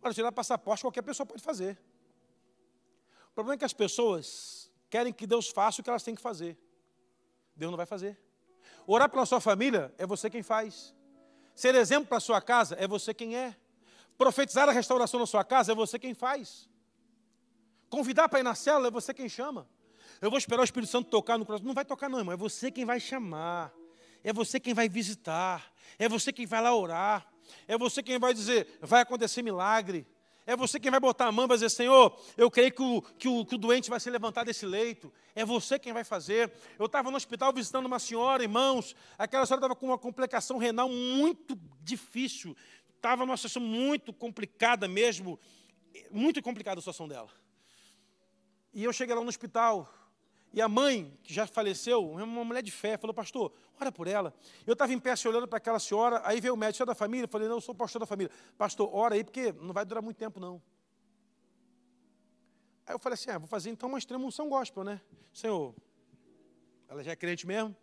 Para 0.00 0.12
tirar 0.12 0.32
passaporte, 0.32 0.82
qualquer 0.82 1.02
pessoa 1.02 1.24
pode 1.24 1.42
fazer. 1.42 1.78
O 3.30 3.34
problema 3.34 3.54
é 3.54 3.58
que 3.58 3.64
as 3.64 3.72
pessoas 3.72 4.70
querem 4.90 5.12
que 5.12 5.26
Deus 5.26 5.48
faça 5.48 5.80
o 5.80 5.84
que 5.84 5.88
elas 5.88 6.02
têm 6.02 6.14
que 6.14 6.20
fazer. 6.20 6.58
Deus 7.54 7.70
não 7.70 7.76
vai 7.76 7.86
fazer. 7.86 8.18
Orar 8.86 9.08
pela 9.08 9.24
sua 9.24 9.40
família 9.40 9.94
é 9.96 10.04
você 10.04 10.28
quem 10.28 10.42
faz. 10.42 10.94
Ser 11.54 11.74
exemplo 11.74 12.08
para 12.08 12.18
a 12.18 12.20
sua 12.20 12.40
casa 12.40 12.74
é 12.78 12.88
você 12.88 13.14
quem 13.14 13.36
é. 13.36 13.56
Profetizar 14.18 14.68
a 14.68 14.72
restauração 14.72 15.20
na 15.20 15.26
sua 15.26 15.44
casa 15.44 15.72
é 15.72 15.74
você 15.74 15.98
quem 15.98 16.14
faz. 16.14 16.68
Convidar 17.88 18.28
para 18.28 18.40
ir 18.40 18.42
na 18.42 18.54
célula 18.54 18.88
é 18.88 18.90
você 18.90 19.14
quem 19.14 19.28
chama. 19.28 19.68
Eu 20.22 20.30
vou 20.30 20.38
esperar 20.38 20.62
o 20.62 20.64
Espírito 20.64 20.88
Santo 20.88 21.10
tocar 21.10 21.36
no 21.36 21.44
coração. 21.44 21.66
Não 21.66 21.74
vai 21.74 21.84
tocar, 21.84 22.08
não, 22.08 22.18
irmão. 22.18 22.32
É 22.32 22.36
você 22.36 22.70
quem 22.70 22.86
vai 22.86 22.98
chamar. 22.98 23.70
É 24.24 24.32
você 24.32 24.58
quem 24.58 24.72
vai 24.72 24.88
visitar. 24.88 25.70
É 25.98 26.08
você 26.08 26.32
quem 26.32 26.46
vai 26.46 26.62
lá 26.62 26.74
orar. 26.74 27.26
É 27.68 27.76
você 27.76 28.02
quem 28.02 28.18
vai 28.18 28.32
dizer, 28.32 28.78
vai 28.80 29.02
acontecer 29.02 29.42
milagre. 29.42 30.06
É 30.46 30.56
você 30.56 30.80
quem 30.80 30.90
vai 30.90 30.98
botar 30.98 31.26
a 31.26 31.32
mão 31.32 31.44
e 31.44 31.48
vai 31.48 31.56
dizer, 31.56 31.70
Senhor, 31.70 32.18
eu 32.36 32.50
creio 32.50 32.72
que 32.72 32.82
o, 32.82 33.02
que, 33.02 33.28
o, 33.28 33.44
que 33.44 33.54
o 33.56 33.58
doente 33.58 33.90
vai 33.90 34.00
se 34.00 34.08
levantar 34.08 34.44
desse 34.44 34.64
leito. 34.64 35.12
É 35.34 35.44
você 35.44 35.78
quem 35.78 35.92
vai 35.92 36.04
fazer. 36.04 36.50
Eu 36.78 36.86
estava 36.86 37.10
no 37.10 37.16
hospital 37.16 37.52
visitando 37.52 37.86
uma 37.86 37.98
senhora, 37.98 38.42
irmãos. 38.42 38.96
Aquela 39.18 39.44
senhora 39.44 39.58
estava 39.58 39.76
com 39.76 39.86
uma 39.86 39.98
complicação 39.98 40.56
renal 40.56 40.88
muito 40.88 41.58
difícil 41.80 42.56
estava 43.02 43.26
numa 43.26 43.36
situação 43.36 43.60
muito 43.60 44.12
complicada 44.12 44.86
mesmo, 44.86 45.38
muito 46.08 46.40
complicada 46.40 46.78
a 46.78 46.80
situação 46.80 47.08
dela. 47.08 47.28
E 48.72 48.84
eu 48.84 48.92
cheguei 48.92 49.12
lá 49.12 49.20
no 49.20 49.28
hospital, 49.28 49.92
e 50.52 50.60
a 50.60 50.68
mãe, 50.68 51.16
que 51.22 51.32
já 51.32 51.46
faleceu, 51.46 52.10
uma 52.10 52.44
mulher 52.44 52.62
de 52.62 52.70
fé, 52.70 52.98
falou, 52.98 53.14
pastor, 53.14 53.52
ora 53.80 53.90
por 53.90 54.06
ela. 54.06 54.34
Eu 54.66 54.74
estava 54.74 54.92
em 54.92 54.98
pé 54.98 55.16
se 55.16 55.26
olhando 55.26 55.48
para 55.48 55.56
aquela 55.56 55.78
senhora, 55.78 56.20
aí 56.24 56.40
veio 56.40 56.52
o 56.52 56.56
médico 56.56 56.84
da 56.84 56.94
família, 56.94 57.26
falei, 57.26 57.48
não, 57.48 57.56
eu 57.56 57.60
sou 57.60 57.74
pastor 57.74 58.00
da 58.00 58.06
família. 58.06 58.30
Pastor, 58.58 58.90
ora 58.94 59.14
aí, 59.14 59.24
porque 59.24 59.52
não 59.52 59.72
vai 59.72 59.84
durar 59.84 60.02
muito 60.02 60.18
tempo, 60.18 60.38
não. 60.38 60.60
Aí 62.86 62.94
eu 62.94 62.98
falei 62.98 63.14
assim, 63.14 63.30
ah, 63.30 63.38
vou 63.38 63.48
fazer 63.48 63.70
então 63.70 63.88
uma 63.88 63.98
extrema 63.98 64.24
unção 64.24 64.48
gospel, 64.48 64.84
né? 64.84 65.00
Senhor, 65.32 65.74
ela 66.86 67.02
já 67.02 67.12
é 67.12 67.16
crente 67.16 67.46
mesmo? 67.46 67.74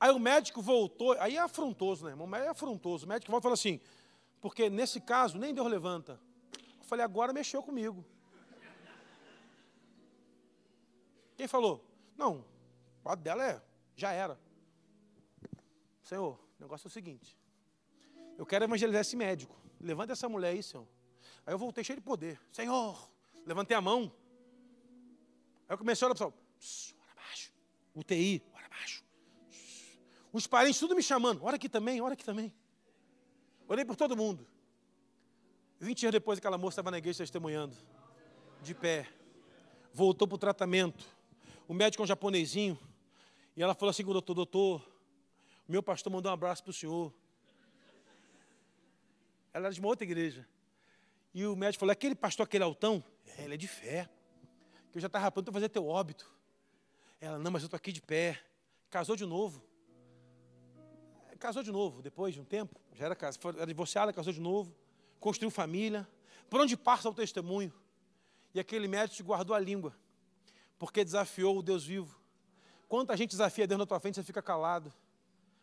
Aí 0.00 0.10
o 0.10 0.18
médico 0.18 0.62
voltou, 0.62 1.12
aí 1.20 1.36
é 1.36 1.40
afrontoso, 1.40 2.06
né, 2.06 2.12
irmão? 2.12 2.34
É 2.36 2.48
afrontoso. 2.48 3.04
O 3.04 3.08
médico 3.08 3.30
volta 3.30 3.44
e 3.44 3.48
fala 3.48 3.54
assim, 3.54 3.80
porque 4.40 4.70
nesse 4.70 4.98
caso 4.98 5.36
nem 5.36 5.52
Deus 5.52 5.68
levanta. 5.68 6.18
Eu 6.78 6.84
falei, 6.84 7.04
agora 7.04 7.34
mexeu 7.34 7.62
comigo. 7.62 8.02
Quem 11.36 11.46
falou? 11.46 11.84
Não, 12.16 12.44
o 13.02 13.08
lado 13.08 13.22
dela 13.22 13.44
é, 13.44 13.62
já 13.96 14.12
era. 14.12 14.38
Senhor, 16.02 16.38
o 16.58 16.62
negócio 16.62 16.86
é 16.86 16.88
o 16.88 16.90
seguinte. 16.90 17.36
Eu 18.36 18.44
quero 18.44 18.64
evangelizar 18.64 19.00
esse 19.00 19.16
médico. 19.16 19.56
Levanta 19.80 20.12
essa 20.12 20.28
mulher 20.28 20.50
aí, 20.50 20.62
Senhor. 20.62 20.86
Aí 21.46 21.54
eu 21.54 21.58
voltei 21.58 21.84
cheio 21.84 21.98
de 21.98 22.04
poder. 22.04 22.40
Senhor, 22.52 23.10
levantei 23.46 23.76
a 23.76 23.80
mão. 23.80 24.12
Aí 25.68 25.74
eu 25.74 25.78
comecei 25.78 26.04
a 26.04 26.08
olhar 26.08 26.14
para 26.14 26.28
o 26.28 26.32
pessoal. 26.58 27.00
Ora 27.00 27.12
abaixo. 27.12 27.52
UTI, 27.94 28.42
ora 28.52 28.66
abaixo. 28.66 29.04
Os 30.32 30.46
parentes 30.46 30.78
tudo 30.78 30.94
me 30.96 31.02
chamando. 31.02 31.44
Ora 31.44 31.56
aqui 31.56 31.68
também, 31.68 32.00
ora 32.00 32.14
aqui 32.14 32.24
também. 32.24 32.52
Orei 33.68 33.84
por 33.84 33.96
todo 33.96 34.16
mundo. 34.16 34.46
20 35.80 36.00
dias 36.00 36.12
depois, 36.12 36.38
aquela 36.38 36.58
moça 36.58 36.74
estava 36.74 36.90
na 36.90 36.98
igreja 36.98 37.18
testemunhando, 37.18 37.76
de 38.62 38.74
pé. 38.74 39.08
Voltou 39.92 40.26
para 40.26 40.34
o 40.34 40.38
tratamento. 40.38 41.04
O 41.66 41.72
médico 41.72 42.02
é 42.02 42.04
um 42.04 42.06
japonesinho. 42.06 42.78
E 43.56 43.62
ela 43.62 43.74
falou 43.74 43.90
assim 43.90 44.04
com 44.04 44.10
o 44.10 44.12
doutor: 44.12 44.34
Doutor, 44.34 44.88
meu 45.66 45.82
pastor 45.82 46.12
mandou 46.12 46.30
um 46.30 46.34
abraço 46.34 46.62
para 46.62 46.70
o 46.70 46.74
senhor. 46.74 47.12
Ela 49.52 49.66
era 49.66 49.74
de 49.74 49.80
uma 49.80 49.88
outra 49.88 50.04
igreja. 50.04 50.46
E 51.32 51.46
o 51.46 51.56
médico 51.56 51.80
falou: 51.80 51.92
Aquele 51.92 52.14
pastor, 52.14 52.44
aquele 52.44 52.64
altão, 52.64 53.02
é, 53.26 53.44
ele 53.44 53.54
é 53.54 53.56
de 53.56 53.68
fé. 53.68 54.08
Que 54.92 54.98
eu 54.98 55.00
já 55.00 55.06
estava 55.06 55.30
pronto 55.30 55.46
para 55.46 55.54
fazer 55.54 55.68
teu 55.70 55.86
óbito. 55.86 56.30
Ela: 57.20 57.38
Não, 57.38 57.50
mas 57.50 57.62
eu 57.62 57.66
estou 57.66 57.76
aqui 57.76 57.92
de 57.92 58.02
pé. 58.02 58.38
casou 58.90 59.16
de 59.16 59.24
novo. 59.24 59.62
Casou 61.38 61.62
de 61.62 61.70
novo, 61.70 62.00
depois 62.00 62.32
de 62.32 62.40
um 62.40 62.44
tempo. 62.44 62.80
Já 62.94 63.06
era, 63.06 63.18
era 63.56 63.66
divorciada, 63.66 64.12
casou 64.12 64.32
de 64.32 64.40
novo. 64.40 64.74
Construiu 65.18 65.50
família. 65.50 66.08
Por 66.48 66.60
onde 66.60 66.76
passa 66.76 67.08
o 67.08 67.14
testemunho? 67.14 67.72
E 68.54 68.60
aquele 68.60 68.86
médico 68.86 69.28
guardou 69.28 69.54
a 69.54 69.58
língua. 69.58 69.94
Porque 70.78 71.04
desafiou 71.04 71.58
o 71.58 71.62
Deus 71.62 71.84
vivo. 71.84 72.18
Quanta 72.88 73.16
gente 73.16 73.30
desafia 73.30 73.66
Deus 73.66 73.78
na 73.78 73.86
tua 73.86 74.00
frente, 74.00 74.16
você 74.16 74.22
fica 74.22 74.42
calado. 74.42 74.92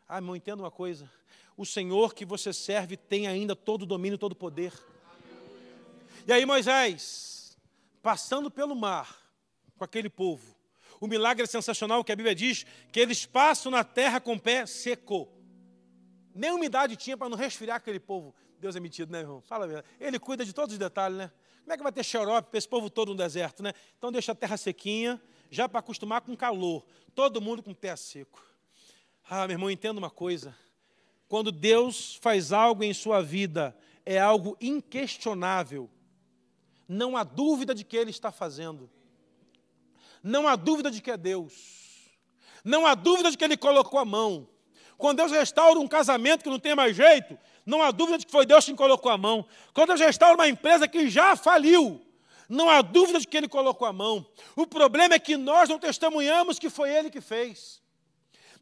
Ah, 0.07 0.17
irmão, 0.17 0.35
entenda 0.35 0.61
uma 0.61 0.71
coisa. 0.71 1.09
O 1.55 1.65
Senhor 1.65 2.13
que 2.13 2.25
você 2.25 2.51
serve 2.51 2.97
tem 2.97 3.27
ainda 3.27 3.55
todo 3.55 3.83
o 3.83 3.85
domínio, 3.85 4.17
todo 4.17 4.33
o 4.33 4.35
poder. 4.35 4.73
E 6.27 6.33
aí 6.33 6.45
Moisés, 6.45 7.57
passando 8.01 8.51
pelo 8.51 8.75
mar 8.75 9.17
com 9.77 9.83
aquele 9.83 10.09
povo, 10.09 10.55
o 10.99 11.07
milagre 11.07 11.43
é 11.43 11.47
sensacional 11.47 12.03
que 12.03 12.11
a 12.11 12.15
Bíblia 12.15 12.35
diz 12.35 12.65
que 12.91 12.99
eles 12.99 13.25
passam 13.25 13.71
na 13.71 13.83
terra 13.83 14.19
com 14.19 14.33
o 14.33 14.39
pé 14.39 14.65
seco. 14.65 15.27
Nem 16.33 16.51
umidade 16.51 16.95
tinha 16.95 17.17
para 17.17 17.27
não 17.27 17.37
resfriar 17.37 17.77
aquele 17.77 17.99
povo. 17.99 18.35
Deus 18.59 18.75
é 18.75 18.79
metido, 18.79 19.11
né, 19.11 19.19
irmão? 19.19 19.41
Fala 19.41 19.65
mesmo. 19.65 19.83
Ele 19.99 20.19
cuida 20.19 20.45
de 20.45 20.53
todos 20.53 20.73
os 20.73 20.79
detalhes, 20.79 21.17
né? 21.17 21.31
Como 21.61 21.73
é 21.73 21.77
que 21.77 21.83
vai 21.83 21.91
ter 21.91 22.03
xarope 22.03 22.49
para 22.49 22.57
esse 22.57 22.67
povo 22.67 22.89
todo 22.89 23.09
no 23.09 23.15
deserto, 23.15 23.63
né? 23.63 23.73
Então 23.97 24.11
deixa 24.11 24.31
a 24.31 24.35
terra 24.35 24.57
sequinha, 24.57 25.21
já 25.49 25.69
para 25.69 25.79
acostumar 25.79 26.21
com 26.21 26.35
calor. 26.35 26.85
Todo 27.13 27.41
mundo 27.41 27.61
com 27.61 27.71
o 27.71 27.75
pé 27.75 27.95
seco. 27.95 28.43
Ah, 29.29 29.47
meu 29.47 29.55
irmão, 29.55 29.71
entenda 29.71 29.97
uma 29.99 30.09
coisa. 30.09 30.55
Quando 31.27 31.51
Deus 31.51 32.15
faz 32.15 32.51
algo 32.51 32.83
em 32.83 32.93
sua 32.93 33.21
vida, 33.21 33.75
é 34.05 34.19
algo 34.19 34.57
inquestionável. 34.59 35.89
Não 36.87 37.15
há 37.15 37.23
dúvida 37.23 37.73
de 37.73 37.85
que 37.85 37.95
Ele 37.95 38.09
está 38.09 38.31
fazendo. 38.31 38.89
Não 40.21 40.47
há 40.47 40.55
dúvida 40.55 40.91
de 40.91 41.01
que 41.01 41.09
é 41.09 41.17
Deus. 41.17 42.09
Não 42.63 42.85
há 42.85 42.95
dúvida 42.95 43.31
de 43.31 43.37
que 43.37 43.43
Ele 43.43 43.55
colocou 43.55 43.99
a 43.99 44.05
mão. 44.05 44.47
Quando 44.97 45.17
Deus 45.17 45.31
restaura 45.31 45.79
um 45.79 45.87
casamento 45.87 46.43
que 46.43 46.49
não 46.49 46.59
tem 46.59 46.75
mais 46.75 46.95
jeito, 46.95 47.37
não 47.65 47.81
há 47.81 47.91
dúvida 47.91 48.17
de 48.17 48.25
que 48.25 48.31
foi 48.31 48.45
Deus 48.45 48.65
quem 48.65 48.75
colocou 48.75 49.11
a 49.11 49.17
mão. 49.17 49.45
Quando 49.73 49.89
Deus 49.89 50.01
restaura 50.01 50.35
uma 50.35 50.47
empresa 50.47 50.87
que 50.87 51.09
já 51.09 51.35
faliu, 51.35 52.01
não 52.47 52.69
há 52.69 52.81
dúvida 52.81 53.19
de 53.19 53.27
que 53.27 53.37
Ele 53.37 53.47
colocou 53.47 53.87
a 53.87 53.93
mão. 53.93 54.25
O 54.55 54.67
problema 54.67 55.15
é 55.15 55.19
que 55.19 55.37
nós 55.37 55.69
não 55.69 55.79
testemunhamos 55.79 56.59
que 56.59 56.69
foi 56.69 56.89
Ele 56.89 57.09
que 57.09 57.21
fez. 57.21 57.80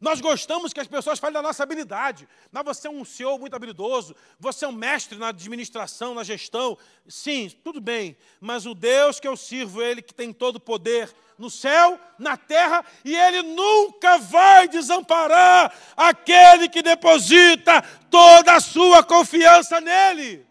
Nós 0.00 0.18
gostamos 0.18 0.72
que 0.72 0.80
as 0.80 0.88
pessoas 0.88 1.18
falem 1.18 1.34
da 1.34 1.42
nossa 1.42 1.62
habilidade. 1.62 2.26
Mas 2.50 2.64
você 2.64 2.88
é 2.88 2.90
um 2.90 3.04
CEO 3.04 3.38
muito 3.38 3.54
habilidoso, 3.54 4.16
você 4.38 4.64
é 4.64 4.68
um 4.68 4.72
mestre 4.72 5.18
na 5.18 5.28
administração, 5.28 6.14
na 6.14 6.24
gestão. 6.24 6.78
Sim, 7.06 7.50
tudo 7.62 7.82
bem. 7.82 8.16
Mas 8.40 8.64
o 8.64 8.74
Deus 8.74 9.20
que 9.20 9.28
eu 9.28 9.36
sirvo, 9.36 9.82
Ele 9.82 10.00
que 10.00 10.14
tem 10.14 10.32
todo 10.32 10.56
o 10.56 10.60
poder 10.60 11.14
no 11.36 11.50
céu, 11.50 12.00
na 12.18 12.36
terra, 12.36 12.82
e 13.04 13.14
Ele 13.14 13.42
nunca 13.42 14.16
vai 14.16 14.68
desamparar 14.68 15.74
aquele 15.94 16.68
que 16.68 16.82
deposita 16.82 17.82
toda 18.10 18.54
a 18.54 18.60
sua 18.60 19.02
confiança 19.02 19.82
nele. 19.82 20.46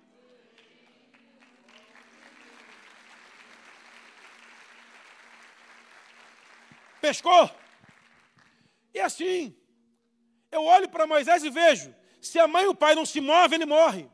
Pescou? 7.01 7.58
E 8.93 8.99
assim, 8.99 9.55
eu 10.51 10.63
olho 10.63 10.89
para 10.89 11.07
Moisés 11.07 11.43
e 11.43 11.49
vejo, 11.49 11.93
se 12.21 12.39
a 12.39 12.47
mãe 12.47 12.65
e 12.65 12.67
o 12.67 12.75
pai 12.75 12.95
não 12.95 13.05
se 13.05 13.21
movem, 13.21 13.57
ele 13.57 13.65
morre. 13.65 14.09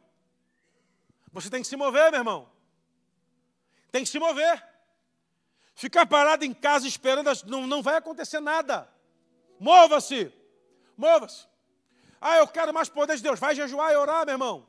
Você 1.31 1.49
tem 1.49 1.61
que 1.61 1.67
se 1.67 1.75
mover, 1.75 2.11
meu 2.11 2.21
irmão. 2.21 2.49
Tem 3.91 4.03
que 4.03 4.09
se 4.09 4.19
mover. 4.19 4.63
Ficar 5.73 6.05
parado 6.05 6.45
em 6.45 6.53
casa 6.53 6.87
esperando, 6.87 7.29
não, 7.45 7.67
não 7.67 7.81
vai 7.81 7.97
acontecer 7.97 8.39
nada. 8.39 8.89
Mova-se. 9.59 10.31
Mova-se. 10.97 11.45
Ah, 12.21 12.37
eu 12.37 12.47
quero 12.47 12.73
mais 12.73 12.89
poder 12.89 13.17
de 13.17 13.23
Deus. 13.23 13.39
Vai 13.39 13.53
jejuar 13.53 13.91
e 13.91 13.95
orar, 13.95 14.25
meu 14.25 14.33
irmão. 14.33 14.67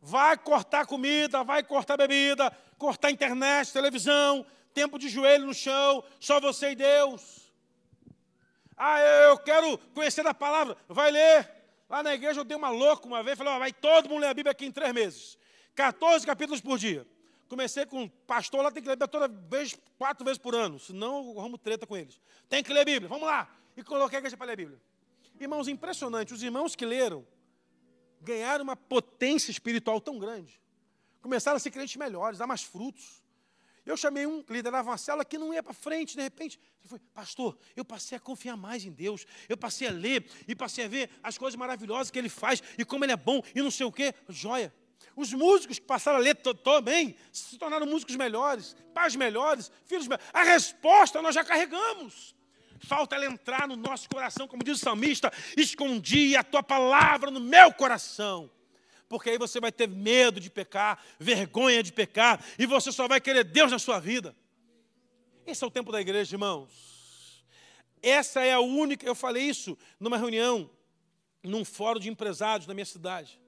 Vai 0.00 0.36
cortar 0.38 0.86
comida, 0.86 1.44
vai 1.44 1.62
cortar 1.62 1.96
bebida, 1.96 2.50
cortar 2.78 3.10
internet, 3.10 3.70
televisão, 3.70 4.46
tempo 4.72 4.98
de 4.98 5.08
joelho 5.08 5.46
no 5.46 5.54
chão, 5.54 6.02
só 6.18 6.40
você 6.40 6.70
e 6.70 6.74
Deus. 6.74 7.39
Ah, 8.82 8.98
eu 8.98 9.36
quero 9.36 9.76
conhecer 9.92 10.26
a 10.26 10.32
palavra. 10.32 10.74
Vai 10.88 11.10
ler. 11.10 11.46
Lá 11.86 12.02
na 12.02 12.14
igreja 12.14 12.40
eu 12.40 12.44
dei 12.44 12.56
uma 12.56 12.70
louca 12.70 13.06
uma 13.06 13.22
vez. 13.22 13.36
Falei, 13.36 13.58
vai 13.58 13.74
todo 13.74 14.08
mundo 14.08 14.22
ler 14.22 14.28
a 14.28 14.32
Bíblia 14.32 14.52
aqui 14.52 14.64
em 14.64 14.72
três 14.72 14.90
meses. 14.94 15.38
14 15.74 16.24
capítulos 16.24 16.62
por 16.62 16.78
dia. 16.78 17.06
Comecei 17.46 17.84
com 17.84 18.08
pastor 18.08 18.62
lá, 18.62 18.70
tem 18.70 18.82
que 18.82 18.88
ler 18.88 18.96
Bíblia 18.96 19.06
toda 19.06 19.28
vez, 19.28 19.78
quatro 19.98 20.24
vezes 20.24 20.38
por 20.38 20.54
ano. 20.54 20.78
Senão 20.78 21.32
eu 21.32 21.40
arrumo 21.40 21.58
treta 21.58 21.86
com 21.86 21.94
eles. 21.94 22.18
Tem 22.48 22.62
que 22.62 22.72
ler 22.72 22.80
a 22.80 22.84
Bíblia. 22.86 23.06
Vamos 23.06 23.26
lá. 23.26 23.54
E 23.76 23.82
coloquei 23.82 24.16
a 24.16 24.20
igreja 24.20 24.34
para 24.34 24.46
ler 24.46 24.52
a 24.54 24.56
Bíblia. 24.56 24.80
Irmãos, 25.38 25.68
impressionante. 25.68 26.32
Os 26.32 26.42
irmãos 26.42 26.74
que 26.74 26.86
leram 26.86 27.26
ganharam 28.22 28.64
uma 28.64 28.76
potência 28.76 29.50
espiritual 29.50 30.00
tão 30.00 30.18
grande. 30.18 30.58
Começaram 31.20 31.58
a 31.58 31.60
ser 31.60 31.70
crentes 31.70 31.96
melhores, 31.96 32.38
dar 32.38 32.46
mais 32.46 32.62
frutos. 32.62 33.22
Eu 33.84 33.96
chamei 33.96 34.26
um 34.26 34.42
que 34.42 34.52
liderava 34.52 34.90
uma 34.90 34.98
célula 34.98 35.24
que 35.24 35.38
não 35.38 35.52
ia 35.52 35.62
para 35.62 35.72
frente, 35.72 36.16
de 36.16 36.22
repente, 36.22 36.58
ele 36.80 36.88
foi, 36.88 36.98
pastor, 37.14 37.58
eu 37.74 37.84
passei 37.84 38.16
a 38.16 38.20
confiar 38.20 38.56
mais 38.56 38.84
em 38.84 38.90
Deus, 38.90 39.26
eu 39.48 39.56
passei 39.56 39.88
a 39.88 39.90
ler 39.90 40.26
e 40.46 40.54
passei 40.54 40.84
a 40.84 40.88
ver 40.88 41.10
as 41.22 41.38
coisas 41.38 41.56
maravilhosas 41.56 42.10
que 42.10 42.18
ele 42.18 42.28
faz 42.28 42.62
e 42.76 42.84
como 42.84 43.04
ele 43.04 43.12
é 43.12 43.16
bom 43.16 43.42
e 43.54 43.62
não 43.62 43.70
sei 43.70 43.86
o 43.86 43.92
quê, 43.92 44.14
joia. 44.28 44.72
Os 45.16 45.32
músicos 45.32 45.78
que 45.78 45.84
passaram 45.84 46.18
a 46.18 46.20
ler 46.20 46.36
também 46.36 47.16
se 47.32 47.58
tornaram 47.58 47.86
músicos 47.86 48.16
melhores, 48.16 48.76
pais 48.94 49.16
melhores, 49.16 49.70
filhos 49.86 50.06
melhores. 50.06 50.30
A 50.32 50.42
resposta 50.42 51.20
nós 51.22 51.34
já 51.34 51.44
carregamos. 51.44 52.34
Falta 52.80 53.16
ela 53.16 53.26
entrar 53.26 53.68
no 53.68 53.76
nosso 53.76 54.08
coração, 54.08 54.48
como 54.48 54.64
diz 54.64 54.78
o 54.78 54.80
salmista: 54.80 55.32
escondi 55.56 56.36
a 56.36 56.42
tua 56.42 56.62
palavra 56.62 57.30
no 57.30 57.40
meu 57.40 57.72
coração 57.72 58.50
porque 59.10 59.28
aí 59.28 59.38
você 59.38 59.58
vai 59.60 59.72
ter 59.72 59.88
medo 59.88 60.38
de 60.38 60.48
pecar, 60.48 61.02
vergonha 61.18 61.82
de 61.82 61.92
pecar, 61.92 62.42
e 62.56 62.64
você 62.64 62.92
só 62.92 63.08
vai 63.08 63.20
querer 63.20 63.42
Deus 63.42 63.72
na 63.72 63.78
sua 63.78 63.98
vida. 63.98 64.36
Esse 65.44 65.64
é 65.64 65.66
o 65.66 65.70
tempo 65.70 65.90
da 65.90 66.00
igreja, 66.00 66.36
irmãos. 66.36 67.44
Essa 68.00 68.44
é 68.44 68.52
a 68.52 68.60
única, 68.60 69.04
eu 69.04 69.16
falei 69.16 69.42
isso 69.42 69.76
numa 69.98 70.16
reunião, 70.16 70.70
num 71.42 71.64
fórum 71.64 71.98
de 71.98 72.08
empresários 72.08 72.68
na 72.68 72.72
minha 72.72 72.84
cidade. 72.84 73.40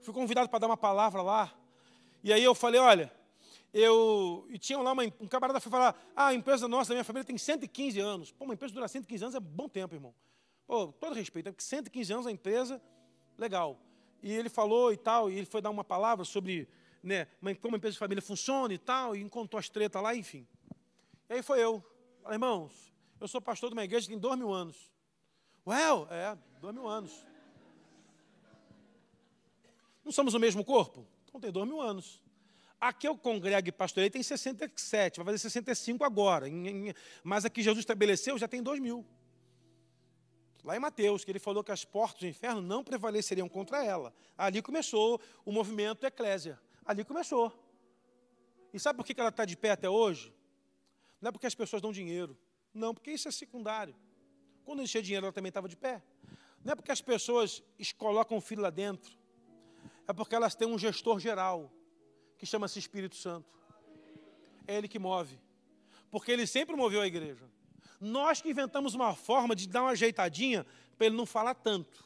Fui 0.00 0.12
convidado 0.12 0.48
para 0.48 0.58
dar 0.58 0.66
uma 0.66 0.76
palavra 0.76 1.22
lá, 1.22 1.54
e 2.24 2.32
aí 2.32 2.42
eu 2.42 2.52
falei, 2.52 2.80
olha, 2.80 3.12
eu. 3.72 4.44
E 4.50 4.58
tinha 4.58 4.80
lá 4.80 4.90
uma, 4.90 5.04
um 5.20 5.28
camarada 5.28 5.60
foi 5.60 5.70
falar: 5.70 5.94
ah, 6.16 6.26
a 6.26 6.34
empresa 6.34 6.66
nossa, 6.66 6.88
da 6.88 6.94
minha 6.96 7.04
família, 7.04 7.24
tem 7.24 7.38
115 7.38 8.00
anos. 8.00 8.32
Pô, 8.32 8.44
uma 8.44 8.54
empresa 8.54 8.74
dura 8.74 8.88
115 8.88 9.22
anos 9.22 9.34
é 9.36 9.40
bom 9.40 9.68
tempo, 9.68 9.94
irmão. 9.94 10.12
Pô, 10.66 10.88
todo 10.88 11.14
respeito, 11.14 11.48
é 11.48 11.52
porque 11.52 11.62
115 11.62 12.12
anos 12.12 12.26
a 12.26 12.32
empresa, 12.32 12.82
legal 13.36 13.78
e 14.22 14.32
ele 14.32 14.48
falou 14.48 14.92
e 14.92 14.96
tal, 14.96 15.30
e 15.30 15.36
ele 15.36 15.46
foi 15.46 15.60
dar 15.60 15.70
uma 15.70 15.84
palavra 15.84 16.24
sobre 16.24 16.68
né, 17.02 17.26
como 17.60 17.74
a 17.74 17.78
empresa 17.78 17.92
de 17.92 17.98
família 17.98 18.22
funciona 18.22 18.72
e 18.74 18.78
tal, 18.78 19.14
e 19.14 19.20
encontrou 19.20 19.58
as 19.58 19.68
tretas 19.68 20.02
lá, 20.02 20.14
enfim. 20.14 20.46
E 21.28 21.34
aí 21.34 21.42
foi 21.42 21.62
eu. 21.62 21.82
Falei, 22.22 22.36
irmãos, 22.36 22.92
eu 23.20 23.28
sou 23.28 23.40
pastor 23.40 23.70
de 23.70 23.74
uma 23.74 23.84
igreja 23.84 24.06
que 24.06 24.12
tem 24.12 24.18
dois 24.18 24.38
mil 24.38 24.52
anos. 24.52 24.76
Well, 25.66 26.08
é, 26.10 26.36
dois 26.60 26.74
mil 26.74 26.86
anos. 26.86 27.12
Não 30.04 30.12
somos 30.12 30.34
o 30.34 30.38
mesmo 30.38 30.64
corpo? 30.64 31.06
Então 31.26 31.40
tem 31.40 31.52
dois 31.52 31.66
mil 31.68 31.80
anos. 31.80 32.22
Aqui 32.80 33.08
eu 33.08 33.16
congrego 33.18 33.68
e 33.68 33.72
pastorei 33.72 34.08
tem 34.08 34.22
67, 34.22 35.16
vai 35.16 35.26
fazer 35.26 35.38
65 35.38 36.04
agora. 36.04 36.46
Mas 37.24 37.44
aqui 37.44 37.60
Jesus 37.60 37.80
estabeleceu 37.80 38.38
já 38.38 38.46
tem 38.46 38.62
dois 38.62 38.80
mil. 38.80 39.04
Lá 40.64 40.76
em 40.76 40.80
Mateus, 40.80 41.24
que 41.24 41.30
ele 41.30 41.38
falou 41.38 41.62
que 41.62 41.70
as 41.70 41.84
portas 41.84 42.20
do 42.20 42.26
inferno 42.26 42.60
não 42.60 42.82
prevaleceriam 42.82 43.48
contra 43.48 43.84
ela. 43.84 44.12
Ali 44.36 44.60
começou 44.60 45.20
o 45.44 45.52
movimento 45.52 46.04
Eclésia. 46.04 46.60
Ali 46.84 47.04
começou. 47.04 47.52
E 48.72 48.78
sabe 48.78 48.96
por 48.96 49.06
que 49.06 49.18
ela 49.18 49.30
está 49.30 49.44
de 49.44 49.56
pé 49.56 49.70
até 49.70 49.88
hoje? 49.88 50.34
Não 51.20 51.28
é 51.28 51.32
porque 51.32 51.46
as 51.46 51.54
pessoas 51.54 51.80
dão 51.80 51.92
dinheiro. 51.92 52.36
Não, 52.74 52.92
porque 52.92 53.10
isso 53.10 53.28
é 53.28 53.30
secundário. 53.30 53.94
Quando 54.64 54.86
tinha 54.86 55.02
dinheiro, 55.02 55.26
ela 55.26 55.32
também 55.32 55.48
estava 55.48 55.68
de 55.68 55.76
pé. 55.76 56.02
Não 56.64 56.72
é 56.72 56.76
porque 56.76 56.92
as 56.92 57.00
pessoas 57.00 57.62
colocam 57.96 58.36
o 58.36 58.40
filho 58.40 58.62
lá 58.62 58.70
dentro. 58.70 59.16
É 60.06 60.12
porque 60.12 60.34
elas 60.34 60.54
têm 60.54 60.68
um 60.68 60.78
gestor 60.78 61.18
geral, 61.18 61.72
que 62.36 62.46
chama-se 62.46 62.78
Espírito 62.78 63.16
Santo. 63.16 63.48
É 64.66 64.76
ele 64.76 64.88
que 64.88 64.98
move. 64.98 65.38
Porque 66.10 66.30
ele 66.30 66.46
sempre 66.46 66.76
moveu 66.76 67.00
a 67.00 67.06
igreja. 67.06 67.44
Nós 68.00 68.40
que 68.40 68.50
inventamos 68.50 68.94
uma 68.94 69.14
forma 69.14 69.54
de 69.54 69.68
dar 69.68 69.82
uma 69.82 69.90
ajeitadinha 69.90 70.66
para 70.96 71.06
ele 71.06 71.16
não 71.16 71.26
falar 71.26 71.54
tanto. 71.54 72.04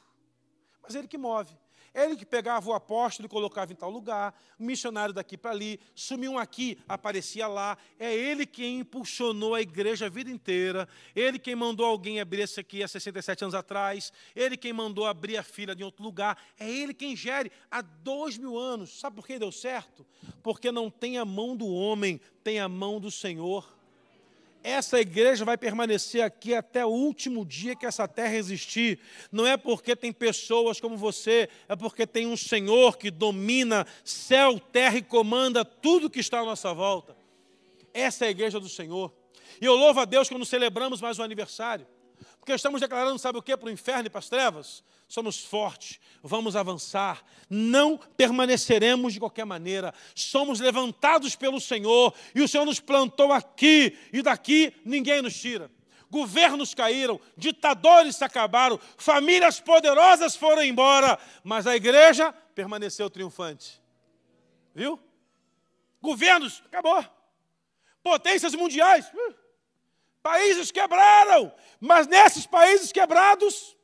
Mas 0.82 0.94
ele 0.94 1.08
que 1.08 1.18
move. 1.18 1.54
Ele 1.94 2.16
que 2.16 2.24
pegava 2.24 2.70
o 2.70 2.72
apóstolo 2.72 3.26
e 3.26 3.28
colocava 3.28 3.70
em 3.70 3.76
tal 3.76 3.90
lugar, 3.90 4.34
o 4.58 4.62
missionário 4.62 5.12
daqui 5.12 5.36
para 5.36 5.50
ali, 5.50 5.78
sumiu 5.94 6.32
um 6.32 6.38
aqui, 6.38 6.78
aparecia 6.88 7.46
lá. 7.46 7.76
É 7.98 8.14
ele 8.14 8.46
quem 8.46 8.80
impulsionou 8.80 9.54
a 9.54 9.60
igreja 9.60 10.06
a 10.06 10.08
vida 10.08 10.30
inteira. 10.30 10.88
Ele 11.14 11.38
quem 11.38 11.54
mandou 11.54 11.84
alguém 11.84 12.18
abrir 12.18 12.40
esse 12.40 12.58
aqui 12.58 12.82
há 12.82 12.88
67 12.88 13.44
anos 13.44 13.54
atrás. 13.54 14.10
Ele 14.34 14.56
quem 14.56 14.72
mandou 14.72 15.04
abrir 15.04 15.36
a 15.36 15.42
fila 15.42 15.76
de 15.76 15.84
outro 15.84 16.02
lugar. 16.02 16.38
É 16.58 16.68
ele 16.70 16.94
quem 16.94 17.14
gere 17.14 17.52
há 17.70 17.82
dois 17.82 18.38
mil 18.38 18.58
anos. 18.58 18.98
Sabe 18.98 19.16
por 19.16 19.26
que 19.26 19.38
deu 19.38 19.52
certo? 19.52 20.06
Porque 20.42 20.72
não 20.72 20.90
tem 20.90 21.18
a 21.18 21.26
mão 21.26 21.54
do 21.54 21.66
homem, 21.66 22.18
tem 22.42 22.58
a 22.58 22.70
mão 22.70 22.98
do 22.98 23.10
Senhor. 23.10 23.81
Essa 24.62 25.00
igreja 25.00 25.44
vai 25.44 25.56
permanecer 25.56 26.22
aqui 26.22 26.54
até 26.54 26.84
o 26.84 26.90
último 26.90 27.44
dia 27.44 27.74
que 27.74 27.86
essa 27.86 28.06
terra 28.06 28.36
existir. 28.36 28.98
Não 29.30 29.46
é 29.46 29.56
porque 29.56 29.96
tem 29.96 30.12
pessoas 30.12 30.80
como 30.80 30.96
você, 30.96 31.48
é 31.68 31.74
porque 31.74 32.06
tem 32.06 32.26
um 32.26 32.36
Senhor 32.36 32.96
que 32.96 33.10
domina 33.10 33.86
céu, 34.04 34.58
terra 34.58 34.98
e 34.98 35.02
comanda 35.02 35.64
tudo 35.64 36.10
que 36.10 36.20
está 36.20 36.40
à 36.40 36.44
nossa 36.44 36.72
volta. 36.72 37.16
Essa 37.92 38.24
é 38.24 38.28
a 38.28 38.30
igreja 38.30 38.60
do 38.60 38.68
Senhor. 38.68 39.12
E 39.60 39.64
eu 39.64 39.74
louvo 39.74 40.00
a 40.00 40.04
Deus 40.04 40.28
quando 40.28 40.44
celebramos 40.44 41.00
mais 41.00 41.18
um 41.18 41.22
aniversário. 41.22 41.86
Porque 42.38 42.52
estamos 42.52 42.80
declarando, 42.80 43.18
sabe 43.18 43.38
o 43.38 43.42
que, 43.42 43.56
para 43.56 43.68
o 43.68 43.70
inferno 43.70 44.06
e 44.06 44.10
para 44.10 44.18
as 44.18 44.28
trevas? 44.28 44.84
Somos 45.08 45.44
fortes, 45.44 46.00
vamos 46.22 46.56
avançar, 46.56 47.22
não 47.48 47.98
permaneceremos 47.98 49.12
de 49.12 49.20
qualquer 49.20 49.44
maneira, 49.44 49.92
somos 50.14 50.58
levantados 50.58 51.36
pelo 51.36 51.60
Senhor, 51.60 52.14
e 52.34 52.40
o 52.40 52.48
Senhor 52.48 52.64
nos 52.64 52.80
plantou 52.80 53.32
aqui, 53.32 53.96
e 54.12 54.22
daqui 54.22 54.72
ninguém 54.84 55.20
nos 55.20 55.38
tira. 55.38 55.70
Governos 56.10 56.74
caíram, 56.74 57.20
ditadores 57.36 58.16
se 58.16 58.24
acabaram, 58.24 58.78
famílias 58.96 59.60
poderosas 59.60 60.36
foram 60.36 60.62
embora, 60.62 61.18
mas 61.42 61.66
a 61.66 61.76
igreja 61.76 62.32
permaneceu 62.54 63.08
triunfante. 63.08 63.82
Viu? 64.74 65.00
Governos, 66.00 66.62
acabou. 66.66 67.04
Potências 68.02 68.54
mundiais, 68.54 69.06
uh, 69.08 69.34
países 70.22 70.70
quebraram, 70.70 71.52
mas 71.80 72.06
nesses 72.06 72.46
países 72.46 72.92
quebrados, 72.92 73.76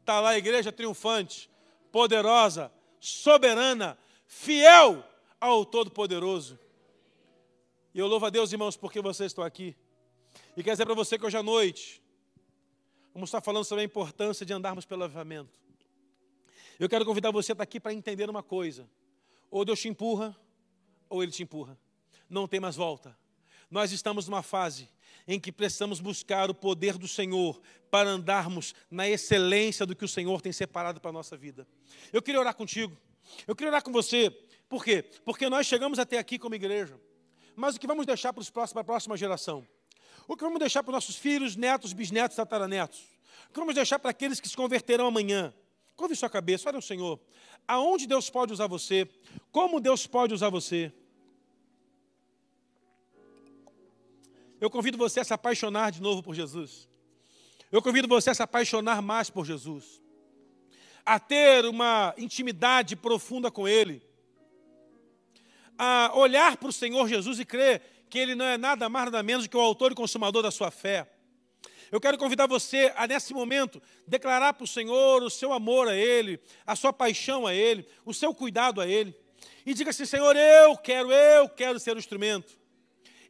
está 0.00 0.20
lá 0.20 0.30
a 0.30 0.38
igreja 0.38 0.70
triunfante, 0.70 1.50
poderosa, 1.90 2.72
soberana, 3.00 3.98
fiel 4.26 5.04
ao 5.40 5.64
Todo-Poderoso. 5.64 6.58
E 7.92 7.98
eu 7.98 8.06
louvo 8.06 8.26
a 8.26 8.30
Deus, 8.30 8.52
irmãos, 8.52 8.76
porque 8.76 9.00
vocês 9.00 9.32
estão 9.32 9.42
aqui. 9.42 9.76
E 10.56 10.62
quero 10.62 10.74
dizer 10.74 10.86
para 10.86 10.94
você 10.94 11.18
que 11.18 11.26
hoje 11.26 11.36
à 11.36 11.42
noite, 11.42 12.00
vamos 13.12 13.28
estar 13.28 13.40
falando 13.40 13.64
sobre 13.64 13.82
a 13.82 13.84
importância 13.84 14.46
de 14.46 14.52
andarmos 14.52 14.84
pelo 14.84 15.02
avivamento. 15.02 15.58
Eu 16.78 16.88
quero 16.88 17.04
convidar 17.04 17.30
você 17.30 17.52
a 17.52 17.54
estar 17.54 17.64
aqui 17.64 17.80
para 17.80 17.92
entender 17.92 18.30
uma 18.30 18.42
coisa: 18.42 18.88
ou 19.50 19.64
Deus 19.64 19.80
te 19.80 19.88
empurra, 19.88 20.36
ou 21.08 21.22
Ele 21.22 21.32
te 21.32 21.42
empurra. 21.42 21.76
Não 22.28 22.46
tem 22.46 22.60
mais 22.60 22.76
volta. 22.76 23.18
Nós 23.70 23.92
estamos 23.92 24.26
numa 24.26 24.42
fase 24.42 24.88
em 25.28 25.38
que 25.38 25.52
precisamos 25.52 26.00
buscar 26.00 26.50
o 26.50 26.54
poder 26.54 26.98
do 26.98 27.06
Senhor 27.06 27.60
para 27.90 28.08
andarmos 28.08 28.74
na 28.90 29.08
excelência 29.08 29.86
do 29.86 29.94
que 29.94 30.04
o 30.04 30.08
Senhor 30.08 30.40
tem 30.40 30.52
separado 30.52 31.00
para 31.00 31.10
a 31.10 31.12
nossa 31.12 31.36
vida. 31.36 31.66
Eu 32.12 32.20
queria 32.20 32.40
orar 32.40 32.54
contigo, 32.54 32.96
eu 33.46 33.54
queria 33.54 33.70
orar 33.70 33.82
com 33.82 33.92
você, 33.92 34.30
por 34.68 34.84
quê? 34.84 35.04
Porque 35.24 35.48
nós 35.48 35.66
chegamos 35.66 35.98
até 35.98 36.18
aqui 36.18 36.38
como 36.38 36.54
igreja, 36.54 37.00
mas 37.54 37.76
o 37.76 37.80
que 37.80 37.86
vamos 37.86 38.06
deixar 38.06 38.32
para, 38.32 38.40
os 38.40 38.50
próximos, 38.50 38.72
para 38.72 38.80
a 38.80 38.84
próxima 38.84 39.16
geração? 39.16 39.66
O 40.26 40.36
que 40.36 40.42
vamos 40.42 40.58
deixar 40.58 40.82
para 40.82 40.90
os 40.90 40.94
nossos 40.94 41.16
filhos, 41.16 41.56
netos, 41.56 41.92
bisnetos, 41.92 42.36
tataranetos? 42.36 43.00
O 43.48 43.52
que 43.52 43.58
vamos 43.58 43.74
deixar 43.74 43.98
para 43.98 44.10
aqueles 44.10 44.40
que 44.40 44.48
se 44.48 44.56
converterão 44.56 45.06
amanhã? 45.06 45.54
Curve 45.96 46.16
sua 46.16 46.30
cabeça, 46.30 46.68
olha 46.68 46.78
o 46.78 46.82
Senhor. 46.82 47.20
Aonde 47.68 48.06
Deus 48.06 48.30
pode 48.30 48.52
usar 48.52 48.66
você? 48.66 49.08
Como 49.52 49.80
Deus 49.80 50.06
pode 50.06 50.32
usar 50.32 50.48
você? 50.48 50.92
Eu 54.60 54.68
convido 54.68 54.98
você 54.98 55.20
a 55.20 55.24
se 55.24 55.32
apaixonar 55.32 55.90
de 55.90 56.02
novo 56.02 56.22
por 56.22 56.34
Jesus. 56.34 56.86
Eu 57.72 57.80
convido 57.80 58.06
você 58.06 58.30
a 58.30 58.34
se 58.34 58.42
apaixonar 58.42 59.00
mais 59.00 59.30
por 59.30 59.46
Jesus. 59.46 60.02
A 61.04 61.18
ter 61.18 61.64
uma 61.64 62.14
intimidade 62.18 62.94
profunda 62.94 63.50
com 63.50 63.66
Ele. 63.66 64.02
A 65.78 66.12
olhar 66.14 66.58
para 66.58 66.68
o 66.68 66.72
Senhor 66.72 67.08
Jesus 67.08 67.40
e 67.40 67.44
crer 67.44 67.80
que 68.10 68.18
Ele 68.18 68.34
não 68.34 68.44
é 68.44 68.58
nada 68.58 68.86
mais, 68.90 69.06
nada 69.06 69.22
menos 69.22 69.46
do 69.46 69.50
que 69.50 69.56
o 69.56 69.60
autor 69.60 69.92
e 69.92 69.94
consumador 69.94 70.42
da 70.42 70.50
sua 70.50 70.70
fé. 70.70 71.10
Eu 71.90 72.00
quero 72.00 72.18
convidar 72.18 72.46
você 72.46 72.92
a, 72.96 73.06
nesse 73.06 73.32
momento, 73.32 73.80
declarar 74.06 74.52
para 74.52 74.64
o 74.64 74.68
Senhor 74.68 75.22
o 75.22 75.30
seu 75.30 75.54
amor 75.54 75.88
a 75.88 75.96
Ele, 75.96 76.38
a 76.66 76.76
sua 76.76 76.92
paixão 76.92 77.46
a 77.46 77.54
Ele, 77.54 77.88
o 78.04 78.12
seu 78.12 78.34
cuidado 78.34 78.80
a 78.80 78.86
Ele. 78.86 79.16
E 79.64 79.72
diga 79.72 79.90
assim: 79.90 80.04
Senhor, 80.04 80.36
eu 80.36 80.76
quero, 80.76 81.10
eu 81.10 81.48
quero 81.48 81.80
ser 81.80 81.96
o 81.96 81.98
instrumento. 81.98 82.59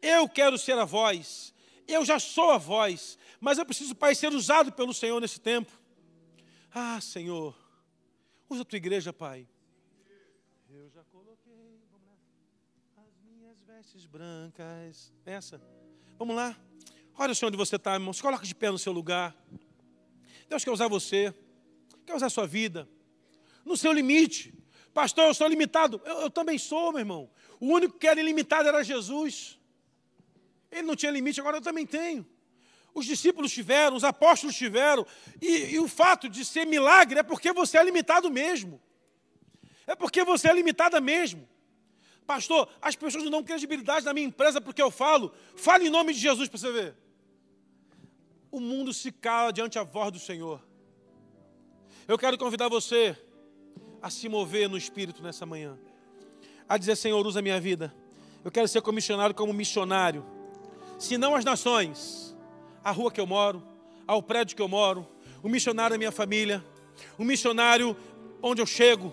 Eu 0.02 0.28
quero 0.28 0.56
ser 0.58 0.78
a 0.78 0.84
voz. 0.84 1.54
Eu 1.86 2.04
já 2.04 2.18
sou 2.18 2.50
a 2.50 2.58
voz. 2.58 3.18
Mas 3.40 3.58
eu 3.58 3.66
preciso, 3.66 3.94
Pai, 3.94 4.14
ser 4.14 4.32
usado 4.32 4.72
pelo 4.72 4.94
Senhor 4.94 5.20
nesse 5.20 5.40
tempo. 5.40 5.72
Ah, 6.72 7.00
Senhor, 7.00 7.56
usa 8.48 8.62
a 8.62 8.64
tua 8.64 8.76
igreja, 8.76 9.12
Pai. 9.12 9.48
Eu 10.68 10.88
já 10.90 11.02
coloquei, 11.04 11.80
vamos 11.90 12.06
lá, 12.06 13.02
as 13.04 13.20
minhas 13.24 13.60
vestes 13.62 14.06
brancas. 14.06 15.12
Essa. 15.26 15.60
Vamos 16.18 16.36
lá. 16.36 16.56
Olha 17.18 17.32
o 17.32 17.34
Senhor 17.34 17.48
onde 17.48 17.56
você 17.56 17.76
está, 17.76 17.94
irmão. 17.94 18.12
Se 18.12 18.22
coloca 18.22 18.46
de 18.46 18.54
pé 18.54 18.70
no 18.70 18.78
seu 18.78 18.92
lugar. 18.92 19.36
Deus 20.48 20.64
quer 20.64 20.70
usar 20.70 20.88
você. 20.88 21.34
Quer 22.06 22.14
usar 22.14 22.26
a 22.26 22.30
sua 22.30 22.46
vida. 22.46 22.88
No 23.64 23.76
seu 23.76 23.92
limite. 23.92 24.54
Pastor, 24.94 25.26
eu 25.26 25.34
sou 25.34 25.46
limitado. 25.46 26.00
Eu, 26.04 26.22
eu 26.22 26.30
também 26.30 26.58
sou, 26.58 26.92
meu 26.92 27.00
irmão. 27.00 27.30
O 27.58 27.66
único 27.66 27.98
que 27.98 28.06
era 28.06 28.20
ilimitado 28.20 28.68
era 28.68 28.82
Jesus. 28.82 29.59
Ele 30.70 30.82
não 30.82 30.94
tinha 30.94 31.10
limite, 31.10 31.40
agora 31.40 31.56
eu 31.56 31.62
também 31.62 31.86
tenho. 31.86 32.26
Os 32.94 33.06
discípulos 33.06 33.52
tiveram, 33.52 33.96
os 33.96 34.04
apóstolos 34.04 34.56
tiveram, 34.56 35.06
e, 35.40 35.74
e 35.74 35.78
o 35.78 35.88
fato 35.88 36.28
de 36.28 36.44
ser 36.44 36.66
milagre 36.66 37.18
é 37.18 37.22
porque 37.22 37.52
você 37.52 37.78
é 37.78 37.84
limitado 37.84 38.30
mesmo. 38.30 38.80
É 39.86 39.94
porque 39.94 40.24
você 40.24 40.48
é 40.48 40.54
limitada 40.54 41.00
mesmo. 41.00 41.48
Pastor, 42.26 42.68
as 42.80 42.94
pessoas 42.94 43.24
não 43.24 43.30
dão 43.30 43.42
credibilidade 43.42 44.04
na 44.04 44.14
minha 44.14 44.26
empresa 44.26 44.60
porque 44.60 44.80
eu 44.80 44.90
falo. 44.90 45.32
Fale 45.56 45.86
em 45.86 45.90
nome 45.90 46.12
de 46.12 46.20
Jesus 46.20 46.48
para 46.48 46.58
você 46.58 46.70
ver. 46.70 46.94
O 48.50 48.60
mundo 48.60 48.92
se 48.92 49.10
cala 49.10 49.52
diante 49.52 49.74
da 49.74 49.82
voz 49.82 50.12
do 50.12 50.18
Senhor. 50.18 50.64
Eu 52.06 52.18
quero 52.18 52.38
convidar 52.38 52.68
você 52.68 53.16
a 54.02 54.10
se 54.10 54.28
mover 54.28 54.68
no 54.68 54.76
Espírito 54.76 55.22
nessa 55.22 55.44
manhã. 55.44 55.78
A 56.68 56.76
dizer, 56.76 56.96
Senhor, 56.96 57.24
usa 57.26 57.40
a 57.40 57.42
minha 57.42 57.60
vida. 57.60 57.94
Eu 58.44 58.50
quero 58.50 58.68
ser 58.68 58.80
comissionado 58.82 59.34
como 59.34 59.52
missionário 59.52 60.24
se 61.00 61.16
não 61.16 61.34
as 61.34 61.44
nações, 61.44 62.36
a 62.84 62.92
rua 62.92 63.10
que 63.10 63.20
eu 63.20 63.26
moro, 63.26 63.62
ao 64.06 64.22
prédio 64.22 64.54
que 64.54 64.60
eu 64.60 64.68
moro, 64.68 65.06
o 65.42 65.48
missionário 65.48 65.94
da 65.94 65.98
minha 65.98 66.12
família, 66.12 66.62
o 67.16 67.24
missionário 67.24 67.96
onde 68.42 68.60
eu 68.60 68.66
chego, 68.66 69.12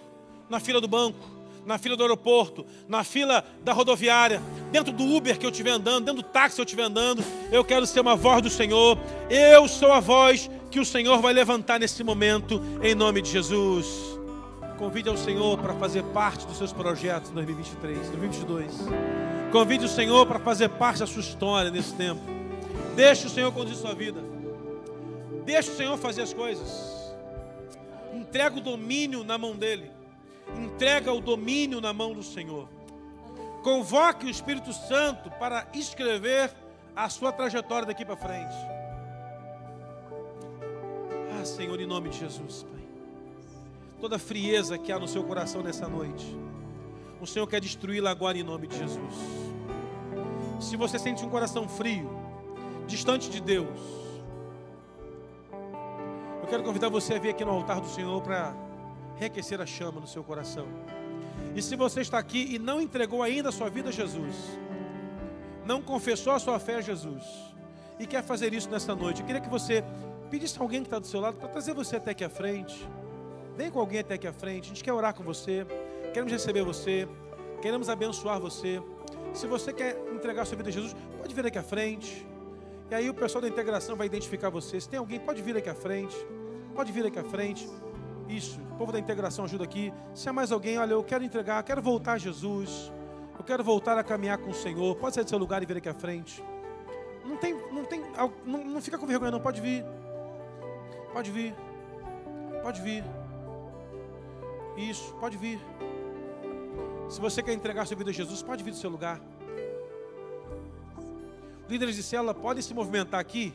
na 0.49 0.59
fila 0.59 0.81
do 0.81 0.87
banco, 0.87 1.17
na 1.65 1.77
fila 1.77 1.95
do 1.95 2.03
aeroporto, 2.03 2.65
na 2.89 3.05
fila 3.05 3.43
da 3.63 3.71
rodoviária, 3.71 4.41
dentro 4.69 4.91
do 4.91 5.03
Uber 5.03 5.39
que 5.39 5.45
eu 5.45 5.49
estiver 5.49 5.71
andando, 5.71 6.05
dentro 6.05 6.21
do 6.21 6.27
táxi 6.27 6.55
que 6.55 6.61
eu 6.61 6.65
estiver 6.65 6.83
andando, 6.83 7.23
eu 7.51 7.63
quero 7.63 7.87
ser 7.87 8.01
uma 8.01 8.17
voz 8.17 8.41
do 8.41 8.49
Senhor. 8.49 8.97
Eu 9.29 9.67
sou 9.69 9.93
a 9.93 10.01
voz 10.01 10.49
que 10.69 10.81
o 10.81 10.85
Senhor 10.85 11.21
vai 11.21 11.31
levantar 11.33 11.79
nesse 11.79 12.03
momento, 12.03 12.61
em 12.83 12.93
nome 12.93 13.21
de 13.21 13.31
Jesus. 13.31 13.87
Convide 14.77 15.07
ao 15.07 15.17
Senhor 15.17 15.57
para 15.57 15.73
fazer 15.73 16.03
parte 16.05 16.45
dos 16.45 16.57
seus 16.57 16.73
projetos 16.73 17.31
em 17.31 17.33
2023, 17.33 17.97
2022. 18.09 19.36
Convide 19.51 19.85
o 19.85 19.89
Senhor 19.89 20.25
para 20.25 20.39
fazer 20.39 20.69
parte 20.69 20.99
da 20.99 21.07
sua 21.07 21.21
história 21.21 21.71
nesse 21.71 21.93
tempo. 21.93 22.21
Deixe 22.95 23.27
o 23.27 23.29
Senhor 23.29 23.51
conduzir 23.51 23.77
sua 23.77 23.95
vida. 23.95 24.21
Deixe 25.45 25.71
o 25.71 25.75
Senhor 25.75 25.97
fazer 25.97 26.23
as 26.23 26.33
coisas. 26.33 27.15
Entrega 28.13 28.57
o 28.57 28.61
domínio 28.61 29.23
na 29.23 29.37
mão 29.37 29.55
dele. 29.55 29.89
Entrega 30.57 31.13
o 31.13 31.21
domínio 31.21 31.79
na 31.79 31.93
mão 31.93 32.13
do 32.13 32.23
Senhor. 32.23 32.67
Convoque 33.63 34.25
o 34.25 34.29
Espírito 34.29 34.73
Santo 34.73 35.29
para 35.31 35.65
escrever 35.73 36.51
a 36.95 37.07
sua 37.07 37.31
trajetória 37.31 37.85
daqui 37.85 38.03
para 38.03 38.17
frente. 38.17 38.55
Ah, 41.39 41.45
Senhor, 41.45 41.79
em 41.79 41.85
nome 41.87 42.09
de 42.09 42.19
Jesus, 42.19 42.63
Pai. 42.63 42.81
Toda 44.01 44.19
frieza 44.19 44.77
que 44.77 44.91
há 44.91 44.99
no 44.99 45.07
seu 45.07 45.23
coração 45.23 45.63
nessa 45.63 45.87
noite 45.87 46.25
o 47.19 47.27
Senhor 47.27 47.47
quer 47.47 47.59
destruí-la 47.59 48.11
agora 48.11 48.37
em 48.37 48.43
nome 48.43 48.67
de 48.67 48.77
Jesus. 48.77 49.13
Se 50.59 50.75
você 50.75 50.97
sente 50.97 51.23
um 51.25 51.29
coração 51.29 51.67
frio, 51.67 52.09
distante 52.87 53.29
de 53.29 53.41
Deus, 53.41 53.79
eu 56.41 56.47
quero 56.47 56.63
convidar 56.63 56.89
você 56.89 57.15
a 57.15 57.19
vir 57.19 57.29
aqui 57.29 57.43
no 57.43 57.51
altar 57.51 57.81
do 57.81 57.87
Senhor 57.87 58.21
para 58.21 58.55
reaquecer 59.17 59.59
a 59.59 59.65
chama 59.65 59.99
no 59.99 60.07
seu 60.07 60.23
coração. 60.23 60.67
E 61.55 61.61
se 61.61 61.75
você 61.75 62.01
está 62.01 62.17
aqui 62.17 62.55
e 62.55 62.59
não 62.59 62.79
entregou 62.79 63.21
ainda 63.21 63.49
a 63.49 63.51
sua 63.51 63.69
vida 63.69 63.89
a 63.89 63.91
Jesus, 63.91 64.35
não 65.65 65.81
confessou 65.81 66.33
a 66.33 66.39
sua 66.39 66.59
fé 66.59 66.75
a 66.75 66.81
Jesus, 66.81 67.23
e 67.99 68.05
quer 68.05 68.23
fazer 68.23 68.53
isso 68.53 68.69
nessa 68.69 68.95
noite, 68.95 69.21
eu 69.21 69.25
queria 69.25 69.41
que 69.41 69.49
você 69.49 69.83
pedisse 70.29 70.57
a 70.57 70.61
alguém 70.61 70.81
que 70.81 70.87
está 70.87 70.99
do 70.99 71.07
seu 71.07 71.19
lado 71.19 71.37
para 71.37 71.47
trazer 71.49 71.73
você 71.73 71.95
até 71.95 72.11
aqui 72.11 72.23
à 72.23 72.29
frente. 72.29 72.87
Vem 73.55 73.71
com 73.71 73.79
alguém 73.79 73.99
até 73.99 74.13
aqui 74.13 74.27
à 74.27 74.33
frente, 74.33 74.65
a 74.65 74.67
gente 74.69 74.83
quer 74.83 74.93
orar 74.93 75.13
com 75.13 75.23
você 75.23 75.65
queremos 76.17 76.33
receber 76.33 76.63
você, 76.63 77.07
queremos 77.61 77.89
abençoar 77.89 78.39
você. 78.39 78.81
Se 79.33 79.45
você 79.45 79.71
quer 79.71 79.95
entregar 80.11 80.45
sua 80.45 80.57
vida 80.57 80.69
a 80.69 80.71
Jesus, 80.71 80.95
pode 81.15 81.31
vir 81.31 81.45
aqui 81.45 81.59
à 81.59 81.63
frente. 81.63 82.25
E 82.89 82.95
aí 82.95 83.07
o 83.07 83.13
pessoal 83.13 83.39
da 83.39 83.47
integração 83.47 83.95
vai 83.95 84.07
identificar 84.07 84.49
você. 84.49 84.81
Se 84.81 84.89
tem 84.89 84.97
alguém, 84.97 85.19
pode 85.19 85.43
vir 85.43 85.55
aqui 85.55 85.69
à 85.69 85.75
frente. 85.75 86.15
Pode 86.73 86.91
vir 86.91 87.05
aqui 87.05 87.19
à 87.19 87.23
frente. 87.23 87.69
Isso, 88.27 88.59
o 88.59 88.77
povo 88.79 88.91
da 88.91 88.97
integração 88.97 89.45
ajuda 89.45 89.63
aqui. 89.63 89.93
Se 90.15 90.27
há 90.27 90.33
mais 90.33 90.51
alguém, 90.51 90.79
olha, 90.79 90.93
eu 90.93 91.03
quero 91.03 91.23
entregar, 91.23 91.61
quero 91.61 91.83
voltar 91.83 92.13
a 92.13 92.17
Jesus. 92.17 92.91
Eu 93.37 93.43
quero 93.43 93.63
voltar 93.63 93.95
a 93.95 94.03
caminhar 94.03 94.39
com 94.39 94.49
o 94.49 94.55
Senhor. 94.55 94.95
Pode 94.95 95.13
sair 95.13 95.23
do 95.23 95.29
seu 95.29 95.37
lugar 95.37 95.61
e 95.61 95.67
vir 95.67 95.77
aqui 95.77 95.89
à 95.89 95.93
frente. 95.93 96.43
Não 97.23 97.37
tem, 97.37 97.53
não 97.71 97.85
tem, 97.85 98.01
não, 98.43 98.65
não 98.65 98.81
fica 98.81 98.97
com 98.97 99.05
vergonha 99.05 99.29
não, 99.29 99.39
pode 99.39 99.61
vir. 99.61 99.85
Pode 101.13 101.29
vir. 101.29 101.53
Pode 102.63 102.81
vir. 102.81 103.03
Isso, 104.75 105.13
pode 105.19 105.37
vir. 105.37 105.59
Se 107.09 107.21
você 107.21 107.41
quer 107.41 107.53
entregar 107.53 107.85
sua 107.85 107.95
vida 107.95 108.09
a 108.09 108.13
Jesus, 108.13 108.41
pode 108.41 108.63
vir 108.63 108.71
do 108.71 108.77
seu 108.77 108.89
lugar. 108.89 109.21
Líderes 111.69 111.95
de 111.95 112.03
célula 112.03 112.33
podem 112.33 112.61
se 112.61 112.73
movimentar 112.73 113.19
aqui 113.19 113.53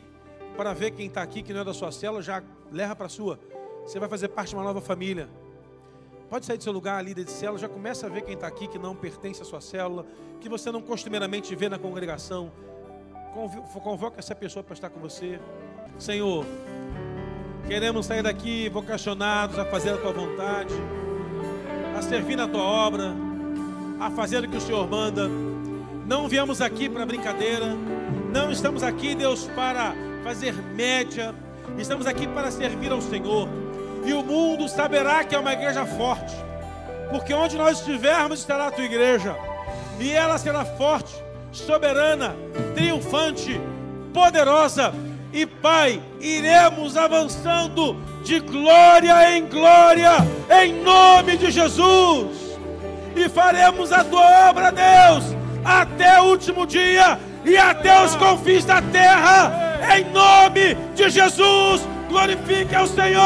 para 0.57 0.73
ver 0.73 0.91
quem 0.91 1.07
está 1.07 1.21
aqui, 1.21 1.41
que 1.41 1.53
não 1.53 1.61
é 1.61 1.63
da 1.63 1.73
sua 1.73 1.91
célula, 1.91 2.21
já 2.21 2.43
leva 2.71 2.95
para 2.95 3.05
a 3.05 3.09
sua. 3.09 3.39
Você 3.85 3.99
vai 3.99 4.09
fazer 4.09 4.29
parte 4.29 4.49
de 4.49 4.55
uma 4.55 4.63
nova 4.63 4.81
família. 4.81 5.29
Pode 6.29 6.45
sair 6.45 6.57
do 6.57 6.63
seu 6.63 6.73
lugar, 6.73 7.03
líder 7.03 7.25
de 7.25 7.31
célula, 7.31 7.59
já 7.59 7.69
começa 7.69 8.07
a 8.07 8.09
ver 8.09 8.21
quem 8.21 8.33
está 8.33 8.47
aqui, 8.47 8.67
que 8.67 8.79
não 8.79 8.95
pertence 8.95 9.41
à 9.41 9.45
sua 9.45 9.61
célula, 9.61 10.05
que 10.41 10.49
você 10.49 10.71
não 10.71 10.81
costumeiramente 10.81 11.55
vê 11.55 11.69
na 11.69 11.77
congregação. 11.77 12.51
Convoca 13.83 14.19
essa 14.19 14.33
pessoa 14.33 14.63
para 14.63 14.73
estar 14.73 14.89
com 14.89 14.99
você. 14.99 15.39
Senhor, 15.99 16.45
queremos 17.67 18.05
sair 18.07 18.23
daqui 18.23 18.67
vocacionados 18.69 19.59
a 19.59 19.65
fazer 19.65 19.91
a 19.91 19.97
tua 19.97 20.11
vontade, 20.11 20.73
a 21.97 22.01
servir 22.01 22.35
na 22.35 22.47
tua 22.47 22.63
obra, 22.63 23.13
a 23.99 24.09
fazer 24.11 24.43
o 24.43 24.49
que 24.49 24.57
o 24.57 24.61
Senhor 24.61 24.87
manda. 24.89 25.29
Não 26.05 26.27
viemos 26.27 26.61
aqui 26.61 26.89
para 26.89 27.05
brincadeira, 27.05 27.75
não 28.31 28.51
estamos 28.51 28.83
aqui, 28.83 29.15
Deus, 29.15 29.49
para 29.55 29.93
fazer 30.23 30.53
média, 30.53 31.33
estamos 31.77 32.05
aqui 32.05 32.27
para 32.27 32.51
servir 32.51 32.91
ao 32.91 33.01
Senhor. 33.01 33.47
E 34.05 34.13
o 34.13 34.21
mundo 34.21 34.67
saberá 34.67 35.23
que 35.23 35.33
é 35.33 35.39
uma 35.39 35.53
igreja 35.53 35.85
forte, 35.85 36.35
porque 37.09 37.33
onde 37.33 37.57
nós 37.57 37.79
estivermos 37.79 38.39
estará 38.39 38.67
a 38.67 38.71
tua 38.71 38.83
igreja, 38.83 39.35
e 39.99 40.11
ela 40.11 40.37
será 40.37 40.65
forte, 40.65 41.13
soberana, 41.51 42.35
triunfante, 42.75 43.59
poderosa. 44.13 44.93
E 45.31 45.45
Pai, 45.45 46.01
iremos 46.19 46.97
avançando 46.97 47.95
de 48.23 48.39
glória 48.39 49.37
em 49.37 49.47
glória, 49.47 50.11
em 50.61 50.83
nome 50.83 51.37
de 51.37 51.49
Jesus 51.49 52.52
e 53.15 53.29
faremos 53.29 53.91
a 53.91 54.03
tua 54.03 54.49
obra, 54.49 54.71
Deus, 54.71 55.35
até 55.63 56.21
o 56.21 56.25
último 56.25 56.65
dia 56.65 57.19
e 57.45 57.57
até 57.57 58.03
os 58.03 58.15
confins 58.15 58.65
da 58.65 58.81
terra, 58.81 59.77
em 59.97 60.05
nome 60.11 60.75
de 60.95 61.09
Jesus. 61.09 61.81
Glorifique 62.09 62.75
ao 62.75 62.87
Senhor. 62.87 63.23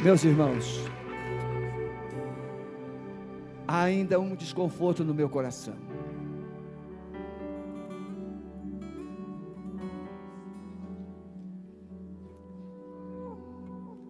Meus 0.00 0.22
irmãos, 0.22 0.80
há 3.66 3.82
ainda 3.82 4.20
um 4.20 4.36
desconforto 4.36 5.02
no 5.02 5.12
meu 5.12 5.28
coração. 5.28 5.74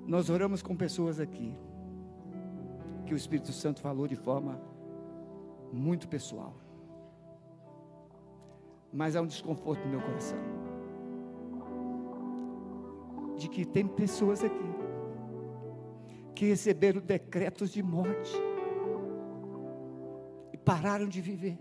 Nós 0.06 0.30
oramos 0.30 0.62
com 0.62 0.76
pessoas 0.76 1.18
aqui, 1.18 1.52
que 3.04 3.12
o 3.12 3.16
Espírito 3.16 3.52
Santo 3.52 3.80
falou 3.80 4.06
de 4.06 4.14
forma 4.14 4.60
muito 5.72 6.08
pessoal. 6.08 6.54
Mas 8.92 9.16
há 9.16 9.20
um 9.20 9.26
desconforto 9.26 9.84
no 9.84 9.90
meu 9.90 10.00
coração. 10.00 10.38
De 13.36 13.48
que 13.48 13.64
tem 13.64 13.86
pessoas 13.86 14.44
aqui 14.44 14.76
que 16.36 16.46
receberam 16.46 17.00
decretos 17.00 17.70
de 17.72 17.82
morte 17.82 18.32
e 20.52 20.56
pararam 20.56 21.08
de 21.08 21.20
viver. 21.20 21.58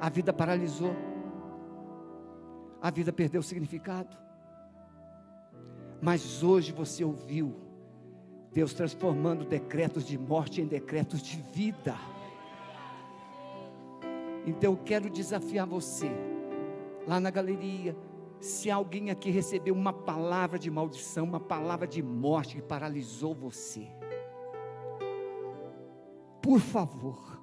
A 0.00 0.08
vida 0.08 0.32
paralisou. 0.32 0.94
A 2.80 2.90
vida 2.90 3.12
perdeu 3.12 3.42
significado. 3.42 4.27
Mas 6.00 6.42
hoje 6.42 6.72
você 6.72 7.04
ouviu 7.04 7.54
Deus 8.52 8.72
transformando 8.72 9.44
decretos 9.44 10.04
de 10.06 10.18
morte 10.18 10.60
em 10.60 10.66
decretos 10.66 11.22
de 11.22 11.36
vida. 11.52 11.96
Então 14.46 14.72
eu 14.72 14.78
quero 14.84 15.10
desafiar 15.10 15.66
você, 15.66 16.10
lá 17.06 17.20
na 17.20 17.30
galeria, 17.30 17.96
se 18.40 18.70
alguém 18.70 19.10
aqui 19.10 19.30
recebeu 19.30 19.74
uma 19.74 19.92
palavra 19.92 20.58
de 20.58 20.70
maldição, 20.70 21.24
uma 21.24 21.40
palavra 21.40 21.86
de 21.86 22.02
morte 22.02 22.56
que 22.56 22.62
paralisou 22.62 23.34
você, 23.34 23.86
por 26.40 26.60
favor, 26.60 27.42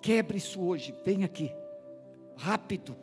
quebre 0.00 0.38
isso 0.38 0.62
hoje, 0.62 0.94
vem 1.04 1.24
aqui, 1.24 1.50
rápido. 2.36 2.94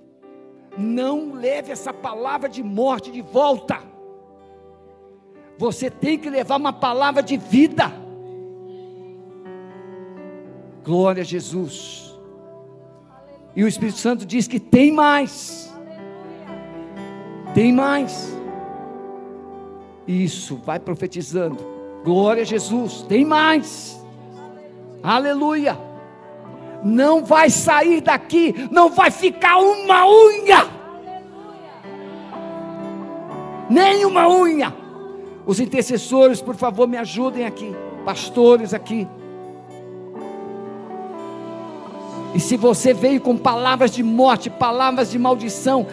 Não 0.77 1.33
leve 1.33 1.71
essa 1.71 1.91
palavra 1.91 2.47
de 2.47 2.63
morte 2.63 3.11
de 3.11 3.21
volta. 3.21 3.90
Você 5.57 5.89
tem 5.89 6.17
que 6.17 6.29
levar 6.29 6.57
uma 6.57 6.73
palavra 6.73 7.21
de 7.21 7.37
vida. 7.37 7.91
Glória 10.83 11.21
a 11.21 11.25
Jesus. 11.25 12.17
E 13.55 13.63
o 13.63 13.67
Espírito 13.67 13.97
Santo 13.97 14.25
diz 14.25 14.47
que 14.47 14.59
tem 14.59 14.91
mais. 14.91 15.71
Tem 17.53 17.71
mais. 17.71 18.35
Isso, 20.07 20.59
vai 20.65 20.79
profetizando. 20.79 21.57
Glória 22.03 22.41
a 22.41 22.45
Jesus. 22.45 23.03
Tem 23.03 23.23
mais. 23.23 24.01
Aleluia. 25.03 25.77
Não 26.83 27.23
vai 27.23 27.49
sair 27.49 28.01
daqui, 28.01 28.67
não 28.71 28.89
vai 28.89 29.11
ficar 29.11 29.57
uma 29.57 30.07
unha. 30.07 30.67
Nem 33.69 34.03
uma 34.05 34.27
unha. 34.27 34.80
Os 35.45 35.59
intercessores, 35.59 36.41
por 36.41 36.55
favor, 36.55 36.87
me 36.87 36.97
ajudem 36.97 37.45
aqui. 37.45 37.75
Pastores 38.05 38.73
aqui. 38.73 39.07
E 42.33 42.39
se 42.39 42.55
você 42.55 42.93
veio 42.93 43.19
com 43.19 43.35
palavras 43.35 43.91
de 43.91 44.03
morte, 44.03 44.49
palavras 44.49 45.11
de 45.11 45.19
maldição, 45.19 45.85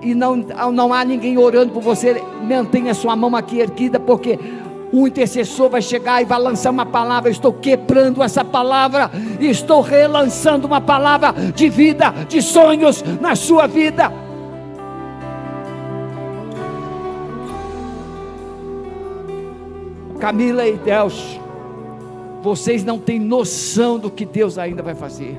e 0.00 0.14
não, 0.14 0.36
não 0.36 0.92
há 0.92 1.04
ninguém 1.04 1.38
orando 1.38 1.72
por 1.72 1.82
você, 1.82 2.22
mantenha 2.42 2.94
sua 2.94 3.16
mão 3.16 3.34
aqui 3.34 3.58
erguida, 3.58 3.98
porque 3.98 4.38
o 4.92 5.06
intercessor 5.06 5.70
vai 5.70 5.80
chegar 5.80 6.20
e 6.20 6.24
vai 6.24 6.38
lançar 6.38 6.70
uma 6.70 6.86
palavra. 6.86 7.28
Eu 7.28 7.32
estou 7.32 7.52
quebrando 7.52 8.22
essa 8.22 8.44
palavra, 8.44 9.10
e 9.40 9.48
estou 9.48 9.80
relançando 9.80 10.66
uma 10.66 10.80
palavra 10.80 11.32
de 11.54 11.68
vida, 11.68 12.12
de 12.28 12.40
sonhos 12.40 13.02
na 13.20 13.34
sua 13.34 13.66
vida. 13.66 14.12
Camila 20.22 20.64
e 20.68 20.76
Deus, 20.76 21.40
vocês 22.44 22.84
não 22.84 22.96
têm 22.96 23.18
noção 23.18 23.98
do 23.98 24.08
que 24.08 24.24
Deus 24.24 24.56
ainda 24.56 24.80
vai 24.80 24.94
fazer. 24.94 25.36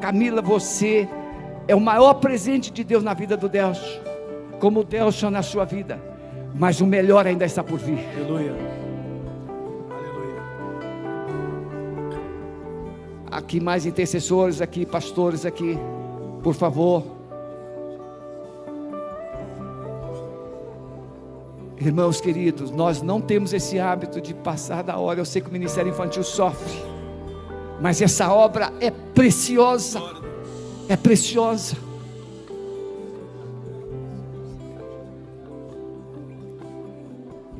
Camila, 0.00 0.40
você 0.40 1.06
é 1.68 1.74
o 1.74 1.80
maior 1.80 2.14
presente 2.14 2.72
de 2.72 2.82
Deus 2.82 3.04
na 3.04 3.12
vida 3.12 3.36
do 3.36 3.46
Deus, 3.46 3.78
como 4.58 4.80
o 4.80 4.84
Deus 4.84 5.22
na 5.24 5.42
sua 5.42 5.66
vida, 5.66 6.00
mas 6.54 6.80
o 6.80 6.86
melhor 6.86 7.26
ainda 7.26 7.44
está 7.44 7.62
por 7.62 7.78
vir. 7.78 7.98
Aleluia. 8.16 8.54
Aleluia. 9.90 10.42
Aqui 13.30 13.60
mais 13.60 13.84
intercessores, 13.84 14.62
aqui 14.62 14.86
pastores, 14.86 15.44
aqui 15.44 15.78
por 16.48 16.54
favor. 16.54 17.04
Irmãos 21.78 22.22
queridos, 22.22 22.70
nós 22.70 23.02
não 23.02 23.20
temos 23.20 23.52
esse 23.52 23.78
hábito 23.78 24.18
de 24.18 24.32
passar 24.32 24.82
da 24.82 24.96
hora. 24.96 25.20
Eu 25.20 25.26
sei 25.26 25.42
que 25.42 25.50
o 25.50 25.52
Ministério 25.52 25.90
Infantil 25.90 26.24
sofre, 26.24 26.72
mas 27.82 28.00
essa 28.00 28.32
obra 28.32 28.72
é 28.80 28.90
preciosa. 28.90 30.00
É 30.88 30.96
preciosa. 30.96 31.76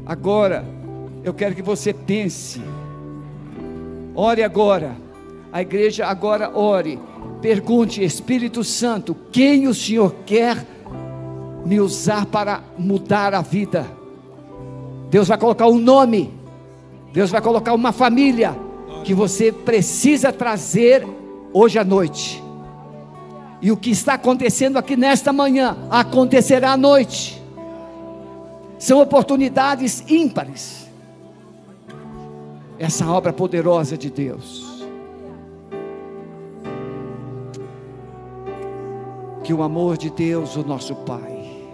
Agora, 0.06 0.65
eu 1.23 1.35
quero 1.35 1.55
que 1.55 1.60
você 1.60 1.93
pense. 1.93 2.62
Ore 4.15 4.43
agora. 4.43 4.97
A 5.52 5.60
igreja 5.60 6.06
agora 6.06 6.56
ore. 6.56 6.98
Pergunte, 7.40 8.02
Espírito 8.02 8.65
Santo, 8.65 9.16
quem 9.31 9.69
o 9.69 9.74
Senhor 9.74 10.15
quer 10.27 10.66
me 11.65 11.81
usar 11.81 12.27
para 12.27 12.62
mudar 12.77 13.32
a 13.32 13.40
vida? 13.40 13.86
Deus 15.09 15.28
vai 15.28 15.39
colocar 15.39 15.69
um 15.69 15.78
nome, 15.78 16.35
Deus 17.12 17.31
vai 17.31 17.40
colocar 17.40 17.74
uma 17.74 17.93
família 17.93 18.56
que 19.05 19.15
você 19.15 19.52
precisa 19.52 20.32
trazer 20.32 21.06
hoje 21.52 21.78
à 21.78 21.85
noite. 21.85 22.43
E 23.62 23.73
o 23.73 23.77
que 23.77 23.90
está 23.90 24.15
acontecendo 24.15 24.77
aqui 24.77 24.97
nesta 24.97 25.32
manhã 25.32 25.77
acontecerá 25.90 26.73
à 26.73 26.77
noite. 26.77 27.40
São 28.78 29.01
oportunidades 29.01 30.05
ímpares. 30.09 30.86
Essa 32.78 33.10
obra 33.10 33.32
poderosa 33.32 33.97
de 33.97 34.10
Deus. 34.10 34.67
Que 39.48 39.54
o 39.54 39.62
amor 39.62 39.96
de 39.96 40.10
Deus, 40.10 40.56
o 40.56 40.62
nosso 40.62 40.94
Pai, 40.94 41.64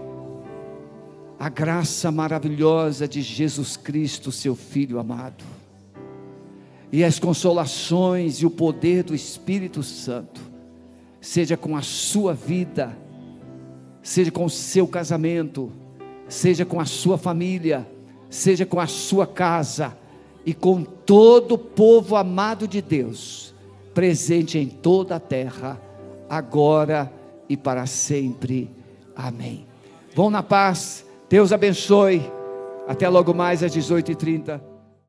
a 1.37 1.49
graça 1.49 2.09
maravilhosa 2.13 3.09
de 3.09 3.21
Jesus 3.21 3.77
Cristo, 3.77 4.31
seu 4.31 4.55
Filho 4.55 5.01
amado, 5.01 5.43
e 6.93 7.03
as 7.03 7.19
consolações 7.19 8.37
e 8.37 8.47
o 8.47 8.51
poder 8.51 9.03
do 9.03 9.13
Espírito 9.13 9.83
Santo, 9.83 10.41
seja 11.21 11.57
com 11.57 11.77
a 11.77 11.83
sua 11.83 12.33
vida, 12.33 12.97
seja 14.01 14.31
com 14.31 14.45
o 14.45 14.51
seu 14.51 14.87
casamento, 14.87 15.73
seja 16.29 16.65
com 16.65 16.79
a 16.79 16.85
sua 16.85 17.19
família, 17.19 17.91
seja 18.31 18.65
com 18.65 18.79
a 18.79 18.87
sua 18.87 19.27
casa 19.27 19.99
e 20.47 20.55
com 20.55 20.85
todo 20.85 21.57
o 21.57 21.59
povo 21.59 22.15
amado 22.15 22.69
de 22.69 22.81
Deus, 22.81 23.53
presente 23.93 24.61
em 24.61 24.69
toda 24.69 25.17
a 25.17 25.21
terra, 25.21 25.83
agora 26.31 27.13
e 27.55 27.57
para 27.57 27.87
sempre. 27.87 28.71
Amém. 29.17 29.67
Vão 30.15 30.29
na 30.29 30.43
paz, 30.43 31.07
Deus 31.29 31.53
abençoe. 31.53 32.31
Até 32.87 33.09
logo 33.09 33.33
mais 33.33 33.63
às 33.63 33.75
18h30. 33.75 34.61